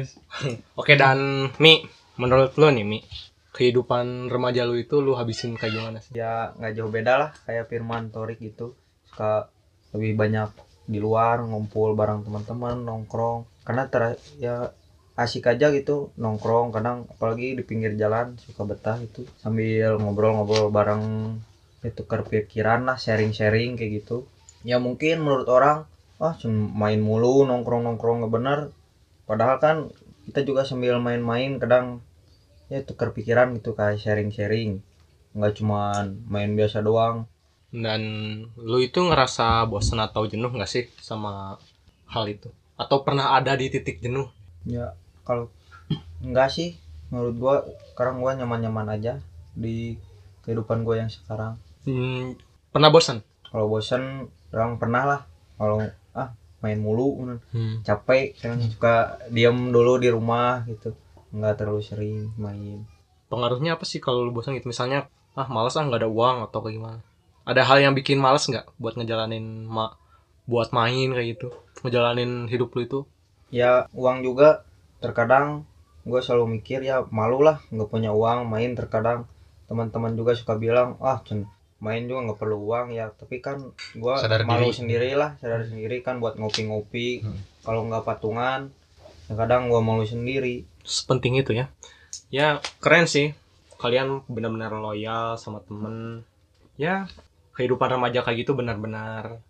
Oke 0.80 0.96
dan 0.96 1.48
Mi 1.60 1.84
menurut 2.16 2.56
lo 2.56 2.72
nih 2.72 2.84
Mi 2.84 3.00
kehidupan 3.56 4.28
remaja 4.28 4.68
lu 4.68 4.76
itu 4.76 5.00
lu 5.00 5.16
habisin 5.16 5.56
kayak 5.56 5.72
gimana 5.76 5.98
sih? 6.00 6.16
Ya 6.16 6.52
nggak 6.56 6.72
jauh 6.76 6.92
beda 6.92 7.12
lah 7.16 7.30
kayak 7.44 7.68
Firman 7.68 8.12
Torik 8.12 8.40
gitu. 8.40 8.76
Suka 9.08 9.48
lebih 9.96 10.16
banyak 10.16 10.52
di 10.86 11.00
luar 11.00 11.40
ngumpul 11.44 11.92
bareng 11.96 12.24
teman-teman 12.24 12.80
nongkrong. 12.84 13.44
Karena 13.64 13.88
ter 13.88 14.20
ya 14.40 14.72
asik 15.16 15.48
aja 15.48 15.72
gitu 15.72 16.12
nongkrong 16.20 16.76
kadang 16.76 17.08
apalagi 17.08 17.56
di 17.56 17.64
pinggir 17.64 17.96
jalan 17.96 18.36
suka 18.36 18.68
betah 18.68 19.00
itu 19.00 19.24
sambil 19.40 19.96
ngobrol-ngobrol 19.96 20.68
bareng 20.68 21.32
itu 21.80 22.04
tukar 22.04 22.20
pikiran 22.28 22.84
lah 22.84 23.00
sharing-sharing 23.00 23.80
kayak 23.80 24.04
gitu. 24.04 24.28
Ya 24.60 24.76
mungkin 24.76 25.24
menurut 25.24 25.48
orang 25.48 25.88
ah 26.20 26.36
cuma 26.36 26.68
main 26.68 27.00
mulu 27.00 27.48
nongkrong-nongkrong 27.48 28.24
nggak 28.24 28.32
bener. 28.32 28.58
Padahal 29.24 29.56
kan 29.56 29.76
kita 30.28 30.44
juga 30.44 30.68
sambil 30.68 31.00
main-main 31.00 31.56
kadang 31.56 32.04
ya 32.68 32.84
tukar 32.84 33.16
pikiran 33.16 33.56
gitu 33.56 33.72
kayak 33.72 33.96
sharing-sharing. 33.96 34.84
Nggak 35.32 35.64
cuman 35.64 36.20
main 36.28 36.52
biasa 36.52 36.84
doang. 36.84 37.24
Dan 37.72 38.02
lu 38.60 38.84
itu 38.84 39.00
ngerasa 39.00 39.64
bosan 39.64 40.04
atau 40.04 40.28
jenuh 40.28 40.52
nggak 40.52 40.68
sih 40.68 40.92
sama 41.00 41.56
hal 42.10 42.24
itu? 42.28 42.52
Atau 42.76 43.00
pernah 43.00 43.32
ada 43.32 43.56
di 43.56 43.72
titik 43.72 44.04
jenuh? 44.04 44.28
Ya 44.66 44.98
kalau 45.26 45.50
enggak 46.22 46.48
sih 46.54 46.78
menurut 47.10 47.34
gua 47.36 47.54
sekarang 47.92 48.22
gua 48.22 48.38
nyaman-nyaman 48.38 48.86
aja 48.94 49.18
di 49.52 49.98
kehidupan 50.46 50.86
gua 50.86 51.02
yang 51.02 51.10
sekarang. 51.10 51.58
Hmm, 51.84 52.38
pernah 52.70 52.90
bosan 52.90 53.26
kalau 53.56 53.72
bosan 53.72 54.28
orang 54.52 54.76
pernah 54.76 55.02
lah. 55.08 55.20
Kalau 55.56 55.80
ah 56.12 56.36
main 56.60 56.76
mulu 56.76 57.16
Hmm. 57.56 57.80
capek 57.80 58.36
kan 58.36 58.60
suka 58.60 59.16
diam 59.32 59.72
dulu 59.72 59.96
di 59.96 60.12
rumah 60.12 60.60
gitu. 60.68 60.92
Nggak 61.32 61.64
terlalu 61.64 61.80
sering 61.80 62.36
main. 62.36 62.84
Pengaruhnya 63.32 63.80
apa 63.80 63.88
sih 63.88 63.96
kalau 63.96 64.28
lu 64.28 64.32
bosan 64.36 64.60
gitu? 64.60 64.68
Misalnya 64.68 65.08
ah 65.32 65.48
malas 65.48 65.72
ah 65.80 65.88
nggak 65.88 66.04
ada 66.04 66.10
uang 66.12 66.44
atau 66.44 66.60
kayak 66.60 66.76
gimana? 66.76 67.00
Ada 67.48 67.62
hal 67.64 67.80
yang 67.80 67.94
bikin 67.96 68.20
malas 68.20 68.44
nggak 68.44 68.76
buat 68.76 69.00
ngejalanin 69.00 69.64
ma 69.64 69.96
buat 70.44 70.68
main 70.76 71.16
kayak 71.16 71.40
gitu? 71.40 71.48
Ngejalanin 71.80 72.52
hidup 72.52 72.76
lu 72.76 72.80
itu? 72.84 73.00
Ya 73.48 73.88
uang 73.96 74.20
juga 74.20 74.65
terkadang 75.06 75.62
gue 76.06 76.20
selalu 76.22 76.58
mikir 76.58 76.82
ya 76.82 77.02
malu 77.14 77.42
lah 77.42 77.62
nggak 77.70 77.88
punya 77.90 78.10
uang 78.10 78.50
main. 78.50 78.74
Terkadang 78.74 79.30
teman-teman 79.70 80.18
juga 80.18 80.34
suka 80.34 80.58
bilang 80.58 80.98
ah 80.98 81.22
main 81.78 82.02
juga 82.10 82.26
nggak 82.26 82.38
perlu 82.42 82.58
uang. 82.66 82.90
Ya 82.94 83.14
tapi 83.14 83.38
kan 83.38 83.70
gue 83.94 84.14
Sadar 84.18 84.42
malu 84.42 84.70
diri. 84.70 84.78
sendiri 84.82 85.10
lah 85.14 85.38
sadar 85.38 85.62
sendiri 85.66 86.02
kan 86.02 86.18
buat 86.18 86.34
ngopi-ngopi. 86.34 87.22
Hmm. 87.22 87.38
kalau 87.66 87.82
nggak 87.90 88.06
patungan 88.06 88.70
ya 89.26 89.34
kadang 89.34 89.70
gue 89.70 89.80
malu 89.82 90.02
sendiri. 90.02 90.66
Sepenting 90.82 91.38
itu 91.38 91.54
ya. 91.54 91.66
Ya 92.30 92.58
keren 92.82 93.06
sih. 93.06 93.34
Kalian 93.76 94.24
benar-benar 94.30 94.72
loyal 94.74 95.34
sama 95.38 95.62
temen. 95.62 96.22
Ya 96.78 97.06
kehidupan 97.56 97.88
remaja 97.88 98.20
kayak 98.20 98.44
gitu 98.44 98.52
benar-benar 98.52 99.40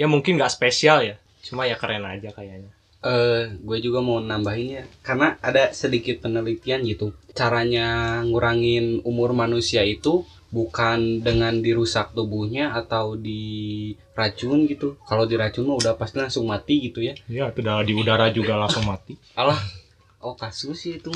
ya 0.00 0.08
mungkin 0.08 0.40
nggak 0.40 0.48
spesial 0.50 1.04
ya. 1.04 1.20
Cuma 1.44 1.64
ya 1.68 1.76
keren 1.76 2.04
aja 2.04 2.32
kayaknya 2.32 2.72
Eh, 3.00 3.56
gue 3.64 3.78
juga 3.80 4.04
mau 4.04 4.20
nambahin 4.20 4.68
ya, 4.76 4.84
karena 5.00 5.40
ada 5.40 5.72
sedikit 5.72 6.20
penelitian 6.20 6.84
gitu. 6.84 7.16
Caranya 7.32 8.20
ngurangin 8.20 9.00
umur 9.08 9.32
manusia 9.32 9.80
itu 9.80 10.28
bukan 10.52 11.22
dengan 11.22 11.62
dirusak 11.62 12.12
tubuhnya 12.12 12.76
atau 12.76 13.16
diracun 13.16 14.68
gitu. 14.68 15.00
Kalau 15.08 15.24
diracun 15.24 15.64
mah 15.64 15.80
udah 15.80 15.94
pasti 15.96 16.20
langsung 16.20 16.44
mati 16.44 16.90
gitu 16.90 17.00
ya. 17.00 17.16
ya 17.30 17.48
itu 17.48 17.62
udah 17.64 17.80
di 17.86 17.94
udara 17.96 18.28
juga 18.34 18.58
langsung 18.58 18.84
mati 18.84 19.16
Oh 20.20 20.36
kasus 20.36 20.76
sih 20.76 21.00
itu. 21.00 21.14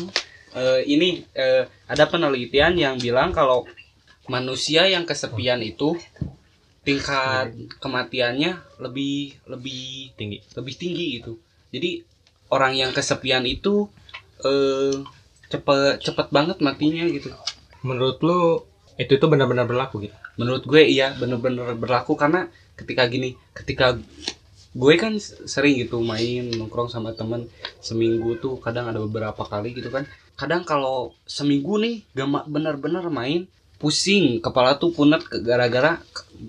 Eh, 0.56 0.88
ini 0.88 1.20
eh, 1.36 1.68
ada 1.84 2.08
penelitian 2.08 2.72
yang 2.80 2.96
bilang 2.96 3.36
kalau 3.36 3.68
manusia 4.32 4.88
yang 4.88 5.04
kesepian 5.04 5.60
itu 5.60 6.00
tingkat 6.80 7.52
kematiannya 7.76 8.56
lebih 8.80 9.36
lebih 9.44 10.16
tinggi 10.16 10.40
lebih 10.56 10.74
tinggi 10.80 11.06
gitu. 11.20 11.36
Jadi 11.74 12.06
orang 12.54 12.78
yang 12.78 12.94
kesepian 12.94 13.42
itu 13.42 13.90
eh 14.46 14.94
cepet 15.50 15.98
cepet 15.98 16.26
banget 16.30 16.62
matinya 16.62 17.02
gitu. 17.10 17.30
menurut 17.84 18.16
lu 18.24 18.64
itu 18.96 19.20
itu 19.20 19.26
benar-benar 19.28 19.68
berlaku 19.68 20.08
gitu 20.08 20.16
Menurut 20.34 20.66
gue 20.66 20.82
iya 20.82 21.14
bener-bener 21.14 21.78
berlaku 21.78 22.18
karena 22.18 22.50
ketika 22.74 23.06
gini, 23.06 23.38
ketika 23.54 23.94
gue 24.74 24.94
kan 24.98 25.14
sering 25.22 25.78
gitu 25.78 26.02
main 26.02 26.50
nongkrong 26.50 26.90
sama 26.90 27.14
temen 27.14 27.46
seminggu 27.78 28.34
tuh 28.42 28.58
kadang 28.58 28.90
ada 28.90 28.98
beberapa 28.98 29.46
kali 29.46 29.70
gitu 29.78 29.94
kan. 29.94 30.10
Kadang 30.34 30.66
kalau 30.66 31.14
seminggu 31.30 31.78
nih 31.78 32.02
gak 32.18 32.50
bener-bener 32.50 33.06
main 33.06 33.46
pusing 33.78 34.42
kepala 34.42 34.74
tuh 34.82 34.90
punet 34.90 35.22
gara-gara 35.46 36.02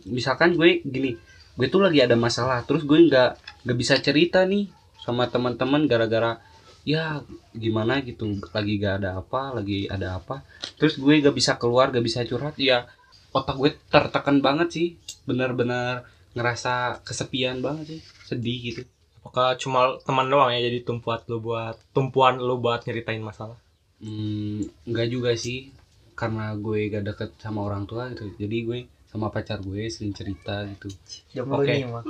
misalkan 0.10 0.58
gue 0.58 0.82
gini 0.82 1.18
gue 1.56 1.68
tuh 1.70 1.84
lagi 1.84 2.02
ada 2.02 2.18
masalah 2.18 2.64
terus 2.64 2.86
gue 2.88 2.96
nggak 2.96 3.64
nggak 3.66 3.78
bisa 3.78 4.00
cerita 4.00 4.46
nih 4.46 4.72
sama 5.06 5.30
teman-teman 5.30 5.86
gara-gara 5.86 6.42
ya 6.82 7.22
gimana 7.54 8.02
gitu? 8.02 8.42
Lagi 8.50 8.82
gak 8.82 9.06
ada 9.06 9.22
apa 9.22 9.54
lagi 9.54 9.86
ada 9.86 10.18
apa? 10.18 10.42
Terus 10.82 10.98
gue 10.98 11.22
gak 11.22 11.36
bisa 11.38 11.62
keluar 11.62 11.94
gak 11.94 12.06
bisa 12.06 12.26
curhat 12.26 12.58
ya 12.58 12.90
otak 13.30 13.56
gue 13.62 13.72
tertekan 13.94 14.42
banget 14.42 14.70
sih. 14.74 14.88
Benar-benar 15.30 16.10
ngerasa 16.34 17.06
kesepian 17.06 17.62
banget 17.62 17.98
sih 17.98 18.02
sedih 18.26 18.58
gitu. 18.62 18.82
Apakah 19.22 19.58
cuma 19.58 19.98
teman 20.06 20.30
doang 20.30 20.54
ya 20.54 20.62
jadi 20.62 20.86
tumpuan 20.86 21.22
lu 21.30 21.42
buat 21.42 21.78
tumpuan 21.94 22.38
lu 22.42 22.62
buat 22.62 22.86
nyeritain 22.86 23.22
masalah? 23.22 23.58
Hmm, 23.98 24.66
nggak 24.86 25.08
juga 25.10 25.32
sih 25.34 25.74
karena 26.14 26.54
gue 26.56 26.90
gak 26.94 27.04
deket 27.06 27.30
sama 27.42 27.66
orang 27.66 27.90
tua 27.90 28.14
gitu. 28.14 28.30
Jadi 28.38 28.58
gue 28.66 28.80
sama 29.10 29.32
pacar 29.32 29.64
gue 29.64 29.88
sering 29.88 30.12
cerita 30.12 30.68
gitu. 30.68 30.92
Jomblo 31.34 31.64
Oke. 31.64 31.88
mah 31.88 32.04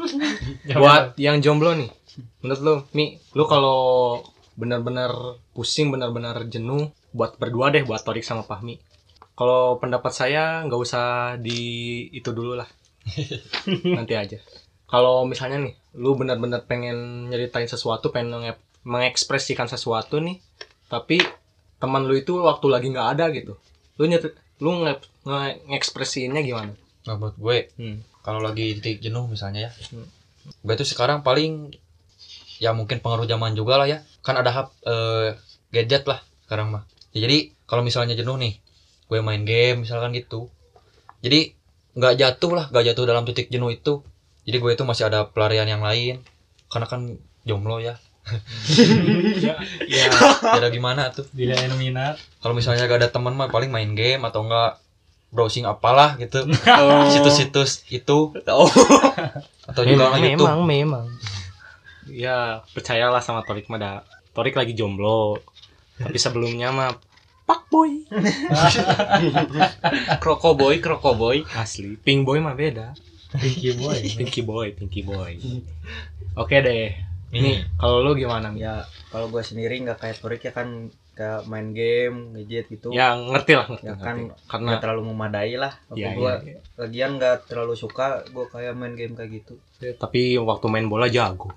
buat 0.73 1.15
yang 1.21 1.37
jomblo 1.39 1.77
nih 1.77 1.87
menurut 2.39 2.61
lu 2.61 2.73
Mi 2.91 3.05
lu 3.33 3.43
kalau 3.45 3.79
benar-benar 4.55 5.11
pusing 5.51 5.91
benar-benar 5.91 6.47
jenuh 6.47 6.87
buat 7.11 7.35
berdua 7.35 7.69
deh 7.69 7.83
buat 7.83 8.01
Torik 8.01 8.23
sama 8.23 8.41
Fahmi 8.41 8.79
kalau 9.35 9.75
pendapat 9.77 10.11
saya 10.11 10.63
nggak 10.63 10.79
usah 10.79 11.05
di 11.35 11.59
itu 12.09 12.31
dulu 12.31 12.55
lah 12.55 12.67
nanti 13.97 14.15
aja 14.15 14.39
kalau 14.85 15.25
misalnya 15.25 15.59
nih 15.59 15.75
lu 15.95 16.15
benar-benar 16.15 16.63
pengen 16.63 17.27
nyeritain 17.27 17.67
sesuatu 17.67 18.09
pengen 18.09 18.41
nge- 18.41 18.63
mengekspresikan 18.83 19.67
sesuatu 19.67 20.19
nih 20.19 20.39
tapi 20.87 21.19
teman 21.75 22.05
lu 22.05 22.15
itu 22.15 22.39
waktu 22.39 22.65
lagi 22.69 22.87
nggak 22.89 23.09
ada 23.17 23.25
gitu 23.29 23.59
lu 23.97 24.03
nyet 24.05 24.31
lu 24.57 24.71
nge, 24.81 24.93
nge- 25.23 25.59
ngekspresiinnya 25.69 26.41
gimana 26.41 26.73
Nah, 27.05 27.21
buat 27.21 27.37
gue 27.37 27.69
hmm. 27.77 28.25
kalau 28.25 28.41
lagi 28.41 28.81
titik 28.81 28.97
jenuh 28.97 29.29
misalnya 29.29 29.69
ya 29.69 29.71
Hmm. 29.93 30.07
gue 30.61 30.73
tuh 30.73 30.85
sekarang 30.85 31.21
paling 31.21 31.73
ya 32.65 32.73
mungkin 32.73 32.97
pengaruh 32.97 33.29
zaman 33.29 33.53
juga 33.53 33.77
lah 33.77 33.85
ya. 33.85 34.01
Kan 34.25 34.41
ada 34.41 34.49
hap 34.49 34.67
eh, 34.81 35.37
gadget 35.69 36.09
lah 36.09 36.25
sekarang 36.49 36.73
mah. 36.73 36.83
Ya, 37.13 37.29
jadi 37.29 37.53
kalau 37.69 37.85
misalnya 37.85 38.17
jenuh 38.17 38.41
nih 38.41 38.57
gue 39.05 39.19
main 39.21 39.45
game 39.45 39.85
misalkan 39.85 40.17
gitu. 40.17 40.49
Jadi 41.21 41.53
nggak 41.93 42.13
jatuh 42.17 42.51
lah 42.57 42.65
nggak 42.73 42.85
jatuh 42.89 43.05
dalam 43.05 43.23
titik 43.29 43.53
jenuh 43.53 43.69
itu. 43.69 44.01
Jadi 44.49 44.57
gue 44.57 44.71
itu 44.73 44.81
masih 44.81 45.13
ada 45.13 45.29
pelarian 45.29 45.69
yang 45.69 45.85
lain. 45.85 46.25
Karena 46.73 46.89
kan 46.89 47.21
jomblo 47.45 47.77
ya. 47.77 48.01
Ya, 49.45 49.53
ya. 49.85 50.09
ada 50.41 50.73
gimana 50.73 51.13
tuh? 51.13 51.29
Bila 51.29 51.53
yang 51.53 51.77
minat. 51.77 52.17
Kalau 52.41 52.57
misalnya 52.57 52.89
gak 52.89 53.05
ada 53.05 53.09
teman 53.13 53.37
mah 53.37 53.53
paling 53.53 53.69
main 53.69 53.93
game 53.93 54.25
atau 54.25 54.41
enggak 54.41 54.81
browsing 55.29 55.69
apalah 55.69 56.17
gitu. 56.17 56.41
Oh. 56.81 57.05
situs-situs 57.13 57.85
itu. 57.93 58.33
Oh. 58.49 58.69
atau 59.69 59.81
juga 59.85 60.09
memang, 60.09 60.21
YouTube 60.25 60.49
memang, 60.49 60.61
memang. 60.65 61.05
Ya, 62.09 62.61
percayalah 62.73 63.21
sama 63.21 63.41
Torik 63.41 63.69
mah 63.69 63.81
dah. 63.81 63.97
Torik 64.35 64.57
lagi 64.57 64.77
jomblo. 64.77 65.41
Tapi 65.95 66.19
sebelumnya 66.19 66.75
mah 66.75 66.91
Pak 67.45 67.69
Boy. 67.69 68.09
krokoboy 70.23 70.81
krokoboy 70.81 71.45
Asli. 71.55 71.97
Pink 72.01 72.25
Boy 72.25 72.41
mah 72.41 72.57
beda. 72.57 72.93
Pinky 73.35 73.75
boy 73.75 73.99
Pinky 74.15 74.41
Boy, 74.41 74.67
Pinky 74.71 75.01
Boy. 75.03 75.33
Oke 76.39 76.63
deh. 76.63 76.95
Nih, 77.35 77.41
Nih, 77.41 77.57
kalau 77.75 77.99
lu 77.99 78.15
gimana, 78.15 78.47
Mi? 78.47 78.63
ya 78.63 78.87
kalau 79.11 79.27
gue 79.27 79.43
sendiri 79.43 79.75
nggak 79.83 79.99
kayak 79.99 80.23
Torik 80.23 80.45
ya 80.45 80.53
kan 80.55 80.87
kayak 81.15 81.41
main 81.45 81.71
game 81.71 82.17
gadget 82.33 82.67
gitu 82.69 82.91
Ya 82.91 83.15
ngerti 83.15 83.51
lah 83.53 83.65
ngerti. 83.65 83.85
Ya 83.85 83.93
ngerti. 83.93 84.03
kan, 84.03 84.17
karena 84.45 84.67
nggak 84.67 84.81
terlalu 84.81 85.01
memadai 85.07 85.53
lah 85.55 85.73
apa 85.81 85.95
ya, 85.95 86.11
gua 86.13 86.33
iya, 86.37 86.51
iya. 86.51 86.59
lagian 86.77 87.11
nggak 87.15 87.35
terlalu 87.45 87.73
suka 87.73 88.07
gua 88.29 88.45
kayak 88.45 88.73
main 88.73 88.93
game 88.93 89.13
kayak 89.13 89.31
gitu 89.33 89.55
tapi 89.95 90.35
waktu 90.37 90.65
main 90.67 90.85
bola 90.85 91.07
jago. 91.07 91.51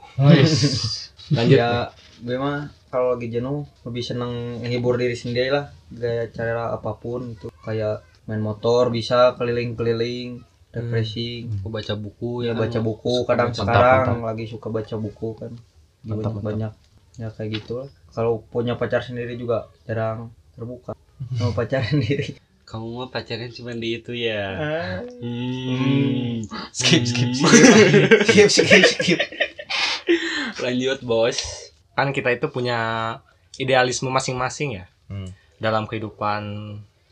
Lanjut. 1.28 1.54
ya 1.54 1.92
gue 2.18 2.34
mah 2.34 2.58
kalau 2.86 3.14
lagi 3.14 3.28
jenuh 3.28 3.62
lebih 3.82 4.00
seneng 4.00 4.32
menghibur 4.58 4.96
diri 4.96 5.14
sendiri 5.14 5.50
lah 5.50 5.68
gaya 5.88 6.26
cara 6.28 6.72
apa 6.72 6.94
pun 6.94 7.30
itu 7.30 7.46
kayak 7.60 8.00
main 8.24 8.40
motor 8.40 8.88
bisa 8.88 9.36
keliling-keliling 9.36 10.40
refreshing 10.70 11.48
Aku 11.58 11.68
baca 11.68 11.94
buku 11.94 12.30
ya 12.42 12.52
kan. 12.52 12.60
baca 12.60 12.78
buku 12.80 13.14
kadang 13.24 13.48
baca- 13.48 13.60
sekarang 13.60 14.18
lagi 14.22 14.44
suka 14.44 14.68
baca 14.68 14.94
buku 14.96 15.28
kan 15.34 15.52
Mantap, 16.00 16.32
banyak 16.32 16.32
mantap. 16.32 16.42
banyak 16.42 16.72
ya 17.18 17.28
kayak 17.28 17.60
gitu 17.60 17.82
lah 17.82 17.88
kalau 18.10 18.40
punya 18.46 18.74
pacar 18.74 19.02
sendiri 19.02 19.34
juga 19.34 19.66
jarang 19.84 20.30
terbuka 20.54 20.94
sama 21.34 21.50
pacar 21.52 21.82
sendiri 21.90 22.38
Kamu 22.62 23.00
mah 23.00 23.08
pacaran 23.08 23.48
cuma 23.48 23.72
di 23.72 23.96
itu 23.96 24.12
ya. 24.12 24.44
Ah. 24.52 25.00
Hmm. 25.24 26.44
Skip 26.68 27.00
skip. 27.00 27.32
skip 27.32 28.48
skip 28.52 28.82
skip 28.84 29.20
Lanjut 30.60 31.00
bos. 31.00 31.40
kan 31.96 32.12
kita 32.12 32.30
itu 32.30 32.46
punya 32.46 32.78
idealisme 33.56 34.06
masing-masing 34.08 34.78
ya 34.78 34.86
Hmm. 35.08 35.32
dalam 35.56 35.88
kehidupan 35.88 36.44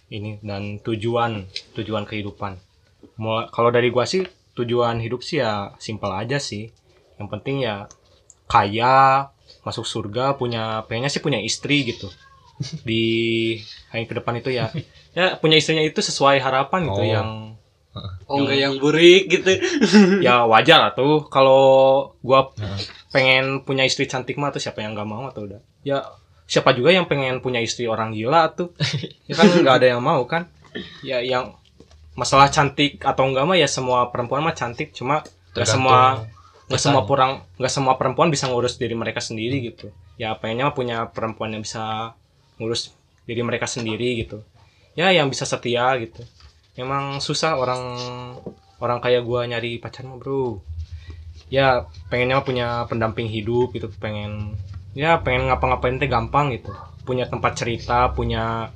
ini 0.07 0.37
dan 0.45 0.77
tujuan 0.85 1.49
tujuan 1.73 2.05
kehidupan. 2.05 2.61
Kalau 3.49 3.71
dari 3.73 3.89
gua 3.89 4.05
sih 4.05 4.29
tujuan 4.53 5.01
hidup 5.01 5.25
sih 5.25 5.41
ya 5.41 5.73
simpel 5.81 6.13
aja 6.13 6.37
sih. 6.37 6.69
Yang 7.17 7.29
penting 7.33 7.65
ya 7.65 7.89
kaya, 8.45 9.33
masuk 9.67 9.83
surga, 9.83 10.39
punya 10.39 10.87
pengennya 10.87 11.11
sih 11.11 11.19
punya 11.19 11.43
istri 11.43 11.83
gitu. 11.83 12.07
Di 12.89 13.59
hari 13.91 14.07
ke 14.07 14.15
depan 14.15 14.39
itu 14.39 14.55
ya. 14.55 14.71
Ya 15.13 15.35
punya 15.43 15.59
istrinya 15.59 15.83
itu 15.83 15.99
sesuai 15.99 16.39
harapan 16.39 16.87
gitu 16.87 17.03
Oh. 17.03 17.07
yang 17.07 17.31
Oh 18.29 18.45
enggak 18.45 18.61
yang 18.61 18.75
burik 18.77 19.25
gitu. 19.33 19.57
ya 20.27 20.45
wajar 20.45 20.79
lah 20.79 20.93
tuh. 20.93 21.27
Kalau 21.33 21.65
gua 22.21 22.53
pengen 23.09 23.65
punya 23.65 23.89
istri 23.89 24.05
cantik 24.05 24.37
mah 24.37 24.53
tuh 24.53 24.61
siapa 24.61 24.85
yang 24.85 24.93
nggak 24.93 25.09
mau 25.09 25.25
atau 25.33 25.49
udah? 25.49 25.65
Ya 25.81 26.05
siapa 26.45 26.77
juga 26.77 26.93
yang 26.93 27.09
pengen 27.09 27.41
punya 27.41 27.59
istri 27.65 27.89
orang 27.89 28.13
gila 28.13 28.53
tuh. 28.53 28.77
Ya 29.25 29.35
kan 29.41 29.49
nggak 29.49 29.77
ada 29.81 29.87
yang 29.97 30.05
mau 30.05 30.21
kan? 30.29 30.53
Ya 31.01 31.25
yang 31.25 31.57
masalah 32.13 32.53
cantik 32.53 33.01
atau 33.01 33.25
enggak 33.25 33.49
mah 33.49 33.57
ya 33.57 33.65
semua 33.65 34.13
perempuan 34.13 34.45
mah 34.45 34.53
cantik. 34.53 34.93
Cuma 34.93 35.25
nggak 35.57 35.65
semua 35.65 36.29
nggak 36.67 36.83
semua 36.83 37.07
perang 37.07 37.47
nggak 37.63 37.73
semua 37.73 37.95
perempuan 37.95 38.27
bisa 38.27 38.51
ngurus 38.51 38.79
diri 38.79 38.99
mereka 38.99 39.23
sendiri 39.23 39.63
gitu. 39.63 39.95
Ya 40.19 40.35
pengennya 40.35 40.75
punya 40.75 41.07
perempuan 41.15 41.55
yang 41.55 41.63
bisa 41.63 42.15
ngurus 42.59 42.91
diri 43.27 43.43
mereka 43.47 43.71
sendiri 43.71 44.19
gitu. 44.27 44.43
Ya 44.99 45.15
yang 45.15 45.31
bisa 45.31 45.47
setia 45.47 45.95
gitu. 46.03 46.27
Memang 46.75 47.23
susah 47.23 47.55
orang 47.55 47.83
orang 48.83 48.99
kayak 48.99 49.23
gua 49.23 49.47
nyari 49.47 49.79
pacar 49.79 50.03
mah 50.11 50.19
bro. 50.19 50.59
Ya 51.47 51.87
pengennya 52.11 52.43
mah 52.43 52.47
punya 52.47 52.67
pendamping 52.91 53.31
hidup 53.31 53.71
gitu 53.71 53.87
pengen 54.03 54.59
ya 54.97 55.23
pengen 55.23 55.47
ngapa-ngapain 55.47 56.03
teh 56.03 56.11
gampang 56.11 56.51
gitu. 56.51 56.75
Punya 57.07 57.31
tempat 57.31 57.55
cerita 57.55 58.11
punya 58.11 58.75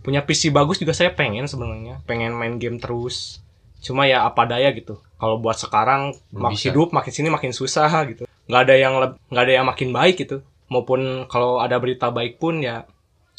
punya 0.00 0.24
PC 0.24 0.54
bagus 0.54 0.80
juga 0.80 0.96
saya 0.96 1.12
pengen 1.12 1.44
sebenarnya. 1.44 2.00
Pengen 2.08 2.32
main 2.32 2.56
game 2.56 2.80
terus. 2.80 3.44
Cuma 3.84 4.08
ya 4.08 4.24
apa 4.24 4.48
daya 4.48 4.72
gitu 4.72 5.04
kalau 5.16 5.36
buat 5.40 5.56
sekarang 5.56 6.12
Belum 6.28 6.42
mak 6.44 6.52
bisa. 6.56 6.70
hidup 6.70 6.88
makin 6.92 7.12
sini 7.12 7.28
makin 7.28 7.52
susah 7.52 7.88
gitu 8.08 8.24
nggak 8.46 8.62
ada 8.68 8.74
yang 8.76 8.92
nggak 9.32 9.44
ada 9.44 9.52
yang 9.52 9.66
makin 9.66 9.90
baik 9.90 10.16
gitu 10.22 10.40
maupun 10.68 11.24
kalau 11.26 11.58
ada 11.58 11.76
berita 11.78 12.10
baik 12.10 12.38
pun 12.38 12.60
ya 12.60 12.84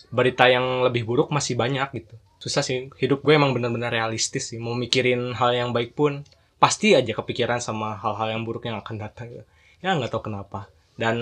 berita 0.10 0.48
yang 0.48 0.84
lebih 0.88 1.04
buruk 1.04 1.30
masih 1.30 1.60
banyak 1.60 1.88
gitu 2.04 2.16
susah 2.38 2.62
sih 2.62 2.88
hidup 3.02 3.26
gue 3.26 3.34
emang 3.34 3.52
benar-benar 3.52 3.90
realistis 3.90 4.54
sih 4.54 4.60
mau 4.62 4.78
mikirin 4.78 5.34
hal 5.36 5.52
yang 5.52 5.70
baik 5.74 5.98
pun 5.98 6.24
pasti 6.58 6.94
aja 6.94 7.12
kepikiran 7.14 7.60
sama 7.60 7.98
hal-hal 7.98 8.34
yang 8.34 8.42
buruk 8.46 8.66
yang 8.66 8.78
akan 8.80 8.96
datang 8.98 9.30
gitu. 9.30 9.46
ya 9.82 9.94
nggak 9.94 10.10
tahu 10.10 10.30
kenapa 10.32 10.70
dan 10.98 11.18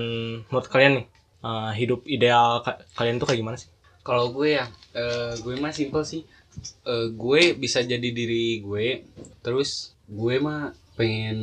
menurut 0.48 0.68
kalian 0.68 1.02
nih 1.02 1.06
eh, 1.42 1.72
hidup 1.76 2.04
ideal 2.06 2.62
ka- 2.62 2.84
kalian 2.94 3.18
tuh 3.18 3.28
kayak 3.28 3.42
gimana 3.42 3.58
sih 3.60 3.72
Kalau 4.06 4.30
gue 4.30 4.54
ya, 4.54 4.70
eh, 4.94 5.34
gue 5.42 5.58
mah 5.58 5.74
simple 5.74 6.06
sih. 6.06 6.22
Eh, 6.86 7.10
gue 7.10 7.58
bisa 7.58 7.82
jadi 7.82 8.06
diri 8.06 8.62
gue. 8.62 9.02
Terus 9.42 9.95
gue 10.08 10.36
mah 10.38 10.74
pengen 10.96 11.38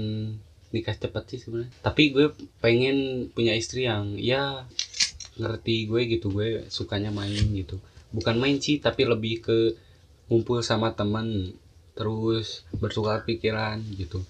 nikah 0.73 0.97
cepet 0.97 1.25
sih 1.29 1.41
sebenarnya. 1.43 1.73
Tapi 1.85 2.03
gue 2.15 2.27
pengen 2.63 3.29
punya 3.31 3.53
istri 3.53 3.85
yang 3.85 4.17
ya 4.17 4.65
ngerti 5.37 5.87
gue 5.87 6.01
gitu. 6.09 6.33
Gue 6.33 6.67
sukanya 6.73 7.13
main 7.13 7.43
gitu. 7.53 7.79
Bukan 8.13 8.37
main 8.37 8.61
sih, 8.61 8.81
tapi 8.81 9.09
lebih 9.09 9.45
ke 9.45 9.59
ngumpul 10.29 10.65
sama 10.65 10.93
teman. 10.97 11.53
Terus 11.93 12.65
bertukar 12.73 13.29
pikiran 13.29 13.81
gitu. 14.01 14.25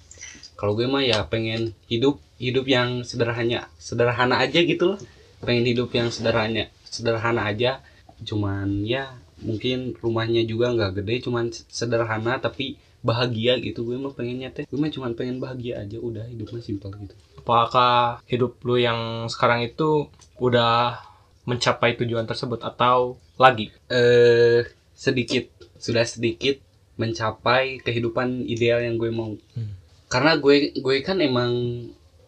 Kalau 0.59 0.75
gue 0.75 0.91
mah 0.91 1.03
ya 1.03 1.23
pengen 1.31 1.75
hidup 1.87 2.19
hidup 2.39 2.67
yang 2.67 3.07
sederhana 3.07 3.71
sederhana 3.79 4.43
aja 4.43 4.63
gitu 4.63 4.95
loh. 4.95 4.99
Pengen 5.43 5.67
hidup 5.71 5.95
yang 5.95 6.11
sederhana 6.11 6.71
sederhana 6.93 7.49
aja 7.49 7.81
cuman 8.23 8.85
ya 8.85 9.17
mungkin 9.43 9.97
rumahnya 9.99 10.45
juga 10.45 10.71
nggak 10.71 11.03
gede 11.03 11.15
cuman 11.27 11.51
sederhana 11.51 12.39
tapi 12.39 12.79
bahagia 13.03 13.59
gitu. 13.59 13.83
Gue 13.83 13.99
mah 13.99 14.15
pengennya 14.15 14.55
teh 14.55 14.65
gue 14.65 14.79
mah 14.79 14.89
cuman 14.89 15.13
pengen 15.19 15.43
bahagia 15.43 15.83
aja 15.83 15.99
udah 15.99 16.25
hidupnya 16.31 16.63
simpel 16.63 16.95
gitu. 16.95 17.15
Apakah 17.43 18.23
hidup 18.31 18.63
lu 18.63 18.79
yang 18.79 19.27
sekarang 19.27 19.67
itu 19.67 20.07
udah 20.39 21.03
mencapai 21.43 21.99
tujuan 21.99 22.25
tersebut 22.25 22.63
atau 22.63 23.19
lagi? 23.37 23.75
Eh 23.91 24.63
sedikit 24.95 25.51
sudah 25.83 26.07
sedikit 26.07 26.63
mencapai 26.95 27.83
kehidupan 27.83 28.47
ideal 28.47 28.81
yang 28.81 28.97
gue 28.97 29.11
mau. 29.11 29.35
Hmm. 29.59 29.75
karena 30.13 30.37
gue 30.37 30.77
gue 30.77 30.97
kan 31.01 31.17
emang 31.25 31.49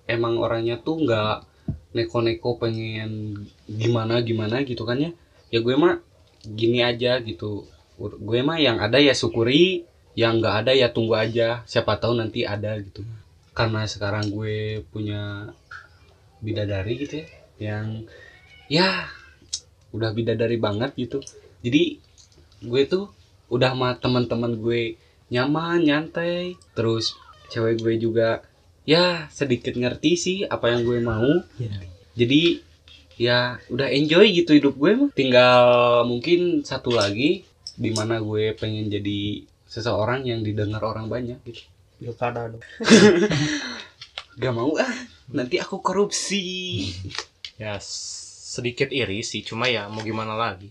emang 0.09 0.41
orangnya 0.41 0.81
tuh 0.81 1.05
nggak 1.05 1.45
neko-neko 1.93 2.57
pengen 2.57 3.45
gimana 3.69 4.25
gimana 4.25 4.65
gitu 4.65 4.83
kan 4.89 4.99
ya. 4.99 5.11
Ya 5.53 5.61
gue 5.61 5.77
mah 5.77 6.01
gini 6.43 6.81
aja 6.81 7.21
gitu. 7.21 7.69
Gue 8.01 8.41
mah 8.43 8.59
yang 8.59 8.81
ada 8.83 8.99
ya 8.99 9.13
syukuri 9.15 9.85
yang 10.15 10.39
nggak 10.39 10.67
ada 10.67 10.73
ya 10.75 10.91
tunggu 10.91 11.19
aja. 11.19 11.63
Siapa 11.67 11.99
tahu 11.99 12.19
nanti 12.19 12.47
ada 12.47 12.79
gitu. 12.79 13.03
Karena 13.55 13.87
sekarang 13.87 14.31
gue 14.31 14.83
punya 14.91 15.51
bidadari 16.43 17.01
gitu 17.01 17.23
ya 17.23 17.29
yang 17.55 18.05
ya 18.67 19.09
udah 19.95 20.11
bidadari 20.11 20.59
banget 20.59 20.95
gitu. 20.99 21.23
Jadi 21.63 22.03
gue 22.65 22.83
tuh 22.87 23.11
udah 23.51 23.75
sama 23.75 23.95
teman-teman 23.99 24.59
gue 24.59 24.99
nyaman 25.31 25.83
nyantai. 25.83 26.59
Terus 26.75 27.15
cewek 27.51 27.83
gue 27.83 27.95
juga 28.03 28.43
ya 28.85 29.31
sedikit 29.31 29.75
ngerti 29.79 30.13
sih 30.19 30.39
apa 30.47 30.75
yang 30.75 30.83
gue 30.83 30.99
mau. 30.99 31.43
Jadi 32.15 32.63
ya 33.15 33.63
udah 33.71 33.87
enjoy 33.91 34.35
gitu 34.35 34.59
hidup 34.59 34.75
gue 34.75 34.91
mah. 34.99 35.11
Tinggal 35.15 35.63
mungkin 36.07 36.67
satu 36.67 36.91
lagi 36.95 37.47
di 37.75 37.91
mana 37.91 38.19
gue 38.23 38.55
pengen 38.55 38.91
jadi 38.91 39.47
seseorang 39.75 40.23
yang 40.23 40.41
didengar 40.41 40.79
orang 40.81 41.11
banyak 41.11 41.43
gitu. 41.43 41.67
Pilkada 41.97 42.47
dong. 42.47 42.63
Gak 44.41 44.51
mau 44.51 44.71
ah 44.77 44.95
nanti 45.29 45.59
aku 45.59 45.79
korupsi. 45.79 46.43
Ya 47.55 47.79
sedikit 47.83 48.91
iri 48.91 49.23
sih 49.23 49.43
cuma 49.43 49.67
ya 49.67 49.87
mau 49.87 49.99
gimana 50.01 50.35
lagi? 50.35 50.71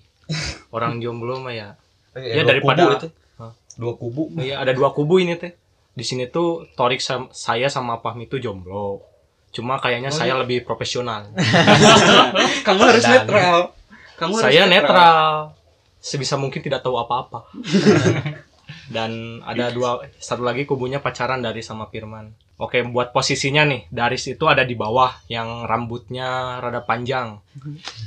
Orang 0.69 0.99
jomblo 0.99 1.39
mah 1.39 1.51
ya 1.51 1.69
Ya, 2.13 2.45
dua 2.45 2.47
daripada- 2.47 2.83
kubu 2.85 2.95
itu. 2.95 3.07
Hah? 3.35 3.51
dua 3.75 3.93
kubu. 3.97 4.23
Ya 4.39 4.55
ada 4.57 4.71
dua 4.71 4.91
kubu 4.91 5.17
ini 5.17 5.33
teh. 5.33 5.51
Di 5.91 6.01
sini 6.01 6.25
tuh 6.25 6.69
Torik 6.73 6.99
sam- 6.99 7.29
saya 7.29 7.67
sama 7.67 7.99
Pahmi 7.99 8.25
tuh 8.25 8.37
jomblo. 8.37 9.01
Cuma 9.49 9.77
kayaknya 9.77 10.09
saya 10.09 10.33
lebih 10.35 10.61
profesional. 10.61 11.27
Kamu 12.67 12.81
harus 12.83 13.01
Dan- 13.01 13.25
netral. 13.25 13.57
Kamu 14.15 14.33
harus 14.33 14.45
saya 14.45 14.63
netral. 14.65 15.57
Sebisa 15.97 16.35
mungkin 16.35 16.59
tidak 16.59 16.83
tahu 16.83 16.95
apa-apa 16.95 17.47
dan 18.91 19.41
ada 19.43 19.71
dua 19.71 20.03
satu 20.19 20.43
lagi 20.43 20.63
kubunya 20.63 20.99
pacaran 20.99 21.39
dari 21.43 21.63
sama 21.63 21.87
Firman. 21.87 22.31
Oke 22.61 22.85
buat 22.85 23.09
posisinya 23.11 23.65
nih 23.65 23.89
Daris 23.89 24.29
itu 24.29 24.45
ada 24.45 24.61
di 24.61 24.77
bawah 24.77 25.09
yang 25.25 25.65
rambutnya 25.65 26.61
rada 26.61 26.85
panjang 26.85 27.41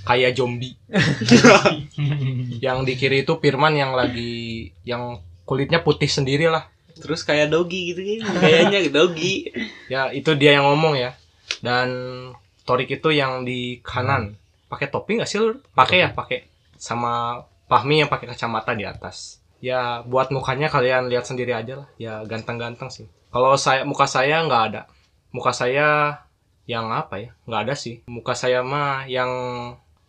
kayak 0.07 0.39
zombie. 0.39 0.79
Yang 2.65 2.79
di 2.87 2.93
kiri 2.95 3.27
itu 3.27 3.37
Firman 3.43 3.75
yang 3.77 3.93
lagi 3.93 4.71
yang 4.87 5.21
kulitnya 5.45 5.83
putih 5.83 6.09
sendiri 6.09 6.47
lah. 6.47 6.71
Terus 6.97 7.27
kayak 7.27 7.53
dogi 7.53 7.93
gitu 7.93 8.01
kan 8.25 8.41
kayaknya 8.41 8.89
dogi 8.89 9.51
ya 9.93 10.09
itu 10.15 10.33
dia 10.39 10.57
yang 10.57 10.73
ngomong 10.73 10.95
ya. 10.97 11.13
Dan 11.61 11.89
Torik 12.67 12.91
itu 12.91 13.15
yang 13.15 13.47
di 13.47 13.79
kanan. 13.83 14.35
Pakai 14.67 14.91
topi 14.91 15.21
nggak 15.21 15.31
sih 15.31 15.39
lu 15.39 15.63
pakai 15.75 16.07
ya 16.07 16.11
pakai 16.11 16.47
sama 16.75 17.43
Fahmi 17.67 18.03
yang 18.03 18.11
pakai 18.11 18.31
kacamata 18.31 18.75
di 18.75 18.87
atas 18.87 19.43
ya 19.59 20.05
buat 20.05 20.29
mukanya 20.31 20.69
kalian 20.69 21.09
lihat 21.09 21.25
sendiri 21.25 21.53
aja 21.53 21.85
lah 21.85 21.89
ya 21.97 22.21
ganteng-ganteng 22.25 22.89
sih 22.89 23.07
kalau 23.31 23.57
saya 23.57 23.83
muka 23.83 24.05
saya 24.05 24.45
nggak 24.45 24.63
ada 24.73 24.83
muka 25.33 25.53
saya 25.53 26.21
yang 26.67 26.91
apa 26.91 27.21
ya 27.23 27.31
nggak 27.45 27.61
ada 27.69 27.75
sih 27.75 28.03
muka 28.11 28.35
saya 28.35 28.61
mah 28.61 29.07
yang 29.07 29.31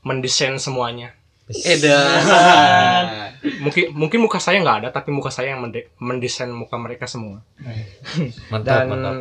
mendesain 0.03 0.55
semuanya 0.57 1.15
Edan. 1.47 3.31
Mungkin 3.63 3.95
mungkin 3.95 4.19
muka 4.19 4.35
saya 4.43 4.59
nggak 4.59 4.77
ada, 4.83 4.89
tapi 4.91 5.15
muka 5.15 5.31
saya 5.31 5.55
yang 5.55 5.63
mende- 5.63 5.87
mendesain 5.95 6.51
muka 6.51 6.75
mereka 6.75 7.07
semua. 7.07 7.39
Mantap, 8.51 8.83
Dan 8.83 8.87
mantap. 8.91 9.13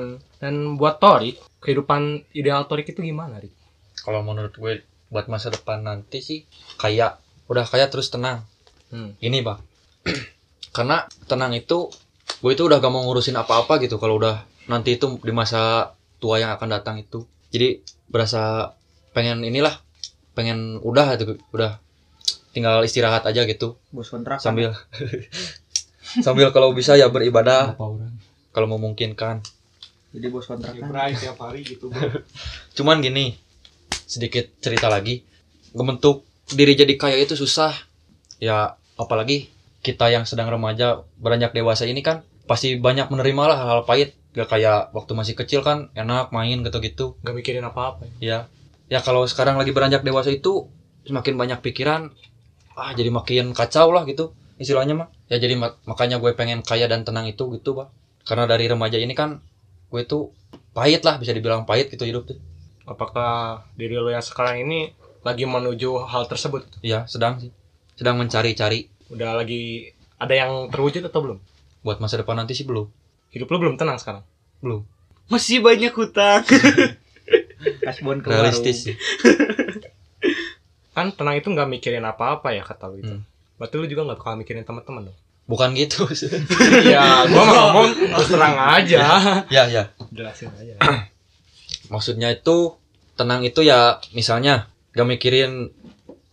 dan 0.43 0.55
buat 0.75 0.99
Torik, 0.99 1.39
kehidupan 1.63 2.27
ideal 2.35 2.67
Torik 2.67 2.91
itu 2.91 2.99
gimana, 2.99 3.39
Rik? 3.39 3.55
Kalau 4.03 4.27
menurut 4.27 4.51
gue 4.59 4.83
buat 5.07 5.31
masa 5.31 5.55
depan 5.55 5.87
nanti 5.87 6.19
sih 6.19 6.43
kayak 6.77 7.23
udah 7.47 7.63
kayak 7.63 7.95
terus 7.95 8.11
tenang. 8.11 8.43
Hmm. 8.91 9.15
Ini, 9.23 9.47
Bang. 9.47 9.63
Karena 10.77 11.05
tenang 11.27 11.53
itu 11.57 11.91
gue 12.43 12.53
itu 12.53 12.63
udah 12.67 12.79
gak 12.83 12.93
mau 12.93 13.03
ngurusin 13.07 13.39
apa-apa 13.39 13.81
gitu 13.81 13.97
kalau 13.97 14.21
udah 14.21 14.45
nanti 14.67 14.99
itu 14.99 15.19
di 15.23 15.33
masa 15.33 15.95
tua 16.19 16.41
yang 16.43 16.53
akan 16.55 16.69
datang 16.71 16.97
itu. 17.01 17.25
Jadi 17.51 17.81
berasa 18.11 18.75
pengen 19.17 19.43
inilah 19.43 19.73
pengen 20.37 20.77
udah 20.85 21.17
gitu 21.17 21.41
udah 21.57 21.81
tinggal 22.53 22.85
istirahat 22.85 23.25
aja 23.25 23.49
gitu. 23.49 23.81
Bos 23.89 24.13
kontrak 24.13 24.41
sambil 24.41 24.77
sambil 26.25 26.53
kalau 26.53 26.77
bisa 26.77 26.97
ya 26.97 27.09
beribadah. 27.09 27.77
Kalau 28.53 28.69
memungkinkan. 28.73 29.45
Jadi 30.13 30.27
bos 30.33 30.49
kontrak 30.49 30.77
tiap 31.17 31.37
hari 31.41 31.61
gitu. 31.65 31.93
cuman 32.77 33.01
gini 33.01 33.37
sedikit 34.05 34.49
cerita 34.61 34.93
lagi. 34.93 35.25
Membentuk 35.77 36.25
diri 36.53 36.77
jadi 36.77 36.97
kaya 36.97 37.17
itu 37.21 37.37
susah. 37.37 37.73
Ya 38.37 38.77
apalagi 39.01 39.53
kita 39.87 40.11
yang 40.11 40.25
sedang 40.27 40.51
remaja 40.51 41.07
beranjak 41.23 41.55
dewasa 41.55 41.87
ini 41.87 42.03
kan 42.03 42.27
pasti 42.51 42.75
banyak 42.75 43.07
menerima 43.07 43.43
lah 43.47 43.57
hal-hal 43.63 43.83
pahit 43.87 44.19
gak 44.35 44.51
kayak 44.53 44.91
waktu 44.91 45.13
masih 45.15 45.35
kecil 45.39 45.61
kan 45.63 45.89
enak 45.95 46.35
main 46.35 46.59
gitu-gitu 46.67 47.15
Gak 47.23 47.35
mikirin 47.39 47.63
apa-apa. 47.65 48.05
ya. 48.19 48.19
ya 48.21 48.39
ya 48.87 48.99
kalau 49.07 49.23
sekarang 49.27 49.55
lagi 49.55 49.71
beranjak 49.71 50.03
dewasa 50.03 50.35
itu 50.35 50.67
semakin 51.07 51.35
banyak 51.39 51.59
pikiran 51.63 52.11
ah 52.77 52.91
jadi 52.93 53.09
makin 53.15 53.55
kacau 53.55 53.95
lah 53.95 54.03
gitu 54.11 54.35
istilahnya 54.59 54.95
mah 54.99 55.09
ya 55.31 55.39
jadi 55.39 55.55
mak- 55.55 55.79
makanya 55.87 56.19
gue 56.23 56.31
pengen 56.35 56.61
kaya 56.67 56.87
dan 56.91 57.07
tenang 57.07 57.27
itu 57.31 57.47
gitu 57.57 57.79
pak 57.79 57.89
karena 58.27 58.45
dari 58.51 58.67
remaja 58.69 58.99
ini 58.99 59.15
kan 59.15 59.39
gue 59.91 60.01
itu 60.03 60.31
pahit 60.77 61.03
lah 61.07 61.17
bisa 61.17 61.31
dibilang 61.33 61.63
pahit 61.65 61.89
gitu 61.95 62.05
hidup 62.05 62.27
tuh 62.29 62.39
Apakah 62.87 63.67
diri 63.75 63.99
lo 63.99 64.07
yang 64.07 64.23
sekarang 64.23 64.63
ini 64.63 64.95
lagi 65.27 65.43
menuju 65.43 66.07
hal 66.07 66.31
tersebut? 66.31 66.71
Iya, 66.87 67.03
sedang 67.11 67.43
sih. 67.43 67.51
Sedang 67.99 68.15
mencari-cari 68.15 68.87
Udah 69.13 69.39
lagi 69.39 69.93
ada 70.17 70.35
yang 70.35 70.73
terwujud 70.73 71.05
atau 71.07 71.21
belum? 71.23 71.39
buat 71.87 72.03
masa 72.03 72.19
depan 72.19 72.35
nanti 72.35 72.59
sih 72.59 72.67
belum. 72.67 72.91
Hidup 73.31 73.47
lo 73.47 73.63
belum 73.63 73.79
tenang 73.79 74.03
sekarang. 74.03 74.27
Belum. 74.59 74.83
Masih 75.31 75.63
banyak 75.63 75.95
hutang. 75.95 76.43
kasbon 77.87 78.27
ke 78.27 78.35
Realistis 78.35 78.91
sih. 78.91 78.99
Kan 80.99 81.15
tenang 81.15 81.39
itu 81.39 81.47
nggak 81.47 81.71
mikirin 81.71 82.03
apa-apa 82.03 82.51
ya 82.51 82.67
kata 82.67 82.91
lo 82.91 82.99
itu. 82.99 83.15
Hmm. 83.15 83.23
Berarti 83.55 83.75
lu 83.79 83.87
juga 83.87 84.03
nggak 84.03 84.19
bakal 84.19 84.35
mikirin 84.35 84.67
teman-teman 84.67 85.07
dong. 85.07 85.19
Bukan 85.47 85.79
gitu. 85.79 86.11
ya, 86.91 87.23
gua 87.31 87.43
mah 87.47 87.55
ngomong 87.71 87.87
terus 88.19 88.35
terang 88.35 88.59
aja. 88.59 88.99
ya, 89.47 89.63
ya. 89.71 89.87
Jelasin 90.11 90.51
aja. 90.59 90.75
Maksudnya 91.95 92.35
itu 92.35 92.75
tenang 93.15 93.47
itu 93.47 93.63
ya 93.63 94.03
misalnya 94.11 94.67
gak 94.91 95.07
mikirin 95.07 95.71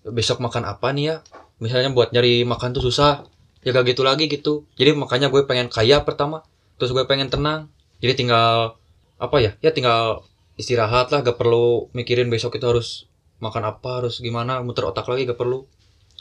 besok 0.02 0.42
makan 0.42 0.66
apa 0.66 0.90
nih 0.98 1.14
ya. 1.14 1.18
Misalnya 1.64 1.96
buat 1.96 2.12
nyari 2.12 2.44
makan 2.44 2.76
tuh 2.76 2.84
susah. 2.84 3.24
Ya 3.64 3.72
gak 3.72 3.96
gitu 3.96 4.04
lagi 4.04 4.28
gitu. 4.28 4.68
Jadi 4.76 4.92
makanya 4.92 5.32
gue 5.32 5.48
pengen 5.48 5.72
kaya 5.72 6.04
pertama. 6.04 6.44
Terus 6.76 6.92
gue 6.92 7.08
pengen 7.08 7.32
tenang. 7.32 7.72
Jadi 8.04 8.28
tinggal 8.28 8.76
apa 9.16 9.40
ya? 9.40 9.56
Ya 9.64 9.72
tinggal 9.72 10.28
istirahat 10.60 11.16
lah. 11.16 11.24
Gak 11.24 11.40
perlu 11.40 11.88
mikirin 11.96 12.28
besok 12.28 12.60
itu 12.60 12.68
harus 12.68 13.08
makan 13.40 13.64
apa, 13.72 14.04
harus 14.04 14.20
gimana, 14.20 14.60
muter 14.60 14.84
otak 14.84 15.08
lagi 15.08 15.24
gak 15.24 15.40
perlu. 15.40 15.64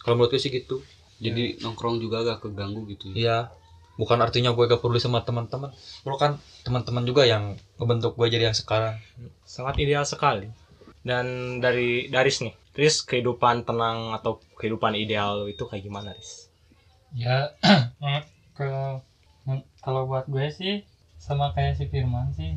Kalau 0.06 0.14
menurut 0.14 0.30
gue 0.30 0.38
sih 0.38 0.54
gitu. 0.54 0.86
Jadi 1.18 1.58
nongkrong 1.58 1.98
juga 1.98 2.22
gak 2.22 2.46
keganggu 2.46 2.86
gitu 2.86 3.10
ya. 3.10 3.18
Iya. 3.18 3.38
Bukan 3.98 4.22
artinya 4.22 4.54
gue 4.54 4.64
gak 4.70 4.78
peduli 4.78 5.02
sama 5.02 5.26
teman-teman. 5.26 5.74
Bro 6.06 6.22
kan 6.22 6.38
teman-teman 6.62 7.02
juga 7.02 7.26
yang 7.26 7.58
ngebentuk 7.82 8.14
gue 8.14 8.30
jadi 8.30 8.50
yang 8.50 8.56
sekarang. 8.56 9.02
Sangat 9.42 9.82
ideal 9.82 10.06
sekali. 10.06 10.46
Dan 11.02 11.58
dari 11.58 12.06
Daris 12.06 12.38
nih, 12.38 12.54
Riz 12.72 13.04
kehidupan 13.04 13.68
tenang 13.68 14.16
atau 14.16 14.40
kehidupan 14.56 14.96
ideal 14.96 15.44
lo 15.44 15.46
itu 15.48 15.64
kayak 15.68 15.84
gimana, 15.84 16.16
Riz? 16.16 16.48
Ya, 17.12 17.52
eh, 18.00 18.22
kalau 18.56 19.04
kalau 19.84 20.08
buat 20.08 20.24
gue 20.24 20.48
sih 20.48 20.74
sama 21.20 21.52
kayak 21.52 21.76
si 21.76 21.84
Firman 21.92 22.32
sih. 22.32 22.56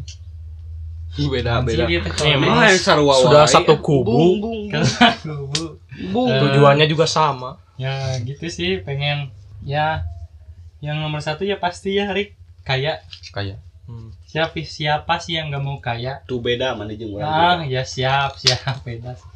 Beda 1.15 1.63
Sih 1.63 1.79
beda. 1.79 1.83
gitu 1.87 2.07
Emang 2.27 2.59
yang 2.65 2.75
sarwa 2.75 3.15
sudah 3.15 3.47
satu 3.47 3.79
kubu. 3.79 4.11
Bung, 4.11 4.35
bung, 4.43 4.61
aku 4.75 5.47
bu. 5.47 5.65
bung. 6.11 6.27
Eh, 6.27 6.39
Tujuannya 6.43 6.85
juga 6.91 7.07
sama. 7.07 7.55
Ya 7.79 8.19
gitu 8.23 8.47
sih 8.51 8.83
pengen 8.83 9.31
ya 9.63 10.03
yang 10.83 10.99
nomor 10.99 11.23
satu 11.23 11.47
ya 11.47 11.55
pasti 11.59 11.95
ya 11.95 12.11
Rik 12.11 12.35
kaya 12.67 12.99
Kayak. 13.31 13.59
Hmm. 13.85 14.09
siapa 14.25 14.57
siapa 14.65 15.21
sih 15.21 15.37
yang 15.37 15.53
nggak 15.53 15.61
mau 15.61 15.77
kaya 15.77 16.25
Tuh 16.25 16.41
beda 16.41 16.73
mana 16.73 16.97
jeung 16.97 17.21
ah 17.21 17.61
ya 17.61 17.85
siap 17.85 18.33
siap 18.41 18.81
beda 18.81 19.13
sih. 19.13 19.29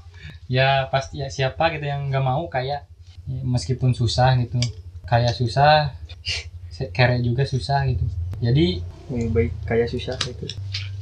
Ya 0.50 0.90
pasti 0.90 1.22
ya 1.22 1.30
siapa 1.30 1.70
gitu 1.72 1.86
yang 1.86 2.10
nggak 2.10 2.26
mau 2.26 2.50
kaya 2.50 2.84
Ya, 3.30 3.46
meskipun 3.46 3.94
susah 3.94 4.34
gitu 4.42 4.58
kaya 5.06 5.30
susah 5.30 5.94
kere 6.98 7.22
juga 7.22 7.46
susah 7.46 7.86
gitu 7.86 8.10
jadi 8.42 8.82
Wih, 9.06 9.30
baik 9.30 9.54
kayak 9.70 9.86
susah 9.86 10.18
itu 10.26 10.50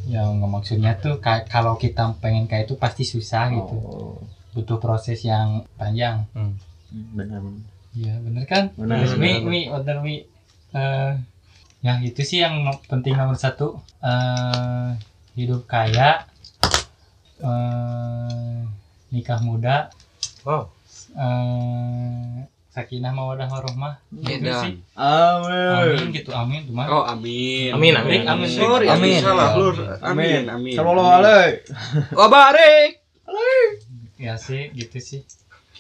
ya 0.04 0.28
nggak 0.28 0.52
maksudnya 0.52 0.92
tuh 1.00 1.24
ka- 1.24 1.48
kalau 1.48 1.80
kita 1.80 2.12
pengen 2.20 2.44
kaya 2.44 2.68
itu 2.68 2.76
pasti 2.76 3.08
susah 3.08 3.48
gitu 3.56 3.76
oh 3.80 4.20
butuh 4.52 4.76
proses 4.78 5.24
yang 5.24 5.64
panjang 5.80 6.28
Hmm, 6.36 6.60
benar 7.16 7.40
benar 7.40 7.64
Iya 7.96 8.14
bener 8.22 8.44
kan? 8.46 8.64
Benar, 8.78 9.02
Mi, 9.18 9.42
benar. 9.42 9.50
Mi, 9.50 9.60
Mi. 10.04 10.16
Eh, 10.70 11.12
ya 11.82 11.94
itu 12.04 12.22
sih 12.22 12.46
yang 12.46 12.62
penting 12.86 13.18
nomor 13.18 13.34
satu. 13.34 13.82
eh 14.04 14.90
hidup 15.34 15.66
kaya, 15.66 16.26
eh 17.40 18.62
nikah 19.10 19.40
muda, 19.40 19.90
Wow. 20.44 20.72
eh 21.18 22.46
sakinah 22.72 23.10
mawadah 23.10 23.50
warohmah. 23.50 23.98
Gitu 24.14 24.46
sih. 24.62 24.76
amin 24.94 25.98
Amin 25.98 26.08
gitu, 26.14 26.30
amin 26.30 26.62
tuh 26.70 26.74
mah. 26.78 26.86
Oh, 26.86 27.04
amin. 27.10 27.74
Amin, 27.74 27.94
amin. 27.98 28.22
Amin. 28.30 28.50
Sorry, 28.54 28.86
Amin. 28.86 29.18
amin. 29.18 29.22
Salah. 29.26 29.50
Lur. 29.58 29.76
Amin, 30.06 30.46
amin. 30.46 30.78
Sallallahu 30.78 31.12
alaihi 31.18 31.66
Wa 32.20 32.28
barik. 32.30 33.02
Ya 34.22 34.38
sih, 34.38 34.70
gitu 34.78 35.02
sih. 35.02 35.22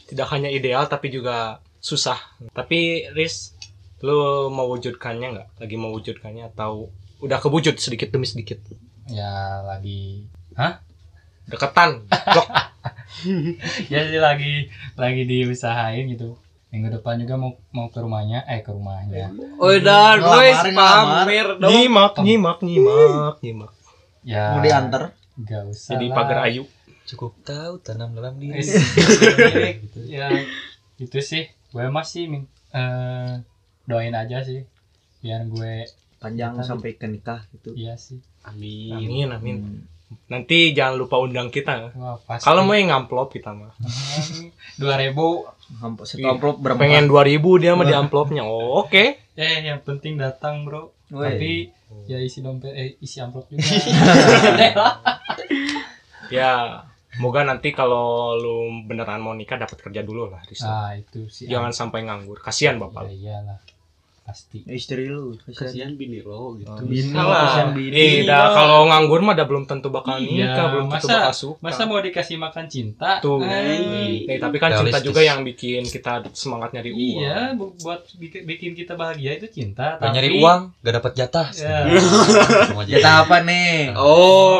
Tidak 0.10 0.26
hanya 0.34 0.50
ideal 0.50 0.90
tapi 0.90 1.14
juga 1.14 1.62
susah. 1.78 2.18
Tapi 2.58 3.14
Riz, 3.14 3.54
lo 4.02 4.50
mewujudkannya 4.50 5.28
nggak? 5.38 5.48
Lagi 5.62 5.76
mewujudkannya 5.78 6.50
atau 6.50 6.90
udah 7.22 7.38
kewujud 7.38 7.78
sedikit 7.78 8.10
demi 8.10 8.26
sedikit? 8.26 8.58
Ya 9.06 9.62
lagi 9.70 10.26
Deketan. 11.46 12.10
Blok. 12.10 12.50
ya 13.94 14.00
sih 14.04 14.20
lagi 14.20 14.54
lagi 14.94 15.22
diusahain 15.24 16.06
gitu. 16.08 16.38
Minggu 16.68 16.92
depan 16.92 17.16
juga 17.18 17.36
mau 17.36 17.56
mau 17.72 17.88
ke 17.88 17.98
rumahnya, 17.98 18.44
eh 18.44 18.60
ke 18.60 18.70
rumahnya. 18.70 19.32
Oh, 19.56 19.72
dan 19.72 20.20
Ngelamar, 20.20 20.36
guys, 20.38 20.62
ngelamar. 20.64 21.24
pamer 21.24 21.48
dong. 21.58 21.70
Nyimak, 21.72 22.14
nyimak, 22.20 22.58
nyimak, 22.60 23.36
nyimak. 23.40 23.72
Ya 24.22 24.44
mau 24.52 24.60
diantar 24.60 25.04
Gak 25.38 25.64
usah. 25.70 25.96
Jadi 25.96 26.06
pagar 26.12 26.44
ayu. 26.44 26.68
Cukup 27.08 27.40
tahu 27.42 27.80
tanam 27.80 28.12
dalam 28.12 28.36
diri. 28.36 28.60
Is- 28.60 28.74
gitu. 29.86 30.00
ya 30.04 30.28
itu 30.98 31.20
sih 31.22 31.46
gue 31.72 31.86
masih 31.88 32.28
min- 32.28 32.52
eh, 32.74 33.40
doain 33.86 34.12
aja 34.12 34.42
sih 34.42 34.66
biar 35.22 35.46
gue 35.46 35.86
panjang 36.18 36.58
sampai 36.60 36.98
ke 36.98 37.06
nikah 37.06 37.46
gitu 37.54 37.72
iya 37.74 37.94
sih 37.96 38.18
Amin. 38.42 38.92
Amin, 38.92 39.28
amin. 39.30 39.58
Hmm. 39.62 39.82
Nanti 40.28 40.72
jangan 40.72 40.96
lupa 40.96 41.16
undang 41.18 41.48
kita. 41.48 41.92
wah 41.94 42.16
Kalau 42.38 42.64
mau 42.64 42.72
yang 42.72 42.90
ngamplop 42.90 43.28
kita 43.30 43.52
mah. 43.52 43.76
dua 44.82 44.96
ribu 44.96 45.44
Amplop- 45.78 46.08
satu 46.08 46.24
amplop 46.24 46.56
berapa 46.58 46.80
Pengen 46.80 47.06
2000 47.06 47.44
dia 47.60 47.72
mah 47.74 47.84
di 47.84 47.92
amplopnya. 47.94 48.44
Oh, 48.48 48.80
oke. 48.82 49.04
eh 49.34 49.56
yang 49.62 49.80
penting 49.82 50.16
datang 50.16 50.64
bro 50.64 50.90
Woi. 51.10 51.24
tapi 51.24 51.52
ya 52.04 52.18
isi 52.18 52.40
dompet 52.40 52.72
eh 52.72 52.96
isi 52.98 53.20
amplop 53.20 53.46
juga 53.48 53.62
Ya, 56.28 56.84
moga 57.18 57.42
nanti 57.42 57.72
kalau 57.72 58.36
lu 58.36 58.56
beneran 58.84 59.20
mau 59.20 59.32
nikah 59.32 59.56
dapat 59.56 59.80
kerja 59.80 60.02
dulu 60.02 60.28
lah, 60.28 60.44
Riz. 60.44 60.60
nah 60.60 60.92
itu 60.92 61.28
sih 61.28 61.48
Jangan 61.48 61.72
sampai 61.72 62.04
nganggur. 62.04 62.40
Kasihan 62.40 62.76
ya 62.76 62.82
bapak. 62.82 63.04
iyalah 63.10 63.60
pasti 64.28 64.60
istri 64.68 65.08
lu 65.08 65.40
Kasihan 65.48 65.96
bini 65.96 66.20
lo 66.20 66.54
gitu. 66.54 66.68
bini 66.84 67.10
Salah. 67.10 67.48
kasihan 67.48 67.70
bini 67.72 67.96
Eh, 67.96 68.16
dah 68.22 68.52
kalau 68.52 68.84
nganggur 68.86 69.20
mah 69.22 69.32
udah 69.32 69.48
belum 69.48 69.64
tentu 69.64 69.88
bakal 69.88 70.20
Iya, 70.20 70.28
nikah, 70.52 70.66
belum 70.70 70.86
tentu 70.90 71.08
masa- 71.08 71.16
bakal 71.18 71.34
suka. 71.34 71.64
masa 71.64 71.82
mau 71.84 71.98
dikasih 71.98 72.36
makan 72.36 72.66
cinta 72.66 73.12
Tuh. 73.18 73.40
Eh, 73.40 74.36
tapi 74.36 74.58
kan 74.58 74.70
cinta 74.74 74.84
Realistis. 74.94 75.06
juga 75.06 75.22
yang 75.22 75.42
bikin 75.42 75.82
kita 75.82 76.28
semangat 76.34 76.70
nyari 76.72 76.92
uang. 76.92 77.00
iya 77.00 77.38
bu- 77.54 77.72
buat 77.78 78.04
bikin, 78.14 78.42
bikin 78.44 78.72
kita 78.74 78.94
bahagia 78.94 79.32
itu 79.34 79.48
cinta 79.50 79.96
Gak 79.96 80.12
nyari 80.12 80.28
tapi- 80.30 80.40
uang, 80.40 80.62
gak 80.78 80.96
dapat 80.98 81.12
jatah. 81.16 81.48
Semua 82.68 82.84
jatah 82.84 83.24
apa 83.24 83.38
nih 83.42 83.96
Oh, 83.96 84.60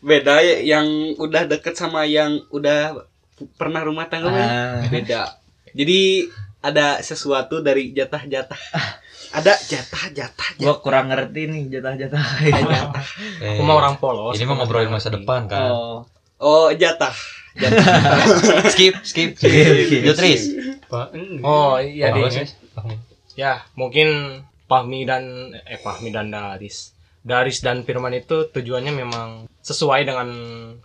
beda 0.00 0.36
ya 0.38 0.56
yang 0.74 0.86
udah 1.16 1.46
deket 1.46 1.72
sama 1.72 2.02
yang 2.02 2.42
udah 2.50 3.06
pernah 3.54 3.80
rumah 3.80 4.04
tangga 4.04 4.26
mah. 4.26 4.42
Ah, 4.42 4.82
beda. 4.84 5.38
Jadi 5.70 6.26
ada 6.60 6.98
sesuatu 6.98 7.60
dari 7.60 7.90
jatah-jatah. 7.90 8.58
Ada 9.34 9.58
jatah-jatah. 9.58 10.48
Gua 10.56 10.78
kurang 10.78 11.10
ngerti 11.10 11.50
nih 11.50 11.62
jatah-jatah. 11.68 12.24
Eh, 12.46 13.58
Aku 13.58 13.62
mau 13.62 13.76
orang 13.76 13.98
polos. 13.98 14.38
Ini 14.38 14.46
mah 14.46 14.62
ngobrolin 14.62 14.88
masa 14.88 15.10
depan 15.10 15.50
kan. 15.50 15.70
Oh. 15.70 15.98
Oh, 16.38 16.70
jatah. 16.70 17.10
skip, 18.74 18.98
skip, 19.02 19.38
Skip, 19.38 19.38
skip. 19.38 20.02
Jutris. 20.02 20.42
Oh 21.42 21.78
iya 21.78 22.10
Oh, 22.10 22.26
deh. 22.26 22.30
sih. 22.30 22.46
Ya 23.34 23.62
mungkin 23.74 24.40
Fahmi 24.64 25.02
dan 25.02 25.54
eh 25.60 25.78
Fahmi 25.78 26.10
dan 26.10 26.30
Daris. 26.30 26.90
Daris 27.22 27.58
dan 27.58 27.82
Firman 27.82 28.12
itu 28.12 28.50
tujuannya 28.50 28.92
memang 28.92 29.28
sesuai 29.60 30.04
dengan 30.04 30.28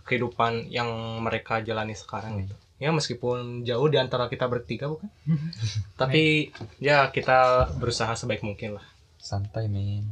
kehidupan 0.02 0.70
yang 0.70 0.88
mereka 1.20 1.60
jalani 1.60 1.92
sekarang 1.92 2.46
gitu. 2.46 2.54
Ya 2.80 2.90
meskipun 2.90 3.68
jauh 3.68 3.86
di 3.92 4.00
antara 4.00 4.26
kita 4.32 4.48
bertiga 4.48 4.88
bukan? 4.88 5.12
Tapi 6.00 6.48
ya 6.80 7.12
kita 7.12 7.68
berusaha 7.76 8.16
sebaik 8.16 8.40
mungkin 8.40 8.80
lah. 8.80 8.86
Santai, 9.20 9.68
men. 9.68 10.08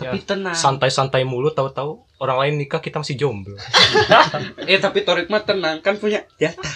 Ya, 0.00 0.16
Tapi 0.16 0.24
tenang. 0.24 0.56
santai-santai 0.56 1.28
mulu 1.28 1.52
tahu-tahu 1.52 2.02
orang 2.24 2.36
lain 2.40 2.54
nikah 2.64 2.80
kita 2.80 3.04
masih 3.04 3.20
jomblo. 3.20 3.54
eh 4.70 4.80
tapi 4.80 5.04
Torik 5.04 5.28
mah 5.28 5.44
tenang 5.44 5.84
kan 5.84 6.00
punya 6.00 6.24
jatah. 6.40 6.72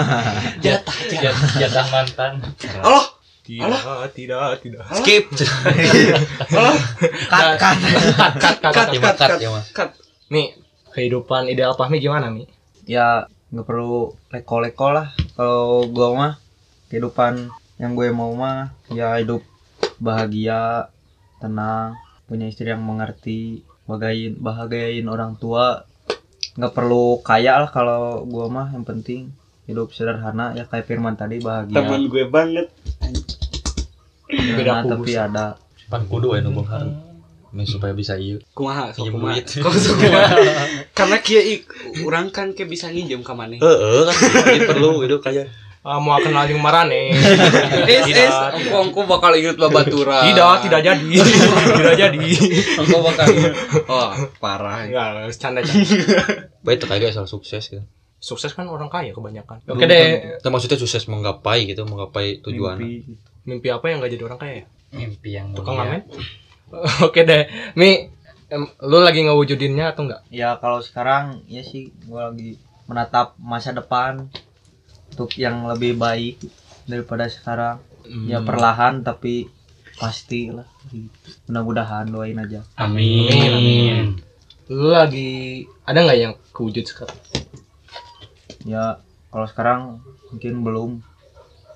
jatah, 0.64 0.96
jatah. 1.12 1.20
Jat- 1.20 1.52
jatah 1.60 1.86
mantan 1.92 2.40
Allah, 2.80 3.06
Tidak, 3.44 4.16
tidak, 4.16 4.64
tidak. 4.64 4.82
Skip. 4.98 5.24
Allah. 6.48 6.76
Kat 7.28 7.54
kat. 7.60 7.76
Cut, 8.16 8.34
cut, 8.40 8.56
cut, 8.56 8.72
cut. 8.72 8.88
Ya, 8.88 9.00
mah, 9.04 9.14
cut, 9.20 9.30
ya, 9.36 9.50
mah. 9.52 9.64
Mi, 10.32 10.56
kehidupan 10.96 11.52
ideal 11.52 11.76
Fahmi 11.76 12.00
gimana, 12.00 12.32
Mi? 12.32 12.48
Ya 12.88 13.28
nggak 13.52 13.66
perlu 13.68 14.16
leko-leko 14.32 14.88
lah. 14.90 15.12
Kalau 15.36 15.86
gua 15.92 16.08
mah 16.16 16.32
kehidupan 16.88 17.52
yang 17.76 17.92
gue 17.92 18.08
mau 18.12 18.32
mah 18.32 18.72
ya 18.88 19.20
hidup 19.20 19.44
bahagia, 20.00 20.88
tenang, 21.38 22.00
punya 22.24 22.48
istri 22.48 22.72
yang 22.72 22.80
mengerti, 22.80 23.60
bagain 23.84 24.40
bahagiain 24.40 25.04
orang 25.06 25.36
tua. 25.36 25.84
Nggak 26.56 26.72
perlu 26.72 27.20
kaya 27.20 27.60
lah 27.62 27.70
kalau 27.70 28.24
gua 28.24 28.48
mah 28.48 28.68
yang 28.72 28.88
penting 28.88 29.32
hidup 29.68 29.94
sederhana 29.94 30.56
ya 30.56 30.66
kayak 30.66 30.88
Firman 30.88 31.14
tadi 31.14 31.38
bahagia. 31.38 31.76
Teman 31.76 32.10
gue 32.10 32.24
banget. 32.26 32.66
Beda 34.32 34.80
Sederhana, 34.80 34.90
tapi 34.96 35.12
ada 35.12 35.44
Pan 35.92 36.08
kudu 36.08 36.32
ya 36.32 36.40
nubung 36.40 36.64
Ini 37.52 37.64
supaya 37.64 37.92
bisa 37.92 38.16
iya. 38.16 38.40
Kumaha 38.50 38.90
sok 38.90 39.04
Pinjem 39.04 39.14
kumaha. 39.14 39.34
duit. 39.36 39.46
Kok 39.64 39.74
sok 39.74 39.96
kumaha? 39.98 40.36
Karena 40.90 41.16
kia 41.20 41.40
ik, 41.40 41.68
urang 42.00 42.28
kan 42.28 42.56
ke 42.56 42.64
bisa 42.64 42.88
nginjem 42.88 43.20
ka 43.20 43.32
maneh. 43.32 43.60
Heeh, 43.60 44.08
kan 44.08 44.58
perlu 44.66 45.00
itu 45.00 45.20
kayak 45.20 45.52
Ah, 45.82 45.98
mau 45.98 46.14
kenal 46.16 46.46
yang 46.46 46.62
marane. 46.62 47.10
Es 47.90 48.06
es, 48.06 48.14
Tidak, 48.14 48.54
engko 48.54 48.86
engko 48.86 49.00
bakal 49.02 49.34
inget 49.34 49.58
babaturan. 49.58 50.30
tidak, 50.30 50.62
tidak 50.62 50.80
jadi. 50.80 51.10
tidak 51.82 51.94
jadi. 51.98 52.28
Engko 52.78 53.02
bakal 53.02 53.26
inget. 53.26 53.50
Oh, 53.90 54.14
parah. 54.38 54.86
Enggak, 54.86 55.34
canda 55.42 55.58
canda. 55.58 55.82
baik 56.62 56.86
kayak 56.86 57.10
asal 57.10 57.26
sukses 57.26 57.66
gitu. 57.66 57.82
Sukses 58.22 58.54
kan 58.54 58.70
orang 58.70 58.86
kaya 58.86 59.10
kebanyakan. 59.10 59.58
Oke 59.66 59.90
deh, 59.90 60.38
Nah, 60.38 60.50
maksudnya 60.54 60.78
sukses 60.78 61.02
menggapai 61.10 61.66
gitu, 61.66 61.82
menggapai 61.82 62.38
tujuan. 62.46 62.78
mimpi. 62.78 63.18
mimpi 63.42 63.68
apa 63.74 63.82
yang 63.90 63.98
gak 63.98 64.14
jadi 64.14 64.22
orang 64.22 64.38
kaya? 64.38 64.54
ya? 64.54 64.64
mimpi 64.94 65.34
yang 65.34 65.50
Tukang 65.50 65.82
ngamen? 65.82 66.06
Oke 67.06 67.22
deh, 67.22 67.46
Mi, 67.74 68.08
em, 68.48 68.62
lu 68.80 68.98
lagi 68.98 69.22
ngewujudinnya 69.22 69.92
atau 69.92 70.08
enggak? 70.08 70.22
Ya 70.28 70.56
kalau 70.56 70.80
sekarang 70.80 71.44
ya 71.46 71.60
sih 71.62 71.92
gua 72.04 72.32
lagi 72.32 72.56
menatap 72.84 73.36
masa 73.36 73.70
depan 73.70 74.28
untuk 75.10 75.30
yang 75.36 75.68
lebih 75.68 75.94
baik 75.94 76.40
daripada 76.84 77.28
sekarang. 77.28 77.78
Ya 78.26 78.40
Hmm. 78.40 78.48
perlahan 78.48 78.94
tapi 79.00 79.46
pasti 79.94 80.50
lah. 80.50 80.66
Gitu. 80.88 81.12
Mudah-mudahan 81.46 82.10
doain 82.10 82.34
aja. 82.34 82.66
amin 82.74 83.30
Amin. 83.30 84.06
Lu 84.66 84.90
lagi 84.90 85.62
ada 85.84 86.02
nggak 86.02 86.18
yang 86.18 86.34
kewujud 86.50 86.82
sekarang? 86.82 87.14
Ya 88.64 88.98
kalau 89.28 89.46
sekarang 89.46 89.80
mungkin 90.28 90.62
belum. 90.62 90.90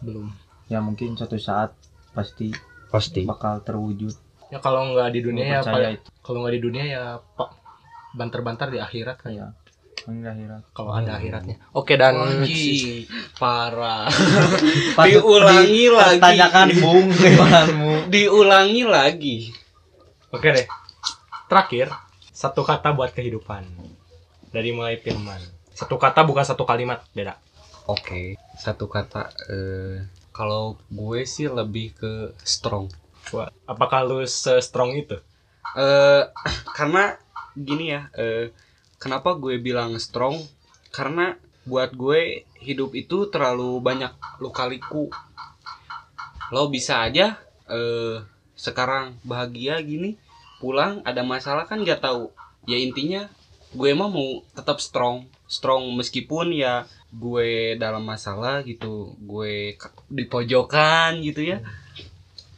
Belum. 0.02 0.34
Ya 0.66 0.82
mungkin 0.82 1.14
suatu 1.14 1.38
saat 1.38 1.70
pasti 2.10 2.50
Pasti. 2.90 3.22
bakal 3.22 3.62
terwujud. 3.62 4.16
Ya 4.46 4.58
kalau 4.62 4.94
nggak 4.94 5.10
di 5.10 5.20
dunia 5.20 5.44
ya 5.46 5.60
paling- 5.62 6.00
kalau 6.22 6.42
nggak 6.42 6.54
di 6.54 6.62
dunia 6.62 6.84
ya 6.86 7.04
pak 7.34 7.50
banter-banter 8.14 8.70
di 8.70 8.78
akhirat 8.78 9.16
kan 9.18 9.32
ya. 9.32 9.48
Enggak 10.06 10.38
akhirat. 10.38 10.62
Kalau 10.70 10.92
ada 10.94 11.18
akhiratnya. 11.18 11.56
Oke 11.74 11.98
dan 11.98 12.14
parah. 13.36 14.06
Patut 14.96 15.18
Diulangi 15.18 15.86
lagi. 15.90 16.20
Tanyakan 16.22 16.68
Bung. 16.78 17.08
Diulangi 18.14 18.82
lagi. 18.86 19.36
Oke 20.30 20.54
deh. 20.54 20.66
Terakhir, 21.50 21.90
satu 22.30 22.62
kata 22.62 22.94
buat 22.94 23.10
kehidupan. 23.10 23.66
Dari 24.54 24.70
mulai 24.70 24.98
Firman. 24.98 25.42
Satu 25.74 25.98
kata 25.98 26.22
bukan 26.22 26.46
satu 26.46 26.62
kalimat, 26.64 27.02
beda. 27.12 27.36
Oke, 27.86 28.34
satu 28.56 28.86
kata 28.86 29.30
eh 29.46 30.06
kalau 30.30 30.74
gue 30.86 31.22
sih 31.22 31.46
lebih 31.46 31.94
ke 31.94 32.12
strong. 32.40 32.90
Wah, 33.34 33.50
apakah 33.66 34.06
lu 34.06 34.22
se-strong 34.22 34.94
itu? 34.94 35.18
Eh 35.74 36.24
karena 36.78 37.18
gini 37.58 37.90
ya, 37.90 38.06
eh 38.14 38.54
kenapa 39.02 39.34
gue 39.34 39.58
bilang 39.58 39.98
strong? 39.98 40.38
Karena 40.94 41.34
buat 41.66 41.90
gue 41.98 42.46
hidup 42.62 42.94
itu 42.94 43.26
terlalu 43.26 43.82
banyak 43.82 44.14
luka-liku. 44.38 45.10
Lo 46.54 46.70
bisa 46.70 47.02
aja 47.02 47.42
eh 47.66 48.22
sekarang 48.54 49.18
bahagia 49.26 49.82
gini, 49.82 50.14
pulang 50.62 51.02
ada 51.02 51.26
masalah 51.26 51.66
kan 51.66 51.82
nggak 51.82 52.06
tahu. 52.06 52.30
Ya 52.70 52.78
intinya 52.78 53.26
gue 53.74 53.90
mah 53.90 54.06
mau 54.06 54.46
tetap 54.54 54.78
strong, 54.78 55.26
strong 55.50 55.90
meskipun 55.98 56.54
ya 56.54 56.86
gue 57.10 57.74
dalam 57.74 58.06
masalah 58.06 58.62
gitu, 58.62 59.18
gue 59.18 59.74
di 60.06 60.24
pojokan 60.30 61.18
gitu 61.26 61.42
ya. 61.42 61.58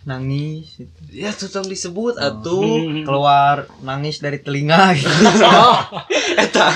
Nangis 0.00 0.78
itu. 0.78 0.98
Ya 1.10 1.30
susah 1.30 1.62
disebut 1.62 2.14
Oh. 2.14 2.22
atuh. 2.22 3.02
keluar 3.02 3.56
nangis 3.80 4.18
dari 4.18 4.38
telinga 4.38 4.92
gitu. 4.96 5.10
eta 6.38 6.66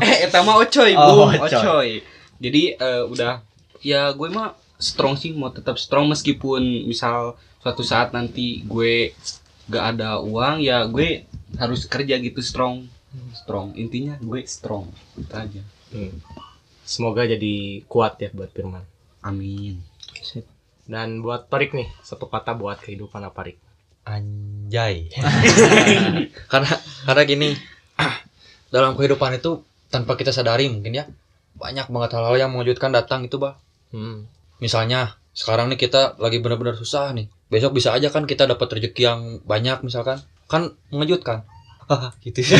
eh 0.00 0.26
eta 0.26 0.40
mah 0.40 0.56
ocoy 0.58 0.92
Oh, 0.92 1.28
bu 1.28 1.36
ocoy. 1.36 1.52
ocoy 1.52 1.90
jadi 2.38 2.62
eh, 2.74 3.02
udah 3.04 3.42
ya 3.80 4.10
gue 4.10 4.28
mah 4.28 4.52
strong 4.76 5.14
sih 5.14 5.30
mau 5.30 5.48
tetap 5.48 5.76
strong 5.76 6.06
meskipun 6.06 6.58
misal 6.84 7.34
suatu 7.58 7.82
saat 7.82 8.10
nanti 8.10 8.62
gue 8.62 9.14
gak 9.64 9.94
ada 9.94 10.18
uang 10.18 10.58
ya 10.58 10.82
gue 10.84 11.22
harus 11.54 11.84
kerja 11.84 12.16
gitu 12.16 12.40
strong 12.40 12.90
strong 13.32 13.70
intinya 13.74 14.18
gue 14.18 14.42
strong 14.44 14.90
itu 15.14 15.30
aja 15.30 15.62
Hmm. 15.88 16.08
Semoga 16.82 17.22
jadi 17.22 17.84
kuat 17.84 18.16
ya 18.16 18.30
buat 18.30 18.48
Firman. 18.48 18.80
amin 19.20 19.76
Sip. 20.18 20.48
Dan 20.82 21.22
buat 21.22 21.46
Torik 21.46 21.72
nih, 21.78 21.88
satu 22.02 22.26
kata 22.26 22.58
buat 22.58 22.82
kehidupan 22.82 23.22
apa 23.22 23.46
Rik? 23.46 23.58
Anjay. 24.02 25.14
karena 26.50 26.72
karena 27.06 27.22
gini, 27.22 27.50
dalam 28.72 28.98
kehidupan 28.98 29.38
itu 29.38 29.62
tanpa 29.92 30.16
kita 30.16 30.32
sadari 30.32 30.66
mungkin 30.72 30.96
ya 30.96 31.04
banyak 31.52 31.92
banget 31.92 32.10
hal-hal 32.16 32.36
yang 32.40 32.50
mengejutkan 32.50 32.90
datang 32.90 33.28
itu 33.28 33.36
bah. 33.36 33.60
Hmm. 33.92 34.26
Misalnya 34.58 35.20
sekarang 35.36 35.68
nih 35.68 35.78
kita 35.78 36.16
lagi 36.16 36.40
benar-benar 36.40 36.74
susah 36.80 37.12
nih. 37.12 37.28
Besok 37.52 37.76
bisa 37.76 37.92
aja 37.92 38.08
kan 38.08 38.24
kita 38.24 38.48
dapat 38.48 38.80
rezeki 38.80 39.02
yang 39.04 39.20
banyak 39.44 39.84
misalkan. 39.84 40.18
Kan 40.48 40.74
mengejutkan. 40.88 41.44
Gitu. 42.24 42.40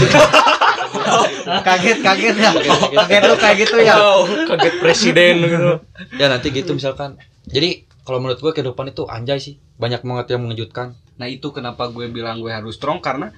kaget 1.66 2.04
kaget 2.04 2.36
ya 2.36 2.52
kaget 2.92 3.22
lu 3.24 3.34
kayak 3.40 3.56
gitu 3.64 3.76
ya 3.80 3.96
Kaget 4.44 4.74
presiden 4.76 5.34
gitu. 5.40 5.72
ya 6.20 6.28
nanti 6.28 6.52
gitu 6.52 6.76
misalkan. 6.76 7.16
Jadi 7.48 7.88
kalau 8.02 8.18
menurut 8.18 8.38
gue 8.38 8.52
kehidupan 8.52 8.90
itu 8.90 9.06
anjay 9.06 9.38
sih. 9.38 9.56
Banyak 9.76 10.02
banget 10.02 10.26
yang 10.32 10.42
mengejutkan. 10.42 10.94
nah 11.12 11.28
itu 11.28 11.52
kenapa 11.52 11.86
gue 11.86 12.08
bilang 12.08 12.40
gue 12.40 12.50
harus 12.50 12.74
strong 12.74 12.98
karena 12.98 13.30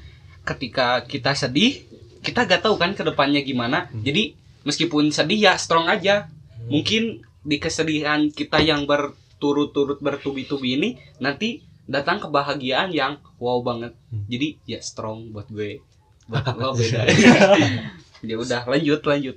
ketika 0.42 1.02
kita 1.04 1.34
sedih 1.34 1.84
kita 2.22 2.46
gak 2.46 2.64
tahu 2.64 2.78
kan 2.78 2.94
ke 2.94 3.02
depannya 3.02 3.42
gimana 3.42 3.90
jadi 3.92 4.32
meskipun 4.62 5.10
sedih 5.10 5.50
ya 5.50 5.52
strong 5.58 5.90
aja 5.90 6.30
mungkin 6.64 7.20
di 7.42 7.56
kesedihan 7.60 8.30
kita 8.30 8.62
yang 8.62 8.88
berturut-turut 8.88 10.00
bertubi-tubi 10.00 10.80
ini 10.80 10.88
nanti 11.18 11.60
datang 11.84 12.22
kebahagiaan 12.22 12.88
yang 12.88 13.20
wow 13.36 13.60
banget 13.60 13.92
Hmm. 14.08 14.24
jadi 14.30 14.56
ya 14.64 14.80
strong 14.80 15.34
buat 15.34 15.50
gue 15.50 15.82
buat 16.24 16.46
lo 16.56 16.72
beda 16.72 17.04
ya 18.28 18.34
udah 18.38 18.64
lanjut 18.64 19.02
lanjut 19.04 19.36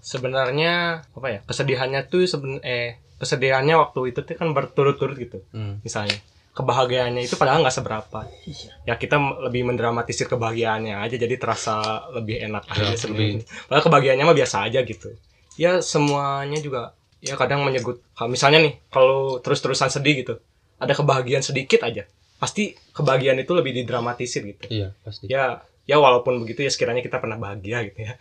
Sebenarnya 0.00 1.02
apa 1.02 1.26
ya? 1.28 1.38
Kesedihannya 1.42 2.06
tuh 2.06 2.30
seben 2.30 2.62
eh 2.62 2.94
kesedihannya 3.16 3.74
waktu 3.74 4.00
itu 4.10 4.20
tuh 4.20 4.34
kan 4.34 4.50
berturut-turut 4.50 5.16
gitu. 5.16 5.38
Hmm. 5.50 5.80
Misalnya 5.80 6.16
kebahagiaannya 6.52 7.22
itu 7.22 7.36
padahal 7.36 7.60
nggak 7.60 7.74
seberapa. 7.74 8.20
Ya 8.84 8.96
kita 8.96 9.16
lebih 9.42 9.66
mendramatisir 9.66 10.24
kebahagiaannya 10.26 10.96
aja 10.96 11.16
jadi 11.16 11.36
terasa 11.36 11.80
lebih 12.12 12.40
enak 12.42 12.64
aja 12.66 12.92
Ya, 12.92 12.96
sebenarnya. 12.96 13.44
Padahal 13.66 13.84
kebahagiaannya 13.84 14.24
mah 14.24 14.36
biasa 14.36 14.56
aja 14.64 14.80
gitu. 14.82 15.12
Ya 15.56 15.80
semuanya 15.80 16.60
juga 16.60 16.92
ya 17.16 17.34
kadang 17.34 17.64
menyebut 17.64 18.04
misalnya 18.28 18.60
nih 18.60 18.74
kalau 18.86 19.40
terus-terusan 19.40 19.88
sedih 19.88 20.20
gitu 20.20 20.34
ada 20.76 20.92
kebahagiaan 20.92 21.40
sedikit 21.40 21.80
aja 21.82 22.04
pasti 22.36 22.76
kebahagiaan 22.92 23.40
itu 23.40 23.56
lebih 23.56 23.72
didramatisir 23.72 24.44
gitu 24.44 24.68
Iya, 24.68 24.92
pasti. 25.00 25.24
ya 25.26 25.64
ya 25.88 25.96
walaupun 25.96 26.44
begitu 26.44 26.60
ya 26.62 26.70
sekiranya 26.70 27.00
kita 27.00 27.16
pernah 27.16 27.40
bahagia 27.40 27.82
gitu 27.88 28.04
ya 28.04 28.20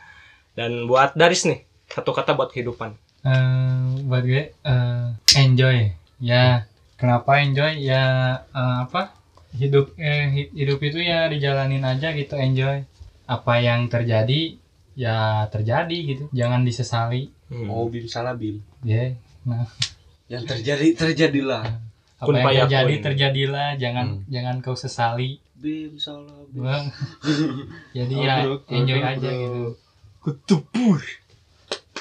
dan 0.56 0.88
buat 0.88 1.12
Daris 1.14 1.44
nih 1.44 1.68
satu 1.92 2.16
kata 2.16 2.34
buat 2.34 2.56
kehidupan 2.56 2.96
Eh, 3.26 4.06
buat 4.06 4.22
gue 4.22 4.54
eh, 4.54 5.06
enjoy. 5.36 5.78
Ya 6.22 6.70
kenapa 6.96 7.42
enjoy? 7.42 7.82
Ya 7.82 8.04
eh, 8.48 8.76
apa? 8.86 9.18
Hidup 9.52 9.98
eh, 9.98 10.30
hi- 10.30 10.52
hidup 10.54 10.78
itu 10.80 11.02
ya 11.02 11.26
dijalanin 11.26 11.82
aja 11.82 12.14
gitu 12.14 12.38
enjoy. 12.38 12.86
Apa 13.26 13.58
yang 13.58 13.90
terjadi? 13.90 14.62
Ya 14.94 15.50
terjadi 15.50 15.98
gitu 16.06 16.30
jangan 16.32 16.62
disesali. 16.62 17.34
Hmm. 17.50 17.68
Oh, 17.68 17.90
bim 17.90 18.06
salah 18.06 18.38
bim. 18.38 18.62
ya 18.82 19.12
Yang 20.28 20.44
terjadi 20.48 20.88
terjadilah. 20.96 21.66
apa 22.16 22.26
Kun 22.26 22.38
yang 22.38 22.48
terjadi 22.64 22.96
terjadilah. 23.02 23.70
Jangan 23.76 24.06
jangan 24.30 24.56
kau 24.62 24.78
sesali. 24.78 25.42
Bim 25.58 25.98
salah 25.98 26.46
bim. 26.48 26.62
Bang. 26.62 26.86
jadi 27.98 28.14
ya 28.14 28.36
enjoy 28.70 29.02
aja 29.02 29.30
gitu. 29.34 29.64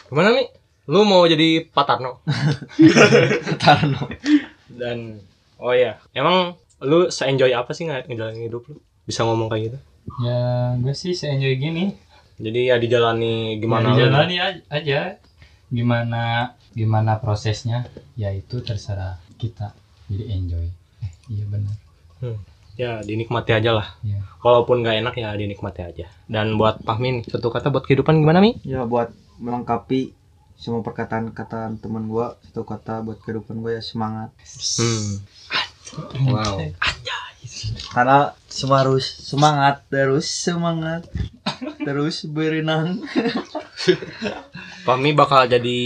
Gimana 0.05 0.31
nih 0.33 0.49
lu 0.85 1.01
mau 1.09 1.25
jadi 1.25 1.65
Pak 1.73 1.85
Tarno? 1.89 2.21
Tarno. 3.63 4.05
dan 4.75 5.23
oh 5.57 5.73
ya 5.73 5.97
emang 6.13 6.59
lu 6.85 7.09
se-enjoy 7.09 7.55
apa 7.55 7.73
sih 7.73 7.89
nggak 7.89 8.11
ngejalanin 8.11 8.49
hidup 8.51 8.69
lu? 8.69 8.77
Bisa 9.09 9.25
ngomong 9.25 9.49
kayak 9.49 9.63
gitu? 9.73 9.79
Ya 10.21 10.75
gue 10.77 10.93
sih 10.93 11.17
enjoy 11.17 11.57
gini. 11.57 11.97
Jadi 12.37 12.69
ya 12.69 12.77
dijalani 12.77 13.57
gimana 13.63 13.95
ya, 13.95 13.95
lu. 13.95 13.97
dijalani 13.97 14.37
a- 14.43 14.65
aja. 14.69 15.01
Gimana 15.73 16.53
gimana 16.77 17.17
prosesnya? 17.23 17.89
Ya 18.19 18.35
itu 18.35 18.61
terserah 18.61 19.17
kita. 19.41 19.73
Jadi 20.13 20.25
enjoy. 20.29 20.67
Eh, 21.01 21.13
iya 21.33 21.45
benar. 21.49 21.75
Ya 22.75 23.01
dinikmati 23.01 23.55
aja 23.55 23.71
lah. 23.73 23.89
Iya. 24.03 24.21
walaupun 24.45 24.85
nggak 24.85 25.01
enak 25.01 25.15
ya 25.17 25.33
dinikmati 25.33 25.81
aja. 25.81 26.07
Dan 26.29 26.61
buat 26.61 26.85
Pahmin 26.85 27.25
satu 27.25 27.49
kata 27.49 27.73
buat 27.73 27.89
kehidupan 27.89 28.21
gimana 28.21 28.45
mi? 28.45 28.61
Ya 28.61 28.85
buat 28.85 29.09
melengkapi 29.41 30.13
semua 30.57 30.81
perkataan-kataan 30.81 31.83
teman 31.83 32.07
gua 32.09 32.39
satu 32.47 32.65
kata 32.65 33.05
buat 33.05 33.19
kehidupan 33.23 33.61
gua 33.61 33.79
ya 33.79 33.83
semangat. 33.85 34.31
hmm. 34.81 35.13
Wow. 36.31 36.59
Karena 37.93 38.33
semua 38.49 38.83
harus 38.83 39.05
semangat 39.05 39.85
terus 39.93 40.27
semangat 40.27 41.07
terus 41.85 42.25
berenang. 42.27 43.05
Pahmi 44.85 45.17
bakal 45.17 45.49
jadi 45.49 45.81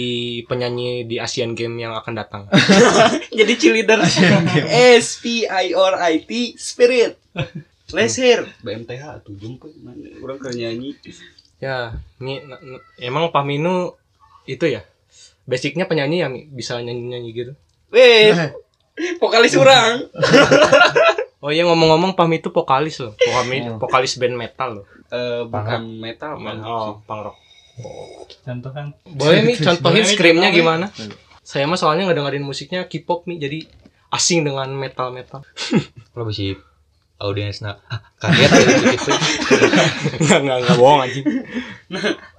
penyanyi 0.47 1.07
di 1.07 1.23
Asian 1.23 1.55
Game 1.55 1.78
yang 1.78 1.95
akan 1.95 2.15
datang 2.19 2.43
Jadi 3.39 3.53
cheerleader. 3.55 4.03
S 4.99 5.23
P 5.23 5.47
I 5.47 5.74
R 5.74 5.95
I 5.99 6.15
T 6.27 6.59
Spirit. 6.59 7.19
Leser. 7.95 8.45
BMTH 8.62 9.24
tuh 9.24 9.35
jumpa 9.39 9.70
mana 9.81 10.12
orang 10.20 10.39
keur 10.39 10.55
nyanyi. 10.55 10.93
ya 11.59 11.90
ini 12.23 12.39
emang 13.03 13.35
Pahminu 13.35 13.90
itu 14.48 14.64
ya? 14.64 14.82
Basicnya 15.44 15.84
penyanyi 15.84 16.24
yang 16.24 16.32
bisa 16.52 16.80
nyanyi 16.80 17.04
nyanyi 17.04 17.30
gitu. 17.36 17.52
Weh. 17.92 18.32
Vokalis 19.22 19.54
orang. 19.54 20.08
oh 21.44 21.54
iya 21.54 21.62
ngomong-ngomong 21.68 22.18
Pahmi 22.18 22.42
itu 22.42 22.50
vokalis 22.50 22.98
loh. 22.98 23.14
Vokalis 23.14 23.62
Oh. 23.68 23.78
vokalis 23.78 24.12
band 24.18 24.34
metal 24.34 24.82
loh. 24.82 24.86
Eh 25.08 25.46
bukan 25.46 25.82
metal, 26.02 26.34
punk 26.36 26.60
oh 26.66 26.98
punk 27.06 27.20
rock. 27.30 27.36
Contoh 28.42 28.70
kan. 28.74 28.90
Boleh 29.06 29.46
nih 29.46 29.56
contohin 29.70 30.02
screamnya 30.02 30.50
gimana? 30.50 30.90
Saya 31.46 31.64
mah 31.64 31.78
soalnya 31.78 32.10
nggak 32.10 32.18
dengerin 32.18 32.44
musiknya 32.44 32.90
K-pop 32.90 33.24
nih 33.24 33.38
jadi 33.38 33.58
asing 34.08 34.40
dengan 34.44 34.68
metal 34.72 35.12
metal 35.12 35.44
Kalau 36.12 36.24
bisa 36.26 36.56
audiens 37.18 37.60
nak 37.60 37.82
kaget 38.18 38.50
aja 38.50 38.74
gitu. 38.94 39.10
nggak 40.22 40.38
nggak 40.44 40.58
nggak 40.64 40.76
bohong 40.76 41.00
anjing. 41.06 41.24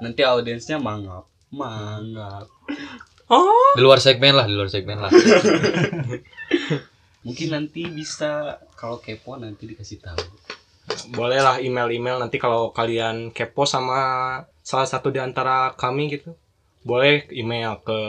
Nanti 0.03 0.22
audiensnya 0.23 0.77
mangap. 0.77 1.23
Mangap. 1.50 2.46
oh 3.28 3.74
Di 3.74 3.82
luar 3.82 3.98
segmen 3.98 4.34
lah, 4.34 4.46
di 4.46 4.54
luar 4.54 4.68
segmen 4.68 4.98
lah. 4.98 5.10
Mungkin 7.20 7.48
nanti 7.52 7.84
bisa 7.86 8.58
kalau 8.74 8.98
kepo 8.98 9.36
nanti 9.36 9.66
dikasih 9.66 10.00
tahu. 10.00 10.24
boleh 11.14 11.38
lah 11.38 11.62
email-email 11.62 12.18
nanti 12.18 12.36
kalau 12.36 12.74
kalian 12.74 13.30
kepo 13.30 13.62
sama 13.62 14.02
salah 14.60 14.84
satu 14.84 15.08
di 15.10 15.22
antara 15.22 15.70
kami 15.78 16.10
gitu 16.10 16.34
boleh 16.82 17.30
email 17.30 17.78
ke 17.80 18.00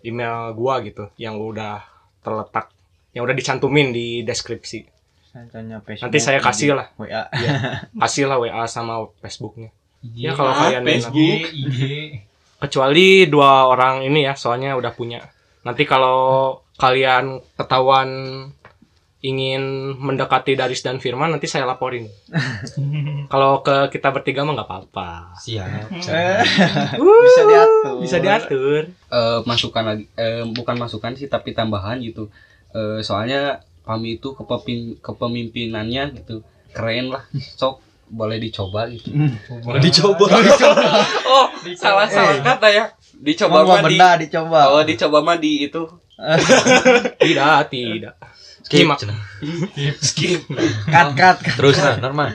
email 0.00 0.48
gua 0.56 0.80
gitu 0.80 1.12
yang 1.20 1.36
udah 1.36 1.84
terletak 2.24 2.72
yang 3.12 3.20
udah 3.20 3.36
dicantumin 3.36 3.92
di 3.92 4.24
deskripsi 4.24 4.88
nanti 6.00 6.16
saya 6.16 6.40
kasih 6.40 6.72
lah 6.72 6.88
WA. 6.96 7.28
kasih 8.00 8.24
lah 8.24 8.40
WA 8.40 8.64
sama 8.64 9.04
Facebooknya 9.20 9.68
ya 10.16 10.32
kalau 10.32 10.50
Ah, 10.50 10.72
kalian 10.72 10.82
Facebook. 10.88 11.12
minat. 11.12 11.52
IG. 11.52 11.80
Kecuali 12.56 13.28
dua 13.28 13.68
orang 13.68 14.04
ini 14.06 14.24
ya 14.24 14.34
soalnya 14.34 14.74
udah 14.76 14.92
punya. 14.92 15.20
Nanti 15.66 15.82
kalau 15.84 16.54
kalian 16.76 17.40
ketahuan 17.56 18.08
ingin 19.24 19.96
mendekati 19.98 20.54
Daris 20.54 20.84
dan 20.86 21.02
Firman 21.02 21.34
nanti 21.34 21.50
saya 21.50 21.66
laporin. 21.66 22.06
Kalau 23.32 23.58
ke 23.64 23.90
kita 23.90 24.14
bertiga 24.14 24.46
mah 24.46 24.54
nggak 24.54 24.68
apa-apa. 24.70 25.34
Siap. 25.40 25.90
Bisa 27.26 27.42
diatur. 27.42 27.94
bisa 27.98 28.16
diatur. 28.22 28.82
Eh 29.10 29.38
masukan 29.42 29.82
lagi 29.82 30.04
eh 30.14 30.46
bukan 30.46 30.78
masukan 30.78 31.18
sih 31.18 31.26
tapi 31.26 31.50
tambahan 31.56 31.98
gitu. 32.04 32.30
Eh 32.70 33.02
soalnya 33.02 33.66
Pami 33.86 34.18
itu 34.18 34.34
kepemimpinannya 34.98 36.18
gitu 36.18 36.42
keren 36.74 37.14
lah 37.14 37.22
sok 37.54 37.85
boleh 38.06 38.38
dicoba 38.38 38.86
gitu. 38.90 39.10
Boleh 39.66 39.80
dicoba. 39.82 40.26
oh 41.30 41.46
salah 41.74 42.06
salah 42.06 42.38
kata 42.42 42.68
ya. 42.70 42.84
Dicoba 43.16 43.64
Coba 43.64 43.80
mah 43.80 43.80
di 43.82 43.96
benda 43.98 44.10
dicoba. 44.20 44.60
oh 44.72 44.82
dicoba 44.86 45.18
mah 45.22 45.36
di 45.38 45.66
itu. 45.66 45.82
Tidak 47.20 47.60
tidak. 47.68 48.14
Skip. 48.64 48.88
Cenah. 48.88 49.20
skip. 50.00 50.40
Cut 50.88 51.08
cut. 51.12 51.36
cut. 51.44 51.54
Terus 51.60 51.76
nah, 51.76 52.00
normal. 52.00 52.34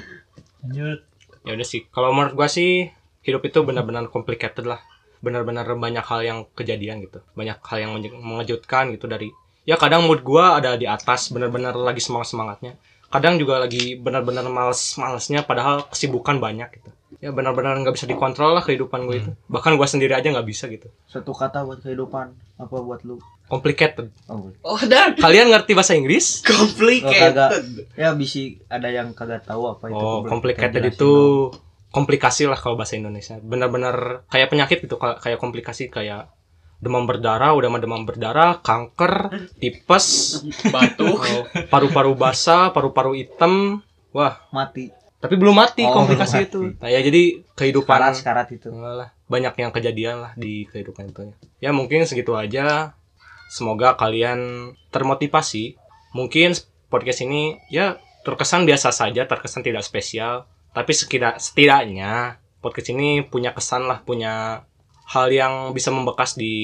lanjut. 0.62 1.02
Ya 1.42 1.52
udah 1.58 1.68
sih 1.68 1.90
kalau 1.90 2.14
menurut 2.14 2.38
gua 2.38 2.46
sih 2.46 2.94
hidup 3.26 3.42
itu 3.42 3.60
benar-benar 3.66 4.08
complicated 4.14 4.70
lah. 4.70 4.80
Benar-benar 5.26 5.66
banyak 5.66 6.06
hal 6.06 6.22
yang 6.22 6.40
kejadian 6.54 7.02
gitu. 7.02 7.26
Banyak 7.34 7.58
hal 7.66 7.78
yang 7.82 7.92
mengejutkan 8.22 8.94
gitu 8.94 9.10
dari 9.10 9.34
ya 9.66 9.76
kadang 9.82 10.06
mood 10.06 10.22
gua 10.22 10.62
ada 10.62 10.78
di 10.78 10.86
atas 10.86 11.34
benar-benar 11.34 11.74
lagi 11.74 12.02
semangat 12.02 12.34
semangatnya 12.34 12.78
kadang 13.12 13.36
juga 13.36 13.60
lagi 13.60 14.00
benar-benar 14.00 14.48
males-malesnya 14.48 15.44
padahal 15.44 15.86
kesibukan 15.92 16.40
banyak 16.40 16.80
gitu 16.80 16.90
ya 17.22 17.30
benar-benar 17.30 17.78
nggak 17.86 17.94
bisa 17.94 18.10
dikontrol 18.10 18.58
lah 18.58 18.66
kehidupan 18.66 19.06
gue 19.06 19.22
itu 19.22 19.32
bahkan 19.46 19.78
gua 19.78 19.86
sendiri 19.86 20.18
aja 20.18 20.34
nggak 20.34 20.48
bisa 20.48 20.66
gitu 20.72 20.90
Satu 21.06 21.38
kata 21.38 21.62
buat 21.68 21.84
kehidupan. 21.86 22.34
Apa 22.58 22.82
buat 22.82 23.06
lu? 23.06 23.22
complicated 23.52 24.08
Oh, 24.32 24.48
oh 24.64 24.82
dan 24.88 25.12
kalian 25.20 25.52
ngerti 25.52 25.76
bahasa 25.76 25.92
Inggris 25.92 26.40
complicated 26.48 27.36
ya 28.00 28.16
bisa 28.16 28.40
ada 28.72 28.88
yang 28.88 29.12
kagak 29.12 29.44
tahu 29.44 29.68
apa 29.68 29.92
itu. 29.92 30.00
Oh, 30.00 30.24
complicated 30.24 30.82
itu 30.88 31.12
dong. 31.52 31.60
komplikasi 31.92 32.48
lah 32.48 32.56
kalau 32.56 32.80
bahasa 32.80 32.96
Indonesia. 32.96 33.36
Benar-benar 33.44 34.24
kayak 34.32 34.48
penyakit 34.48 34.88
gitu, 34.88 34.96
kayak 34.96 35.36
komplikasi 35.36 35.92
kayak 35.92 36.32
demam 36.82 37.06
berdarah, 37.06 37.54
udah 37.54 37.68
mah 37.68 37.78
demam 37.78 38.02
berdarah, 38.02 38.58
kanker, 38.60 39.30
tipes, 39.56 40.42
batuk 40.68 41.22
paru-paru 41.72 42.12
basah, 42.14 42.70
paru-paru 42.70 43.14
hitam. 43.16 43.86
Wah, 44.10 44.44
mati. 44.50 44.90
tapi 45.18 45.38
belum 45.38 45.54
mati 45.54 45.86
Oh, 45.86 45.94
komplikasi 45.96 46.34
belum 46.36 46.48
itu. 46.50 46.60
mati. 46.68 46.82
Nah, 46.82 46.90
ya 46.90 47.00
jadi 47.00 47.22
kehidupan 47.54 47.98
Karat 48.02 48.20
karat 48.20 48.48
itu. 48.50 48.68
lah 48.74 49.14
banyak 49.24 49.54
yang 49.56 49.70
kejadian 49.70 50.16
lah 50.20 50.32
di 50.34 50.66
kehidupan 50.66 51.08
itu. 51.08 51.30
Ya 51.58 51.70
mungkin 51.70 52.04
segitu 52.04 52.34
aja. 52.34 52.98
Semoga 53.48 53.94
kalian 53.94 54.72
termotivasi. 54.90 55.78
Mungkin 56.12 56.58
podcast 56.88 57.22
ini 57.22 57.62
ya 57.68 57.96
terkesan 58.22 58.66
biasa 58.66 58.90
saja, 58.90 59.24
terkesan 59.24 59.62
tidak 59.62 59.82
spesial. 59.82 60.50
Tapi 60.72 60.92
sekida- 60.92 61.38
setidaknya 61.38 62.42
podcast 62.58 62.90
ini 62.90 63.22
punya 63.22 63.52
kesan 63.52 63.86
lah, 63.86 64.02
punya 64.02 64.66
hal 65.12 65.28
yang 65.32 65.54
bisa 65.76 65.92
membekas 65.92 66.40
di 66.40 66.56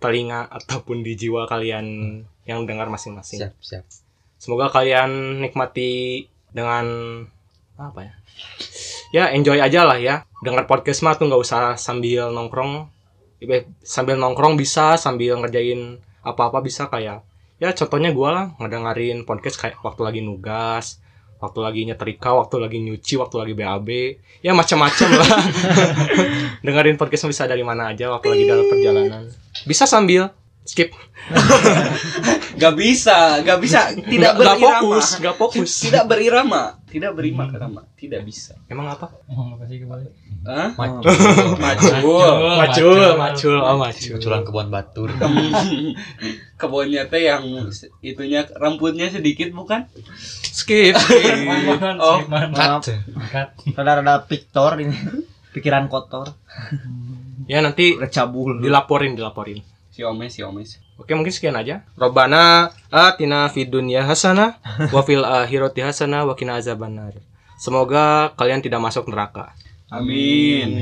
telinga 0.00 0.48
ataupun 0.60 1.00
di 1.00 1.16
jiwa 1.16 1.48
kalian 1.48 1.86
yang 2.44 2.68
dengar 2.68 2.92
masing-masing. 2.92 3.40
Siap, 3.40 3.54
siap. 3.60 3.84
Semoga 4.40 4.72
kalian 4.72 5.40
nikmati 5.44 6.24
dengan 6.52 6.86
apa 7.76 8.00
ya? 8.04 8.12
Ya 9.12 9.24
enjoy 9.36 9.60
aja 9.60 9.84
lah 9.84 10.00
ya. 10.00 10.24
Dengar 10.40 10.64
podcast 10.64 11.04
mah 11.04 11.16
tuh 11.16 11.28
nggak 11.28 11.42
usah 11.44 11.76
sambil 11.76 12.32
nongkrong. 12.32 12.88
Eh, 13.40 13.64
Sambil 13.80 14.20
nongkrong 14.20 14.56
bisa, 14.56 15.00
sambil 15.00 15.40
ngerjain 15.40 15.96
apa-apa 16.20 16.60
bisa 16.60 16.92
kayak 16.92 17.24
ya 17.60 17.72
contohnya 17.76 18.12
gua 18.12 18.28
lah 18.32 18.46
ngedengerin 18.60 19.24
podcast 19.24 19.60
kayak 19.60 19.80
waktu 19.80 20.00
lagi 20.04 20.20
nugas, 20.20 21.00
waktu 21.40 21.58
lagi 21.64 21.80
nyetrika 21.88 22.36
waktu 22.36 22.56
lagi 22.60 22.78
nyuci 22.84 23.16
waktu 23.16 23.36
lagi 23.40 23.52
BAB 23.56 23.88
ya 24.44 24.52
macam-macam 24.52 25.08
lah. 25.16 25.28
Dengerin 26.64 27.00
podcast 27.00 27.24
bisa 27.26 27.48
dari 27.48 27.64
mana 27.64 27.90
aja 27.90 28.12
waktu 28.12 28.28
lagi 28.28 28.44
dalam 28.44 28.66
perjalanan. 28.68 29.22
Bisa 29.64 29.88
sambil 29.88 30.28
skip 30.70 30.90
Gak 32.60 32.74
bisa, 32.76 33.40
gak 33.40 33.58
bisa. 33.58 33.88
Tidak 33.90 34.04
Nggak- 34.04 34.34
nggak 34.36 34.56
berirama. 34.56 34.80
fokus 34.82 35.06
nggak 35.16 35.36
fokus 35.36 35.70
Tidak 35.80 36.04
berirama. 36.04 36.62
Tidak 36.84 37.10
berirama. 37.12 37.82
Tidak 37.94 38.20
bisa. 38.20 38.52
emang 38.66 38.88
apa 38.88 39.08
Oh, 39.28 39.54
makasih 39.54 39.84
kembali. 39.84 40.04
Hah? 40.42 40.68
Macul. 40.80 41.12
Macul. 41.56 42.26
macul 42.56 43.00
macul 43.14 43.56
oh 43.56 43.76
macul 43.78 44.08
Cucuran 44.16 44.40
kebun 44.42 44.68
batur. 44.68 45.08
Kebunnya 46.60 47.08
teh 47.08 47.24
yang 47.24 47.44
itunya 48.00 48.44
rambutnya 48.52 49.08
sedikit 49.08 49.48
bukan? 49.50 49.88
skip 50.42 50.92
Oh. 51.96 52.20
Maaf, 52.28 52.84
Cut. 52.84 53.48
rada-rada 53.72 54.24
piktor 54.24 54.76
ini. 54.76 54.96
Pikiran 55.50 55.88
kotor. 55.88 56.36
ya 57.48 57.58
nanti 57.58 57.96
dilaporin 57.98 59.16
dilaporin 59.16 59.58
Si 60.00 60.08
Omes, 60.08 60.32
si 60.32 60.40
Omes. 60.40 60.80
Oke 60.96 61.12
mungkin 61.12 61.28
sekian 61.28 61.60
aja. 61.60 61.84
Robana 61.92 62.72
atina 62.88 63.44
fid 63.52 63.68
dunya 63.68 64.00
hasanah 64.00 64.56
wa 64.96 65.04
fil 65.04 65.20
akhirati 65.20 65.84
hasanah 65.84 66.24
wa 66.24 66.32
qina 66.32 66.56
azabannar. 66.56 67.20
Semoga 67.60 68.32
kalian 68.32 68.64
tidak 68.64 68.80
masuk 68.80 69.12
neraka. 69.12 69.52
Amin. 69.92 70.72